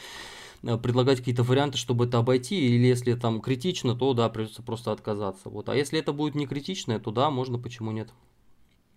предлагать 0.61 1.19
какие-то 1.19 1.43
варианты, 1.43 1.77
чтобы 1.77 2.05
это 2.05 2.19
обойти, 2.19 2.75
или 2.75 2.85
если 2.85 3.13
там 3.15 3.41
критично, 3.41 3.95
то 3.95 4.13
да, 4.13 4.29
придется 4.29 4.61
просто 4.61 4.91
отказаться. 4.91 5.49
Вот. 5.49 5.69
А 5.69 5.75
если 5.75 5.99
это 5.99 6.13
будет 6.13 6.35
не 6.35 6.45
критичное, 6.45 6.99
то 6.99 7.11
да, 7.11 7.29
можно, 7.29 7.57
почему 7.57 7.91
нет. 7.91 8.09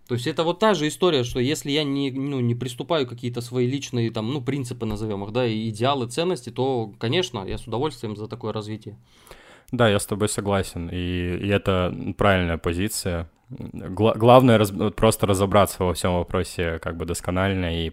То 0.06 0.14
есть 0.14 0.26
это 0.26 0.44
вот 0.44 0.58
та 0.58 0.74
же 0.74 0.86
история, 0.86 1.24
что 1.24 1.40
если 1.40 1.70
я 1.70 1.82
не, 1.82 2.10
ну, 2.10 2.40
не 2.40 2.54
приступаю 2.54 3.06
какие-то 3.06 3.40
свои 3.40 3.66
личные 3.66 4.10
там, 4.10 4.30
ну, 4.30 4.42
принципы, 4.42 4.84
назовем 4.84 5.24
их, 5.24 5.32
да, 5.32 5.50
идеалы, 5.50 6.08
ценности, 6.08 6.50
то, 6.50 6.92
конечно, 6.98 7.42
я 7.46 7.56
с 7.56 7.66
удовольствием 7.66 8.14
за 8.14 8.28
такое 8.28 8.52
развитие. 8.52 8.98
Да, 9.72 9.88
я 9.88 9.98
с 9.98 10.04
тобой 10.04 10.28
согласен, 10.28 10.90
и, 10.92 11.38
и 11.38 11.48
это 11.48 11.94
правильная 12.18 12.58
позиция. 12.58 13.30
Гла- 13.48 14.14
главное 14.14 14.58
раз, 14.58 14.72
просто 14.94 15.26
разобраться 15.26 15.84
во 15.84 15.94
всем 15.94 16.14
вопросе 16.14 16.78
как 16.80 16.98
бы 16.98 17.06
досконально 17.06 17.86
и 17.86 17.92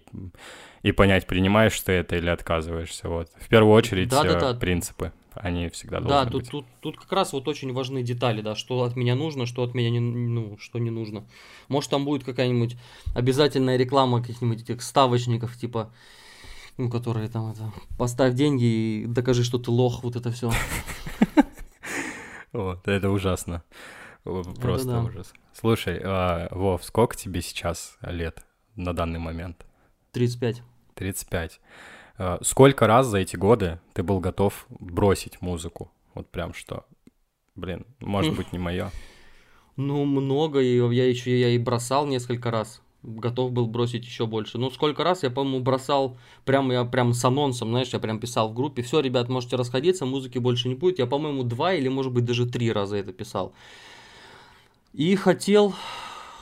и 0.84 0.92
понять, 0.92 1.28
принимаешь 1.28 1.80
ты 1.80 1.94
это 1.94 2.16
или 2.16 2.30
отказываешься. 2.30 3.08
Вот. 3.08 3.30
В 3.40 3.48
первую 3.48 3.74
очередь 3.74 4.10
да, 4.10 4.24
да, 4.24 4.40
да. 4.40 4.54
принципы, 4.54 5.12
они 5.36 5.70
всегда 5.70 6.00
должны 6.00 6.26
да, 6.26 6.26
тут, 6.26 6.42
быть. 6.42 6.52
Тут, 6.52 6.66
тут 6.80 6.98
как 6.98 7.12
раз 7.12 7.34
вот 7.34 7.48
очень 7.48 7.74
важны 7.74 8.02
детали, 8.02 8.42
да, 8.42 8.56
что 8.56 8.84
от 8.84 8.96
меня 8.96 9.16
нужно, 9.16 9.46
что 9.46 9.64
от 9.64 9.74
меня 9.74 9.90
не, 9.90 10.00
ну, 10.00 10.58
что 10.60 10.80
не 10.80 10.90
нужно. 10.90 11.26
Может, 11.68 11.92
там 11.92 12.06
будет 12.06 12.24
какая-нибудь 12.24 12.78
обязательная 13.14 13.78
реклама 13.78 14.22
каких-нибудь 14.22 14.64
этих 14.64 14.82
ставочников, 14.82 15.56
типа, 15.56 15.94
ну, 16.78 16.90
которые 16.90 17.30
там 17.30 17.52
это, 17.52 17.72
поставь 17.98 18.34
деньги 18.34 18.64
и 18.64 19.06
докажи, 19.06 19.44
что 19.44 19.60
ты 19.60 19.70
лох, 19.72 20.04
вот 20.04 20.16
это 20.16 20.32
все. 20.32 20.52
Вот, 22.54 22.86
это 22.86 23.10
ужасно. 23.10 23.64
Просто 24.26 25.00
ужас. 25.00 25.34
Слушай, 25.54 26.02
а, 26.04 26.50
Вов, 26.52 26.84
сколько 26.84 27.16
тебе 27.16 27.42
сейчас 27.42 27.98
лет 28.02 28.46
на 28.76 28.94
данный 28.94 29.20
момент? 29.20 29.66
35. 30.12 30.62
35. 30.96 31.60
Э, 32.18 32.38
сколько 32.42 32.88
раз 32.88 33.08
за 33.08 33.20
эти 33.20 33.36
годы 33.36 33.80
ты 33.94 34.04
был 34.04 34.20
готов 34.20 34.66
бросить 34.70 35.42
музыку? 35.42 35.92
Вот 36.14 36.30
прям 36.30 36.54
что, 36.54 36.86
блин, 37.56 37.86
может 38.00 38.36
быть, 38.36 38.52
не 38.54 38.60
мое. 38.60 38.92
Ну, 39.78 40.06
много, 40.06 40.60
ее 40.60 40.90
я 40.94 41.08
еще 41.08 41.40
я 41.40 41.50
и 41.50 41.58
бросал 41.58 42.06
несколько 42.06 42.52
раз. 42.52 42.82
Готов 43.04 43.52
был 43.52 43.66
бросить 43.66 44.06
еще 44.06 44.28
больше. 44.28 44.60
Ну, 44.60 44.70
сколько 44.70 45.04
раз 45.04 45.24
я, 45.24 45.32
по-моему, 45.32 45.62
бросал, 45.62 46.20
прям 46.46 46.72
я 46.72 46.84
прям 46.86 47.14
с 47.14 47.26
анонсом, 47.26 47.70
знаешь, 47.70 47.90
я 47.90 48.00
прям 48.00 48.20
писал 48.20 48.50
в 48.50 48.54
группе, 48.54 48.84
все, 48.84 49.00
ребят, 49.00 49.28
можете 49.28 49.56
расходиться, 49.56 50.06
музыки 50.06 50.38
больше 50.38 50.68
не 50.68 50.76
будет. 50.76 51.00
Я, 51.00 51.08
по-моему, 51.08 51.44
два 51.44 51.74
или, 51.74 51.88
может 51.88 52.12
быть, 52.12 52.26
даже 52.26 52.46
три 52.46 52.72
раза 52.72 52.98
это 52.98 53.12
писал. 53.12 53.54
И 54.94 55.16
хотел, 55.16 55.74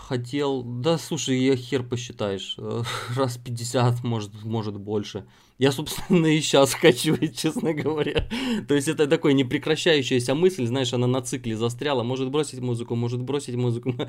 хотел... 0.10 0.64
Да, 0.64 0.98
слушай, 0.98 1.38
я 1.38 1.56
хер 1.56 1.84
посчитаешь. 1.84 2.58
Раз 3.16 3.38
50, 3.38 4.04
может, 4.04 4.44
может 4.44 4.76
больше. 4.78 5.26
Я, 5.60 5.72
собственно, 5.72 6.26
и 6.26 6.42
сейчас 6.42 6.74
хочу, 6.74 7.16
честно 7.34 7.74
говоря. 7.74 8.28
То 8.68 8.74
есть 8.74 8.88
это 8.88 9.06
такой 9.06 9.36
непрекращающаяся 9.36 10.34
мысль, 10.34 10.66
знаешь, 10.66 10.94
она 10.94 11.06
на 11.06 11.22
цикле 11.22 11.56
застряла. 11.56 12.02
Может 12.02 12.32
бросить 12.32 12.60
музыку, 12.60 12.96
может 12.96 13.22
бросить 13.22 13.56
музыку. 13.56 13.94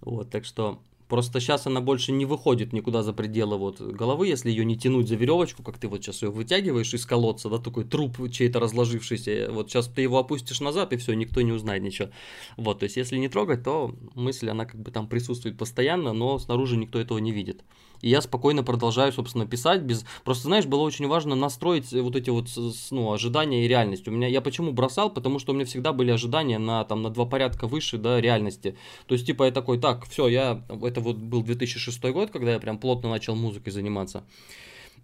Вот, 0.00 0.30
так 0.30 0.44
что 0.44 0.80
Просто 1.08 1.40
сейчас 1.40 1.66
она 1.66 1.80
больше 1.80 2.12
не 2.12 2.26
выходит 2.26 2.72
никуда 2.72 3.02
за 3.02 3.12
пределы 3.12 3.56
вот 3.56 3.80
головы, 3.80 4.26
если 4.28 4.50
ее 4.50 4.64
не 4.64 4.76
тянуть 4.76 5.08
за 5.08 5.16
веревочку, 5.16 5.62
как 5.62 5.78
ты 5.78 5.88
вот 5.88 6.02
сейчас 6.02 6.22
ее 6.22 6.30
вытягиваешь 6.30 6.92
из 6.92 7.06
колодца, 7.06 7.48
да, 7.48 7.58
такой 7.58 7.84
труп 7.84 8.18
чей-то 8.30 8.60
разложившийся. 8.60 9.48
Вот 9.50 9.70
сейчас 9.70 9.88
ты 9.88 10.02
его 10.02 10.18
опустишь 10.18 10.60
назад, 10.60 10.92
и 10.92 10.98
все, 10.98 11.14
никто 11.14 11.40
не 11.40 11.52
узнает 11.52 11.82
ничего. 11.82 12.10
Вот, 12.56 12.80
то 12.80 12.84
есть 12.84 12.96
если 12.96 13.16
не 13.16 13.28
трогать, 13.28 13.64
то 13.64 13.94
мысль, 14.14 14.50
она 14.50 14.66
как 14.66 14.80
бы 14.80 14.90
там 14.90 15.08
присутствует 15.08 15.56
постоянно, 15.56 16.12
но 16.12 16.38
снаружи 16.38 16.76
никто 16.76 17.00
этого 17.00 17.18
не 17.18 17.32
видит 17.32 17.64
и 18.00 18.08
я 18.08 18.20
спокойно 18.20 18.62
продолжаю, 18.62 19.12
собственно, 19.12 19.46
писать 19.46 19.82
без... 19.82 20.04
Просто, 20.24 20.44
знаешь, 20.44 20.66
было 20.66 20.80
очень 20.80 21.06
важно 21.06 21.34
настроить 21.34 21.92
вот 21.92 22.16
эти 22.16 22.30
вот, 22.30 22.48
ну, 22.90 23.12
ожидания 23.12 23.64
и 23.64 23.68
реальность. 23.68 24.06
У 24.08 24.10
меня, 24.10 24.28
я 24.28 24.40
почему 24.40 24.72
бросал? 24.72 25.10
Потому 25.10 25.38
что 25.38 25.52
у 25.52 25.54
меня 25.54 25.64
всегда 25.64 25.92
были 25.92 26.10
ожидания 26.10 26.58
на, 26.58 26.84
там, 26.84 27.02
на 27.02 27.10
два 27.10 27.26
порядка 27.26 27.66
выше, 27.66 27.98
да, 27.98 28.20
реальности. 28.20 28.76
То 29.06 29.14
есть, 29.14 29.26
типа, 29.26 29.44
я 29.44 29.50
такой, 29.50 29.78
так, 29.78 30.06
все, 30.06 30.28
я... 30.28 30.62
Это 30.82 31.00
вот 31.00 31.16
был 31.16 31.42
2006 31.42 32.00
год, 32.12 32.30
когда 32.30 32.52
я 32.52 32.58
прям 32.58 32.78
плотно 32.78 33.10
начал 33.10 33.34
музыкой 33.34 33.72
заниматься. 33.72 34.24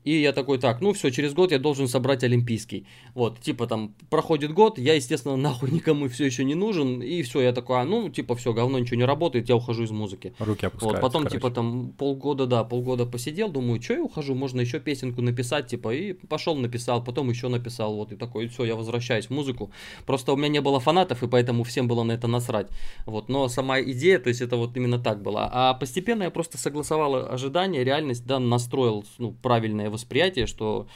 И 0.04 0.20
я 0.20 0.32
такой, 0.32 0.58
так, 0.58 0.80
ну 0.80 0.92
все, 0.92 1.10
через 1.10 1.32
год 1.34 1.50
я 1.50 1.58
должен 1.58 1.88
собрать 1.88 2.22
Олимпийский. 2.24 2.86
Вот, 3.14 3.40
типа 3.40 3.66
там 3.66 3.94
проходит 4.10 4.52
год, 4.52 4.78
я, 4.78 4.94
естественно, 4.94 5.36
нахуй 5.36 5.70
никому 5.70 6.08
все 6.08 6.26
еще 6.26 6.44
не 6.44 6.54
нужен. 6.54 7.02
И 7.02 7.22
все, 7.22 7.40
я 7.40 7.52
такой, 7.52 7.80
а, 7.80 7.84
ну, 7.84 8.08
типа, 8.08 8.34
все, 8.36 8.52
говно 8.52 8.78
ничего 8.78 8.96
не 8.96 9.04
работает, 9.04 9.48
я 9.48 9.56
ухожу 9.56 9.84
из 9.84 9.90
музыки. 9.90 10.34
Руки 10.38 10.66
опускаются, 10.66 11.00
Вот, 11.00 11.00
потом, 11.00 11.22
короче. 11.22 11.36
типа, 11.36 11.50
там 11.50 11.92
полгода, 11.98 12.46
да, 12.46 12.64
полгода 12.64 13.06
посидел, 13.06 13.48
думаю, 13.50 13.82
что 13.82 13.94
я 13.94 14.02
ухожу, 14.02 14.34
можно 14.34 14.60
еще 14.60 14.80
песенку 14.80 15.22
написать, 15.22 15.66
типа, 15.66 15.94
и 15.94 16.12
пошел 16.12 16.54
написал, 16.54 17.02
потом 17.02 17.30
еще 17.30 17.48
написал, 17.48 17.94
вот, 17.94 18.12
и 18.12 18.16
такой, 18.16 18.48
все, 18.48 18.64
я 18.64 18.76
возвращаюсь 18.76 19.26
в 19.26 19.30
музыку. 19.30 19.70
Просто 20.06 20.32
у 20.32 20.36
меня 20.36 20.48
не 20.48 20.60
было 20.60 20.80
фанатов, 20.80 21.22
и 21.22 21.28
поэтому 21.28 21.64
всем 21.64 21.88
было 21.88 22.02
на 22.02 22.12
это 22.12 22.28
насрать. 22.28 22.68
Вот, 23.06 23.28
но 23.28 23.48
сама 23.48 23.80
идея, 23.80 24.18
то 24.18 24.28
есть 24.28 24.40
это 24.40 24.56
вот 24.56 24.76
именно 24.76 24.98
так 24.98 25.22
было. 25.22 25.48
А 25.52 25.74
постепенно 25.74 26.24
я 26.24 26.30
просто 26.30 26.58
согласовал 26.58 27.14
ожидания, 27.14 27.84
реальность, 27.84 28.26
да, 28.26 28.38
настроил, 28.38 29.04
ну, 29.18 29.32
правильное 29.42 29.90
восприятие, 29.94 30.46
что 30.46 30.86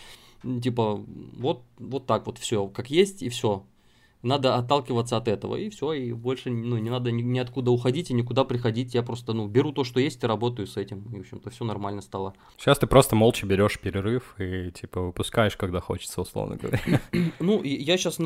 типа 0.43 1.05
вот, 1.37 1.63
вот 1.79 2.07
так 2.07 2.27
вот 2.27 2.39
все, 2.39 2.67
как 2.69 2.91
есть 2.91 3.23
и 3.23 3.29
все. 3.29 3.65
Надо 4.21 4.57
отталкиваться 4.57 5.17
от 5.17 5.29
этого, 5.29 5.55
и 5.55 5.71
все, 5.71 5.93
и 5.93 6.13
больше 6.13 6.51
ну, 6.51 6.77
не 6.77 6.91
надо 6.91 7.13
ни, 7.13 7.23
ни 7.23 7.39
откуда 7.39 7.71
уходить 7.71 8.11
и 8.11 8.15
никуда 8.15 8.43
приходить. 8.43 8.93
Я 8.93 9.05
просто 9.05 9.33
ну, 9.33 9.47
беру 9.47 9.71
то, 9.71 9.85
что 9.85 10.01
есть, 10.01 10.25
и 10.25 10.27
работаю 10.27 10.67
с 10.67 10.77
этим. 10.77 11.05
И, 11.13 11.19
в 11.19 11.21
общем-то, 11.21 11.51
все 11.51 11.65
нормально 11.65 12.03
стало. 12.03 12.35
Сейчас 12.57 12.81
ты 12.81 12.89
просто 12.89 13.15
молча 13.15 13.47
берешь 13.47 13.79
перерыв 13.79 14.35
и, 14.41 14.73
типа, 14.73 15.03
выпускаешь, 15.03 15.57
когда 15.57 15.81
хочется, 15.81 16.21
условно 16.21 16.57
говоря. 16.57 16.81
Ну, 17.39 17.63
я 17.63 17.97
сейчас 17.97 18.19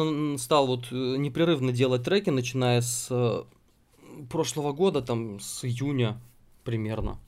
стал 0.42 0.66
вот 0.66 0.86
э, 0.90 0.94
непрерывно 1.18 1.72
делать 1.72 2.04
треки, 2.04 2.30
начиная 2.30 2.80
с 2.80 3.08
э, 3.10 3.42
прошлого 4.30 4.72
года, 4.72 5.02
там, 5.02 5.40
с 5.40 5.62
июня 5.62 6.18
примерно. 6.64 7.18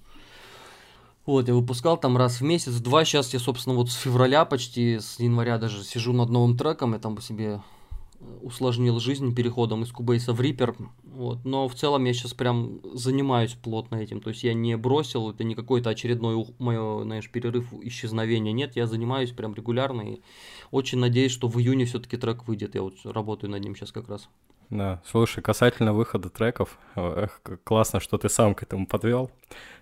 Вот, 1.26 1.48
я 1.48 1.54
выпускал 1.54 1.96
там 1.96 2.16
раз 2.16 2.40
в 2.40 2.44
месяц, 2.44 2.74
два. 2.80 3.04
Сейчас 3.04 3.32
я, 3.32 3.40
собственно, 3.40 3.76
вот 3.76 3.90
с 3.90 3.94
февраля 3.94 4.44
почти, 4.44 4.98
с 5.00 5.18
января 5.18 5.58
даже 5.58 5.82
сижу 5.82 6.12
над 6.12 6.28
новым 6.28 6.56
треком. 6.56 6.92
Я 6.92 6.98
там 6.98 7.18
себе 7.20 7.60
усложнил 8.42 9.00
жизнь 9.00 9.34
переходом 9.34 9.82
из 9.82 9.92
Кубейса 9.92 10.32
в 10.32 10.40
Reaper. 10.40 10.76
Вот. 11.04 11.44
Но 11.44 11.68
в 11.68 11.74
целом 11.74 12.04
я 12.04 12.12
сейчас 12.12 12.34
прям 12.34 12.80
занимаюсь 12.92 13.54
плотно 13.54 13.96
этим. 13.96 14.20
То 14.20 14.30
есть 14.30 14.44
я 14.44 14.54
не 14.54 14.76
бросил, 14.76 15.30
это 15.30 15.44
не 15.44 15.54
какой-то 15.54 15.90
очередной 15.90 16.46
мое, 16.58 17.02
знаешь, 17.04 17.30
перерыв 17.30 17.72
исчезновения. 17.82 18.52
Нет, 18.52 18.76
я 18.76 18.86
занимаюсь 18.86 19.30
прям 19.30 19.54
регулярно 19.54 20.02
и 20.02 20.20
очень 20.70 20.98
надеюсь, 20.98 21.32
что 21.32 21.48
в 21.48 21.58
июне 21.58 21.84
все-таки 21.86 22.16
трек 22.16 22.46
выйдет. 22.46 22.74
Я 22.74 22.82
вот 22.82 22.94
работаю 23.04 23.50
над 23.50 23.62
ним 23.62 23.76
сейчас 23.76 23.92
как 23.92 24.08
раз. 24.08 24.28
Да, 24.74 25.00
слушай, 25.06 25.40
касательно 25.40 25.92
выхода 25.92 26.28
треков, 26.28 26.78
эх, 26.96 27.40
классно, 27.62 28.00
что 28.00 28.18
ты 28.18 28.28
сам 28.28 28.56
к 28.56 28.64
этому 28.64 28.88
подвел. 28.88 29.30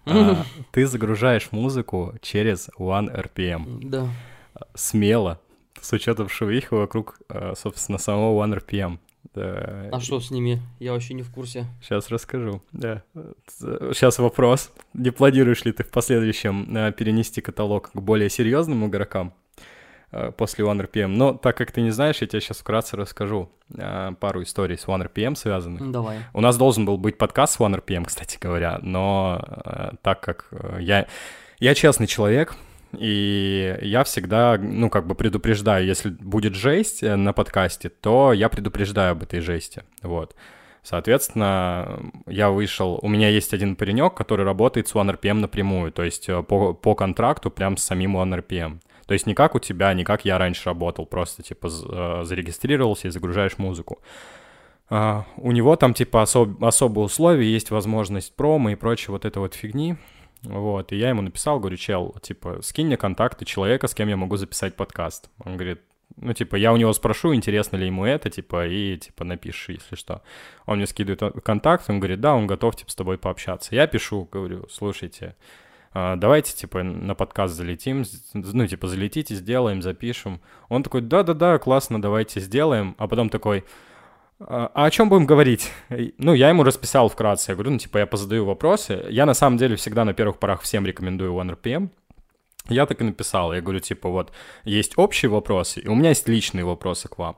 А, 0.04 0.44
ты 0.70 0.86
загружаешь 0.86 1.50
музыку 1.50 2.12
через 2.20 2.68
OneRPM. 2.78 3.88
Да. 3.88 4.06
Смело, 4.74 5.40
с 5.80 5.94
учетом 5.94 6.28
шумихи 6.28 6.68
вокруг, 6.70 7.18
э, 7.30 7.54
собственно, 7.56 7.96
самого 7.96 8.44
OneRPM. 8.44 8.98
Да. 9.34 9.88
А 9.90 9.98
что 9.98 10.20
с 10.20 10.30
ними? 10.30 10.60
Я 10.78 10.92
вообще 10.92 11.14
не 11.14 11.22
в 11.22 11.30
курсе. 11.30 11.64
Сейчас 11.80 12.10
расскажу. 12.10 12.60
Да. 12.72 13.02
Сейчас 13.48 14.18
вопрос. 14.18 14.72
Не 14.92 15.10
планируешь 15.10 15.64
ли 15.64 15.72
ты 15.72 15.84
в 15.84 15.90
последующем 15.90 16.76
э, 16.76 16.92
перенести 16.92 17.40
каталог 17.40 17.92
к 17.92 17.96
более 17.98 18.28
серьезным 18.28 18.86
игрокам 18.86 19.32
после 20.36 20.64
OneRPM? 20.64 21.08
Но 21.08 21.34
так 21.34 21.56
как 21.56 21.72
ты 21.72 21.80
не 21.80 21.90
знаешь, 21.90 22.18
я 22.20 22.26
тебе 22.26 22.40
сейчас 22.40 22.58
вкратце 22.58 22.96
расскажу 22.96 23.50
пару 24.20 24.42
историй 24.42 24.76
с 24.76 24.84
OneRPM 24.84 25.34
связанных. 25.34 25.90
Давай. 25.90 26.18
У 26.34 26.40
нас 26.40 26.56
должен 26.56 26.84
был 26.84 26.98
быть 26.98 27.18
подкаст 27.18 27.54
с 27.54 27.60
OneRPM, 27.60 28.04
кстати 28.04 28.38
говоря, 28.40 28.78
но 28.82 29.94
так 30.02 30.20
как 30.20 30.48
я... 30.78 31.06
Я 31.58 31.76
честный 31.76 32.08
человек, 32.08 32.56
и 32.98 33.78
я 33.82 34.04
всегда, 34.04 34.58
ну, 34.58 34.90
как 34.90 35.06
бы 35.06 35.14
предупреждаю, 35.14 35.86
если 35.86 36.10
будет 36.10 36.54
жесть 36.54 37.02
э, 37.02 37.16
на 37.16 37.32
подкасте, 37.32 37.88
то 37.88 38.32
я 38.32 38.48
предупреждаю 38.48 39.12
об 39.12 39.22
этой 39.22 39.40
жести, 39.40 39.82
вот. 40.02 40.34
Соответственно, 40.82 42.00
я 42.26 42.50
вышел, 42.50 42.98
у 43.00 43.08
меня 43.08 43.28
есть 43.28 43.54
один 43.54 43.76
паренек, 43.76 44.14
который 44.14 44.44
работает 44.44 44.88
с 44.88 44.94
OneRPM 44.94 45.34
напрямую, 45.34 45.92
то 45.92 46.02
есть 46.02 46.28
э, 46.28 46.42
по, 46.42 46.74
по 46.74 46.94
контракту 46.94 47.50
прям 47.50 47.76
с 47.76 47.84
самим 47.84 48.16
OneRPM. 48.16 48.80
То 49.06 49.14
есть 49.14 49.26
не 49.26 49.34
как 49.34 49.54
у 49.54 49.58
тебя, 49.58 49.92
не 49.94 50.04
как 50.04 50.24
я 50.24 50.38
раньше 50.38 50.66
работал, 50.66 51.06
просто 51.06 51.42
типа 51.42 51.66
э, 51.66 52.24
зарегистрировался 52.24 53.08
и 53.08 53.10
загружаешь 53.10 53.58
музыку. 53.58 54.00
Uh, 54.90 55.22
у 55.38 55.52
него 55.52 55.74
там 55.76 55.94
типа 55.94 56.24
особ- 56.24 56.62
особые 56.62 57.06
условия, 57.06 57.50
есть 57.50 57.70
возможность 57.70 58.36
промо 58.36 58.70
и 58.70 58.74
прочей 58.74 59.10
вот 59.10 59.24
этой 59.24 59.38
вот 59.38 59.54
фигни. 59.54 59.96
Вот, 60.42 60.92
и 60.92 60.96
я 60.96 61.10
ему 61.10 61.22
написал, 61.22 61.60
говорю, 61.60 61.76
чел, 61.76 62.16
типа, 62.20 62.58
скинь 62.62 62.86
мне 62.86 62.96
контакты 62.96 63.44
человека, 63.44 63.86
с 63.86 63.94
кем 63.94 64.08
я 64.08 64.16
могу 64.16 64.36
записать 64.36 64.74
подкаст. 64.74 65.30
Он 65.44 65.56
говорит, 65.56 65.80
ну, 66.16 66.32
типа, 66.32 66.56
я 66.56 66.72
у 66.72 66.76
него 66.76 66.92
спрошу, 66.92 67.34
интересно 67.34 67.76
ли 67.76 67.86
ему 67.86 68.04
это, 68.04 68.28
типа, 68.28 68.66
и, 68.66 68.98
типа, 68.98 69.24
напиши, 69.24 69.74
если 69.74 69.94
что. 69.94 70.22
Он 70.66 70.78
мне 70.78 70.86
скидывает 70.86 71.42
контакт, 71.44 71.88
он 71.88 72.00
говорит, 72.00 72.20
да, 72.20 72.34
он 72.34 72.46
готов, 72.46 72.76
типа, 72.76 72.90
с 72.90 72.94
тобой 72.94 73.18
пообщаться. 73.18 73.74
Я 73.74 73.86
пишу, 73.86 74.28
говорю, 74.30 74.66
слушайте, 74.68 75.26
а, 75.26 75.34
давайте, 75.94 76.54
типа, 76.54 76.82
на 76.82 77.14
подкаст 77.14 77.54
залетим, 77.54 78.04
ну, 78.34 78.66
типа, 78.66 78.88
залетите, 78.88 79.34
сделаем, 79.34 79.82
запишем. 79.82 80.40
Он 80.68 80.82
такой, 80.82 81.02
да-да-да, 81.02 81.58
классно, 81.58 82.00
давайте 82.00 82.40
сделаем. 82.40 82.94
А 82.98 83.08
потом 83.08 83.28
такой, 83.28 83.64
а, 84.40 84.70
а 84.74 84.86
о 84.86 84.90
чем 84.90 85.08
будем 85.08 85.26
говорить? 85.26 85.70
Ну, 86.18 86.34
я 86.34 86.48
ему 86.48 86.62
расписал 86.62 87.08
вкратце. 87.08 87.52
Я 87.52 87.56
говорю, 87.56 87.72
ну, 87.72 87.78
типа, 87.78 87.98
я 87.98 88.06
позадаю 88.06 88.44
вопросы. 88.44 89.04
Я, 89.10 89.26
на 89.26 89.34
самом 89.34 89.58
деле, 89.58 89.76
всегда 89.76 90.04
на 90.04 90.14
первых 90.14 90.38
порах 90.38 90.62
всем 90.62 90.86
рекомендую 90.86 91.32
OneRPM. 91.32 91.90
Я 92.68 92.86
так 92.86 93.00
и 93.00 93.04
написал. 93.04 93.52
Я 93.52 93.60
говорю, 93.60 93.80
типа, 93.80 94.08
вот, 94.08 94.32
есть 94.64 94.96
общие 94.96 95.28
вопросы, 95.30 95.80
и 95.80 95.88
у 95.88 95.94
меня 95.94 96.10
есть 96.10 96.28
личные 96.28 96.64
вопросы 96.64 97.08
к 97.08 97.18
вам. 97.18 97.36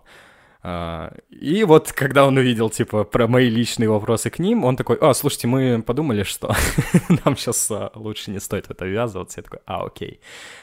А, 0.66 1.12
и 1.28 1.62
вот, 1.64 1.92
когда 1.92 2.26
он 2.26 2.38
увидел, 2.38 2.70
типа, 2.70 3.04
про 3.04 3.28
мои 3.28 3.50
личные 3.50 3.90
вопросы 3.90 4.30
к 4.30 4.38
ним, 4.38 4.64
он 4.64 4.76
такой, 4.76 4.96
а, 4.98 5.12
слушайте, 5.12 5.46
мы 5.46 5.82
подумали, 5.82 6.22
что 6.22 6.54
нам 7.24 7.36
сейчас 7.36 7.70
а, 7.70 7.90
лучше 7.94 8.30
не 8.30 8.40
стоит 8.40 8.66
в 8.66 8.70
это 8.70 8.86
ввязываться. 8.86 9.40
Я 9.40 9.42
такой, 9.42 9.58
а, 9.66 9.84
окей. 9.84 10.20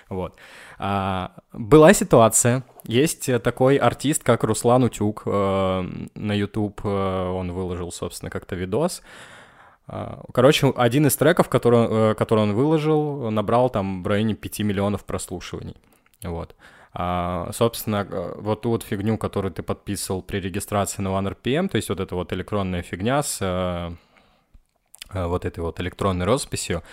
Вот. 0.10 0.36
А, 0.80 1.34
была 1.54 1.94
ситуация, 1.94 2.64
есть 2.84 3.30
такой 3.44 3.78
артист, 3.78 4.24
как 4.24 4.44
Руслан 4.44 4.84
Утюг, 4.84 5.22
э, 5.28 5.84
на 6.16 6.34
YouTube 6.34 6.82
э, 6.84 6.88
он 6.88 7.52
выложил, 7.52 7.92
собственно, 7.92 8.32
как-то 8.32 8.56
видос. 8.56 9.04
Короче, 10.34 10.74
один 10.78 11.06
из 11.06 11.16
треков, 11.16 11.48
который, 11.50 12.12
э, 12.12 12.16
который 12.16 12.40
он 12.40 12.54
выложил, 12.54 13.30
набрал 13.30 13.70
там 13.70 14.02
в 14.02 14.08
районе 14.08 14.34
5 14.34 14.60
миллионов 14.62 15.04
прослушиваний. 15.04 15.76
Вот. 16.24 16.56
А, 16.94 17.50
собственно, 17.54 18.08
э, 18.10 18.34
вот 18.38 18.62
ту 18.62 18.70
вот 18.70 18.84
фигню, 18.84 19.18
которую 19.18 19.54
ты 19.54 19.64
подписывал 19.64 20.22
при 20.22 20.40
регистрации 20.40 21.02
на 21.02 21.10
OneRPM, 21.10 21.70
то 21.70 21.78
есть 21.78 21.90
вот 21.90 22.00
эта 22.00 22.16
вот 22.16 22.34
электронная 22.34 22.82
фигня 22.82 23.24
с 23.24 23.38
э, 23.42 23.92
вот 25.14 25.46
этой 25.46 25.62
вот 25.62 25.80
электронной 25.80 26.26
росписью, 26.26 26.84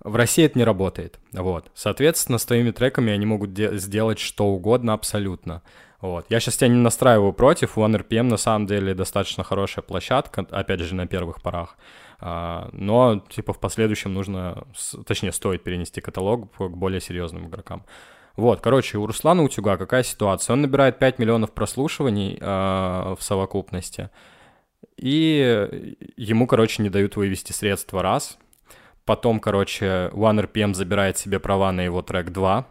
в 0.00 0.16
России 0.16 0.44
это 0.44 0.58
не 0.58 0.64
работает, 0.64 1.20
вот. 1.32 1.70
Соответственно, 1.74 2.38
с 2.38 2.46
твоими 2.46 2.70
треками 2.70 3.12
они 3.12 3.26
могут 3.26 3.50
сделать 3.56 4.18
что 4.18 4.46
угодно 4.46 4.94
абсолютно. 4.94 5.62
Вот. 6.00 6.26
Я 6.30 6.40
сейчас 6.40 6.56
тебя 6.56 6.68
не 6.68 6.80
настраиваю 6.80 7.32
против, 7.32 7.78
OneRPM 7.78 8.24
на 8.24 8.36
самом 8.36 8.66
деле 8.66 8.92
достаточно 8.92 9.44
хорошая 9.44 9.84
площадка, 9.84 10.44
опять 10.50 10.80
же, 10.80 10.96
на 10.96 11.06
первых 11.06 11.40
порах. 11.40 11.76
А, 12.18 12.68
но, 12.72 13.22
типа, 13.28 13.52
в 13.52 13.60
последующем 13.60 14.12
нужно, 14.12 14.64
точнее, 15.06 15.30
стоит 15.30 15.62
перенести 15.62 16.00
каталог 16.00 16.50
к 16.52 16.68
более 16.70 17.00
серьезным 17.00 17.46
игрокам. 17.46 17.84
Вот, 18.36 18.60
короче, 18.60 18.98
у 18.98 19.06
Руслана 19.06 19.42
Утюга 19.42 19.76
какая 19.76 20.02
ситуация? 20.02 20.54
Он 20.54 20.62
набирает 20.62 20.98
5 20.98 21.18
миллионов 21.18 21.52
прослушиваний 21.52 22.38
э, 22.40 22.44
в 22.44 23.18
совокупности, 23.20 24.10
и 24.96 25.96
ему, 26.16 26.46
короче, 26.46 26.82
не 26.82 26.90
дают 26.90 27.16
вывести 27.16 27.52
средства 27.52 28.02
раз. 28.02 28.38
Потом, 29.04 29.40
короче, 29.40 30.10
OneRPM 30.12 30.74
забирает 30.74 31.18
себе 31.18 31.40
права 31.40 31.72
на 31.72 31.80
его 31.82 32.02
трек 32.02 32.30
2, 32.30 32.66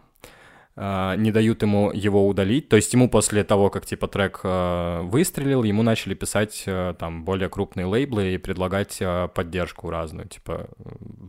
Uh, 0.74 1.18
не 1.18 1.30
дают 1.30 1.60
ему 1.60 1.92
его 1.92 2.26
удалить. 2.26 2.70
То 2.70 2.76
есть 2.76 2.94
ему 2.94 3.10
после 3.10 3.44
того, 3.44 3.68
как 3.68 3.84
типа 3.84 4.08
трек 4.08 4.40
uh, 4.42 5.02
выстрелил, 5.02 5.64
ему 5.64 5.82
начали 5.82 6.14
писать 6.14 6.64
uh, 6.66 6.94
там 6.94 7.26
более 7.26 7.50
крупные 7.50 7.84
лейблы 7.84 8.32
и 8.32 8.38
предлагать 8.38 9.02
поддержку 9.34 9.90
разную, 9.90 10.28
типа 10.28 10.70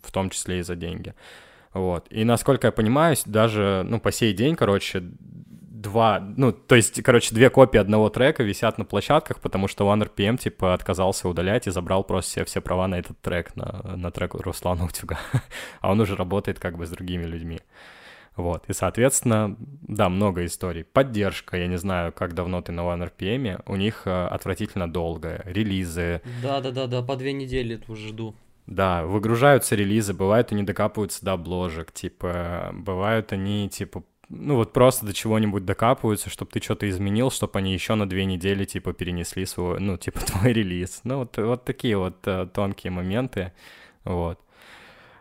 в 0.02 0.14
том 0.14 0.30
числе 0.30 0.60
и 0.60 0.62
за 0.62 0.78
деньги. 0.78 1.14
Вот. 1.74 2.06
И 2.10 2.24
насколько 2.24 2.68
я 2.68 2.72
понимаю, 2.72 3.16
даже, 3.26 3.84
ну, 3.86 4.00
по 4.00 4.12
сей 4.12 4.34
день, 4.34 4.56
короче, 4.56 5.04
два, 5.84 6.20
ну, 6.20 6.52
то 6.52 6.76
есть, 6.76 7.02
короче, 7.04 7.36
две 7.36 7.50
копии 7.50 7.78
одного 7.78 8.10
трека 8.10 8.44
висят 8.44 8.78
на 8.78 8.86
площадках, 8.86 9.40
потому 9.40 9.68
что 9.68 9.92
OneRPM, 9.92 10.38
типа, 10.38 10.74
отказался 10.74 11.28
удалять 11.28 11.68
и 11.68 11.72
забрал 11.72 12.04
просто 12.04 12.32
все, 12.32 12.46
все 12.46 12.62
права 12.62 12.88
на 12.88 12.96
этот 12.96 13.20
трек, 13.22 13.56
на, 13.56 13.96
на 13.96 14.12
трек 14.12 14.34
Руслана 14.36 14.86
Утюга. 14.86 15.20
а 15.82 15.92
он 15.92 16.00
уже 16.00 16.16
работает 16.16 16.60
как 16.60 16.78
бы 16.78 16.86
с 16.86 16.90
другими 16.90 17.24
людьми. 17.24 17.60
Вот, 18.36 18.64
и, 18.68 18.74
соответственно, 18.74 19.56
да, 19.60 20.10
много 20.10 20.44
историй. 20.46 20.84
Поддержка, 20.84 21.58
я 21.58 21.68
не 21.68 21.78
знаю, 21.78 22.12
как 22.12 22.34
давно 22.34 22.62
ты 22.62 22.72
на 22.72 22.82
OneRPM, 22.82 23.62
у 23.68 23.76
них 23.76 24.04
э, 24.06 24.26
отвратительно 24.26 24.92
долгая, 24.92 25.44
релизы. 25.46 26.22
Да-да-да, 26.42 27.04
по 27.04 27.16
две 27.16 27.34
недели 27.34 27.80
уже 27.88 28.08
жду. 28.08 28.36
Да, 28.66 29.06
выгружаются 29.06 29.76
релизы, 29.76 30.14
бывает 30.14 30.52
они 30.52 30.64
докапываются 30.64 31.24
до 31.26 31.34
обложек, 31.34 31.92
типа, 31.92 32.72
бывают 32.74 33.34
они, 33.34 33.70
типа, 33.70 34.04
ну 34.30 34.56
вот 34.56 34.72
просто 34.72 35.06
до 35.06 35.14
чего-нибудь 35.14 35.66
докапываются, 35.66 36.30
чтобы 36.30 36.52
ты 36.52 36.62
что-то 36.62 36.90
изменил, 36.90 37.30
чтобы 37.30 37.60
они 37.60 37.74
еще 37.74 37.96
на 37.96 38.08
две 38.08 38.26
недели, 38.26 38.64
типа, 38.64 38.94
перенесли 38.94 39.46
свой, 39.46 39.80
ну, 39.80 39.98
типа, 39.98 40.20
твой 40.26 40.54
релиз. 40.54 41.02
Ну, 41.04 41.20
вот, 41.20 41.38
вот 41.38 41.66
такие 41.66 41.98
вот 41.98 42.26
uh, 42.26 42.48
тонкие 42.48 42.92
моменты, 42.92 43.52
вот. 44.06 44.40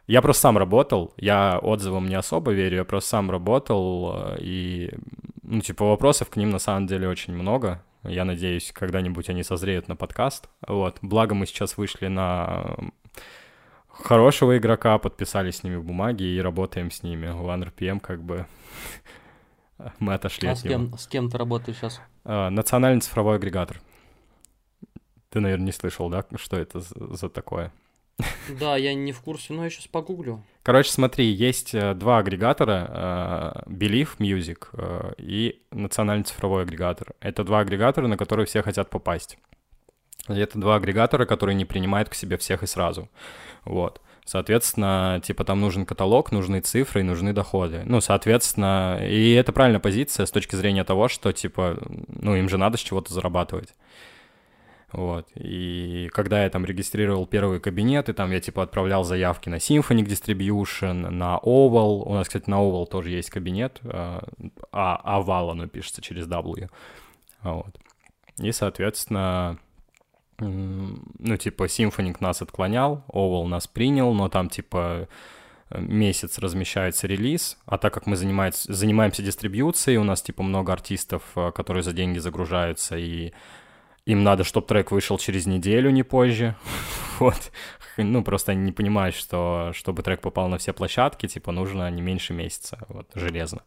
Я 0.06 0.22
просто 0.22 0.42
сам 0.42 0.58
работал, 0.58 1.12
я 1.16 1.58
отзывам 1.58 2.08
не 2.08 2.14
особо 2.14 2.52
верю, 2.52 2.78
я 2.78 2.84
просто 2.84 3.10
сам 3.10 3.30
работал, 3.30 4.12
э, 4.14 4.36
и, 4.40 4.90
ну, 5.42 5.60
типа, 5.60 5.84
вопросов 5.86 6.28
к 6.28 6.36
ним 6.36 6.50
на 6.50 6.58
самом 6.58 6.86
деле 6.86 7.08
очень 7.08 7.34
много. 7.34 7.82
Я 8.04 8.24
надеюсь, 8.24 8.72
когда-нибудь 8.72 9.28
они 9.30 9.44
созреют 9.44 9.86
на 9.86 9.94
подкаст. 9.94 10.48
Вот. 10.66 10.98
Благо 11.02 11.36
мы 11.36 11.46
сейчас 11.46 11.76
вышли 11.76 12.08
на 12.08 12.74
хорошего 13.92 14.56
игрока, 14.58 14.98
подписали 14.98 15.50
с 15.50 15.62
ними 15.62 15.76
бумаги 15.76 16.24
и 16.24 16.40
работаем 16.40 16.90
с 16.90 17.02
ними. 17.02 17.26
OneRPM 17.26 18.00
как 18.00 18.22
бы 18.22 18.46
мы 19.98 20.14
отошли 20.14 20.48
а 20.48 20.52
от 20.52 20.58
с 20.58 20.62
кем, 20.62 20.84
него. 20.86 20.96
с 20.96 21.06
кем 21.06 21.30
ты 21.30 21.38
работаешь 21.38 21.78
сейчас? 21.78 22.00
А, 22.24 22.50
национальный 22.50 23.00
цифровой 23.00 23.36
агрегатор. 23.36 23.80
Ты, 25.30 25.40
наверное, 25.40 25.66
не 25.66 25.72
слышал, 25.72 26.10
да, 26.10 26.24
что 26.36 26.56
это 26.56 26.80
за, 26.80 27.14
за 27.14 27.28
такое? 27.28 27.72
Да, 28.60 28.76
я 28.76 28.94
не 28.94 29.12
в 29.12 29.20
курсе, 29.20 29.52
но 29.52 29.64
я 29.64 29.70
сейчас 29.70 29.86
погуглю. 29.86 30.44
Короче, 30.62 30.90
смотри, 30.90 31.26
есть 31.26 31.74
э, 31.74 31.94
два 31.94 32.18
агрегатора, 32.18 33.64
э, 33.66 33.70
Believe 33.70 34.16
Music 34.18 34.68
э, 34.72 35.12
и 35.18 35.62
национальный 35.70 36.24
цифровой 36.24 36.62
агрегатор. 36.62 37.14
Это 37.20 37.44
два 37.44 37.60
агрегатора, 37.60 38.06
на 38.06 38.16
которые 38.16 38.46
все 38.46 38.62
хотят 38.62 38.90
попасть. 38.90 39.38
Это 40.28 40.58
два 40.58 40.76
агрегатора, 40.76 41.24
которые 41.24 41.54
не 41.54 41.64
принимают 41.64 42.08
к 42.08 42.14
себе 42.14 42.36
всех 42.36 42.62
и 42.62 42.66
сразу. 42.66 43.08
Вот. 43.64 44.00
Соответственно, 44.24 45.20
типа 45.22 45.44
там 45.44 45.60
нужен 45.60 45.84
каталог, 45.84 46.30
нужны 46.30 46.60
цифры 46.60 47.00
и 47.00 47.04
нужны 47.04 47.32
доходы. 47.32 47.82
Ну, 47.84 48.00
соответственно, 48.00 49.00
и 49.04 49.32
это 49.32 49.52
правильная 49.52 49.80
позиция 49.80 50.26
с 50.26 50.30
точки 50.30 50.54
зрения 50.54 50.84
того, 50.84 51.08
что, 51.08 51.32
типа, 51.32 51.78
ну, 52.08 52.36
им 52.36 52.48
же 52.48 52.56
надо 52.56 52.78
с 52.78 52.80
чего-то 52.80 53.12
зарабатывать. 53.12 53.74
Вот. 54.92 55.26
И 55.34 56.08
когда 56.12 56.44
я 56.44 56.50
там 56.50 56.64
регистрировал 56.66 57.26
первые 57.26 57.60
кабинеты, 57.60 58.12
там 58.12 58.30
я 58.30 58.40
типа 58.40 58.62
отправлял 58.62 59.04
заявки 59.04 59.48
на 59.48 59.56
Symphonic 59.56 60.04
Distribution, 60.04 61.08
на 61.08 61.38
Oval. 61.42 62.02
У 62.04 62.14
нас, 62.14 62.28
кстати, 62.28 62.48
на 62.48 62.56
Oval 62.56 62.86
тоже 62.86 63.10
есть 63.10 63.30
кабинет, 63.30 63.80
а, 63.84 64.22
а 64.70 65.20
Oval 65.20 65.52
оно 65.52 65.66
пишется 65.66 66.02
через 66.02 66.28
W. 66.28 66.70
Вот. 67.42 67.74
И, 68.38 68.52
соответственно, 68.52 69.58
ну, 70.42 71.36
типа, 71.36 71.64
Symphonic 71.64 72.16
нас 72.20 72.42
отклонял, 72.42 73.04
Oval 73.08 73.46
нас 73.46 73.66
принял, 73.66 74.12
но 74.12 74.28
там, 74.28 74.48
типа, 74.48 75.08
месяц 75.70 76.38
размещается 76.38 77.06
релиз, 77.06 77.58
а 77.66 77.78
так 77.78 77.94
как 77.94 78.06
мы 78.06 78.16
занимаемся, 78.16 78.72
занимаемся 78.72 79.22
дистрибьюцией, 79.22 79.98
у 79.98 80.04
нас, 80.04 80.22
типа, 80.22 80.42
много 80.42 80.72
артистов, 80.72 81.22
э, 81.36 81.50
которые 81.52 81.82
за 81.82 81.92
деньги 81.92 82.18
загружаются, 82.18 82.96
и 82.96 83.32
им 84.04 84.22
надо, 84.22 84.44
чтобы 84.44 84.66
трек 84.66 84.90
вышел 84.90 85.18
через 85.18 85.46
неделю, 85.46 85.90
не 85.90 86.02
позже. 86.02 86.56
вот. 87.18 87.52
Ну, 87.96 88.24
просто 88.24 88.52
они 88.52 88.62
не 88.62 88.72
понимают, 88.72 89.14
что 89.14 89.72
чтобы 89.74 90.02
трек 90.02 90.20
попал 90.20 90.48
на 90.48 90.58
все 90.58 90.72
площадки, 90.72 91.28
типа, 91.28 91.52
нужно 91.52 91.90
не 91.90 92.02
меньше 92.02 92.32
месяца, 92.32 92.78
вот, 92.88 93.10
железно. 93.14 93.62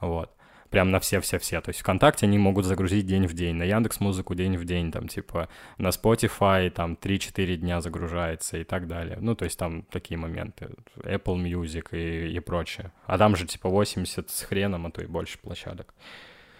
Вот. 0.00 0.30
Прям 0.74 0.90
на 0.90 0.98
все-все-все. 0.98 1.60
То 1.60 1.70
есть 1.70 1.80
ВКонтакте 1.80 2.26
они 2.26 2.36
могут 2.36 2.64
загрузить 2.64 3.06
день 3.06 3.26
в 3.26 3.32
день, 3.32 3.54
на 3.54 3.62
Яндекс 3.62 4.00
Музыку 4.00 4.34
день 4.34 4.56
в 4.56 4.64
день, 4.64 4.90
там, 4.90 5.06
типа, 5.06 5.48
на 5.78 5.88
Spotify 5.88 6.68
там 6.68 6.98
3-4 7.00 7.56
дня 7.56 7.80
загружается 7.80 8.58
и 8.58 8.64
так 8.64 8.88
далее. 8.88 9.18
Ну, 9.20 9.36
то 9.36 9.44
есть 9.44 9.56
там 9.56 9.82
такие 9.82 10.18
моменты. 10.18 10.70
Apple 10.96 11.36
Music 11.36 11.86
и, 11.92 12.36
и 12.36 12.40
прочее. 12.40 12.90
А 13.06 13.18
там 13.18 13.36
же, 13.36 13.46
типа, 13.46 13.68
80 13.68 14.28
с 14.28 14.42
хреном, 14.42 14.86
а 14.86 14.90
то 14.90 15.00
и 15.00 15.06
больше 15.06 15.38
площадок. 15.38 15.94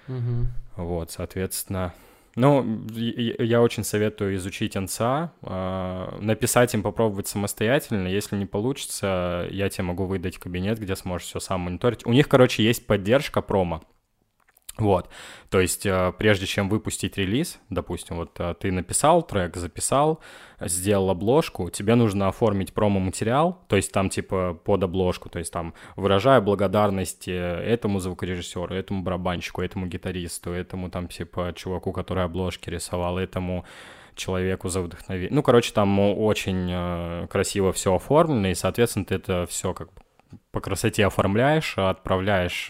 Угу. 0.07 0.47
Вот, 0.77 1.11
соответственно, 1.11 1.93
ну, 2.37 2.85
я 2.91 3.63
очень 3.63 3.85
советую 3.85 4.37
изучить 4.37 4.75
НЦА, 4.75 5.33
а, 5.43 6.19
написать 6.21 6.75
им, 6.75 6.83
попробовать 6.83 7.29
самостоятельно. 7.29 8.09
Если 8.09 8.37
не 8.37 8.47
получится, 8.47 9.47
я 9.51 9.69
тебе 9.69 9.85
могу 9.85 10.07
выдать 10.07 10.39
кабинет, 10.39 10.79
где 10.81 10.97
сможешь 10.97 11.29
все 11.29 11.41
сам 11.41 11.63
мониторить. 11.63 12.05
У 12.07 12.13
них, 12.13 12.29
короче, 12.29 12.65
есть 12.65 12.87
поддержка 12.87 13.41
промо. 13.41 13.83
Вот, 14.77 15.09
то 15.51 15.61
есть 15.61 15.87
э, 15.87 16.13
прежде 16.19 16.47
чем 16.47 16.69
выпустить 16.69 17.17
релиз, 17.17 17.61
допустим, 17.71 18.17
вот 18.17 18.33
э, 18.41 18.55
ты 18.59 18.73
написал 18.73 19.23
трек, 19.23 19.57
записал, 19.57 20.19
сделал 20.59 21.11
обложку, 21.11 21.71
тебе 21.71 21.95
нужно 21.95 22.27
оформить 22.27 22.75
промо-материал, 22.75 23.65
то 23.69 23.77
есть 23.77 23.93
там 23.93 24.11
типа 24.11 24.55
под 24.65 24.83
обложку, 24.83 25.29
то 25.29 25.39
есть 25.39 25.53
там 25.53 25.75
выражая 25.95 26.41
благодарность 26.41 27.29
э, 27.29 27.33
этому 27.33 28.01
звукорежиссеру, 28.01 28.75
этому 28.75 29.05
барабанщику, 29.05 29.63
этому 29.63 29.87
гитаристу, 29.87 30.51
этому 30.51 30.91
там 30.91 31.07
типа 31.07 31.53
чуваку, 31.55 31.93
который 31.93 32.25
обложки 32.25 32.69
рисовал, 32.69 33.19
этому 33.19 33.65
человеку 34.17 34.69
за 34.71 34.81
вдохновение. 34.81 35.31
Ну, 35.33 35.45
короче, 35.45 35.73
там 35.73 36.01
очень 36.01 37.29
красиво 37.29 37.73
все 37.73 37.95
оформлено, 37.95 38.49
и, 38.49 38.55
соответственно, 38.55 39.05
ты 39.05 39.15
это 39.15 39.47
все 39.49 39.73
как 39.73 39.91
по 40.51 40.61
красоте 40.61 41.07
оформляешь, 41.07 41.79
отправляешь 41.79 42.69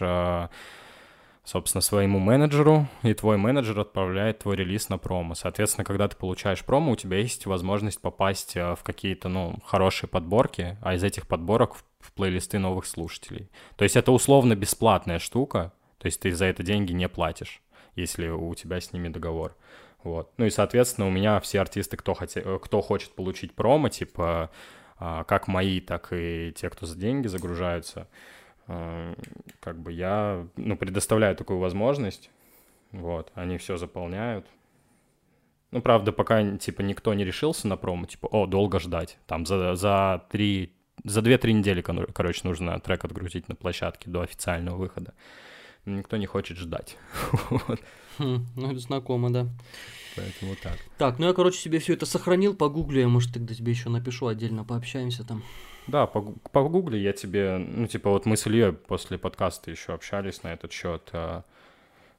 собственно, 1.45 1.81
своему 1.81 2.19
менеджеру, 2.19 2.87
и 3.03 3.13
твой 3.13 3.37
менеджер 3.37 3.79
отправляет 3.79 4.39
твой 4.39 4.55
релиз 4.55 4.89
на 4.89 4.97
промо. 4.97 5.35
Соответственно, 5.35 5.85
когда 5.85 6.07
ты 6.07 6.15
получаешь 6.15 6.65
промо, 6.65 6.91
у 6.91 6.95
тебя 6.95 7.17
есть 7.17 7.45
возможность 7.45 8.01
попасть 8.01 8.57
э, 8.57 8.75
в 8.75 8.83
какие-то, 8.83 9.29
ну, 9.29 9.59
хорошие 9.65 10.09
подборки, 10.09 10.77
а 10.81 10.95
из 10.95 11.03
этих 11.03 11.27
подборок 11.27 11.75
в 11.99 12.11
плейлисты 12.13 12.57
новых 12.59 12.87
слушателей. 12.87 13.49
То 13.77 13.83
есть 13.83 13.95
это 13.95 14.11
условно 14.11 14.55
бесплатная 14.55 15.19
штука, 15.19 15.71
то 15.99 16.07
есть 16.07 16.19
ты 16.19 16.31
за 16.31 16.45
это 16.45 16.63
деньги 16.63 16.91
не 16.93 17.07
платишь, 17.07 17.61
если 17.95 18.27
у 18.27 18.53
тебя 18.55 18.81
с 18.81 18.91
ними 18.91 19.09
договор. 19.09 19.55
Вот. 20.03 20.31
Ну 20.37 20.45
и, 20.45 20.49
соответственно, 20.49 21.07
у 21.07 21.11
меня 21.11 21.39
все 21.39 21.61
артисты, 21.61 21.95
кто, 21.95 22.15
хоте... 22.15 22.41
Э, 22.43 22.59
кто 22.61 22.81
хочет 22.81 23.11
получить 23.13 23.53
промо, 23.53 23.89
типа, 23.89 24.49
а, 24.97 25.23
как 25.25 25.47
мои, 25.47 25.79
так 25.79 26.09
и 26.11 26.53
те, 26.55 26.69
кто 26.69 26.85
за 26.85 26.97
деньги 26.97 27.27
загружаются, 27.27 28.07
как 28.67 29.79
бы 29.79 29.91
я, 29.91 30.47
ну, 30.55 30.77
предоставляю 30.77 31.35
такую 31.35 31.59
возможность, 31.59 32.29
вот, 32.91 33.31
они 33.35 33.57
все 33.57 33.77
заполняют. 33.77 34.45
Ну, 35.71 35.81
правда, 35.81 36.11
пока, 36.11 36.57
типа, 36.57 36.81
никто 36.81 37.13
не 37.13 37.25
решился 37.25 37.67
на 37.67 37.77
промо, 37.77 38.05
типа, 38.05 38.27
о, 38.27 38.45
долго 38.45 38.79
ждать, 38.79 39.17
там, 39.27 39.45
за, 39.45 39.75
за 39.75 40.23
три, 40.29 40.73
за 41.03 41.21
две-три 41.21 41.53
недели, 41.53 41.81
короче, 41.81 42.41
нужно 42.43 42.79
трек 42.79 43.05
отгрузить 43.05 43.49
на 43.49 43.55
площадке 43.55 44.09
до 44.09 44.21
официального 44.21 44.77
выхода. 44.77 45.13
Никто 45.85 46.17
не 46.17 46.25
хочет 46.25 46.57
ждать. 46.57 46.97
Хм, 48.17 48.45
ну, 48.55 48.71
это 48.71 48.79
знакомо, 48.79 49.31
да. 49.31 49.47
Поэтому 50.15 50.55
так. 50.55 50.77
Так, 50.97 51.19
ну 51.19 51.27
я, 51.27 51.33
короче, 51.33 51.59
себе 51.59 51.79
все 51.79 51.93
это 51.93 52.05
сохранил, 52.05 52.55
погуглю, 52.55 53.01
я, 53.01 53.07
может, 53.07 53.33
тогда 53.33 53.53
тебе 53.53 53.71
еще 53.71 53.89
напишу 53.89 54.27
отдельно, 54.27 54.63
пообщаемся 54.63 55.25
там. 55.25 55.43
Да, 55.87 56.07
по, 56.07 56.21
по 56.21 56.63
гугле 56.67 57.01
я 57.01 57.13
тебе, 57.13 57.57
ну, 57.57 57.87
типа, 57.87 58.09
вот 58.09 58.25
мы 58.25 58.37
с 58.37 58.47
Ильей 58.47 58.73
после 58.73 59.17
подкаста 59.17 59.69
еще 59.69 59.93
общались 59.93 60.41
на 60.43 60.53
этот 60.53 60.71
счет. 60.71 61.09
А, 61.13 61.43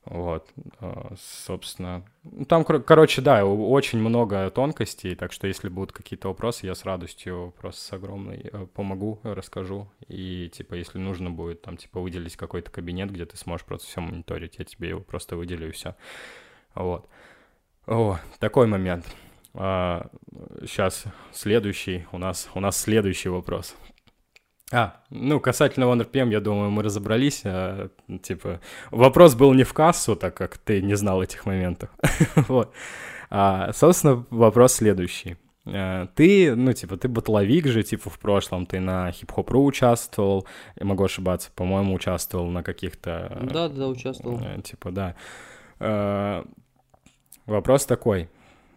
вот, 0.05 0.48
а, 0.78 1.14
собственно. 1.18 2.05
Ну, 2.22 2.44
там, 2.44 2.64
короче, 2.64 3.22
да, 3.22 3.44
очень 3.44 3.98
много 3.98 4.48
тонкостей, 4.51 5.16
так 5.16 5.32
что 5.32 5.48
если 5.48 5.68
будут 5.68 5.93
какие-то 5.93 6.28
вопросы, 6.28 6.66
я 6.66 6.76
с 6.76 6.84
радостью 6.84 7.55
просто 7.60 7.80
с 7.80 7.93
огромной 7.93 8.48
э, 8.52 8.66
помогу, 8.72 9.18
расскажу. 9.24 9.88
И, 10.06 10.48
типа, 10.55 10.74
если 10.74 10.98
нужно 10.98 11.30
будет, 11.30 11.62
там, 11.62 11.76
типа, 11.76 12.01
выделить 12.01 12.36
какой-то 12.36 12.70
кабинет, 12.70 13.10
где 13.10 13.26
ты 13.26 13.36
сможешь 13.36 13.66
просто 13.66 13.88
все 13.88 14.01
мониторить, 14.01 14.59
я 14.59 14.64
тебе 14.64 14.90
его 14.90 15.01
просто 15.01 15.36
выделю 15.36 15.68
и 15.68 15.72
все. 15.72 15.97
Вот. 16.76 17.09
О, 17.88 18.18
такой 18.38 18.68
момент. 18.68 19.06
А, 19.59 20.07
сейчас 20.61 21.05
следующий 21.33 22.07
у 22.12 22.19
нас, 22.19 22.49
у 22.55 22.61
нас 22.61 22.77
следующий 22.77 23.31
вопрос. 23.31 23.74
А, 24.73 24.97
ну, 25.11 25.41
касательно 25.41 25.85
OneRPM, 25.85 26.31
я 26.31 26.41
думаю, 26.41 26.70
мы 26.70 26.83
разобрались. 26.83 27.43
А, 27.45 27.89
типа, 28.23 28.61
вопрос 28.91 29.35
был 29.35 29.55
не 29.55 29.65
в 29.65 29.73
кассу, 29.73 30.16
так 30.16 30.37
как 30.37 30.59
ты 30.59 30.83
не 30.83 30.95
знал 30.95 31.23
этих 31.23 31.47
моментов. 31.47 31.91
вот. 32.49 32.73
А, 33.31 33.73
собственно, 33.73 34.27
вопрос 34.31 34.74
следующий. 34.74 35.37
А, 35.66 36.07
ты, 36.15 36.55
ну, 36.55 36.73
типа, 36.73 36.97
ты 36.97 37.09
батловик 37.09 37.66
же, 37.69 37.83
типа, 37.83 38.11
в 38.11 38.19
прошлом 38.19 38.66
ты 38.66 38.81
на 38.81 39.11
хип-хоп.ру 39.12 39.65
участвовал, 39.65 40.47
я 40.78 40.85
могу 40.85 41.05
ошибаться, 41.05 41.51
по-моему, 41.55 41.95
участвовал 41.95 42.49
на 42.49 42.62
каких-то... 42.62 43.39
Да, 43.43 43.69
да, 43.69 43.87
участвовал. 43.87 44.41
Э, 44.41 44.61
типа, 44.62 44.91
да. 44.91 45.15
А, 45.78 46.45
вопрос 47.47 47.87
такой. 47.87 48.28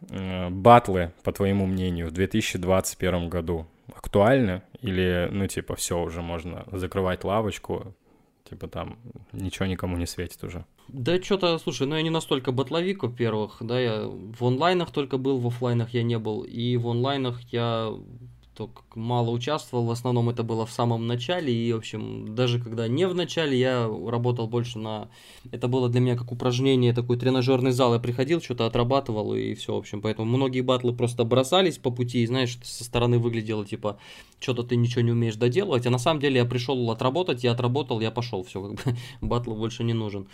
Э, 0.10 0.50
батлы, 0.50 1.12
по 1.24 1.32
твоему 1.32 1.66
мнению, 1.66 2.08
в 2.08 2.12
2021 2.12 3.30
году 3.30 3.68
актуальны? 3.94 4.62
Или, 4.82 5.28
ну, 5.32 5.48
типа, 5.48 5.76
все, 5.76 6.02
уже 6.02 6.22
можно 6.22 6.66
закрывать 6.72 7.24
лавочку, 7.24 7.94
типа 8.50 8.68
там 8.68 8.98
ничего 9.34 9.66
никому 9.66 9.98
не 9.98 10.06
светит 10.06 10.44
уже? 10.44 10.66
Да 10.88 11.22
что-то, 11.22 11.58
слушай, 11.60 11.86
ну 11.86 11.96
я 11.96 12.02
не 12.02 12.10
настолько 12.10 12.52
батловик, 12.52 13.04
во-первых, 13.04 13.58
да, 13.62 13.80
я 13.80 14.08
в 14.08 14.44
онлайнах 14.44 14.92
только 14.92 15.18
был, 15.18 15.38
в 15.38 15.48
офлайнах 15.48 15.94
я 15.94 16.02
не 16.04 16.18
был, 16.18 16.42
и 16.42 16.78
в 16.78 16.88
онлайнах 16.88 17.42
я 17.52 17.94
только 18.60 18.82
мало 18.94 19.30
участвовал, 19.30 19.86
в 19.86 19.92
основном 19.92 20.30
это 20.30 20.44
было 20.44 20.66
в 20.66 20.72
самом 20.72 21.08
начале, 21.08 21.54
и, 21.54 21.72
в 21.72 21.78
общем, 21.78 22.36
даже 22.36 22.60
когда 22.60 22.90
не 22.90 23.08
в 23.08 23.16
начале, 23.16 23.58
я 23.58 23.88
работал 23.88 24.48
больше 24.48 24.80
на... 24.80 25.08
Это 25.50 25.70
было 25.70 25.88
для 25.88 26.02
меня 26.02 26.18
как 26.18 26.34
упражнение, 26.34 26.94
такой 26.94 27.18
тренажерный 27.18 27.72
зал, 27.72 27.94
я 27.94 28.02
приходил, 28.02 28.42
что-то 28.42 28.66
отрабатывал, 28.66 29.34
и 29.34 29.54
все, 29.54 29.74
в 29.74 29.78
общем, 29.78 30.02
поэтому 30.02 30.28
многие 30.28 30.60
батлы 30.60 30.92
просто 30.92 31.24
бросались 31.24 31.78
по 31.78 31.90
пути, 31.90 32.22
и, 32.22 32.28
знаешь, 32.28 32.58
со 32.62 32.84
стороны 32.84 33.18
выглядело, 33.18 33.66
типа, 33.66 33.98
что-то 34.42 34.64
ты 34.64 34.76
ничего 34.76 35.04
не 35.04 35.12
умеешь 35.12 35.38
доделывать, 35.38 35.88
а 35.88 35.90
на 35.90 35.98
самом 35.98 36.20
деле 36.20 36.42
я 36.42 36.46
пришел 36.46 36.92
отработать, 36.92 37.46
я 37.46 37.54
отработал, 37.54 38.02
я 38.02 38.12
пошел, 38.12 38.44
все, 38.44 38.62
как 38.62 38.74
бы, 38.74 38.98
батл 39.22 39.56
больше 39.56 39.86
не 39.86 39.94
нужен. 39.94 40.28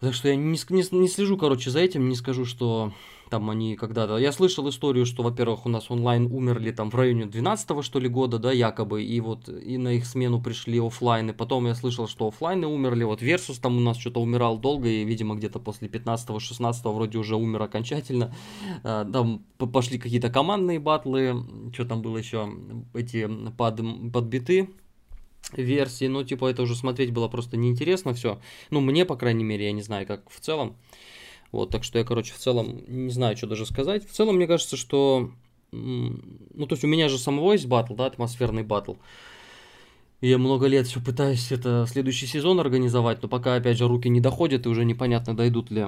Так 0.00 0.14
что 0.14 0.28
я 0.28 0.36
не, 0.36 0.58
не, 0.70 0.98
не 0.98 1.08
слежу, 1.08 1.36
короче, 1.36 1.70
за 1.70 1.80
этим, 1.80 2.08
не 2.08 2.14
скажу, 2.14 2.46
что 2.46 2.92
там 3.30 3.48
они 3.50 3.76
когда-то... 3.76 4.16
Я 4.16 4.32
слышал 4.32 4.68
историю, 4.68 5.06
что, 5.06 5.22
во-первых, 5.22 5.66
у 5.66 5.68
нас 5.68 5.90
онлайн 5.90 6.26
умерли 6.32 6.72
там 6.72 6.90
в 6.90 6.94
районе 6.94 7.26
12 7.26 7.84
что 7.84 7.98
ли, 7.98 8.08
года, 8.08 8.38
да, 8.38 8.50
якобы, 8.50 9.02
и 9.02 9.20
вот 9.20 9.48
и 9.48 9.78
на 9.78 9.92
их 9.92 10.06
смену 10.06 10.42
пришли 10.42 10.80
офлайны. 10.80 11.32
Потом 11.32 11.66
я 11.66 11.74
слышал, 11.74 12.08
что 12.08 12.28
офлайны 12.28 12.66
умерли, 12.66 13.04
вот 13.04 13.22
Versus 13.22 13.60
там 13.60 13.76
у 13.76 13.80
нас 13.80 13.98
что-то 13.98 14.20
умирал 14.20 14.58
долго, 14.58 14.88
и, 14.88 15.04
видимо, 15.04 15.36
где-то 15.36 15.60
после 15.60 15.88
15-16 15.88 16.92
вроде 16.92 17.18
уже 17.18 17.36
умер 17.36 17.62
окончательно. 17.62 18.34
А, 18.82 19.04
там 19.04 19.44
пошли 19.58 19.98
какие-то 19.98 20.30
командные 20.30 20.80
батлы, 20.80 21.70
что 21.72 21.84
там 21.84 22.02
было 22.02 22.16
еще, 22.16 22.50
эти 22.94 23.28
под, 23.56 23.80
подбиты, 24.12 24.70
версии, 25.52 26.06
ну, 26.06 26.24
типа, 26.24 26.50
это 26.50 26.62
уже 26.62 26.76
смотреть 26.76 27.12
было 27.12 27.28
просто 27.28 27.56
неинтересно 27.56 28.14
все. 28.14 28.40
Ну, 28.70 28.80
мне, 28.80 29.04
по 29.04 29.16
крайней 29.16 29.44
мере, 29.44 29.66
я 29.66 29.72
не 29.72 29.82
знаю, 29.82 30.06
как 30.06 30.30
в 30.30 30.40
целом. 30.40 30.76
Вот, 31.52 31.70
так 31.70 31.82
что 31.82 31.98
я, 31.98 32.04
короче, 32.04 32.32
в 32.32 32.38
целом 32.38 32.84
не 32.86 33.10
знаю, 33.10 33.36
что 33.36 33.46
даже 33.46 33.66
сказать. 33.66 34.08
В 34.08 34.12
целом, 34.12 34.36
мне 34.36 34.46
кажется, 34.46 34.76
что 34.76 35.30
ну, 35.72 36.66
то 36.66 36.72
есть 36.74 36.84
у 36.84 36.88
меня 36.88 37.08
же 37.08 37.18
самого 37.18 37.52
есть 37.52 37.66
батл, 37.66 37.94
да, 37.94 38.06
атмосферный 38.06 38.62
батл. 38.62 38.94
И 38.94 38.98
я 40.20 40.36
много 40.36 40.66
лет 40.66 40.86
все 40.86 41.00
пытаюсь 41.00 41.50
это 41.50 41.86
следующий 41.88 42.26
сезон 42.26 42.60
организовать, 42.60 43.22
но 43.22 43.28
пока, 43.28 43.54
опять 43.54 43.78
же, 43.78 43.88
руки 43.88 44.08
не 44.08 44.20
доходят, 44.20 44.66
и 44.66 44.68
уже 44.68 44.84
непонятно, 44.84 45.34
дойдут 45.34 45.70
ли. 45.70 45.86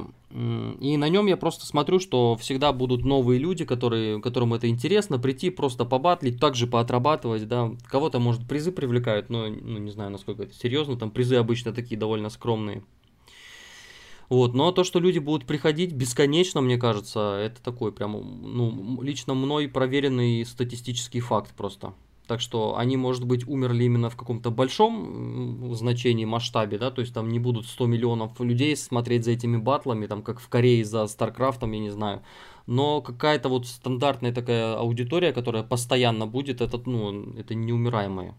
И 0.80 0.96
на 0.96 1.08
нем 1.10 1.26
я 1.26 1.36
просто 1.36 1.66
смотрю, 1.66 1.98
что 1.98 2.36
всегда 2.36 2.72
будут 2.72 3.04
новые 3.04 3.38
люди, 3.38 3.66
которые, 3.66 4.22
которым 4.22 4.54
это 4.54 4.68
интересно, 4.68 5.18
прийти 5.18 5.50
просто 5.50 5.84
побатлить, 5.84 6.40
также 6.40 6.66
поотрабатывать, 6.66 7.46
да. 7.46 7.72
Кого-то, 7.86 8.20
может, 8.20 8.48
призы 8.48 8.72
привлекают, 8.72 9.28
но, 9.28 9.48
ну, 9.48 9.78
не 9.78 9.90
знаю, 9.90 10.10
насколько 10.10 10.44
это 10.44 10.54
серьезно, 10.54 10.96
там 10.96 11.10
призы 11.10 11.36
обычно 11.36 11.74
такие 11.74 11.98
довольно 11.98 12.30
скромные. 12.30 12.82
Вот, 14.30 14.54
но 14.54 14.72
то, 14.72 14.82
что 14.82 14.98
люди 14.98 15.18
будут 15.18 15.46
приходить 15.46 15.92
бесконечно, 15.92 16.62
мне 16.62 16.78
кажется, 16.78 17.36
это 17.38 17.62
такой 17.62 17.92
прям, 17.92 18.12
ну, 18.12 19.02
лично 19.02 19.34
мной 19.34 19.68
проверенный 19.68 20.46
статистический 20.46 21.20
факт 21.20 21.54
просто. 21.54 21.92
Так 22.32 22.40
что 22.40 22.78
они, 22.78 22.96
может 22.96 23.26
быть, 23.26 23.46
умерли 23.46 23.84
именно 23.84 24.08
в 24.08 24.16
каком-то 24.16 24.50
большом 24.50 25.74
значении, 25.74 26.24
масштабе, 26.24 26.78
да, 26.78 26.90
то 26.90 27.02
есть 27.02 27.12
там 27.12 27.28
не 27.28 27.38
будут 27.38 27.66
100 27.66 27.86
миллионов 27.86 28.40
людей 28.40 28.74
смотреть 28.74 29.26
за 29.26 29.32
этими 29.32 29.58
батлами, 29.58 30.06
там, 30.06 30.22
как 30.22 30.40
в 30.40 30.48
Корее 30.48 30.82
за 30.82 31.06
StarCraft 31.08 31.56
ом, 31.56 31.72
я 31.72 31.80
не 31.80 31.90
знаю. 31.90 32.22
Но 32.66 33.02
какая-то 33.02 33.50
вот 33.50 33.66
стандартная 33.66 34.32
такая 34.32 34.76
аудитория, 34.76 35.34
которая 35.34 35.62
постоянно 35.62 36.26
будет, 36.26 36.62
это, 36.62 36.80
ну, 36.86 37.34
это 37.36 37.54
неумираемая. 37.54 38.34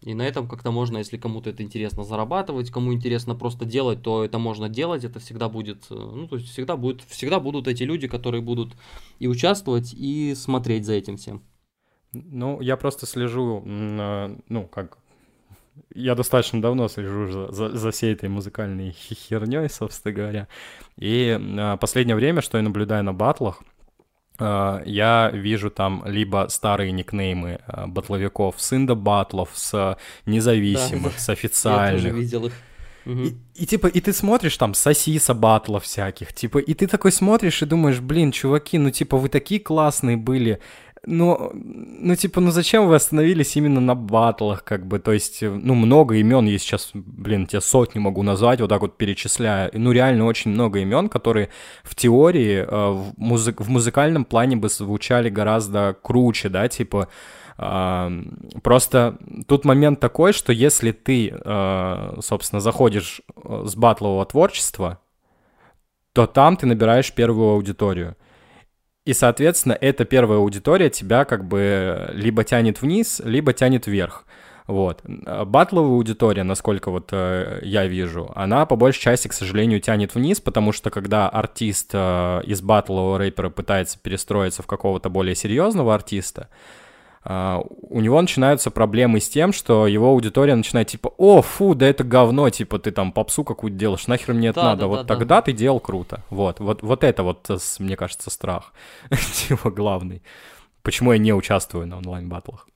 И 0.00 0.14
на 0.14 0.22
этом 0.22 0.48
как-то 0.48 0.72
можно, 0.72 0.98
если 0.98 1.16
кому-то 1.16 1.50
это 1.50 1.62
интересно, 1.62 2.02
зарабатывать, 2.02 2.72
кому 2.72 2.92
интересно 2.92 3.36
просто 3.36 3.64
делать, 3.64 4.02
то 4.02 4.24
это 4.24 4.40
можно 4.40 4.68
делать, 4.68 5.04
это 5.04 5.20
всегда 5.20 5.48
будет, 5.48 5.86
э, 5.90 5.94
ну, 5.94 6.26
то 6.26 6.34
есть 6.34 6.48
всегда 6.48 6.76
будет, 6.76 7.02
всегда 7.02 7.38
будут 7.38 7.68
эти 7.68 7.84
люди, 7.84 8.08
которые 8.08 8.40
будут 8.40 8.74
и 9.20 9.28
участвовать, 9.28 9.94
и 9.94 10.34
смотреть 10.34 10.84
за 10.84 10.94
этим 10.94 11.16
всем. 11.16 11.42
Ну, 12.24 12.60
я 12.60 12.76
просто 12.76 13.06
слежу, 13.06 13.62
ну, 13.64 14.66
как... 14.72 14.98
Я 15.94 16.14
достаточно 16.14 16.62
давно 16.62 16.88
слежу 16.88 17.30
за, 17.30 17.52
за, 17.52 17.76
за 17.76 17.90
всей 17.90 18.14
этой 18.14 18.30
музыкальной 18.30 18.92
херней, 18.92 19.68
собственно 19.68 20.14
говоря. 20.14 20.48
И 20.96 21.38
а, 21.38 21.76
последнее 21.76 22.16
время, 22.16 22.40
что 22.40 22.56
я 22.56 22.64
наблюдаю 22.64 23.04
на 23.04 23.12
батлах, 23.12 23.62
а, 24.38 24.82
я 24.86 25.30
вижу 25.32 25.70
там 25.70 26.02
либо 26.06 26.46
старые 26.48 26.92
никнеймы 26.92 27.60
а, 27.66 27.86
батловиков 27.86 28.54
с 28.58 28.72
индо-батлов, 28.72 29.50
с 29.52 29.98
независимых, 30.24 31.12
да, 31.14 31.18
с 31.18 31.28
официальных. 31.28 32.02
Я 32.04 32.10
тоже 32.10 32.20
видел 32.20 32.46
их. 32.46 32.52
И, 33.06 33.36
и 33.54 33.66
типа, 33.66 33.86
и 33.86 34.00
ты 34.00 34.12
смотришь 34.12 34.56
там 34.56 34.74
сосиса 34.74 35.32
батлов 35.32 35.84
всяких, 35.84 36.32
типа, 36.32 36.58
и 36.58 36.74
ты 36.74 36.88
такой 36.88 37.12
смотришь 37.12 37.62
и 37.62 37.66
думаешь, 37.66 38.00
блин, 38.00 38.32
чуваки, 38.32 38.78
ну 38.78 38.90
типа 38.90 39.16
вы 39.16 39.28
такие 39.28 39.60
классные 39.60 40.16
были, 40.16 40.58
ну, 41.06 41.50
ну, 41.54 42.16
типа, 42.16 42.40
ну 42.40 42.50
зачем 42.50 42.88
вы 42.88 42.96
остановились 42.96 43.56
именно 43.56 43.80
на 43.80 43.94
батлах, 43.94 44.64
как 44.64 44.86
бы, 44.86 44.98
то 44.98 45.12
есть, 45.12 45.40
ну, 45.42 45.74
много 45.74 46.16
имен, 46.16 46.46
я 46.46 46.58
сейчас, 46.58 46.90
блин, 46.94 47.46
тебе 47.46 47.60
сотни 47.60 48.00
могу 48.00 48.22
назвать, 48.22 48.60
вот 48.60 48.68
так 48.68 48.80
вот 48.80 48.98
перечисляя, 48.98 49.70
ну, 49.72 49.92
реально 49.92 50.26
очень 50.26 50.50
много 50.50 50.80
имен, 50.80 51.08
которые 51.08 51.48
в 51.84 51.94
теории, 51.94 52.58
э, 52.58 52.66
в, 52.66 53.14
музы- 53.16 53.54
в 53.56 53.68
музыкальном 53.68 54.24
плане 54.24 54.56
бы 54.56 54.68
звучали 54.68 55.28
гораздо 55.30 55.96
круче, 56.02 56.48
да, 56.48 56.68
типа, 56.68 57.08
э, 57.58 58.22
просто 58.62 59.18
тут 59.46 59.64
момент 59.64 60.00
такой, 60.00 60.32
что 60.32 60.52
если 60.52 60.90
ты, 60.90 61.32
э, 61.32 62.18
собственно, 62.20 62.60
заходишь 62.60 63.22
э, 63.44 63.64
с 63.64 63.76
батлового 63.76 64.26
творчества, 64.26 64.98
то 66.12 66.26
там 66.26 66.56
ты 66.56 66.66
набираешь 66.66 67.12
первую 67.12 67.50
аудиторию. 67.50 68.16
И, 69.06 69.14
соответственно, 69.14 69.78
эта 69.80 70.04
первая 70.04 70.40
аудитория 70.40 70.90
тебя 70.90 71.24
как 71.24 71.46
бы 71.46 72.10
либо 72.12 72.42
тянет 72.42 72.82
вниз, 72.82 73.22
либо 73.24 73.52
тянет 73.52 73.86
вверх. 73.86 74.24
Вот. 74.66 75.00
Батловая 75.04 75.92
аудитория, 75.92 76.42
насколько 76.42 76.90
вот 76.90 77.10
э, 77.12 77.60
я 77.62 77.86
вижу, 77.86 78.32
она 78.34 78.66
по 78.66 78.74
большей 78.74 79.00
части, 79.00 79.28
к 79.28 79.32
сожалению, 79.32 79.80
тянет 79.80 80.16
вниз, 80.16 80.40
потому 80.40 80.72
что 80.72 80.90
когда 80.90 81.28
артист 81.28 81.90
э, 81.92 82.40
из 82.46 82.60
батлового 82.62 83.16
рэпера 83.18 83.48
пытается 83.48 83.96
перестроиться 83.96 84.64
в 84.64 84.66
какого-то 84.66 85.08
более 85.08 85.36
серьезного 85.36 85.94
артиста, 85.94 86.48
у 87.28 88.00
него 88.00 88.20
начинаются 88.20 88.70
проблемы 88.70 89.20
с 89.20 89.28
тем, 89.28 89.52
что 89.52 89.88
его 89.88 90.10
аудитория 90.10 90.54
начинает 90.54 90.88
типа, 90.88 91.12
о, 91.18 91.42
фу, 91.42 91.74
да 91.74 91.88
это 91.88 92.04
говно, 92.04 92.48
типа 92.50 92.78
ты 92.78 92.92
там 92.92 93.10
попсу 93.10 93.42
какую-то 93.42 93.76
делаешь, 93.76 94.06
нахер 94.06 94.32
мне 94.32 94.48
это 94.48 94.60
да, 94.60 94.66
надо, 94.66 94.80
да, 94.82 94.86
вот 94.86 95.06
да, 95.06 95.14
тогда 95.14 95.36
да. 95.36 95.42
ты 95.42 95.52
делал 95.52 95.80
круто, 95.80 96.22
вот, 96.30 96.60
вот, 96.60 96.82
вот 96.82 97.02
это 97.02 97.24
вот, 97.24 97.48
мне 97.80 97.96
кажется, 97.96 98.30
страх, 98.30 98.72
типа 99.48 99.70
главный, 99.70 100.22
почему 100.82 101.12
я 101.12 101.18
не 101.18 101.32
участвую 101.32 101.88
на 101.88 101.98
онлайн-батлах. 101.98 102.68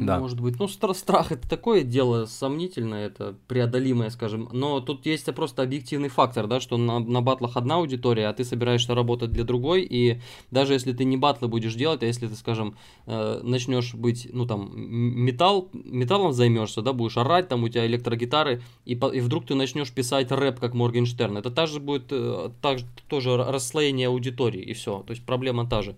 Да. 0.00 0.18
Может 0.18 0.40
быть. 0.40 0.58
Ну, 0.58 0.66
стра- 0.66 0.94
страх 0.94 1.32
это 1.32 1.48
такое 1.48 1.82
дело 1.82 2.26
сомнительное, 2.26 3.06
это 3.06 3.36
преодолимое, 3.46 4.10
скажем. 4.10 4.48
Но 4.52 4.80
тут 4.80 5.06
есть 5.06 5.32
просто 5.34 5.62
объективный 5.62 6.08
фактор, 6.08 6.46
да, 6.46 6.60
что 6.60 6.76
на, 6.76 6.98
на 6.98 7.20
батлах 7.20 7.56
одна 7.56 7.76
аудитория, 7.76 8.28
а 8.28 8.32
ты 8.32 8.44
собираешься 8.44 8.94
работать 8.94 9.30
для 9.30 9.44
другой. 9.44 9.82
И 9.82 10.20
даже 10.50 10.72
если 10.72 10.92
ты 10.92 11.04
не 11.04 11.16
батлы 11.16 11.48
будешь 11.48 11.74
делать, 11.74 12.02
а 12.02 12.06
если 12.06 12.26
ты, 12.26 12.34
скажем, 12.34 12.76
э, 13.06 13.40
начнешь 13.42 13.94
быть, 13.94 14.28
ну 14.32 14.46
там, 14.46 14.70
металл, 14.74 15.68
металлом 15.72 16.32
займешься, 16.32 16.82
да, 16.82 16.92
будешь 16.92 17.16
орать, 17.16 17.48
там 17.48 17.62
у 17.62 17.68
тебя 17.68 17.86
электрогитары, 17.86 18.62
и, 18.84 18.94
по, 18.94 19.06
и 19.06 19.20
вдруг 19.20 19.46
ты 19.46 19.54
начнешь 19.54 19.92
писать 19.92 20.30
рэп, 20.30 20.58
как 20.58 20.74
Моргенштерн. 20.74 21.38
Это 21.38 21.50
также 21.50 21.80
будет 21.80 22.06
э, 22.10 22.50
так, 22.60 22.78
тоже 23.08 23.36
расслоение 23.36 24.08
аудитории, 24.08 24.62
и 24.62 24.72
все. 24.72 25.02
То 25.06 25.12
есть 25.12 25.24
проблема 25.24 25.66
та 25.68 25.82
же. 25.82 25.96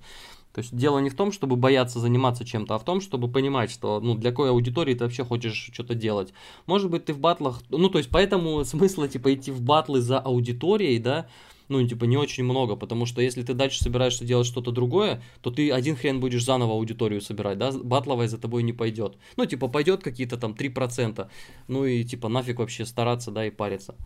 То 0.55 0.61
есть 0.61 0.75
дело 0.75 1.01
не 1.01 1.11
в 1.11 1.17
том, 1.17 1.33
чтобы 1.33 1.57
бояться 1.57 1.99
заниматься 1.99 2.45
чем-то, 2.45 2.77
а 2.77 2.79
в 2.79 2.85
том, 2.85 3.01
чтобы 3.01 3.29
понимать, 3.29 3.73
что 3.73 4.01
ну, 4.01 4.15
для 4.15 4.31
какой 4.31 4.51
аудитории 4.51 4.95
ты 4.95 5.03
вообще 5.03 5.25
хочешь 5.25 5.71
что-то 5.73 5.97
делать. 5.97 6.33
Может 6.67 6.91
быть, 6.91 7.07
ты 7.07 7.13
в 7.13 7.19
батлах, 7.19 7.61
ну, 7.71 7.89
то 7.89 7.99
есть 7.99 8.09
поэтому 8.09 8.65
смысла, 8.65 9.09
типа, 9.09 9.35
идти 9.35 9.51
в 9.51 9.61
батлы 9.61 10.01
за 10.01 10.21
аудиторией, 10.21 11.01
да, 11.01 11.27
ну, 11.69 11.85
типа, 11.85 12.05
не 12.05 12.17
очень 12.17 12.45
много, 12.45 12.77
потому 12.77 13.05
что 13.05 13.21
если 13.21 13.43
ты 13.43 13.53
дальше 13.53 13.83
собираешься 13.83 14.25
делать 14.25 14.47
что-то 14.47 14.71
другое, 14.71 15.23
то 15.41 15.51
ты 15.51 15.73
один 15.73 15.97
хрен 15.97 16.21
будешь 16.21 16.45
заново 16.45 16.75
аудиторию 16.75 17.21
собирать, 17.21 17.59
да, 17.59 17.73
батловая 17.73 18.29
за 18.29 18.39
тобой 18.39 18.63
не 18.63 18.73
пойдет. 18.73 19.17
Ну, 19.37 19.47
типа, 19.47 19.67
пойдет 19.67 20.05
какие-то 20.05 20.37
там 20.37 20.53
3%, 20.53 21.29
ну 21.67 21.85
и, 21.85 22.05
типа, 22.05 22.29
нафиг 22.29 22.61
вообще 22.61 22.87
стараться, 22.87 23.33
да, 23.33 23.45
и 23.45 23.51
париться. 23.51 23.97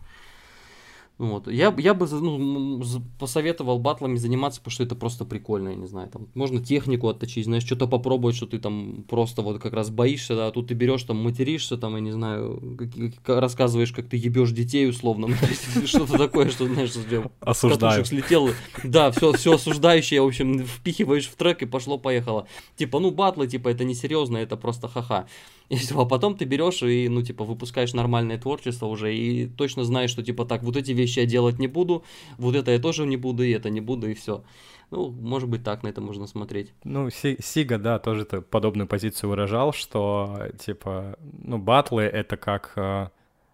Вот. 1.19 1.51
Я, 1.51 1.75
я 1.77 1.93
бы 1.93 2.07
ну, 2.09 2.81
посоветовал 3.19 3.77
батлами 3.77 4.15
заниматься, 4.15 4.61
потому 4.61 4.71
что 4.71 4.83
это 4.83 4.95
просто 4.95 5.25
прикольно, 5.25 5.69
я 5.69 5.75
не 5.75 5.85
знаю. 5.85 6.07
Там 6.07 6.29
можно 6.33 6.63
технику 6.63 7.09
отточить, 7.09 7.43
знаешь, 7.43 7.65
что-то 7.65 7.87
попробовать, 7.87 8.37
что 8.37 8.47
ты 8.47 8.57
там 8.57 9.03
просто 9.03 9.41
вот 9.41 9.61
как 9.61 9.73
раз 9.73 9.89
боишься, 9.89 10.37
да, 10.37 10.47
а 10.47 10.51
тут 10.51 10.67
ты 10.67 10.75
берешь 10.75 11.03
там, 11.03 11.17
материшься, 11.17 11.77
там, 11.77 11.95
я 11.95 11.99
не 11.99 12.11
знаю, 12.11 12.77
как, 12.77 13.41
рассказываешь, 13.41 13.91
как 13.91 14.07
ты 14.07 14.15
ебешь 14.15 14.51
детей 14.51 14.87
условно, 14.87 15.27
ну, 15.75 15.85
что-то 15.85 16.17
такое, 16.17 16.49
что, 16.49 16.65
знаешь, 16.67 16.93
Осуждаю. 17.41 18.05
слетел, 18.05 18.49
да, 18.85 19.11
все, 19.11 19.33
все 19.33 19.55
осуждающее, 19.55 20.21
в 20.21 20.27
общем, 20.27 20.59
впихиваешь 20.65 21.27
в 21.27 21.35
трек 21.35 21.61
и 21.61 21.65
пошло-поехало. 21.65 22.47
Типа, 22.77 22.99
ну, 22.99 23.11
батлы, 23.11 23.47
типа, 23.47 23.67
это 23.67 23.83
не 23.83 23.93
серьезно, 23.93 24.37
это 24.37 24.55
просто 24.55 24.87
ха-ха. 24.87 25.27
И 25.69 25.75
все, 25.75 25.99
а 25.99 26.05
потом 26.05 26.35
ты 26.35 26.45
берешь 26.45 26.81
и, 26.81 27.07
ну, 27.09 27.21
типа, 27.21 27.43
выпускаешь 27.43 27.93
нормальное 27.93 28.39
творчество 28.39 28.87
уже, 28.87 29.15
и 29.15 29.45
точно 29.45 29.83
знаешь, 29.83 30.09
что, 30.09 30.23
типа, 30.23 30.45
так, 30.45 30.63
вот 30.63 30.75
эти 30.75 30.91
вещи 30.91 31.08
я 31.17 31.25
делать 31.25 31.59
не 31.59 31.67
буду, 31.67 32.03
вот 32.37 32.55
это 32.55 32.71
я 32.71 32.79
тоже 32.79 33.05
не 33.05 33.17
буду, 33.17 33.43
и 33.43 33.51
это 33.51 33.69
не 33.69 33.81
буду, 33.81 34.09
и 34.09 34.13
все. 34.13 34.43
Ну, 34.91 35.11
может 35.11 35.47
быть, 35.49 35.63
так 35.63 35.83
на 35.83 35.89
это 35.89 36.01
можно 36.01 36.25
смотреть. 36.25 36.73
Ну, 36.83 37.09
Сига, 37.09 37.77
да, 37.77 37.99
тоже 37.99 38.25
подобную 38.25 38.87
позицию 38.87 39.29
выражал, 39.29 39.71
что, 39.71 40.47
типа, 40.57 41.17
ну, 41.21 41.59
батлы— 41.59 42.01
это 42.03 42.37
как 42.37 42.73
э, 42.75 43.09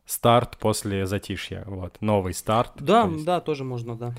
старт 0.05 0.57
после 0.57 1.05
затишья, 1.05 1.63
вот, 1.67 1.97
новый 1.99 2.33
старт. 2.33 2.73
Да, 2.79 3.03
то 3.03 3.11
есть... 3.11 3.25
да, 3.25 3.41
тоже 3.41 3.63
можно, 3.63 3.95
да. 3.97 4.15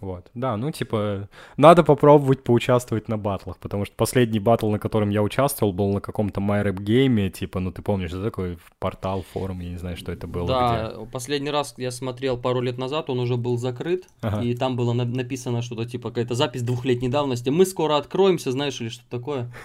Вот, 0.00 0.30
да, 0.34 0.56
ну, 0.56 0.70
типа, 0.70 1.28
надо 1.58 1.84
попробовать 1.84 2.42
поучаствовать 2.42 3.08
на 3.08 3.18
батлах, 3.18 3.58
потому 3.58 3.84
что 3.84 3.94
последний 3.96 4.40
батл, 4.40 4.70
на 4.70 4.78
котором 4.78 5.10
я 5.10 5.22
участвовал, 5.22 5.74
был 5.74 5.92
на 5.92 6.00
каком-то 6.00 6.40
MyRap 6.40 6.80
гейме, 6.80 7.28
типа, 7.28 7.60
ну, 7.60 7.70
ты 7.70 7.82
помнишь, 7.82 8.10
это 8.10 8.22
такой 8.22 8.56
портал, 8.78 9.24
форум, 9.32 9.60
я 9.60 9.68
не 9.68 9.76
знаю, 9.76 9.98
что 9.98 10.10
это 10.10 10.26
было. 10.26 10.48
Да, 10.48 10.92
где. 10.96 11.06
последний 11.10 11.50
раз 11.50 11.74
я 11.76 11.90
смотрел 11.90 12.38
пару 12.38 12.62
лет 12.62 12.78
назад, 12.78 13.10
он 13.10 13.18
уже 13.18 13.36
был 13.36 13.58
закрыт, 13.58 14.06
ага. 14.22 14.42
и 14.42 14.54
там 14.54 14.74
было 14.74 14.94
на- 14.94 15.04
написано 15.04 15.60
что-то, 15.60 15.84
типа, 15.84 16.08
какая-то 16.08 16.34
запись 16.34 16.62
двухлетней 16.62 17.08
давности, 17.08 17.50
мы 17.50 17.66
скоро 17.66 17.96
откроемся, 17.96 18.52
знаешь, 18.52 18.80
или 18.80 18.88
что 18.88 19.04
такое. 19.10 19.52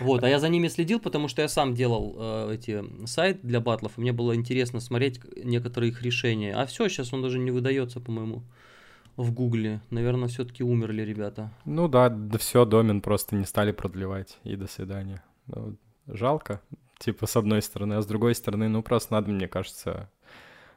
Вот, 0.00 0.22
а 0.22 0.28
я 0.28 0.38
за 0.38 0.48
ними 0.48 0.68
следил, 0.68 1.00
потому 1.00 1.26
что 1.26 1.42
я 1.42 1.48
сам 1.48 1.74
делал 1.74 2.14
э, 2.16 2.54
эти 2.54 2.84
сайт 3.06 3.40
для 3.42 3.60
батлов, 3.60 3.92
и 3.96 4.00
мне 4.00 4.12
было 4.12 4.36
интересно 4.36 4.78
смотреть 4.78 5.20
некоторые 5.42 5.90
их 5.90 6.02
решения. 6.02 6.54
А 6.54 6.66
все, 6.66 6.88
сейчас 6.88 7.12
он 7.12 7.22
даже 7.22 7.40
не 7.40 7.50
выдается, 7.50 7.98
по-моему 7.98 8.44
в 9.18 9.32
Гугле. 9.32 9.80
Наверное, 9.90 10.28
все-таки 10.28 10.62
умерли 10.62 11.02
ребята. 11.02 11.52
Ну 11.64 11.88
да, 11.88 12.08
да 12.08 12.38
все, 12.38 12.64
домен 12.64 13.00
просто 13.00 13.34
не 13.34 13.44
стали 13.44 13.72
продлевать. 13.72 14.38
И 14.44 14.56
до 14.56 14.66
свидания. 14.66 15.22
Ну, 15.46 15.76
жалко, 16.06 16.60
типа, 16.98 17.26
с 17.26 17.36
одной 17.36 17.60
стороны, 17.60 17.94
а 17.94 18.02
с 18.02 18.06
другой 18.06 18.34
стороны, 18.34 18.68
ну 18.68 18.82
просто 18.82 19.14
надо, 19.14 19.30
мне 19.30 19.48
кажется, 19.48 20.08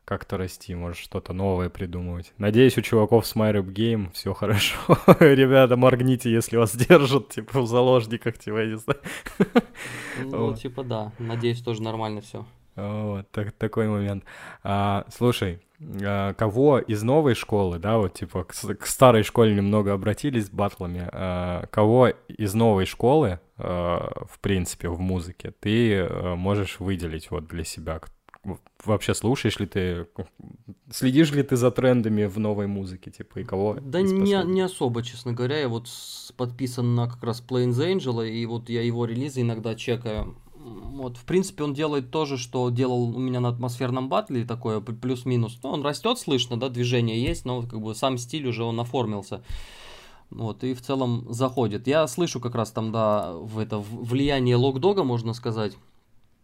как-то 0.05 0.37
расти, 0.37 0.73
может 0.73 0.97
что-то 0.97 1.33
новое 1.33 1.69
придумывать. 1.69 2.33
Надеюсь, 2.37 2.77
у 2.77 2.81
чуваков 2.81 3.27
с 3.27 3.35
MyRap 3.35 3.71
Game 3.71 4.11
все 4.11 4.33
хорошо. 4.33 4.75
Ребята, 5.19 5.77
моргните, 5.77 6.31
если 6.31 6.57
вас 6.57 6.75
держат, 6.75 7.29
типа, 7.29 7.61
в 7.61 7.67
заложниках, 7.67 8.37
типа, 8.37 8.57
я 8.57 8.65
не 8.65 8.77
знаю. 8.77 8.99
Ну, 10.25 10.55
типа, 10.55 10.83
да. 10.83 11.11
Надеюсь, 11.19 11.61
тоже 11.61 11.83
нормально 11.83 12.21
все. 12.21 12.45
Вот, 12.75 13.29
так, 13.31 13.51
такой 13.53 13.87
момент. 13.87 14.23
А, 14.63 15.05
слушай, 15.13 15.59
а, 16.03 16.33
кого 16.33 16.79
из 16.79 17.03
новой 17.03 17.33
школы, 17.33 17.79
да, 17.79 17.97
вот 17.97 18.13
типа 18.13 18.43
к, 18.43 18.53
к 18.53 18.85
старой 18.85 19.23
школе 19.23 19.55
немного 19.55 19.93
обратились 19.93 20.45
с 20.45 20.49
батлами, 20.49 21.09
а, 21.11 21.65
кого 21.67 22.09
из 22.27 22.53
новой 22.53 22.85
школы, 22.85 23.39
а, 23.57 24.25
в 24.29 24.39
принципе, 24.39 24.89
в 24.89 24.99
музыке, 24.99 25.53
ты 25.59 26.01
а, 26.01 26.35
можешь 26.35 26.79
выделить 26.79 27.31
вот 27.31 27.47
для 27.47 27.63
себя? 27.63 28.01
Вообще 28.85 29.13
слушаешь 29.13 29.59
ли 29.59 29.67
ты, 29.67 30.07
следишь 30.89 31.31
ли 31.31 31.43
ты 31.43 31.55
за 31.55 31.69
трендами 31.69 32.25
в 32.25 32.39
новой 32.39 32.65
музыке, 32.65 33.11
типа, 33.11 33.39
и 33.39 33.43
кого? 33.43 33.77
Да 33.79 34.01
не, 34.01 34.43
не 34.45 34.61
особо, 34.61 35.03
честно 35.03 35.33
говоря, 35.33 35.59
я 35.59 35.69
вот 35.69 35.87
подписан 36.37 36.95
на 36.95 37.07
как 37.07 37.23
раз 37.23 37.43
Plains 37.47 37.73
Angel, 37.73 38.27
и 38.27 38.43
вот 38.47 38.69
я 38.69 38.81
его 38.81 39.05
релизы 39.05 39.41
иногда 39.41 39.75
чекаю, 39.75 40.35
вот, 40.63 41.17
в 41.17 41.25
принципе, 41.25 41.63
он 41.63 41.73
делает 41.73 42.11
то 42.11 42.25
же, 42.25 42.37
что 42.37 42.69
делал 42.69 43.15
у 43.15 43.19
меня 43.19 43.39
на 43.39 43.49
атмосферном 43.49 44.09
батле, 44.09 44.45
такое 44.45 44.79
плюс-минус. 44.81 45.59
Ну, 45.63 45.69
он 45.69 45.81
растет, 45.83 46.19
слышно, 46.19 46.59
да, 46.59 46.69
движение 46.69 47.21
есть, 47.21 47.45
но 47.45 47.63
как 47.63 47.81
бы 47.81 47.95
сам 47.95 48.17
стиль 48.17 48.47
уже 48.47 48.63
он 48.63 48.79
оформился. 48.79 49.43
Вот, 50.29 50.63
и 50.63 50.73
в 50.73 50.81
целом 50.81 51.25
заходит. 51.29 51.87
Я 51.87 52.07
слышу 52.07 52.39
как 52.39 52.55
раз 52.55 52.71
там, 52.71 52.91
да, 52.91 53.33
в 53.33 53.59
это 53.59 53.79
влияние 53.79 54.55
локдога, 54.55 55.03
можно 55.03 55.33
сказать. 55.33 55.73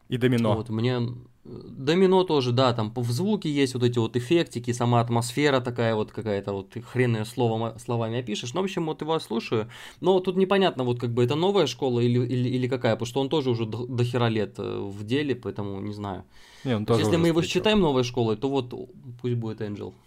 И 0.10 0.18
домино. 0.18 0.56
Вот, 0.56 0.70
мне 0.70 1.00
Домино 1.48 2.24
тоже, 2.24 2.52
да, 2.52 2.74
там 2.74 2.92
в 2.94 3.12
звуке 3.12 3.50
есть 3.50 3.74
вот 3.74 3.84
эти 3.84 3.98
вот 4.00 4.18
эффектики, 4.18 4.74
сама 4.74 5.00
атмосфера 5.00 5.62
такая 5.62 5.96
вот 5.96 6.12
какая-то, 6.12 6.52
вот 6.52 6.74
хрен 6.92 7.26
словом, 7.26 7.80
словами 7.80 8.20
опишешь. 8.20 8.54
Ну, 8.54 8.62
в 8.62 8.64
общем, 8.66 8.86
вот 8.86 9.02
его 9.02 9.18
слушаю. 9.20 9.70
Но 10.02 10.20
тут 10.20 10.36
непонятно, 10.36 10.84
вот 10.84 11.00
как 11.00 11.12
бы 11.12 11.24
это 11.24 11.36
новая 11.36 11.68
школа 11.68 12.02
или, 12.02 12.20
или, 12.20 12.50
или 12.50 12.68
какая, 12.68 12.96
потому 12.96 13.08
что 13.08 13.22
он 13.22 13.30
тоже 13.30 13.52
уже 13.52 13.66
до, 13.66 13.86
до 13.86 14.04
хера 14.04 14.30
лет 14.30 14.56
э, 14.58 14.80
в 14.80 15.06
деле, 15.06 15.36
поэтому 15.36 15.80
не 15.80 15.94
знаю. 15.94 16.26
Не, 16.66 16.76
он 16.76 16.86
тоже 16.86 17.04
Если 17.04 17.16
мы 17.16 17.28
его 17.28 17.42
считаем 17.42 17.80
новой 17.80 18.04
школой, 18.04 18.36
то 18.36 18.50
вот 18.50 18.74
пусть 19.22 19.36
будет 19.36 19.62
Angel. 19.62 19.94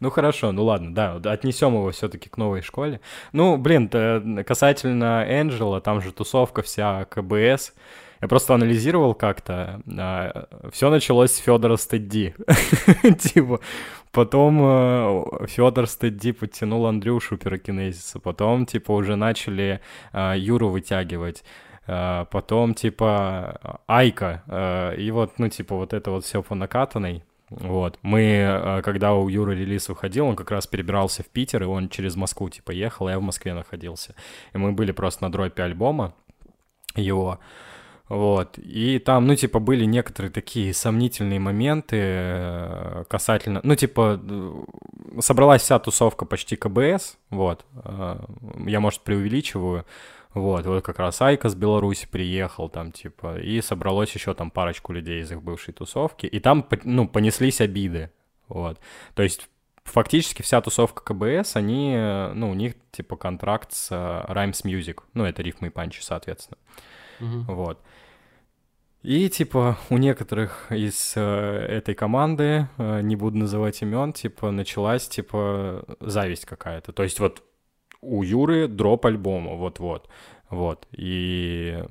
Ну 0.00 0.10
хорошо, 0.10 0.52
ну 0.52 0.62
ладно, 0.64 0.94
да, 0.94 1.14
отнесем 1.32 1.72
его 1.72 1.90
все-таки 1.90 2.28
к 2.28 2.36
новой 2.36 2.60
школе. 2.60 3.00
Ну, 3.32 3.56
блин, 3.56 3.88
касательно 4.44 5.24
Angel, 5.26 5.80
там 5.80 6.02
же 6.02 6.12
тусовка 6.12 6.60
вся 6.60 7.06
КБС. 7.06 7.72
Я 8.20 8.28
просто 8.28 8.54
анализировал 8.54 9.14
как-то. 9.14 9.80
А, 9.98 10.48
все 10.72 10.90
началось 10.90 11.32
с 11.32 11.38
Федора 11.38 11.76
Стедди. 11.76 12.34
Типа, 13.18 13.60
потом 14.12 14.60
э, 14.62 15.46
Федор 15.46 15.86
Стедди 15.86 16.32
подтянул 16.32 16.86
Андрюшу 16.86 17.36
пирокинезиса. 17.36 18.20
Потом, 18.20 18.66
типа, 18.66 18.92
уже 18.92 19.16
начали 19.16 19.80
а, 20.12 20.34
Юру 20.34 20.68
вытягивать. 20.68 21.44
А, 21.86 22.24
потом, 22.26 22.74
типа, 22.74 23.80
Айка. 23.86 24.94
И 24.96 25.10
вот, 25.10 25.38
ну, 25.38 25.48
типа, 25.48 25.76
вот 25.76 25.92
это 25.92 26.10
вот 26.10 26.24
все 26.24 26.42
по 26.42 26.54
накатанной. 26.54 27.24
Вот. 27.50 27.98
Мы, 28.02 28.80
когда 28.84 29.12
у 29.12 29.28
Юры 29.28 29.54
релиз 29.54 29.88
выходил, 29.88 30.26
он 30.26 30.34
как 30.34 30.50
раз 30.50 30.66
перебирался 30.66 31.22
в 31.22 31.26
Питер, 31.26 31.64
и 31.64 31.66
он 31.66 31.88
через 31.88 32.16
Москву, 32.16 32.48
типа, 32.48 32.70
ехал, 32.70 33.08
а 33.08 33.12
я 33.12 33.18
в 33.18 33.22
Москве 33.22 33.52
находился. 33.52 34.14
И 34.54 34.58
мы 34.58 34.72
были 34.72 34.92
просто 34.92 35.24
на 35.24 35.30
дропе 35.30 35.62
альбома 35.62 36.14
его. 36.96 37.38
Вот. 38.08 38.58
И 38.58 38.98
там, 38.98 39.26
ну, 39.26 39.34
типа, 39.34 39.60
были 39.60 39.84
некоторые 39.86 40.30
такие 40.30 40.74
сомнительные 40.74 41.40
моменты 41.40 41.96
э, 41.98 43.04
касательно... 43.08 43.60
Ну, 43.62 43.74
типа, 43.76 44.20
э, 44.22 45.20
собралась 45.20 45.62
вся 45.62 45.78
тусовка 45.78 46.26
почти 46.26 46.56
КБС, 46.56 47.16
вот. 47.30 47.64
Э, 47.84 48.18
я, 48.66 48.80
может, 48.80 49.00
преувеличиваю. 49.00 49.86
Вот, 50.34 50.66
вот 50.66 50.84
как 50.84 50.98
раз 50.98 51.22
Айка 51.22 51.48
с 51.48 51.54
Беларуси 51.54 52.08
приехал 52.10 52.68
там, 52.68 52.90
типа, 52.92 53.38
и 53.38 53.60
собралось 53.60 54.12
еще 54.12 54.34
там 54.34 54.50
парочку 54.50 54.92
людей 54.92 55.22
из 55.22 55.30
их 55.30 55.40
бывшей 55.42 55.72
тусовки, 55.72 56.26
и 56.26 56.40
там, 56.40 56.66
ну, 56.82 57.06
понеслись 57.06 57.60
обиды, 57.60 58.10
вот. 58.48 58.80
То 59.14 59.22
есть 59.22 59.48
фактически 59.84 60.42
вся 60.42 60.60
тусовка 60.60 61.04
КБС, 61.04 61.54
они, 61.54 61.94
ну, 62.34 62.50
у 62.50 62.54
них, 62.54 62.74
типа, 62.90 63.14
контракт 63.14 63.72
с 63.72 63.92
Rhymes 63.92 64.64
Music, 64.64 65.02
ну, 65.14 65.24
это 65.24 65.40
рифмы 65.40 65.68
и 65.68 65.70
панчи, 65.70 66.00
соответственно. 66.02 66.58
Uh-huh. 67.24 67.54
Вот. 67.54 67.80
И 69.02 69.28
типа 69.28 69.76
у 69.90 69.98
некоторых 69.98 70.72
из 70.72 71.12
э, 71.14 71.20
этой 71.20 71.94
команды, 71.94 72.68
э, 72.78 73.00
не 73.02 73.16
буду 73.16 73.36
называть 73.36 73.82
имен, 73.82 74.14
типа 74.14 74.50
началась 74.50 75.08
типа 75.08 75.84
зависть 76.00 76.46
какая-то. 76.46 76.92
То 76.92 77.02
есть 77.02 77.20
вот 77.20 77.42
у 78.00 78.22
Юры 78.22 78.66
дроп 78.66 79.04
альбома, 79.04 79.56
вот-вот, 79.56 80.08
вот. 80.48 80.88
И 80.92 81.84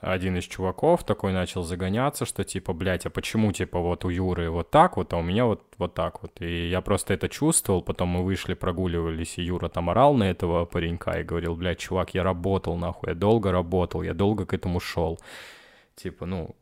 один 0.00 0.36
из 0.36 0.44
чуваков 0.44 1.04
такой 1.04 1.32
начал 1.32 1.62
загоняться, 1.62 2.24
что 2.24 2.44
типа, 2.44 2.72
блядь, 2.72 3.06
а 3.06 3.10
почему 3.10 3.52
типа 3.52 3.80
вот 3.80 4.04
у 4.04 4.08
Юры 4.08 4.50
вот 4.50 4.70
так 4.70 4.96
вот, 4.96 5.12
а 5.12 5.16
у 5.16 5.22
меня 5.22 5.46
вот, 5.46 5.62
вот 5.78 5.94
так 5.94 6.22
вот. 6.22 6.40
И 6.40 6.68
я 6.68 6.80
просто 6.80 7.14
это 7.14 7.28
чувствовал, 7.28 7.82
потом 7.82 8.08
мы 8.08 8.24
вышли, 8.24 8.54
прогуливались, 8.54 9.38
и 9.38 9.42
Юра 9.42 9.68
там 9.68 9.90
орал 9.90 10.14
на 10.14 10.24
этого 10.24 10.64
паренька 10.64 11.20
и 11.20 11.24
говорил, 11.24 11.56
блядь, 11.56 11.78
чувак, 11.78 12.14
я 12.14 12.22
работал 12.22 12.76
нахуй, 12.76 13.10
я 13.10 13.14
долго 13.14 13.52
работал, 13.52 14.02
я 14.02 14.14
долго 14.14 14.46
к 14.46 14.54
этому 14.54 14.80
шел 14.80 15.18
типа, 15.96 16.26
ну, 16.26 16.54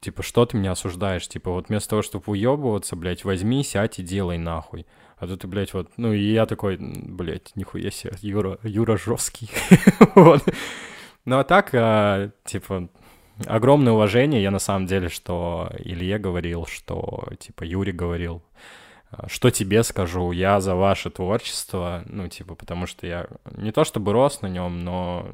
типа, 0.00 0.22
что 0.22 0.44
ты 0.46 0.56
меня 0.56 0.72
осуждаешь? 0.72 1.28
Типа, 1.28 1.52
вот 1.52 1.68
вместо 1.68 1.90
того, 1.90 2.02
чтобы 2.02 2.24
уебываться, 2.26 2.96
блядь, 2.96 3.24
возьми, 3.24 3.62
сядь 3.62 3.98
и 3.98 4.02
делай 4.02 4.38
нахуй. 4.38 4.86
А 5.18 5.28
тут 5.28 5.42
ты, 5.42 5.46
блядь, 5.46 5.72
вот, 5.72 5.92
ну, 5.96 6.12
и 6.12 6.32
я 6.32 6.46
такой, 6.46 6.78
блядь, 6.80 7.54
нихуя 7.54 7.90
себе, 7.90 8.14
Юра, 8.20 8.58
Юра 8.64 8.96
жесткий. 8.96 9.50
Ну, 11.24 11.38
а 11.38 11.44
так, 11.44 11.70
а, 11.74 12.30
типа, 12.44 12.88
огромное 13.46 13.92
уважение, 13.92 14.42
я 14.42 14.50
на 14.50 14.58
самом 14.58 14.86
деле, 14.86 15.08
что 15.08 15.70
Илье 15.78 16.18
говорил, 16.18 16.66
что, 16.66 17.28
типа, 17.38 17.62
Юрий 17.62 17.92
говорил, 17.92 18.42
что 19.26 19.50
тебе 19.50 19.82
скажу, 19.82 20.32
я 20.32 20.60
за 20.60 20.74
ваше 20.74 21.10
творчество, 21.10 22.02
ну, 22.06 22.28
типа, 22.28 22.54
потому 22.54 22.86
что 22.86 23.06
я 23.06 23.26
не 23.56 23.70
то 23.70 23.84
чтобы 23.84 24.12
рос 24.12 24.40
на 24.40 24.46
нем, 24.46 24.80
но 24.80 25.28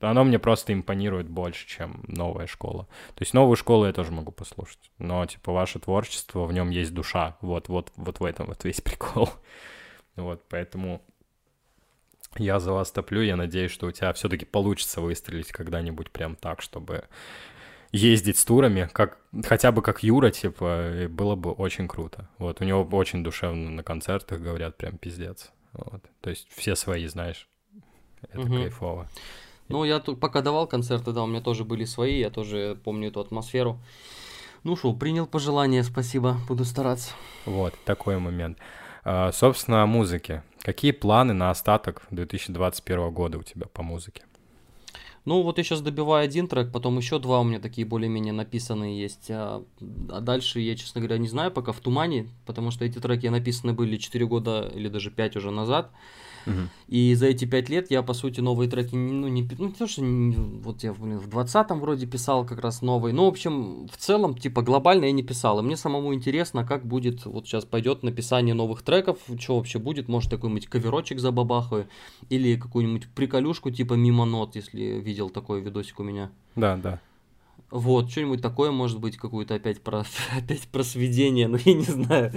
оно 0.00 0.24
мне 0.24 0.38
просто 0.38 0.72
импонирует 0.72 1.28
больше, 1.28 1.66
чем 1.66 2.04
новая 2.06 2.46
школа. 2.46 2.86
То 3.14 3.22
есть 3.22 3.32
новую 3.32 3.56
школу 3.56 3.86
я 3.86 3.92
тоже 3.92 4.12
могу 4.12 4.32
послушать, 4.32 4.90
но, 4.98 5.24
типа, 5.24 5.52
ваше 5.52 5.78
творчество, 5.78 6.44
в 6.44 6.52
нем 6.52 6.70
есть 6.70 6.92
душа, 6.92 7.36
вот, 7.40 7.68
вот, 7.68 7.90
вот 7.96 8.20
в 8.20 8.24
этом 8.24 8.46
вот 8.46 8.64
весь 8.64 8.80
прикол. 8.82 9.30
Вот, 10.16 10.42
поэтому 10.48 11.02
я 12.36 12.60
за 12.60 12.72
вас 12.72 12.90
топлю, 12.90 13.22
я 13.22 13.36
надеюсь, 13.36 13.70
что 13.70 13.86
у 13.86 13.92
тебя 13.92 14.12
все-таки 14.12 14.44
получится 14.44 15.00
выстрелить 15.00 15.52
когда-нибудь 15.52 16.10
прям 16.10 16.36
так, 16.36 16.62
чтобы 16.62 17.04
ездить 17.92 18.38
с 18.38 18.44
турами, 18.44 18.88
как 18.92 19.18
хотя 19.44 19.70
бы 19.70 19.80
как 19.80 20.02
Юра, 20.02 20.30
типа, 20.30 21.06
было 21.08 21.36
бы 21.36 21.52
очень 21.52 21.86
круто. 21.86 22.28
Вот, 22.38 22.60
у 22.60 22.64
него 22.64 22.82
очень 22.82 23.22
душевно 23.22 23.70
на 23.70 23.82
концертах 23.82 24.40
говорят, 24.40 24.76
прям 24.76 24.98
пиздец. 24.98 25.52
Вот. 25.72 26.02
То 26.20 26.30
есть 26.30 26.48
все 26.50 26.74
свои, 26.74 27.06
знаешь, 27.06 27.48
это 28.22 28.40
угу. 28.40 28.56
кайфово. 28.56 29.08
Ну, 29.68 29.84
я 29.84 29.98
тут 29.98 30.20
пока 30.20 30.42
давал 30.42 30.66
концерты, 30.66 31.12
да, 31.12 31.22
у 31.22 31.26
меня 31.26 31.40
тоже 31.40 31.64
были 31.64 31.84
свои, 31.84 32.18
я 32.18 32.30
тоже 32.30 32.78
помню 32.84 33.08
эту 33.08 33.20
атмосферу. 33.20 33.78
Ну 34.62 34.76
что, 34.76 34.92
принял 34.92 35.26
пожелание, 35.26 35.82
спасибо, 35.82 36.36
буду 36.48 36.64
стараться. 36.64 37.12
Вот, 37.44 37.74
такой 37.84 38.18
момент. 38.18 38.58
А, 39.04 39.30
собственно, 39.32 39.82
о 39.82 39.86
музыке. 39.86 40.42
Какие 40.64 40.92
планы 40.92 41.34
на 41.34 41.50
остаток 41.50 42.06
2021 42.10 43.12
года 43.12 43.36
у 43.36 43.42
тебя 43.42 43.66
по 43.66 43.82
музыке? 43.82 44.22
Ну, 45.26 45.42
вот 45.42 45.58
я 45.58 45.64
сейчас 45.64 45.82
добиваю 45.82 46.24
один 46.24 46.48
трек, 46.48 46.72
потом 46.72 46.96
еще 46.96 47.18
два 47.18 47.40
у 47.40 47.44
меня 47.44 47.60
такие 47.60 47.86
более-менее 47.86 48.32
написанные 48.32 48.98
есть. 48.98 49.30
А, 49.30 49.62
а 50.08 50.20
дальше 50.22 50.60
я, 50.60 50.74
честно 50.74 51.02
говоря, 51.02 51.18
не 51.18 51.28
знаю, 51.28 51.50
пока 51.50 51.72
в 51.72 51.80
тумане, 51.80 52.30
потому 52.46 52.70
что 52.70 52.86
эти 52.86 52.98
треки 52.98 53.26
написаны 53.26 53.74
были 53.74 53.98
4 53.98 54.26
года 54.26 54.72
или 54.74 54.88
даже 54.88 55.10
5 55.10 55.36
уже 55.36 55.50
назад. 55.50 55.90
И 56.88 57.14
за 57.14 57.26
эти 57.26 57.44
пять 57.44 57.68
лет 57.68 57.90
я, 57.90 58.02
по 58.02 58.14
сути, 58.14 58.40
новые 58.40 58.68
треки, 58.68 58.94
ну, 58.94 59.28
не, 59.28 59.48
ну, 59.58 59.66
не 59.66 59.72
то, 59.72 59.86
что 59.86 60.02
не, 60.02 60.36
вот 60.36 60.82
я 60.82 60.92
блин, 60.92 61.18
в 61.18 61.28
20-м 61.28 61.80
вроде 61.80 62.06
писал 62.06 62.44
как 62.44 62.60
раз 62.60 62.82
новый. 62.82 63.12
Ну, 63.12 63.24
в 63.24 63.28
общем, 63.28 63.88
в 63.88 63.96
целом, 63.96 64.36
типа, 64.36 64.62
глобально 64.62 65.06
я 65.06 65.12
не 65.12 65.22
писал. 65.22 65.60
И 65.60 65.62
мне 65.62 65.76
самому 65.76 66.14
интересно, 66.14 66.64
как 66.64 66.86
будет, 66.86 67.24
вот 67.26 67.46
сейчас 67.46 67.64
пойдет 67.64 68.02
написание 68.02 68.54
новых 68.54 68.82
треков, 68.82 69.18
что 69.38 69.56
вообще 69.56 69.78
будет, 69.78 70.08
может, 70.08 70.30
какой-нибудь 70.30 70.66
коверочек 70.66 71.18
забабахаю, 71.18 71.88
или 72.28 72.56
какую-нибудь 72.56 73.08
приколюшку, 73.14 73.70
типа, 73.70 73.94
мимо 73.94 74.24
нот, 74.24 74.56
если 74.56 75.00
видел 75.00 75.30
такой 75.30 75.60
видосик 75.60 76.00
у 76.00 76.02
меня. 76.02 76.30
Да, 76.56 76.76
да. 76.76 77.00
Вот, 77.74 78.08
что-нибудь 78.08 78.40
такое, 78.40 78.70
может 78.70 79.00
быть, 79.00 79.16
какую-то 79.16 79.56
опять 79.56 79.82
про, 79.82 80.04
опять 80.32 80.68
про 80.68 80.84
сведение, 80.84 81.48
ну, 81.48 81.58
я 81.64 81.74
не 81.74 81.82
знаю. 81.82 82.32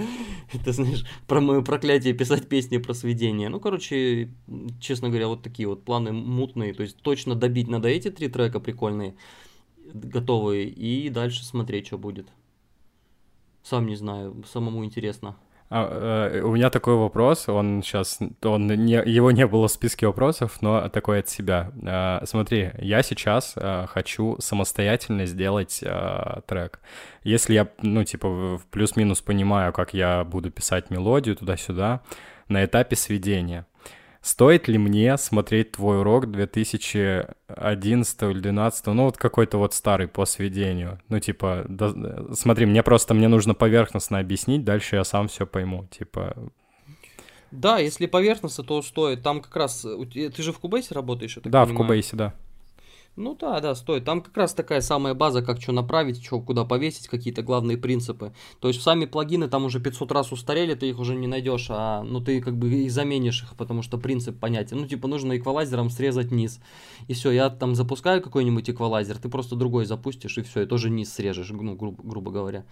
Это, 0.52 0.72
знаешь, 0.72 1.04
про 1.28 1.40
мое 1.40 1.62
проклятие 1.62 2.12
писать 2.12 2.48
песни 2.48 2.78
про 2.78 2.92
сведение. 2.92 3.48
Ну, 3.48 3.60
короче, 3.60 4.30
честно 4.80 5.10
говоря, 5.10 5.28
вот 5.28 5.44
такие 5.44 5.68
вот 5.68 5.84
планы 5.84 6.10
мутные. 6.10 6.74
То 6.74 6.82
есть 6.82 6.96
точно 6.96 7.36
добить 7.36 7.68
надо 7.68 7.86
эти 7.86 8.10
три 8.10 8.26
трека 8.26 8.58
прикольные, 8.58 9.14
готовые, 9.94 10.68
и 10.70 11.08
дальше 11.08 11.44
смотреть, 11.44 11.86
что 11.86 11.98
будет. 11.98 12.26
Сам 13.62 13.86
не 13.86 13.94
знаю, 13.94 14.42
самому 14.44 14.84
интересно. 14.84 15.36
А, 15.70 16.30
э, 16.34 16.40
у 16.40 16.54
меня 16.54 16.70
такой 16.70 16.94
вопрос, 16.94 17.48
он 17.48 17.82
сейчас, 17.82 18.18
он 18.42 18.66
не, 18.68 18.94
его 18.94 19.30
не 19.30 19.46
было 19.46 19.68
в 19.68 19.70
списке 19.70 20.06
вопросов, 20.06 20.62
но 20.62 20.88
такой 20.88 21.20
от 21.20 21.28
себя. 21.28 21.70
Э, 21.82 22.24
смотри, 22.26 22.70
я 22.78 23.02
сейчас 23.02 23.52
э, 23.56 23.86
хочу 23.88 24.36
самостоятельно 24.40 25.26
сделать 25.26 25.80
э, 25.82 26.40
трек. 26.46 26.80
Если 27.22 27.52
я, 27.52 27.68
ну, 27.82 28.02
типа, 28.04 28.60
плюс-минус 28.70 29.20
понимаю, 29.20 29.74
как 29.74 29.92
я 29.92 30.24
буду 30.24 30.50
писать 30.50 30.88
мелодию 30.88 31.36
туда-сюда, 31.36 32.00
на 32.48 32.64
этапе 32.64 32.96
сведения— 32.96 33.66
Стоит 34.20 34.68
ли 34.68 34.78
мне 34.78 35.16
смотреть 35.16 35.72
твой 35.72 36.00
урок 36.00 36.30
2011 36.30 38.22
или 38.22 38.32
2012, 38.32 38.86
ну 38.86 39.04
вот 39.04 39.16
какой-то 39.16 39.58
вот 39.58 39.74
старый 39.74 40.08
по 40.08 40.24
сведению? 40.26 41.00
Ну 41.08 41.20
типа, 41.20 41.64
да, 41.68 41.92
смотри, 42.34 42.66
мне 42.66 42.82
просто, 42.82 43.14
мне 43.14 43.28
нужно 43.28 43.54
поверхностно 43.54 44.18
объяснить, 44.18 44.64
дальше 44.64 44.96
я 44.96 45.04
сам 45.04 45.28
все 45.28 45.46
пойму, 45.46 45.86
типа... 45.86 46.36
Да, 47.50 47.78
если 47.78 48.06
поверхностно, 48.06 48.62
то 48.62 48.82
стоит. 48.82 49.22
Там 49.22 49.40
как 49.40 49.56
раз... 49.56 49.86
Ты 50.12 50.42
же 50.42 50.52
в 50.52 50.58
Кубейсе 50.58 50.94
работаешь, 50.94 51.36
Да, 51.36 51.40
понимаю. 51.64 51.66
в 51.66 51.76
Кубейсе, 51.76 52.16
да. 52.16 52.34
Ну 53.18 53.34
да, 53.34 53.58
да, 53.60 53.74
стоит. 53.74 54.04
Там 54.04 54.22
как 54.22 54.36
раз 54.36 54.54
такая 54.54 54.80
самая 54.80 55.12
база, 55.12 55.42
как 55.42 55.60
что 55.60 55.72
направить, 55.72 56.24
что 56.24 56.40
куда 56.40 56.64
повесить, 56.64 57.08
какие-то 57.08 57.42
главные 57.42 57.76
принципы. 57.76 58.32
То 58.60 58.68
есть 58.68 58.80
сами 58.80 59.06
плагины 59.06 59.48
там 59.48 59.64
уже 59.64 59.80
500 59.80 60.12
раз 60.12 60.30
устарели, 60.30 60.74
ты 60.74 60.88
их 60.88 61.00
уже 61.00 61.16
не 61.16 61.26
найдешь, 61.26 61.66
а 61.68 62.04
ну 62.04 62.20
ты 62.20 62.40
как 62.40 62.56
бы 62.56 62.70
и 62.70 62.88
заменишь 62.88 63.42
их, 63.42 63.56
потому 63.56 63.82
что 63.82 63.98
принцип 63.98 64.38
понятен. 64.38 64.78
Ну 64.78 64.86
типа 64.86 65.08
нужно 65.08 65.36
эквалайзером 65.36 65.90
срезать 65.90 66.30
низ. 66.30 66.60
И 67.08 67.14
все, 67.14 67.32
я 67.32 67.50
там 67.50 67.74
запускаю 67.74 68.22
какой-нибудь 68.22 68.70
эквалайзер, 68.70 69.18
ты 69.18 69.28
просто 69.28 69.56
другой 69.56 69.84
запустишь 69.84 70.38
и 70.38 70.42
все, 70.42 70.62
и 70.62 70.66
тоже 70.66 70.88
низ 70.88 71.12
срежешь, 71.12 71.50
ну 71.50 71.74
грубо, 71.74 72.00
грубо 72.00 72.30
говоря. 72.30 72.64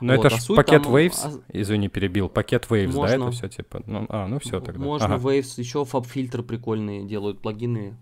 Ну 0.00 0.16
вот, 0.16 0.24
это 0.24 0.34
а 0.34 0.38
ж 0.38 0.46
пакет 0.56 0.84
там, 0.84 0.94
Waves, 0.94 1.20
а... 1.24 1.40
извини, 1.52 1.88
перебил, 1.88 2.30
пакет 2.30 2.66
Waves, 2.70 2.92
можно, 2.92 3.18
да, 3.18 3.24
это 3.26 3.30
все 3.32 3.48
типа, 3.48 3.82
ну, 3.86 4.06
а, 4.08 4.28
ну 4.28 4.38
все 4.38 4.60
тогда. 4.60 4.82
Можно 4.82 5.16
ага. 5.16 5.28
Waves, 5.28 5.58
еще 5.58 5.80
FabFilter 5.82 6.42
прикольные 6.42 7.04
делают 7.04 7.40
плагины, 7.40 7.98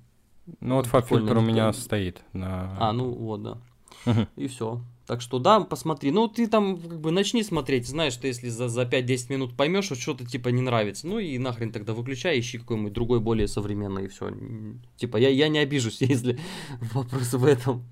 ну 0.60 0.76
вот 0.76 0.86
фабфильтр 0.86 1.36
у 1.36 1.40
меня 1.40 1.72
стоит 1.72 2.22
на... 2.32 2.76
А, 2.80 2.92
ну 2.92 3.10
вот, 3.10 3.42
да. 3.42 3.58
Угу. 4.06 4.26
И 4.36 4.46
все. 4.48 4.80
Так 5.06 5.20
что 5.20 5.38
да, 5.38 5.60
посмотри. 5.60 6.10
Ну, 6.10 6.28
ты 6.28 6.46
там 6.46 6.76
как 6.78 7.00
бы 7.00 7.10
начни 7.10 7.42
смотреть. 7.42 7.88
Знаешь, 7.88 8.12
что 8.12 8.26
если 8.28 8.48
за, 8.48 8.68
за 8.68 8.82
5-10 8.82 9.32
минут 9.32 9.56
поймешь, 9.56 9.84
что 9.84 9.94
что-то 9.94 10.24
типа 10.24 10.48
не 10.48 10.62
нравится, 10.62 11.06
ну 11.06 11.18
и 11.18 11.38
нахрен 11.38 11.72
тогда 11.72 11.92
выключай, 11.92 12.38
ищи 12.38 12.58
какой-нибудь 12.58 12.92
другой, 12.92 13.20
более 13.20 13.48
современный, 13.48 14.04
и 14.04 14.08
все. 14.08 14.32
Типа, 14.96 15.16
я, 15.16 15.28
я 15.28 15.48
не 15.48 15.58
обижусь, 15.58 15.96
если 16.00 16.38
вопрос 16.94 17.32
в 17.32 17.44
этом. 17.44 17.84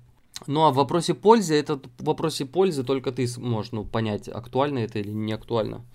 Ну 0.47 0.63
а 0.63 0.71
в 0.71 0.75
вопросе 0.75 1.13
пользы, 1.13 1.55
это 1.55 1.75
в 1.99 2.03
вопросе 2.03 2.45
пользы 2.45 2.83
только 2.83 3.11
ты 3.11 3.27
сможешь 3.27 3.73
ну, 3.73 3.85
понять, 3.85 4.27
актуально 4.27 4.79
это 4.79 4.99
или 4.99 5.11
не 5.11 5.33
актуально. 5.33 5.85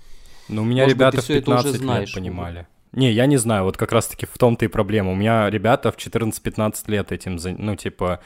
Ну, 0.49 0.63
у 0.63 0.65
меня 0.65 0.85
Может 0.85 0.97
ребята 0.97 1.17
быть, 1.17 1.25
в 1.25 1.29
15 1.29 1.83
лет 1.83 2.15
понимали. 2.15 2.69
Не, 2.97 3.13
я 3.13 3.27
не 3.27 3.37
знаю, 3.37 3.65
вот 3.65 3.77
как 3.77 3.93
раз-таки 3.93 4.25
в 4.27 4.39
том-то 4.39 4.65
и 4.65 4.69
проблема. 4.69 5.13
У 5.13 5.15
меня 5.15 5.51
ребята 5.51 5.93
в 5.93 5.97
14-15 5.97 6.91
лет 6.91 7.13
этим, 7.13 7.39
ну, 7.59 7.77
типа, 7.77 8.21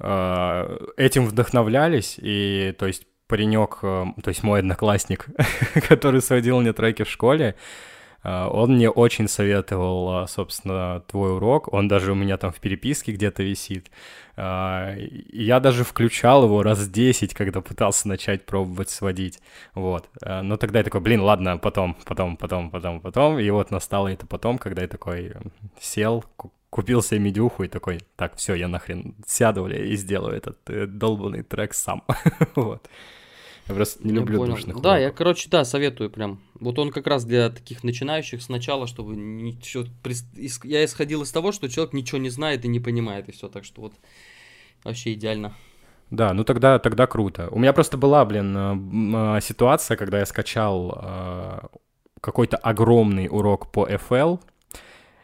э, 0.00 0.78
этим 0.96 1.24
вдохновлялись, 1.26 2.16
и, 2.18 2.74
то 2.78 2.86
есть, 2.86 3.06
паренек, 3.28 3.78
э, 3.82 4.06
то 4.22 4.28
есть 4.28 4.42
мой 4.42 4.58
одноклассник, 4.58 5.26
который 5.88 6.20
сводил 6.20 6.60
мне 6.60 6.72
треки 6.72 7.04
в 7.04 7.08
школе, 7.08 7.54
он 8.26 8.74
мне 8.74 8.90
очень 8.90 9.28
советовал, 9.28 10.16
а, 10.16 10.26
собственно, 10.26 11.02
твой 11.06 11.36
урок. 11.36 11.72
Он 11.72 11.86
даже 11.86 12.12
у 12.12 12.14
меня 12.14 12.36
там 12.36 12.52
в 12.52 12.60
переписке 12.60 13.12
где-то 13.12 13.42
висит. 13.42 13.90
А, 14.36 14.94
я 14.96 15.60
даже 15.60 15.84
включал 15.84 16.44
его 16.44 16.62
раз 16.62 16.88
10, 16.88 17.34
когда 17.34 17.60
пытался 17.60 18.08
начать 18.08 18.44
пробовать 18.44 18.90
сводить. 18.90 19.40
Вот. 19.74 20.08
Но 20.20 20.56
тогда 20.56 20.80
я 20.80 20.84
такой, 20.84 21.00
блин, 21.00 21.20
ладно, 21.20 21.58
потом, 21.58 21.96
потом, 22.04 22.36
потом, 22.36 22.70
потом, 22.70 23.00
потом. 23.00 23.38
И 23.38 23.48
вот 23.50 23.70
настало 23.70 24.08
это 24.08 24.26
потом, 24.26 24.58
когда 24.58 24.82
я 24.82 24.88
такой 24.88 25.32
сел, 25.80 26.24
купил 26.70 27.02
себе 27.02 27.20
медюху 27.20 27.64
и 27.64 27.68
такой, 27.68 28.00
так, 28.16 28.36
все, 28.36 28.54
я 28.54 28.68
нахрен 28.68 29.14
сяду, 29.26 29.66
и 29.66 29.96
сделаю 29.96 30.36
этот 30.36 30.58
э, 30.68 30.86
долбанный 30.86 31.42
трек 31.42 31.72
сам. 31.74 32.02
вот. 32.54 32.88
Я 33.68 33.74
просто 33.74 34.04
не 34.04 34.10
я 34.10 34.20
люблю 34.20 34.38
понял. 34.38 34.54
душных. 34.54 34.76
Да, 34.76 34.90
уроков. 34.90 35.02
я, 35.02 35.10
короче, 35.10 35.48
да, 35.50 35.64
советую 35.64 36.10
прям. 36.10 36.40
Вот 36.60 36.78
он 36.78 36.90
как 36.90 37.06
раз 37.06 37.24
для 37.24 37.50
таких 37.50 37.82
начинающих 37.82 38.42
сначала, 38.42 38.86
чтобы 38.86 39.16
ничего... 39.16 39.84
Я 40.62 40.84
исходил 40.84 41.22
из 41.22 41.32
того, 41.32 41.52
что 41.52 41.68
человек 41.68 41.92
ничего 41.92 42.18
не 42.18 42.30
знает 42.30 42.64
и 42.64 42.68
не 42.68 42.80
понимает, 42.80 43.28
и 43.28 43.32
все. 43.32 43.48
Так 43.48 43.64
что 43.64 43.82
вот 43.82 43.94
вообще 44.84 45.14
идеально. 45.14 45.54
Да, 46.10 46.32
ну 46.32 46.44
тогда, 46.44 46.78
тогда 46.78 47.06
круто. 47.06 47.48
У 47.50 47.58
меня 47.58 47.72
просто 47.72 47.96
была, 47.96 48.24
блин, 48.24 48.56
э, 48.56 49.40
ситуация, 49.40 49.96
когда 49.96 50.20
я 50.20 50.26
скачал 50.26 51.00
э, 51.02 51.58
какой-то 52.20 52.56
огромный 52.56 53.28
урок 53.28 53.72
по 53.72 53.88
FL, 53.88 54.40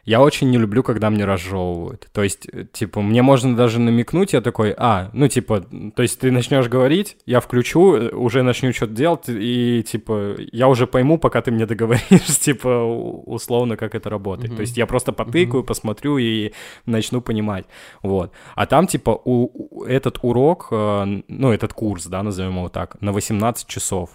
я 0.05 0.20
очень 0.20 0.51
не 0.51 0.59
люблю, 0.59 0.83
когда 0.83 1.11
мне 1.11 1.24
разжевывают. 1.24 2.09
То 2.12 2.24
есть, 2.24 2.49
э, 2.53 2.65
типа, 2.73 3.03
мне 3.03 3.23
можно 3.23 3.55
даже 3.55 3.79
намекнуть, 3.79 4.33
я 4.33 4.41
такой, 4.41 4.74
а, 4.77 5.11
ну, 5.12 5.29
типа, 5.29 5.65
то 5.95 6.03
есть 6.03 6.19
ты 6.19 6.33
начнешь 6.33 6.69
говорить, 6.69 7.16
я 7.24 7.39
включу, 7.41 7.95
э, 7.95 8.09
уже 8.11 8.43
начну 8.43 8.73
что-то 8.73 8.95
делать, 8.95 9.24
и, 9.29 9.85
типа, 9.87 10.37
я 10.51 10.69
уже 10.69 10.89
пойму, 10.89 11.19
пока 11.19 11.41
ты 11.41 11.53
мне 11.53 11.66
договоришь, 11.66 12.03
типа, 12.41 12.83
условно, 13.27 13.77
как 13.77 13.95
это 13.95 14.11
работает. 14.11 14.53
Mm-hmm. 14.53 14.57
То 14.57 14.62
есть 14.62 14.77
я 14.77 14.87
просто 14.87 15.12
потыкаю, 15.12 15.62
mm-hmm. 15.62 15.66
посмотрю 15.66 16.19
и 16.19 16.53
начну 16.85 17.20
понимать. 17.20 17.66
Вот. 18.03 18.33
А 18.57 18.66
там, 18.66 18.89
типа, 18.89 19.20
у, 19.24 19.85
этот 19.85 20.19
урок, 20.23 20.69
э, 20.73 21.23
ну, 21.29 21.53
этот 21.53 21.74
курс, 21.74 22.07
да, 22.07 22.24
назовем 22.24 22.57
его 22.57 22.69
так, 22.69 23.01
на 23.01 23.12
18 23.12 23.69
часов. 23.69 24.11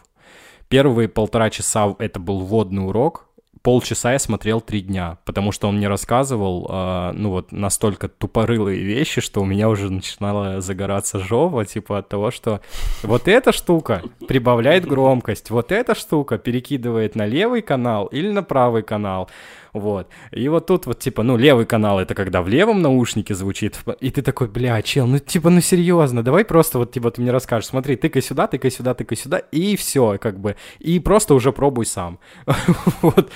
Первые 0.67 1.07
полтора 1.07 1.49
часа 1.49 1.95
это 1.97 2.19
был 2.19 2.41
вводный 2.41 2.85
урок, 2.85 3.26
полчаса 3.67 4.13
я 4.13 4.19
смотрел 4.19 4.61
три 4.61 4.79
дня, 4.79 5.17
потому 5.25 5.51
что 5.51 5.67
он 5.67 5.75
мне 5.75 5.89
рассказывал, 5.89 6.69
э, 6.71 7.11
ну 7.15 7.31
вот, 7.31 7.51
настолько 7.51 8.07
тупорылые 8.07 8.81
вещи, 8.81 9.19
что 9.19 9.41
у 9.41 9.45
меня 9.45 9.67
уже 9.67 9.91
начинала 9.91 10.61
загораться 10.61 11.19
жова, 11.19 11.65
типа 11.65 11.97
от 11.97 12.07
того, 12.07 12.31
что 12.31 12.61
вот 13.03 13.27
эта 13.27 13.51
штука 13.51 14.03
прибавляет 14.25 14.85
громкость, 14.85 15.49
вот 15.49 15.73
эта 15.73 15.95
штука 15.95 16.37
перекидывает 16.37 17.15
на 17.15 17.25
левый 17.25 17.61
канал 17.61 18.05
или 18.05 18.31
на 18.31 18.41
правый 18.41 18.83
канал, 18.83 19.29
вот. 19.73 20.09
И 20.31 20.47
вот 20.49 20.67
тут 20.67 20.85
вот, 20.85 20.99
типа, 20.99 21.23
ну, 21.23 21.37
левый 21.37 21.65
канал— 21.65 21.99
это 22.01 22.15
когда 22.15 22.41
в 22.41 22.47
левом 22.47 22.81
наушнике 22.81 23.35
звучит, 23.35 23.79
и 23.99 24.11
ты 24.11 24.21
такой, 24.21 24.47
бля, 24.47 24.81
чел, 24.81 25.07
ну, 25.07 25.19
типа, 25.19 25.49
ну, 25.49 25.61
серьезно, 25.61 26.23
давай 26.23 26.45
просто 26.45 26.79
вот, 26.79 26.91
типа, 26.91 27.11
ты 27.11 27.21
мне 27.21 27.31
расскажешь, 27.31 27.69
смотри, 27.69 27.95
тыкай 27.95 28.21
сюда, 28.21 28.47
тыкай 28.47 28.71
сюда, 28.71 28.93
тыкай 28.93 29.17
сюда, 29.17 29.37
и 29.39 29.75
все, 29.75 30.17
как 30.17 30.39
бы, 30.39 30.55
и 30.79 30.99
просто 30.99 31.33
уже 31.33 31.51
пробуй 31.51 31.85
сам. 31.85 32.19
вот. 33.01 33.31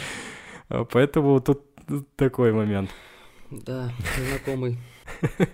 Поэтому 0.91 1.39
тут 1.41 1.63
такой 2.15 2.53
момент. 2.53 2.89
Да, 3.49 3.91
знакомый. 4.29 4.77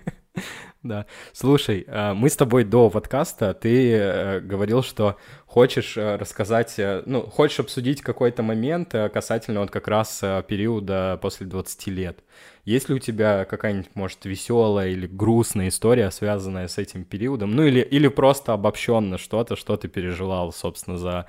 Да. 0.84 1.06
Слушай, 1.32 1.84
а, 1.88 2.14
мы 2.14 2.30
с 2.30 2.36
тобой 2.36 2.62
до 2.62 2.88
подкаста, 2.88 3.52
ты 3.52 3.94
э, 3.94 4.40
говорил, 4.40 4.84
что 4.84 5.16
хочешь 5.44 5.96
э, 5.96 6.14
рассказать, 6.14 6.78
э, 6.78 7.02
ну, 7.04 7.22
хочешь 7.22 7.58
обсудить 7.58 8.00
какой-то 8.00 8.44
момент 8.44 8.94
касательно 9.12 9.60
вот 9.60 9.72
как 9.72 9.88
раз 9.88 10.20
периода 10.46 11.18
после 11.20 11.46
20 11.46 11.86
лет. 11.88 12.20
Есть 12.64 12.88
ли 12.88 12.94
у 12.94 13.00
тебя 13.00 13.44
какая-нибудь, 13.44 13.90
может, 13.94 14.24
веселая 14.24 14.90
или 14.90 15.08
грустная 15.08 15.68
история, 15.68 16.12
связанная 16.12 16.68
с 16.68 16.78
этим 16.78 17.04
периодом? 17.04 17.50
Ну, 17.50 17.64
или, 17.64 17.80
или 17.80 18.06
просто 18.06 18.52
обобщенно 18.52 19.18
что-то, 19.18 19.56
что 19.56 19.76
ты 19.76 19.88
переживал, 19.88 20.52
собственно, 20.52 20.96
за, 20.96 21.26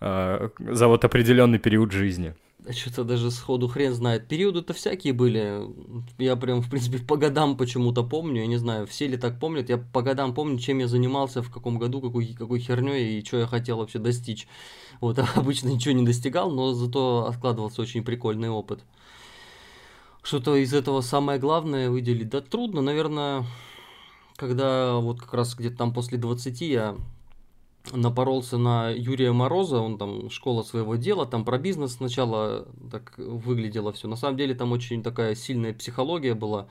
за 0.00 0.88
вот 0.88 1.04
определенный 1.04 1.58
период 1.58 1.92
жизни? 1.92 2.34
Что-то 2.70 3.04
даже 3.04 3.30
сходу 3.30 3.68
хрен 3.68 3.94
знает. 3.94 4.26
Периоды-то 4.26 4.74
всякие 4.74 5.12
были. 5.12 5.62
Я 6.18 6.34
прям, 6.36 6.60
в 6.60 6.68
принципе, 6.68 6.98
по 6.98 7.16
годам 7.16 7.56
почему-то 7.56 8.02
помню. 8.02 8.42
Я 8.42 8.46
не 8.46 8.56
знаю, 8.56 8.86
все 8.86 9.06
ли 9.06 9.16
так 9.16 9.38
помнят. 9.38 9.68
Я 9.68 9.78
по 9.78 10.02
годам 10.02 10.34
помню, 10.34 10.58
чем 10.58 10.78
я 10.78 10.88
занимался, 10.88 11.42
в 11.42 11.50
каком 11.50 11.78
году, 11.78 12.00
какой, 12.00 12.34
какой 12.34 12.58
херней 12.58 13.20
и 13.20 13.24
что 13.24 13.38
я 13.38 13.46
хотел 13.46 13.78
вообще 13.78 14.00
достичь. 14.00 14.48
Вот, 15.00 15.18
обычно 15.36 15.68
ничего 15.68 15.94
не 15.94 16.04
достигал, 16.04 16.50
но 16.50 16.72
зато 16.74 17.26
откладывался 17.26 17.80
очень 17.80 18.02
прикольный 18.02 18.50
опыт. 18.50 18.80
Что-то 20.22 20.56
из 20.56 20.74
этого 20.74 21.00
самое 21.00 21.38
главное 21.38 21.90
выделить? 21.90 22.28
Да 22.28 22.40
трудно, 22.40 22.82
наверное, 22.82 23.46
когда 24.36 24.96
вот 24.96 25.20
как 25.20 25.32
раз 25.32 25.54
где-то 25.54 25.76
там 25.76 25.94
после 25.94 26.18
20 26.18 26.60
я 26.60 26.96
напоролся 27.92 28.58
на 28.58 28.90
Юрия 28.90 29.32
Мороза, 29.32 29.78
он 29.78 29.98
там 29.98 30.30
школа 30.30 30.62
своего 30.62 30.96
дела, 30.96 31.26
там 31.26 31.44
про 31.44 31.58
бизнес 31.58 31.94
сначала 31.94 32.68
так 32.90 33.14
выглядело 33.16 33.92
все. 33.92 34.08
На 34.08 34.16
самом 34.16 34.36
деле 34.36 34.54
там 34.54 34.72
очень 34.72 35.02
такая 35.02 35.34
сильная 35.34 35.74
психология 35.74 36.34
была. 36.34 36.68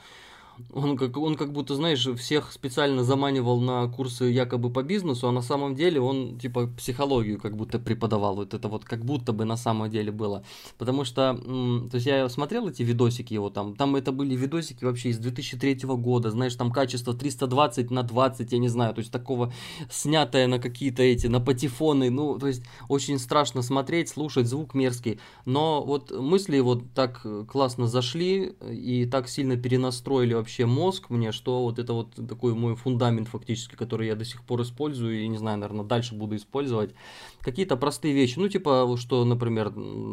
Он 0.74 0.98
как, 0.98 1.18
он 1.18 1.36
как 1.36 1.52
будто, 1.52 1.76
знаешь, 1.76 2.08
всех 2.18 2.52
специально 2.52 3.04
заманивал 3.04 3.62
на 3.62 3.88
курсы 3.88 4.26
якобы 4.26 4.70
по 4.70 4.84
бизнесу, 4.84 5.28
а 5.28 5.32
на 5.32 5.42
самом 5.42 5.76
деле 5.76 6.00
он, 6.02 6.38
типа, 6.38 6.68
психологию 6.68 7.40
как 7.40 7.56
будто 7.56 7.80
преподавал. 7.80 8.36
Вот 8.36 8.54
это 8.54 8.68
вот 8.68 8.84
как 8.86 9.06
будто 9.06 9.34
бы 9.34 9.46
на 9.46 9.58
самом 9.58 9.90
деле 9.90 10.12
было. 10.12 10.44
Потому 10.78 11.04
что, 11.06 11.36
то 11.36 11.96
есть 11.96 12.06
я 12.06 12.28
смотрел 12.30 12.68
эти 12.68 12.84
видосики 12.84 13.34
его 13.34 13.50
там, 13.50 13.76
там 13.76 13.96
это 13.96 14.12
были 14.12 14.36
видосики 14.36 14.84
вообще 14.84 15.10
из 15.10 15.18
2003 15.20 15.80
года, 15.84 16.32
знаешь, 16.32 16.56
там 16.56 16.72
качество 16.72 17.14
320 17.14 17.92
на 17.92 18.04
20, 18.04 18.52
я 18.52 18.58
не 18.58 18.70
знаю, 18.70 18.94
то 18.94 19.00
есть 19.00 19.12
такого 19.12 19.54
снятое 19.90 20.48
на 20.48 20.60
какие-то 20.60 21.04
эти, 21.04 21.28
на 21.28 21.40
патефоны, 21.40 22.10
ну, 22.10 22.38
то 22.40 22.48
есть 22.48 22.64
очень 22.90 23.20
страшно 23.20 23.62
смотреть, 23.62 24.10
слушать, 24.10 24.48
звук 24.48 24.74
мерзкий. 24.74 25.20
Но 25.46 25.84
вот 25.84 26.12
мысли 26.12 26.60
вот 26.60 26.84
так 26.94 27.26
классно 27.48 27.88
зашли 27.88 28.56
и 28.70 29.06
так 29.06 29.30
сильно 29.30 29.56
перенастроили 29.58 30.34
вообще 30.34 30.47
мозг 30.66 31.10
мне, 31.10 31.32
что 31.32 31.64
вот 31.64 31.80
это 31.80 31.94
вот 31.94 32.16
такой 32.28 32.54
мой 32.54 32.76
фундамент 32.76 33.28
фактически, 33.28 33.76
который 33.76 34.08
я 34.08 34.16
до 34.16 34.26
сих 34.26 34.44
пор 34.44 34.62
использую 34.62 35.22
и 35.22 35.28
не 35.28 35.38
знаю, 35.38 35.58
наверное, 35.60 35.86
дальше 35.86 36.16
буду 36.16 36.36
использовать. 36.36 36.94
Какие-то 37.42 37.78
простые 37.78 38.14
вещи, 38.14 38.40
ну 38.40 38.48
типа, 38.48 38.96
что, 38.98 39.24
например, 39.26 39.72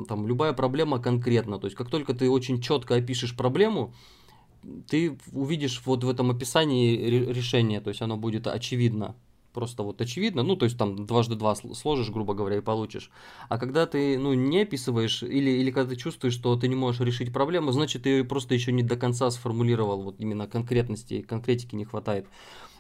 там 0.09 0.27
любая 0.27 0.52
проблема 0.52 0.98
конкретно, 0.98 1.59
то 1.59 1.66
есть 1.66 1.77
как 1.77 1.90
только 1.90 2.15
ты 2.15 2.31
очень 2.31 2.61
четко 2.61 2.97
опишешь 2.97 3.36
проблему, 3.36 3.94
ты 4.89 5.19
увидишь 5.32 5.82
вот 5.85 6.05
в 6.05 6.09
этом 6.09 6.31
описании 6.31 6.97
решение, 6.97 7.81
то 7.81 7.89
есть 7.89 8.02
оно 8.02 8.16
будет 8.16 8.47
очевидно 8.47 9.15
просто 9.55 9.82
вот 9.82 10.01
очевидно, 10.01 10.43
ну, 10.43 10.56
то 10.56 10.64
есть 10.64 10.76
там 10.76 11.06
дважды 11.06 11.36
два 11.36 11.55
сложишь, 11.55 12.10
грубо 12.10 12.35
говоря, 12.35 12.59
и 12.59 12.60
получишь. 12.60 13.10
А 13.48 13.56
когда 13.56 13.86
ты, 13.86 14.18
ну, 14.18 14.35
не 14.35 14.62
описываешь, 14.62 15.22
или, 15.22 15.51
или 15.51 15.70
когда 15.70 15.90
ты 15.90 15.97
чувствуешь, 15.97 16.35
что 16.35 16.56
ты 16.56 16.68
не 16.68 16.74
можешь 16.74 17.01
решить 17.01 17.32
проблему, 17.32 17.72
значит, 17.72 18.02
ты 18.02 18.24
просто 18.24 18.55
еще 18.55 18.72
не 18.72 18.82
до 18.82 18.97
конца 18.97 19.31
сформулировал, 19.31 20.02
вот 20.02 20.16
именно 20.18 20.47
конкретности, 20.47 21.22
конкретики 21.22 21.76
не 21.76 21.85
хватает. 21.85 22.26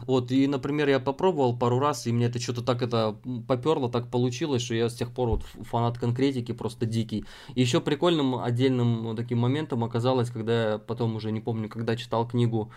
Вот, 0.00 0.32
и, 0.32 0.46
например, 0.48 0.88
я 0.88 0.98
попробовал 0.98 1.56
пару 1.56 1.78
раз, 1.78 2.06
и 2.06 2.12
мне 2.12 2.26
это 2.26 2.40
что-то 2.40 2.62
так 2.62 2.82
это 2.82 3.16
поперло, 3.46 3.88
так 3.88 4.10
получилось, 4.10 4.62
что 4.62 4.74
я 4.74 4.88
с 4.88 4.94
тех 4.94 5.12
пор 5.12 5.28
вот 5.28 5.44
фанат 5.62 5.98
конкретики 5.98 6.52
просто 6.52 6.84
дикий. 6.84 7.24
Еще 7.54 7.80
прикольным 7.80 8.36
отдельным 8.36 9.14
таким 9.16 9.38
моментом 9.38 9.84
оказалось, 9.84 10.30
когда 10.30 10.72
я 10.72 10.78
потом 10.78 11.14
уже 11.14 11.30
не 11.30 11.40
помню, 11.40 11.68
когда 11.68 11.96
читал 11.96 12.26
книгу 12.26 12.72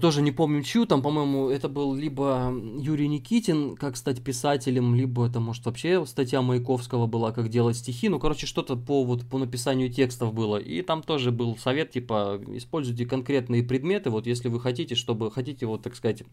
тоже 0.00 0.20
не 0.20 0.32
помню 0.32 0.62
чью, 0.62 0.84
там, 0.84 1.00
по-моему, 1.00 1.48
это 1.48 1.68
был 1.68 1.94
либо 1.94 2.52
Юрий 2.78 3.08
Никитин, 3.08 3.76
как 3.76 3.96
стать 3.96 4.22
писателем, 4.22 4.94
либо 4.94 5.26
это, 5.26 5.38
может, 5.38 5.64
вообще 5.64 6.04
статья 6.06 6.42
Маяковского 6.42 7.06
была, 7.06 7.32
как 7.32 7.48
делать 7.48 7.76
стихи, 7.76 8.08
ну, 8.08 8.18
короче, 8.18 8.46
что-то 8.46 8.76
по, 8.76 9.04
вот, 9.04 9.24
по 9.26 9.38
написанию 9.38 9.90
текстов 9.90 10.34
было, 10.34 10.56
и 10.56 10.82
там 10.82 11.02
тоже 11.02 11.30
был 11.30 11.56
совет, 11.56 11.92
типа, 11.92 12.40
используйте 12.48 13.06
конкретные 13.06 13.62
предметы, 13.62 14.10
вот, 14.10 14.26
если 14.26 14.48
вы 14.48 14.60
хотите, 14.60 14.96
чтобы, 14.96 15.30
хотите, 15.30 15.66
вот, 15.66 15.82
так 15.82 15.94
сказать, 15.94 16.24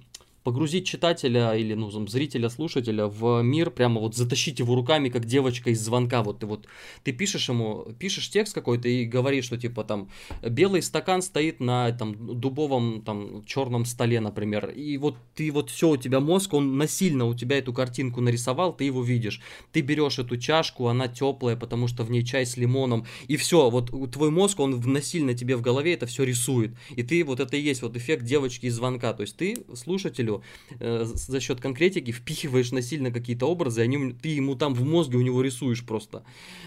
погрузить 0.43 0.85
читателя 0.85 1.53
или 1.53 1.73
ну, 1.73 1.89
зрителя, 2.07 2.49
слушателя 2.49 3.07
в 3.07 3.41
мир, 3.41 3.71
прямо 3.71 4.01
вот 4.01 4.15
затащить 4.15 4.59
его 4.59 4.75
руками, 4.75 5.09
как 5.09 5.25
девочка 5.25 5.69
из 5.69 5.81
звонка. 5.81 6.23
Вот 6.23 6.39
ты 6.39 6.45
вот 6.45 6.67
ты 7.03 7.13
пишешь 7.13 7.49
ему, 7.49 7.87
пишешь 7.99 8.29
текст 8.29 8.53
какой-то 8.53 8.87
и 8.87 9.05
говоришь, 9.05 9.45
что 9.45 9.57
типа 9.57 9.83
там 9.83 10.09
белый 10.41 10.81
стакан 10.81 11.21
стоит 11.21 11.59
на 11.59 11.91
там 11.91 12.39
дубовом 12.39 13.01
там 13.01 13.43
черном 13.45 13.85
столе, 13.85 14.19
например. 14.19 14.69
И 14.69 14.97
вот 14.97 15.15
ты 15.35 15.51
вот 15.51 15.69
все, 15.69 15.89
у 15.89 15.97
тебя 15.97 16.19
мозг, 16.19 16.53
он 16.53 16.77
насильно 16.77 17.25
у 17.25 17.33
тебя 17.33 17.57
эту 17.57 17.73
картинку 17.73 18.21
нарисовал, 18.21 18.73
ты 18.73 18.85
его 18.85 19.03
видишь. 19.03 19.41
Ты 19.71 19.81
берешь 19.81 20.19
эту 20.19 20.37
чашку, 20.37 20.87
она 20.87 21.07
теплая, 21.07 21.55
потому 21.55 21.87
что 21.87 22.03
в 22.03 22.11
ней 22.11 22.23
чай 22.23 22.45
с 22.45 22.57
лимоном. 22.57 23.05
И 23.27 23.37
все, 23.37 23.69
вот 23.69 23.91
твой 24.11 24.31
мозг, 24.31 24.59
он 24.59 24.79
насильно 24.81 25.33
тебе 25.33 25.55
в 25.55 25.61
голове 25.61 25.93
это 25.93 26.05
все 26.05 26.23
рисует. 26.23 26.75
И 26.95 27.03
ты 27.03 27.23
вот 27.23 27.39
это 27.39 27.55
и 27.55 27.61
есть 27.61 27.81
вот 27.81 27.95
эффект 27.95 28.23
девочки 28.23 28.65
из 28.65 28.75
звонка. 28.75 29.13
То 29.13 29.21
есть 29.21 29.37
ты 29.37 29.65
слушателю 29.73 30.32
мыслью 30.33 30.43
э, 30.79 31.05
за 31.05 31.39
счет 31.39 31.61
конкретики 31.61 32.11
впихиваешь 32.11 32.71
насильно 32.71 33.11
какие-то 33.11 33.45
образы, 33.45 33.81
они, 33.81 34.13
ты 34.13 34.29
ему 34.29 34.55
там 34.55 34.73
в 34.73 34.83
мозге 34.83 35.17
у 35.17 35.21
него 35.21 35.41
рисуешь 35.41 35.85
просто. 35.85 36.23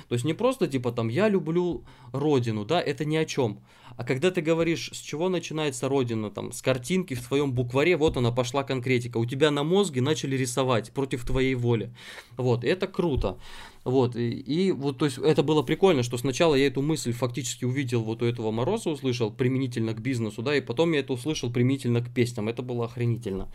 То 0.09 0.15
есть 0.15 0.25
не 0.25 0.35
просто 0.35 0.67
типа 0.67 0.93
там 0.93 1.09
«я 1.09 1.29
люблю 1.29 1.85
родину», 2.13 2.65
да, 2.65 2.81
это 2.81 3.05
ни 3.05 3.17
о 3.17 3.25
чем. 3.25 3.61
А 3.97 4.05
когда 4.05 4.31
ты 4.31 4.43
говоришь, 4.43 4.91
с 4.93 4.99
чего 4.99 5.29
начинается 5.29 5.89
родина, 5.89 6.31
там, 6.31 6.53
с 6.53 6.61
картинки 6.61 7.15
в 7.15 7.27
твоем 7.27 7.53
букваре, 7.53 7.97
вот 7.97 8.17
она 8.17 8.31
пошла 8.31 8.63
конкретика, 8.63 9.17
у 9.19 9.25
тебя 9.25 9.51
на 9.51 9.65
мозге 9.65 10.03
начали 10.03 10.37
рисовать 10.37 10.93
против 10.93 11.25
твоей 11.25 11.55
воли. 11.55 11.91
Вот, 12.37 12.65
это 12.65 12.87
круто. 12.87 13.39
Вот, 13.87 14.17
и, 14.17 14.31
и 14.31 14.73
вот, 14.73 14.99
то 14.99 15.05
есть, 15.05 15.17
это 15.19 15.45
было 15.45 15.63
прикольно, 15.63 16.03
что 16.03 16.19
сначала 16.19 16.57
я 16.57 16.67
эту 16.67 16.83
мысль 16.83 17.13
фактически 17.13 17.65
увидел 17.65 18.03
вот 18.03 18.21
у 18.21 18.27
этого 18.27 18.51
Мороза, 18.51 18.91
услышал 18.91 19.31
применительно 19.31 19.95
к 19.95 20.01
бизнесу, 20.01 20.43
да, 20.43 20.57
и 20.57 20.61
потом 20.61 20.91
я 20.91 20.99
это 20.99 21.13
услышал 21.13 21.53
применительно 21.53 22.01
к 22.01 22.13
песням, 22.13 22.49
это 22.49 22.63
было 22.63 22.87
охренительно. 22.87 23.47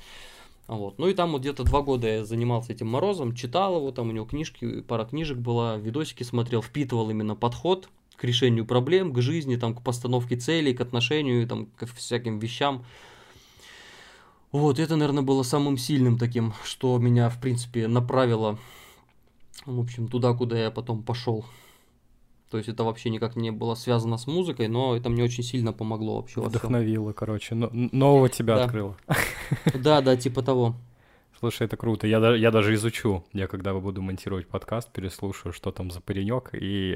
Вот. 0.68 1.00
Ну 1.00 1.10
и 1.10 1.14
там 1.14 1.34
вот 1.34 1.42
где-то 1.42 1.66
два 1.66 1.82
года 1.82 2.08
я 2.08 2.24
занимался 2.24 2.72
этим 2.72 2.88
Морозом, 2.88 3.36
читал 3.36 3.76
его, 3.76 3.92
там 3.92 4.08
у 4.08 4.14
него 4.14 4.26
книжки, 4.26 4.80
пара 4.80 5.04
книжек 5.04 5.38
была, 5.38 5.76
видосики 5.76 6.24
смотрел, 6.24 6.62
впитывал 6.62 7.10
именно 7.10 7.36
подход 7.36 7.90
к 8.16 8.24
решению 8.24 8.66
проблем, 8.66 9.12
к 9.12 9.22
жизни, 9.22 9.58
там, 9.58 9.76
к 9.76 9.84
постановке 9.84 10.38
целей, 10.38 10.74
к 10.74 10.80
отношению, 10.80 11.46
там, 11.46 11.66
к 11.76 11.88
всяким 11.88 12.40
вещам. 12.40 12.86
Вот, 14.54 14.80
это, 14.80 14.96
наверное, 14.96 15.24
было 15.24 15.44
самым 15.44 15.78
сильным 15.78 16.18
таким, 16.18 16.54
что 16.64 16.98
меня, 17.00 17.30
в 17.30 17.42
принципе, 17.42 17.90
направило, 17.90 18.58
в 19.66 19.80
общем, 19.80 20.08
туда, 20.08 20.34
куда 20.34 20.58
я 20.58 20.72
потом 20.72 21.04
пошел. 21.04 21.46
То 22.50 22.58
есть 22.58 22.70
это 22.70 22.84
вообще 22.84 23.10
никак 23.10 23.38
не 23.38 23.50
было 23.50 23.76
связано 23.76 24.18
с 24.18 24.28
музыкой, 24.28 24.68
но 24.68 24.96
это 24.96 25.10
мне 25.10 25.24
очень 25.24 25.44
сильно 25.44 25.72
помогло 25.72 26.18
вообще. 26.18 26.42
Вдохновило, 26.42 27.14
короче, 27.14 27.56
но, 27.56 27.70
нового 27.72 28.28
тебя 28.28 28.58
да. 28.58 28.66
открыло. 28.66 28.98
Да, 29.74 30.02
да, 30.02 30.18
типа 30.18 30.42
того. 30.42 30.76
Слушай, 31.42 31.66
это 31.66 31.76
круто. 31.76 32.06
Я, 32.06 32.36
я 32.36 32.52
даже 32.52 32.76
изучу. 32.76 33.24
Я 33.34 33.48
когда 33.48 33.74
буду 33.74 34.00
монтировать 34.04 34.46
подкаст, 34.46 34.92
переслушаю, 34.92 35.54
что 35.54 35.72
там 35.72 35.90
за 35.90 36.00
паренек. 36.00 36.52
И, 36.54 36.96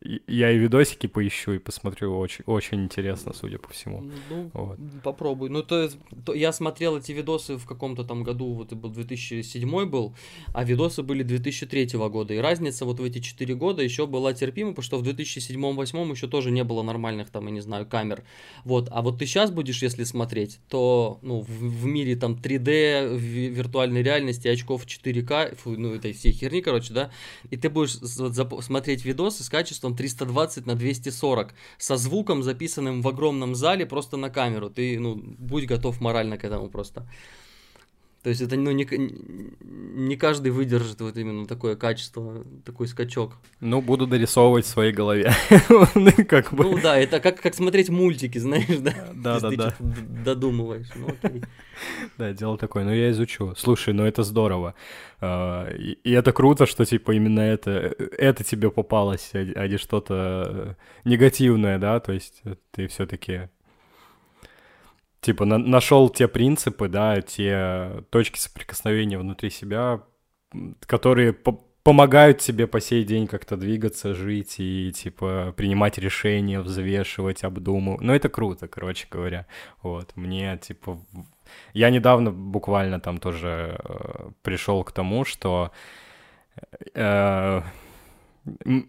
и, 0.00 0.22
я 0.26 0.50
и 0.50 0.56
видосики 0.56 1.06
поищу 1.06 1.52
и 1.52 1.58
посмотрю. 1.58 2.18
Очень, 2.18 2.44
очень 2.46 2.82
интересно, 2.82 3.34
судя 3.34 3.58
по 3.58 3.68
всему. 3.68 4.10
Ну, 4.30 4.50
вот. 4.54 4.78
попробуй. 5.02 5.50
Ну, 5.50 5.62
то, 5.62 5.90
то 6.24 6.32
я 6.32 6.52
смотрел 6.52 6.96
эти 6.96 7.12
видосы 7.12 7.58
в 7.58 7.66
каком-то 7.66 8.04
там 8.04 8.22
году, 8.24 8.54
вот 8.54 8.68
это 8.68 8.76
был 8.76 8.88
2007 8.88 9.90
был, 9.90 10.14
а 10.54 10.64
видосы 10.64 11.02
были 11.02 11.22
2003 11.22 11.98
года. 12.08 12.32
И 12.32 12.38
разница 12.38 12.86
вот 12.86 13.00
в 13.00 13.04
эти 13.04 13.18
4 13.18 13.54
года 13.54 13.82
еще 13.82 14.06
была 14.06 14.32
терпима, 14.32 14.70
потому 14.70 14.84
что 14.84 14.96
в 14.96 15.02
2007-2008 15.02 16.10
еще 16.10 16.26
тоже 16.26 16.50
не 16.50 16.64
было 16.64 16.82
нормальных 16.82 17.28
там, 17.28 17.48
я 17.48 17.52
не 17.52 17.60
знаю, 17.60 17.84
камер. 17.84 18.24
Вот. 18.64 18.88
А 18.90 19.02
вот 19.02 19.18
ты 19.18 19.26
сейчас 19.26 19.50
будешь, 19.50 19.82
если 19.82 20.04
смотреть, 20.04 20.58
то 20.70 21.18
ну, 21.20 21.42
в, 21.42 21.48
в 21.48 21.84
мире 21.84 22.16
там 22.16 22.32
3D, 22.32 23.18
виртуальной 23.18 23.73
виртуальной 23.74 24.02
реальности, 24.02 24.48
очков 24.48 24.86
4К, 24.86 25.56
фу, 25.56 25.70
ну, 25.70 25.94
этой 25.94 26.12
всей 26.12 26.32
херни, 26.32 26.60
короче, 26.60 26.94
да, 26.94 27.10
и 27.50 27.56
ты 27.56 27.68
будешь 27.68 27.98
вот, 28.18 28.64
смотреть 28.64 29.04
видосы 29.04 29.42
с 29.42 29.48
качеством 29.48 29.96
320 29.96 30.66
на 30.66 30.74
240, 30.74 31.54
со 31.78 31.96
звуком, 31.96 32.42
записанным 32.42 33.02
в 33.02 33.08
огромном 33.08 33.54
зале, 33.54 33.84
просто 33.84 34.16
на 34.16 34.30
камеру. 34.30 34.70
Ты, 34.70 35.00
ну, 35.00 35.16
будь 35.16 35.66
готов 35.66 36.00
морально 36.00 36.38
к 36.38 36.44
этому 36.44 36.68
просто. 36.68 37.06
То 38.24 38.30
есть 38.30 38.40
это 38.40 38.56
ну, 38.56 38.70
не, 38.70 38.86
не 39.60 40.16
каждый 40.16 40.50
выдержит 40.50 40.98
вот 41.02 41.14
именно 41.18 41.46
такое 41.46 41.76
качество, 41.76 42.42
такой 42.64 42.88
скачок. 42.88 43.34
Ну, 43.60 43.82
буду 43.82 44.06
дорисовывать 44.06 44.64
в 44.64 44.68
своей 44.68 44.94
голове. 44.94 45.30
как 46.26 46.54
бы. 46.54 46.64
Ну 46.64 46.80
да, 46.80 46.96
это 46.96 47.20
как, 47.20 47.42
как 47.42 47.54
смотреть 47.54 47.90
мультики, 47.90 48.38
знаешь, 48.38 48.78
да? 48.78 48.94
Да, 49.14 49.40
да, 49.40 49.50
да. 49.50 49.74
Додумываешь. 50.24 50.88
Ну, 50.94 51.08
окей. 51.08 51.42
Да, 52.16 52.32
дело 52.32 52.56
такое, 52.56 52.84
но 52.84 52.94
я 52.94 53.10
изучу. 53.10 53.54
Слушай, 53.58 53.92
ну 53.92 54.06
это 54.06 54.22
здорово. 54.22 54.74
А, 55.20 55.68
и 55.70 56.10
это 56.10 56.32
круто, 56.32 56.64
что 56.64 56.86
типа 56.86 57.12
именно 57.12 57.40
это, 57.40 57.94
это 58.16 58.42
тебе 58.42 58.70
попалось, 58.70 59.32
а, 59.34 59.38
а 59.38 59.68
не 59.68 59.76
что-то 59.76 60.78
негативное, 61.04 61.78
да, 61.78 62.00
то 62.00 62.12
есть 62.12 62.42
ты 62.70 62.86
все-таки 62.86 63.50
типа 65.24 65.44
на 65.44 65.58
нашел 65.58 66.10
те 66.10 66.28
принципы, 66.28 66.88
да, 66.88 67.20
те 67.20 68.04
точки 68.10 68.38
соприкосновения 68.38 69.18
внутри 69.18 69.50
себя, 69.50 70.02
которые 70.86 71.32
по 71.32 71.64
помогают 71.84 72.38
тебе 72.38 72.66
по 72.66 72.80
сей 72.80 73.04
день 73.04 73.26
как-то 73.26 73.56
двигаться, 73.56 74.14
жить 74.14 74.54
и, 74.58 74.90
типа, 74.92 75.52
принимать 75.54 75.98
решения, 75.98 76.60
взвешивать, 76.60 77.44
обдумывать. 77.44 78.00
Ну, 78.00 78.14
это 78.14 78.30
круто, 78.30 78.66
короче 78.68 79.06
говоря. 79.10 79.46
Вот, 79.82 80.16
мне, 80.16 80.56
типа, 80.56 80.98
я 81.74 81.90
недавно 81.90 82.30
буквально 82.32 83.00
там 83.00 83.18
тоже 83.18 83.78
э, 83.84 84.30
пришел 84.42 84.82
к 84.82 84.92
тому, 84.92 85.26
что 85.26 85.72
э, 86.94 87.62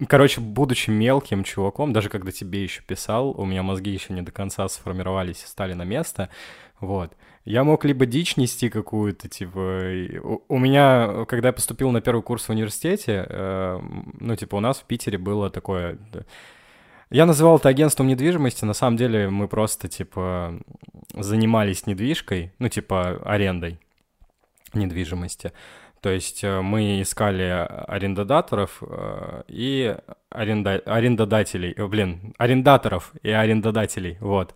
Короче, 0.08 0.42
будучи 0.42 0.90
мелким 0.90 1.44
чуваком, 1.44 1.94
даже 1.94 2.10
когда 2.10 2.32
тебе 2.32 2.64
еще 2.64 2.82
писал, 2.82 3.32
у 3.32 3.46
меня 3.46 3.64
мозги 3.64 3.92
еще 3.92 4.14
не 4.14 4.22
до 4.22 4.32
конца 4.32 4.68
сформировались 4.68 5.44
и 5.44 5.48
стали 5.48 5.74
на 5.74 5.84
место, 5.84 6.30
вот. 6.80 7.16
Я 7.46 7.64
мог 7.64 7.86
либо 7.86 8.06
дичь 8.06 8.38
нести 8.38 8.70
какую-то, 8.70 9.30
типа... 9.30 9.60
У 10.48 10.58
меня, 10.58 11.26
когда 11.28 11.50
я 11.50 11.54
поступил 11.54 11.92
на 11.92 12.02
первый 12.02 12.22
курс 12.24 12.46
в 12.46 12.50
университете, 12.50 13.26
э, 13.30 13.80
ну, 14.20 14.36
типа, 14.36 14.56
у 14.56 14.60
нас 14.60 14.80
в 14.80 14.84
Питере 14.86 15.18
было 15.18 15.50
такое... 15.50 16.00
Я 17.12 17.28
называл 17.28 17.58
это 17.58 17.70
агентством 17.70 18.08
недвижимости, 18.08 18.66
на 18.66 18.74
самом 18.74 18.98
деле 18.98 19.30
мы 19.30 19.48
просто, 19.48 19.88
типа, 19.88 20.60
занимались 21.14 21.86
недвижкой, 21.86 22.52
ну, 22.58 22.68
типа, 22.68 23.22
арендой 23.24 23.80
недвижимости. 24.74 25.54
То 26.06 26.12
есть 26.12 26.44
э, 26.44 26.62
мы 26.62 27.02
искали 27.02 27.66
арендодаторов 27.88 28.84
э, 28.88 29.42
и 29.48 29.98
аренда... 30.30 30.80
арендодателей, 30.86 31.74
э, 31.76 31.88
блин, 31.88 32.36
арендаторов 32.38 33.12
и 33.24 33.32
арендодателей, 33.32 34.16
вот. 34.20 34.54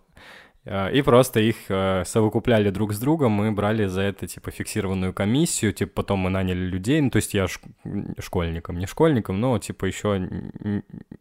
Э, 0.64 0.92
и 0.92 1.02
просто 1.02 1.40
их 1.40 1.56
э, 1.68 2.04
совокупляли 2.04 2.70
друг 2.70 2.92
с 2.92 2.98
другом, 2.98 3.32
мы 3.32 3.50
брали 3.52 3.86
за 3.86 4.02
это, 4.02 4.26
типа, 4.26 4.50
фиксированную 4.50 5.12
комиссию, 5.14 5.72
типа, 5.72 5.92
потом 6.02 6.20
мы 6.20 6.30
наняли 6.30 6.58
людей, 6.58 7.00
ну, 7.00 7.10
то 7.10 7.16
есть 7.16 7.32
я 7.32 7.46
школьником, 8.18 8.78
не 8.78 8.86
школьником, 8.86 9.40
но, 9.40 9.58
типа, 9.58 9.86
еще 9.86 10.28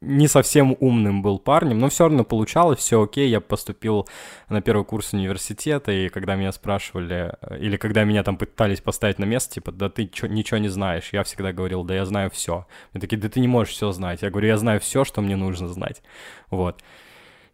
не 0.01 0.27
совсем 0.27 0.75
умным 0.79 1.21
был 1.21 1.39
парнем, 1.39 1.79
но 1.79 1.89
все 1.89 2.05
равно 2.05 2.23
получалось, 2.25 2.79
все 2.79 3.01
окей, 3.01 3.29
я 3.29 3.39
поступил 3.39 4.07
на 4.49 4.61
первый 4.61 4.83
курс 4.83 5.13
университета, 5.13 5.91
и 5.91 6.09
когда 6.09 6.35
меня 6.35 6.51
спрашивали, 6.51 7.33
э, 7.41 7.59
или 7.59 7.77
когда 7.77 8.03
меня 8.03 8.23
там 8.23 8.35
пытались 8.37 8.81
поставить 8.81 9.19
на 9.19 9.25
место, 9.25 9.55
типа, 9.55 9.71
да 9.71 9.89
ты 9.89 10.07
чё, 10.07 10.27
ничего 10.27 10.57
не 10.57 10.69
знаешь, 10.69 11.09
я 11.13 11.23
всегда 11.23 11.53
говорил, 11.53 11.83
да 11.85 11.95
я 11.95 12.05
знаю 12.05 12.29
все. 12.29 12.67
Мне 12.93 13.01
такие, 13.01 13.17
да 13.17 13.29
ты 13.29 13.39
не 13.39 13.47
можешь 13.47 13.73
все 13.73 13.91
знать. 13.91 14.21
Я 14.21 14.29
говорю, 14.29 14.47
я 14.47 14.57
знаю 14.57 14.79
все, 14.79 15.05
что 15.05 15.21
мне 15.21 15.35
нужно 15.35 15.67
знать. 15.69 16.01
Вот. 16.49 16.81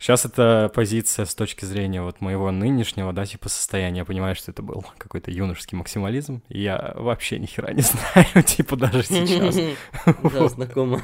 Сейчас 0.05 0.23
это 0.23 0.69
позиция 0.71 1.25
с 1.25 1.33
точки 1.33 1.65
зрения 1.65 1.99
вот 2.03 2.21
моего 2.21 2.51
нынешнего, 2.51 3.11
да, 3.11 3.25
типа 3.25 3.49
состояния. 3.49 4.01
Я 4.01 4.05
понимаю, 4.05 4.35
что 4.35 4.51
это 4.51 4.61
был 4.61 4.85
какой-то 4.99 5.31
юношеский 5.31 5.75
максимализм. 5.75 6.43
И 6.47 6.61
я 6.61 6.93
вообще 6.95 7.39
ни 7.39 7.47
хера 7.47 7.73
не 7.73 7.81
знаю, 8.13 8.43
типа 8.45 8.75
даже 8.75 9.01
сейчас. 9.01 9.57
Да, 10.31 10.47
знакомо. 10.47 11.01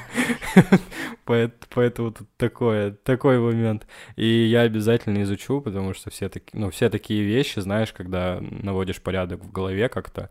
Поэтому 1.26 2.12
тут 2.12 2.28
такое, 2.38 2.92
такой 2.92 3.40
момент. 3.40 3.88
И 4.18 4.28
я 4.28 4.62
обязательно 4.62 5.24
изучу, 5.24 5.62
потому 5.62 5.96
что 5.96 6.12
все, 6.12 6.30
таки, 6.30 6.56
ну, 6.56 6.70
все 6.70 6.92
такие 6.92 7.24
вещи, 7.24 7.58
знаешь, 7.60 7.94
когда 7.94 8.38
наводишь 8.40 9.02
порядок 9.02 9.44
в 9.44 9.52
голове 9.52 9.90
как-то, 9.90 10.30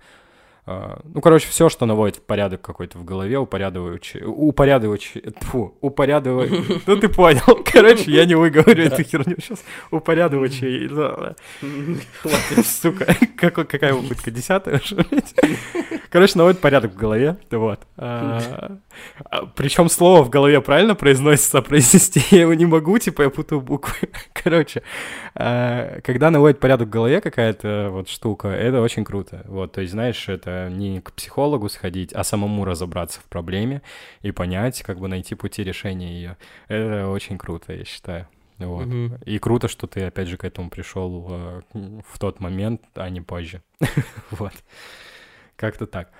ну, 0.66 1.20
короче, 1.20 1.48
все, 1.48 1.68
что 1.68 1.86
наводит 1.86 2.16
в 2.16 2.22
порядок 2.22 2.60
какой-то 2.60 2.98
в 2.98 3.04
голове, 3.04 3.38
упорядочивающий, 3.38 4.22
упорядочивающий, 4.24 5.22
фу, 5.40 5.74
упорядочивающий, 5.80 6.82
ну 6.86 6.96
ты 6.96 7.08
понял, 7.08 7.64
короче, 7.72 8.10
я 8.10 8.24
не 8.24 8.34
выговорю 8.34 8.84
эту 8.84 9.02
херню 9.02 9.36
сейчас, 9.40 9.64
упорядочивающий, 9.90 10.88
сука, 12.64 13.16
какая 13.36 13.94
попытка, 13.94 14.30
десятая, 14.30 14.80
Короче, 16.10 16.38
наводит 16.38 16.60
порядок 16.60 16.92
в 16.92 16.96
голове, 16.96 17.36
вот. 17.52 17.80
А, 17.96 18.78
а, 19.24 19.46
Причем 19.54 19.88
слово 19.88 20.24
в 20.24 20.28
голове 20.28 20.60
правильно 20.60 20.96
произносится, 20.96 21.62
произнести 21.62 22.20
я 22.32 22.42
его 22.42 22.54
не 22.54 22.66
могу, 22.66 22.98
типа 22.98 23.22
я 23.22 23.30
путаю 23.30 23.60
буквы. 23.60 24.08
Короче, 24.32 24.82
когда 25.34 26.30
наводит 26.30 26.58
порядок 26.58 26.88
в 26.88 26.90
голове 26.90 27.20
какая-то 27.20 27.90
вот 27.92 28.08
штука, 28.08 28.48
это 28.48 28.80
очень 28.80 29.04
круто, 29.04 29.44
вот, 29.46 29.72
то 29.72 29.82
есть, 29.82 29.92
знаешь, 29.92 30.28
это 30.28 30.49
не 30.70 31.00
к 31.00 31.12
психологу 31.12 31.68
сходить, 31.68 32.12
а 32.12 32.24
самому 32.24 32.64
разобраться 32.64 33.20
в 33.20 33.24
проблеме 33.24 33.82
и 34.22 34.30
понять, 34.32 34.82
как 34.82 34.98
бы 34.98 35.08
найти 35.08 35.34
пути 35.34 35.62
решения 35.64 36.12
ее. 36.12 36.36
Это 36.68 37.08
очень 37.08 37.38
круто, 37.38 37.72
я 37.72 37.84
считаю. 37.84 38.28
Вот. 38.66 38.86
Угу. 38.86 39.18
И 39.24 39.38
круто, 39.38 39.68
что 39.68 39.86
ты 39.86 40.04
опять 40.04 40.28
же 40.28 40.36
к 40.36 40.44
этому 40.44 40.70
пришел 40.70 41.26
э, 41.30 41.60
в 41.72 42.18
тот 42.18 42.40
момент, 42.40 42.82
а 42.94 43.08
не 43.08 43.20
позже. 43.20 43.62
вот. 44.30 44.52
Как-то 45.56 45.86
так. 45.86 46.10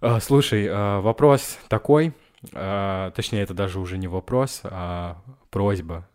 А, 0.00 0.20
слушай, 0.20 0.64
э, 0.66 1.00
вопрос 1.00 1.58
такой, 1.68 2.12
э, 2.52 3.10
точнее, 3.14 3.42
это 3.42 3.54
даже 3.54 3.78
уже 3.78 3.98
не 3.98 4.08
вопрос, 4.08 4.60
а 4.64 5.22
просьба. 5.50 6.08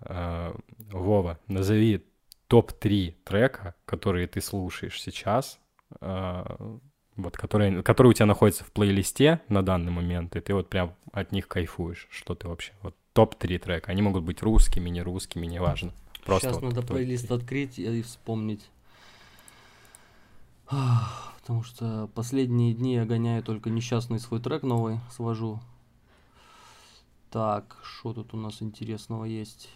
Вова, 0.92 1.40
назови 1.48 2.06
топ-3 2.48 3.16
трека, 3.24 3.76
которые 3.86 4.28
ты 4.28 4.42
слушаешь 4.42 5.02
сейчас, 5.02 5.58
вот, 7.22 7.38
которые, 7.38 7.84
которые 7.84 8.12
у 8.12 8.14
тебя 8.14 8.26
находятся 8.26 8.64
в 8.64 8.72
плейлисте 8.72 9.42
на 9.48 9.64
данный 9.64 9.92
момент, 9.92 10.36
и 10.36 10.42
ты 10.42 10.54
вот 10.54 10.70
прям 10.70 10.96
от 11.12 11.32
них 11.32 11.48
кайфуешь, 11.48 12.08
что 12.12 12.36
ты 12.36 12.48
вообще, 12.48 12.74
вот 12.82 12.96
топ-3 13.14 13.60
трека, 13.60 13.92
они 13.92 14.02
могут 14.02 14.24
быть 14.24 14.42
русскими, 14.42 14.90
не 14.90 15.02
русскими, 15.02 15.46
неважно. 15.46 15.94
Просто 16.26 16.50
Сейчас 16.50 16.62
вот 16.62 16.74
надо 16.74 16.88
плейлист 16.88 17.28
3. 17.28 17.36
открыть 17.36 17.80
и 17.80 18.02
вспомнить. 18.02 18.70
Потому 21.42 21.64
что 21.64 22.10
последние 22.14 22.74
дни 22.74 22.94
я 22.94 23.06
гоняю 23.06 23.44
только 23.44 23.70
несчастный 23.70 24.20
свой 24.20 24.40
трек 24.40 24.64
новый, 24.64 25.00
свожу. 25.10 25.60
Так, 27.30 27.78
что 27.84 28.14
тут 28.14 28.34
у 28.34 28.38
нас 28.38 28.62
интересного 28.62 29.26
есть? 29.26 29.70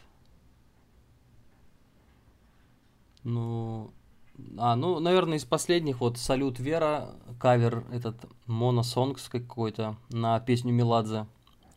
Ну, 3.24 3.92
а, 4.58 4.76
ну, 4.76 5.00
наверное, 5.00 5.38
из 5.38 5.46
последних 5.46 6.02
вот 6.02 6.18
«Салют 6.18 6.60
Вера», 6.60 7.16
кавер 7.40 7.86
этот 7.92 8.26
«Моносонгс» 8.46 9.30
какой-то 9.30 9.98
на 10.10 10.40
песню 10.40 10.74
Меладзе. 10.74 11.28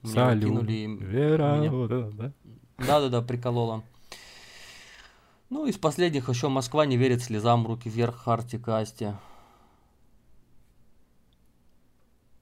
Салют, 0.03 0.69
Вера, 0.69 1.59
меня... 1.59 1.71
вот 1.71 1.91
это, 1.91 2.11
да? 2.13 2.33
Да-да-да, 2.79 3.23
приколола. 3.23 3.83
Ну, 5.51 5.67
из 5.67 5.79
последних 5.79 6.29
еще 6.29 6.49
«Москва 6.49 6.87
не 6.87 6.97
верит 6.97 7.23
слезам», 7.23 7.67
«Руки 7.67 7.89
вверх», 7.89 8.17
«Харти 8.17 8.59
Касти». 8.59 9.15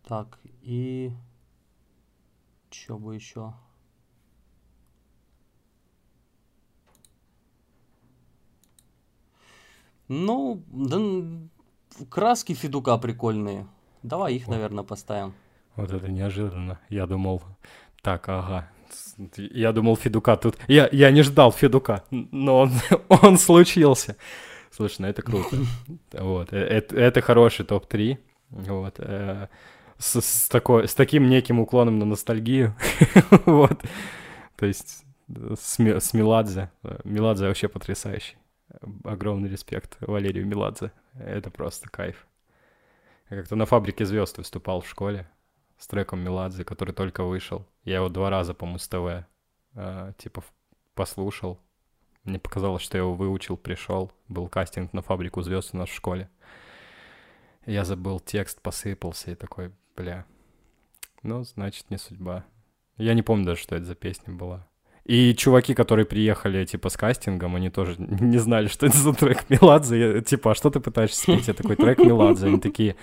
Так, 0.07 0.39
и... 0.63 1.13
Чё 2.71 2.99
бы 2.99 3.15
еще? 3.15 3.55
Ну, 10.09 10.63
да, 10.69 10.99
краски 12.09 12.55
Федука 12.55 12.97
прикольные. 12.99 13.67
Давай 14.03 14.35
их, 14.35 14.47
вот. 14.47 14.53
наверное, 14.53 14.85
поставим. 14.85 15.35
Вот 15.75 15.93
это 15.93 16.09
неожиданно. 16.09 16.79
Я 16.89 17.07
думал, 17.07 17.43
так, 18.03 18.29
ага. 18.29 18.71
Я 19.37 19.73
думал, 19.73 19.97
Федука 19.97 20.37
тут... 20.37 20.57
Я, 20.69 20.89
я 20.93 21.11
не 21.11 21.23
ждал 21.23 21.51
Федука, 21.51 22.05
но 22.11 22.61
он, 22.61 22.73
он 23.09 23.39
случился. 23.39 24.17
Слушай, 24.71 24.97
ну 25.01 25.09
это 25.09 25.23
круто. 25.23 25.57
Вот, 26.13 26.53
это, 26.53 26.95
э, 26.95 27.01
это 27.01 27.21
хороший 27.21 27.65
топ-3. 27.65 28.19
Вот. 28.51 28.95
Э, 28.99 29.49
с, 29.99 30.21
с, 30.21 30.49
такой, 30.49 30.87
с 30.87 30.95
таким 30.95 31.29
неким 31.29 31.59
уклоном 31.59 31.99
на 31.99 32.05
ностальгию. 32.05 32.77
вот. 33.47 33.83
То 34.57 34.67
есть 34.67 35.05
с, 35.29 35.81
с 35.81 36.15
Меладзе. 36.15 36.71
Меладзе 37.05 37.49
вообще 37.49 37.69
потрясающий 37.69 38.37
огромный 39.05 39.49
респект 39.49 39.97
Валерию 40.01 40.47
Меладзе. 40.47 40.93
Это 41.15 41.51
просто 41.51 41.89
кайф. 41.89 42.27
Я 43.31 43.39
как-то 43.39 43.57
на 43.57 43.67
«Фабрике 43.67 44.05
звезд» 44.05 44.39
выступал 44.39 44.81
в 44.81 44.89
школе 44.89 45.29
с 45.79 45.87
треком 45.87 46.21
Меладзе, 46.21 46.65
который 46.65 46.95
только 46.95 47.25
вышел. 47.25 47.67
Я 47.85 47.97
его 47.97 48.09
два 48.09 48.31
раза 48.31 48.55
по 48.55 48.67
Муз-ТВ 48.67 49.27
э, 49.75 50.13
типа 50.19 50.45
послушал. 50.95 51.61
Мне 52.25 52.39
показалось, 52.39 52.83
что 52.83 52.99
я 52.99 53.03
его 53.03 53.15
выучил, 53.15 53.57
пришел. 53.57 54.13
Был 54.29 54.49
кастинг 54.49 54.93
на 54.93 55.03
«Фабрику 55.03 55.43
звезд» 55.43 55.71
у 55.73 55.77
нас 55.77 55.89
в 55.89 55.95
школе. 55.95 56.29
Я 57.67 57.85
забыл 57.85 58.21
текст, 58.21 58.61
посыпался 58.61 59.33
и 59.33 59.35
такой, 59.35 59.73
бля. 59.97 60.25
Ну, 61.23 61.43
значит, 61.43 61.91
не 61.91 61.99
судьба. 61.99 62.45
Я 62.97 63.15
не 63.15 63.23
помню 63.23 63.45
даже, 63.45 63.61
что 63.61 63.75
это 63.75 63.85
за 63.85 63.95
песня 63.95 64.33
была. 64.33 64.67
И 65.07 65.35
чуваки, 65.37 65.73
которые 65.73 66.05
приехали, 66.05 66.65
типа, 66.65 66.89
с 66.89 66.97
кастингом, 66.97 67.55
они 67.55 67.71
тоже 67.71 67.95
не 67.99 68.39
знали, 68.39 68.67
что 68.67 68.87
это 68.87 68.97
за 68.97 69.13
трек 69.13 69.49
Меладзе. 69.49 69.99
Я, 70.01 70.21
типа, 70.21 70.51
а 70.51 70.55
что 70.57 70.69
ты 70.69 70.81
пытаешься 70.81 71.23
спеть? 71.23 71.47
Я 71.47 71.55
такой, 71.55 71.77
трек 71.77 71.99
Меладзе. 71.99 72.47
Они 72.49 72.59
такие, 72.59 72.97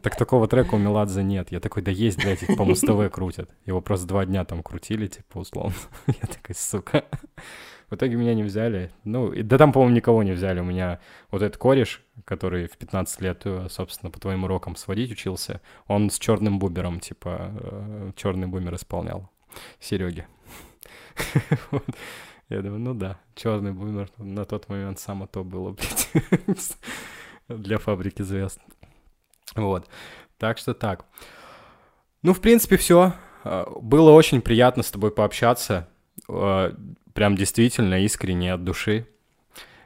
так 0.00 0.16
такого 0.16 0.48
трека 0.48 0.74
у 0.74 0.78
Меладзе 0.78 1.22
нет. 1.22 1.52
Я 1.52 1.60
такой, 1.60 1.82
да 1.82 1.90
есть, 1.90 2.22
блядь, 2.22 2.42
их 2.42 2.56
по 2.56 2.64
Муз-ТВ 2.64 3.10
крутят. 3.12 3.50
Его 3.66 3.82
просто 3.82 4.06
два 4.06 4.24
дня 4.24 4.46
там 4.46 4.62
крутили, 4.62 5.06
типа, 5.06 5.38
условно. 5.38 5.74
Я 6.06 6.26
такой, 6.26 6.54
сука. 6.54 7.04
В 7.90 7.96
итоге 7.96 8.16
меня 8.16 8.34
не 8.34 8.42
взяли. 8.42 8.90
Ну, 9.04 9.30
да 9.36 9.58
там, 9.58 9.72
по-моему, 9.72 9.94
никого 9.94 10.22
не 10.22 10.32
взяли. 10.32 10.60
У 10.60 10.64
меня 10.64 10.98
вот 11.30 11.42
этот 11.42 11.58
кореш, 11.58 12.02
который 12.24 12.68
в 12.68 12.78
15 12.78 13.20
лет, 13.20 13.42
э, 13.44 13.66
собственно, 13.68 14.10
по 14.10 14.18
твоим 14.18 14.44
урокам 14.44 14.76
сводить 14.76 15.12
учился, 15.12 15.60
он 15.86 16.08
с 16.08 16.18
черным 16.18 16.58
бубером, 16.58 17.00
типа, 17.00 17.52
э, 17.60 18.10
черный 18.16 18.46
бумер 18.46 18.74
исполнял. 18.74 19.30
Сереги. 19.78 20.26
Я 22.48 22.60
думаю, 22.60 22.80
ну 22.80 22.94
да, 22.94 23.18
черный 23.34 23.72
бумер 23.72 24.10
на 24.18 24.44
тот 24.44 24.68
момент 24.68 24.98
само 24.98 25.26
то 25.26 25.44
было, 25.44 25.70
блядь, 25.72 26.78
для 27.48 27.78
фабрики 27.78 28.22
звезд. 28.22 28.60
Вот. 29.54 29.88
Так 30.38 30.58
что 30.58 30.74
так. 30.74 31.06
Ну, 32.22 32.34
в 32.34 32.40
принципе, 32.40 32.76
все. 32.76 33.14
А, 33.44 33.70
было 33.80 34.10
очень 34.10 34.40
приятно 34.42 34.82
с 34.82 34.90
тобой 34.90 35.10
пообщаться. 35.10 35.88
А, 36.28 36.74
прям 37.12 37.36
действительно 37.36 38.02
искренне 38.04 38.52
от 38.52 38.64
души. 38.64 39.06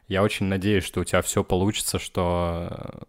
Я 0.09 0.23
очень 0.23 0.47
надеюсь, 0.47 0.85
что 0.85 1.01
у 1.01 1.05
тебя 1.05 1.21
все 1.23 1.45
получится, 1.45 1.99
что 1.99 3.07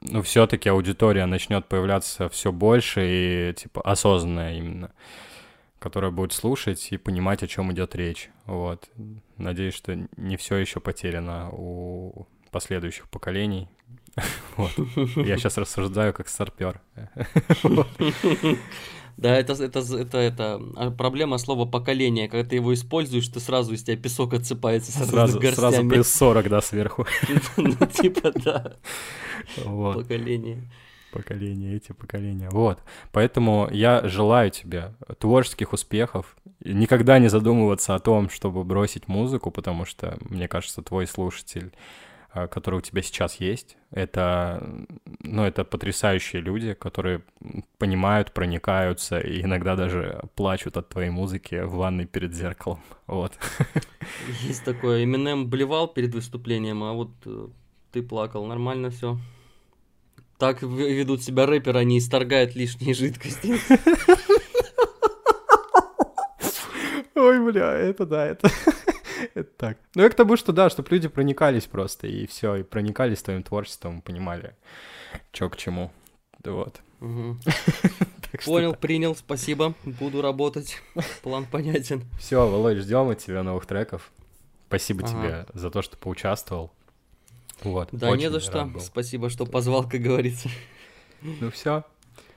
ну, 0.00 0.22
все-таки 0.22 0.68
аудитория 0.68 1.26
начнет 1.26 1.66
появляться 1.66 2.28
все 2.28 2.52
больше 2.52 3.00
и, 3.04 3.54
типа, 3.54 3.82
осознанная 3.82 4.56
именно. 4.56 4.92
Которая 5.80 6.12
будет 6.12 6.32
слушать 6.32 6.92
и 6.92 6.98
понимать, 6.98 7.42
о 7.42 7.48
чем 7.48 7.72
идет 7.72 7.96
речь. 7.96 8.30
Вот. 8.46 8.88
Надеюсь, 9.38 9.74
что 9.74 10.06
не 10.16 10.36
все 10.36 10.56
еще 10.56 10.78
потеряно 10.78 11.50
у 11.50 12.26
последующих 12.52 13.08
поколений. 13.08 13.68
Вот. 14.56 14.72
Я 15.16 15.38
сейчас 15.38 15.56
рассуждаю 15.56 16.12
как 16.12 16.28
старпер. 16.28 16.80
Да, 19.16 19.36
это, 19.36 19.52
это, 19.52 19.80
это, 19.80 20.16
это 20.16 20.62
а, 20.76 20.90
проблема 20.90 21.36
слова 21.36 21.66
поколения. 21.66 22.26
Когда 22.26 22.48
ты 22.48 22.54
его 22.54 22.72
используешь, 22.72 23.28
ты 23.28 23.38
сразу 23.38 23.74
из 23.74 23.82
тебя 23.82 23.98
песок 23.98 24.32
отсыпается 24.32 24.92
сразу, 24.92 25.38
сразу 25.42 25.86
плюс 25.86 26.08
40, 26.08 26.48
да, 26.48 26.62
сверху. 26.62 27.06
Ну, 27.58 27.74
типа, 27.86 28.32
да. 28.34 28.76
Поколение. 29.62 30.70
Поколение, 31.12 31.76
эти 31.76 31.92
поколения. 31.92 32.48
Вот. 32.50 32.80
Поэтому 33.12 33.68
я 33.70 34.06
желаю 34.08 34.50
тебе 34.50 34.94
творческих 35.18 35.72
успехов. 35.72 36.36
Никогда 36.64 37.18
не 37.18 37.28
задумываться 37.28 37.94
о 37.94 37.98
том, 37.98 38.30
чтобы 38.30 38.64
бросить 38.64 39.08
музыку, 39.08 39.50
потому 39.50 39.84
что, 39.84 40.18
мне 40.28 40.46
кажется, 40.48 40.82
твой 40.82 41.06
слушатель 41.06 41.72
Э, 42.32 42.46
которые 42.46 42.78
у 42.78 42.80
тебя 42.80 43.02
сейчас 43.02 43.40
есть. 43.40 43.76
Это, 43.90 44.62
ну, 45.20 45.42
это 45.42 45.64
потрясающие 45.64 46.40
люди, 46.40 46.74
которые 46.74 47.22
понимают, 47.78 48.32
проникаются 48.32 49.18
и 49.18 49.42
иногда 49.42 49.74
даже 49.74 50.22
плачут 50.36 50.76
от 50.76 50.88
твоей 50.88 51.10
музыки 51.10 51.56
в 51.64 51.72
ванной 51.72 52.06
перед 52.06 52.32
зеркалом. 52.32 52.80
Вот. 53.08 53.32
Есть 54.42 54.64
такое. 54.64 55.04
Eminem 55.04 55.44
блевал 55.46 55.88
перед 55.88 56.14
выступлением, 56.14 56.84
а 56.84 56.92
вот 56.92 57.10
э, 57.26 57.48
ты 57.90 58.02
плакал. 58.02 58.46
Нормально 58.46 58.90
все. 58.90 59.18
Так 60.40 60.62
ведут 60.62 61.22
себя 61.22 61.44
рэперы, 61.44 61.78
они 61.78 61.98
исторгают 61.98 62.54
лишние 62.54 62.94
жидкости. 62.94 63.60
Ой, 67.14 67.52
бля, 67.52 67.74
это 67.74 68.06
да, 68.06 68.26
это... 68.26 68.50
Это 69.34 69.50
так. 69.58 69.78
Ну, 69.94 70.02
я 70.02 70.08
к 70.08 70.14
тому, 70.14 70.38
что 70.38 70.50
да, 70.50 70.70
чтобы 70.70 70.88
люди 70.90 71.06
проникались 71.06 71.66
просто, 71.66 72.06
и 72.06 72.26
все, 72.26 72.56
и 72.56 72.62
проникались 72.62 73.22
твоим 73.22 73.42
творчеством, 73.42 74.00
понимали, 74.00 74.56
что 75.30 75.50
к 75.50 75.58
чему. 75.58 75.92
Вот. 76.42 76.80
Понял, 78.46 78.74
принял, 78.74 79.14
спасибо. 79.14 79.74
Буду 79.84 80.22
работать. 80.22 80.80
План 81.22 81.44
понятен. 81.44 82.04
Все, 82.18 82.48
Володь, 82.48 82.78
ждем 82.78 83.10
от 83.10 83.18
тебя 83.18 83.42
новых 83.42 83.66
треков. 83.66 84.10
Спасибо 84.68 85.06
тебе 85.06 85.44
за 85.52 85.70
то, 85.70 85.82
что 85.82 85.98
поучаствовал. 85.98 86.72
Вот. 87.62 87.88
Да, 87.92 88.16
не 88.16 88.30
за 88.30 88.40
что. 88.40 88.70
Спасибо, 88.80 89.30
что 89.30 89.46
позвал, 89.46 89.88
как 89.88 90.00
говорится. 90.00 90.48
Ну 91.22 91.50
все. 91.50 91.84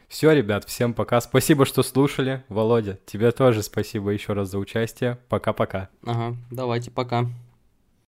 Все, 0.07 0.31
ребят, 0.31 0.65
всем 0.65 0.93
пока. 0.93 1.19
Спасибо, 1.21 1.65
что 1.65 1.81
слушали. 1.81 2.43
Володя, 2.47 2.99
тебе 3.05 3.31
тоже 3.31 3.63
спасибо 3.63 4.11
еще 4.11 4.33
раз 4.33 4.51
за 4.51 4.59
участие. 4.59 5.17
Пока-пока. 5.27 5.89
Ага, 6.05 6.37
давайте, 6.51 6.91
пока. 6.91 7.25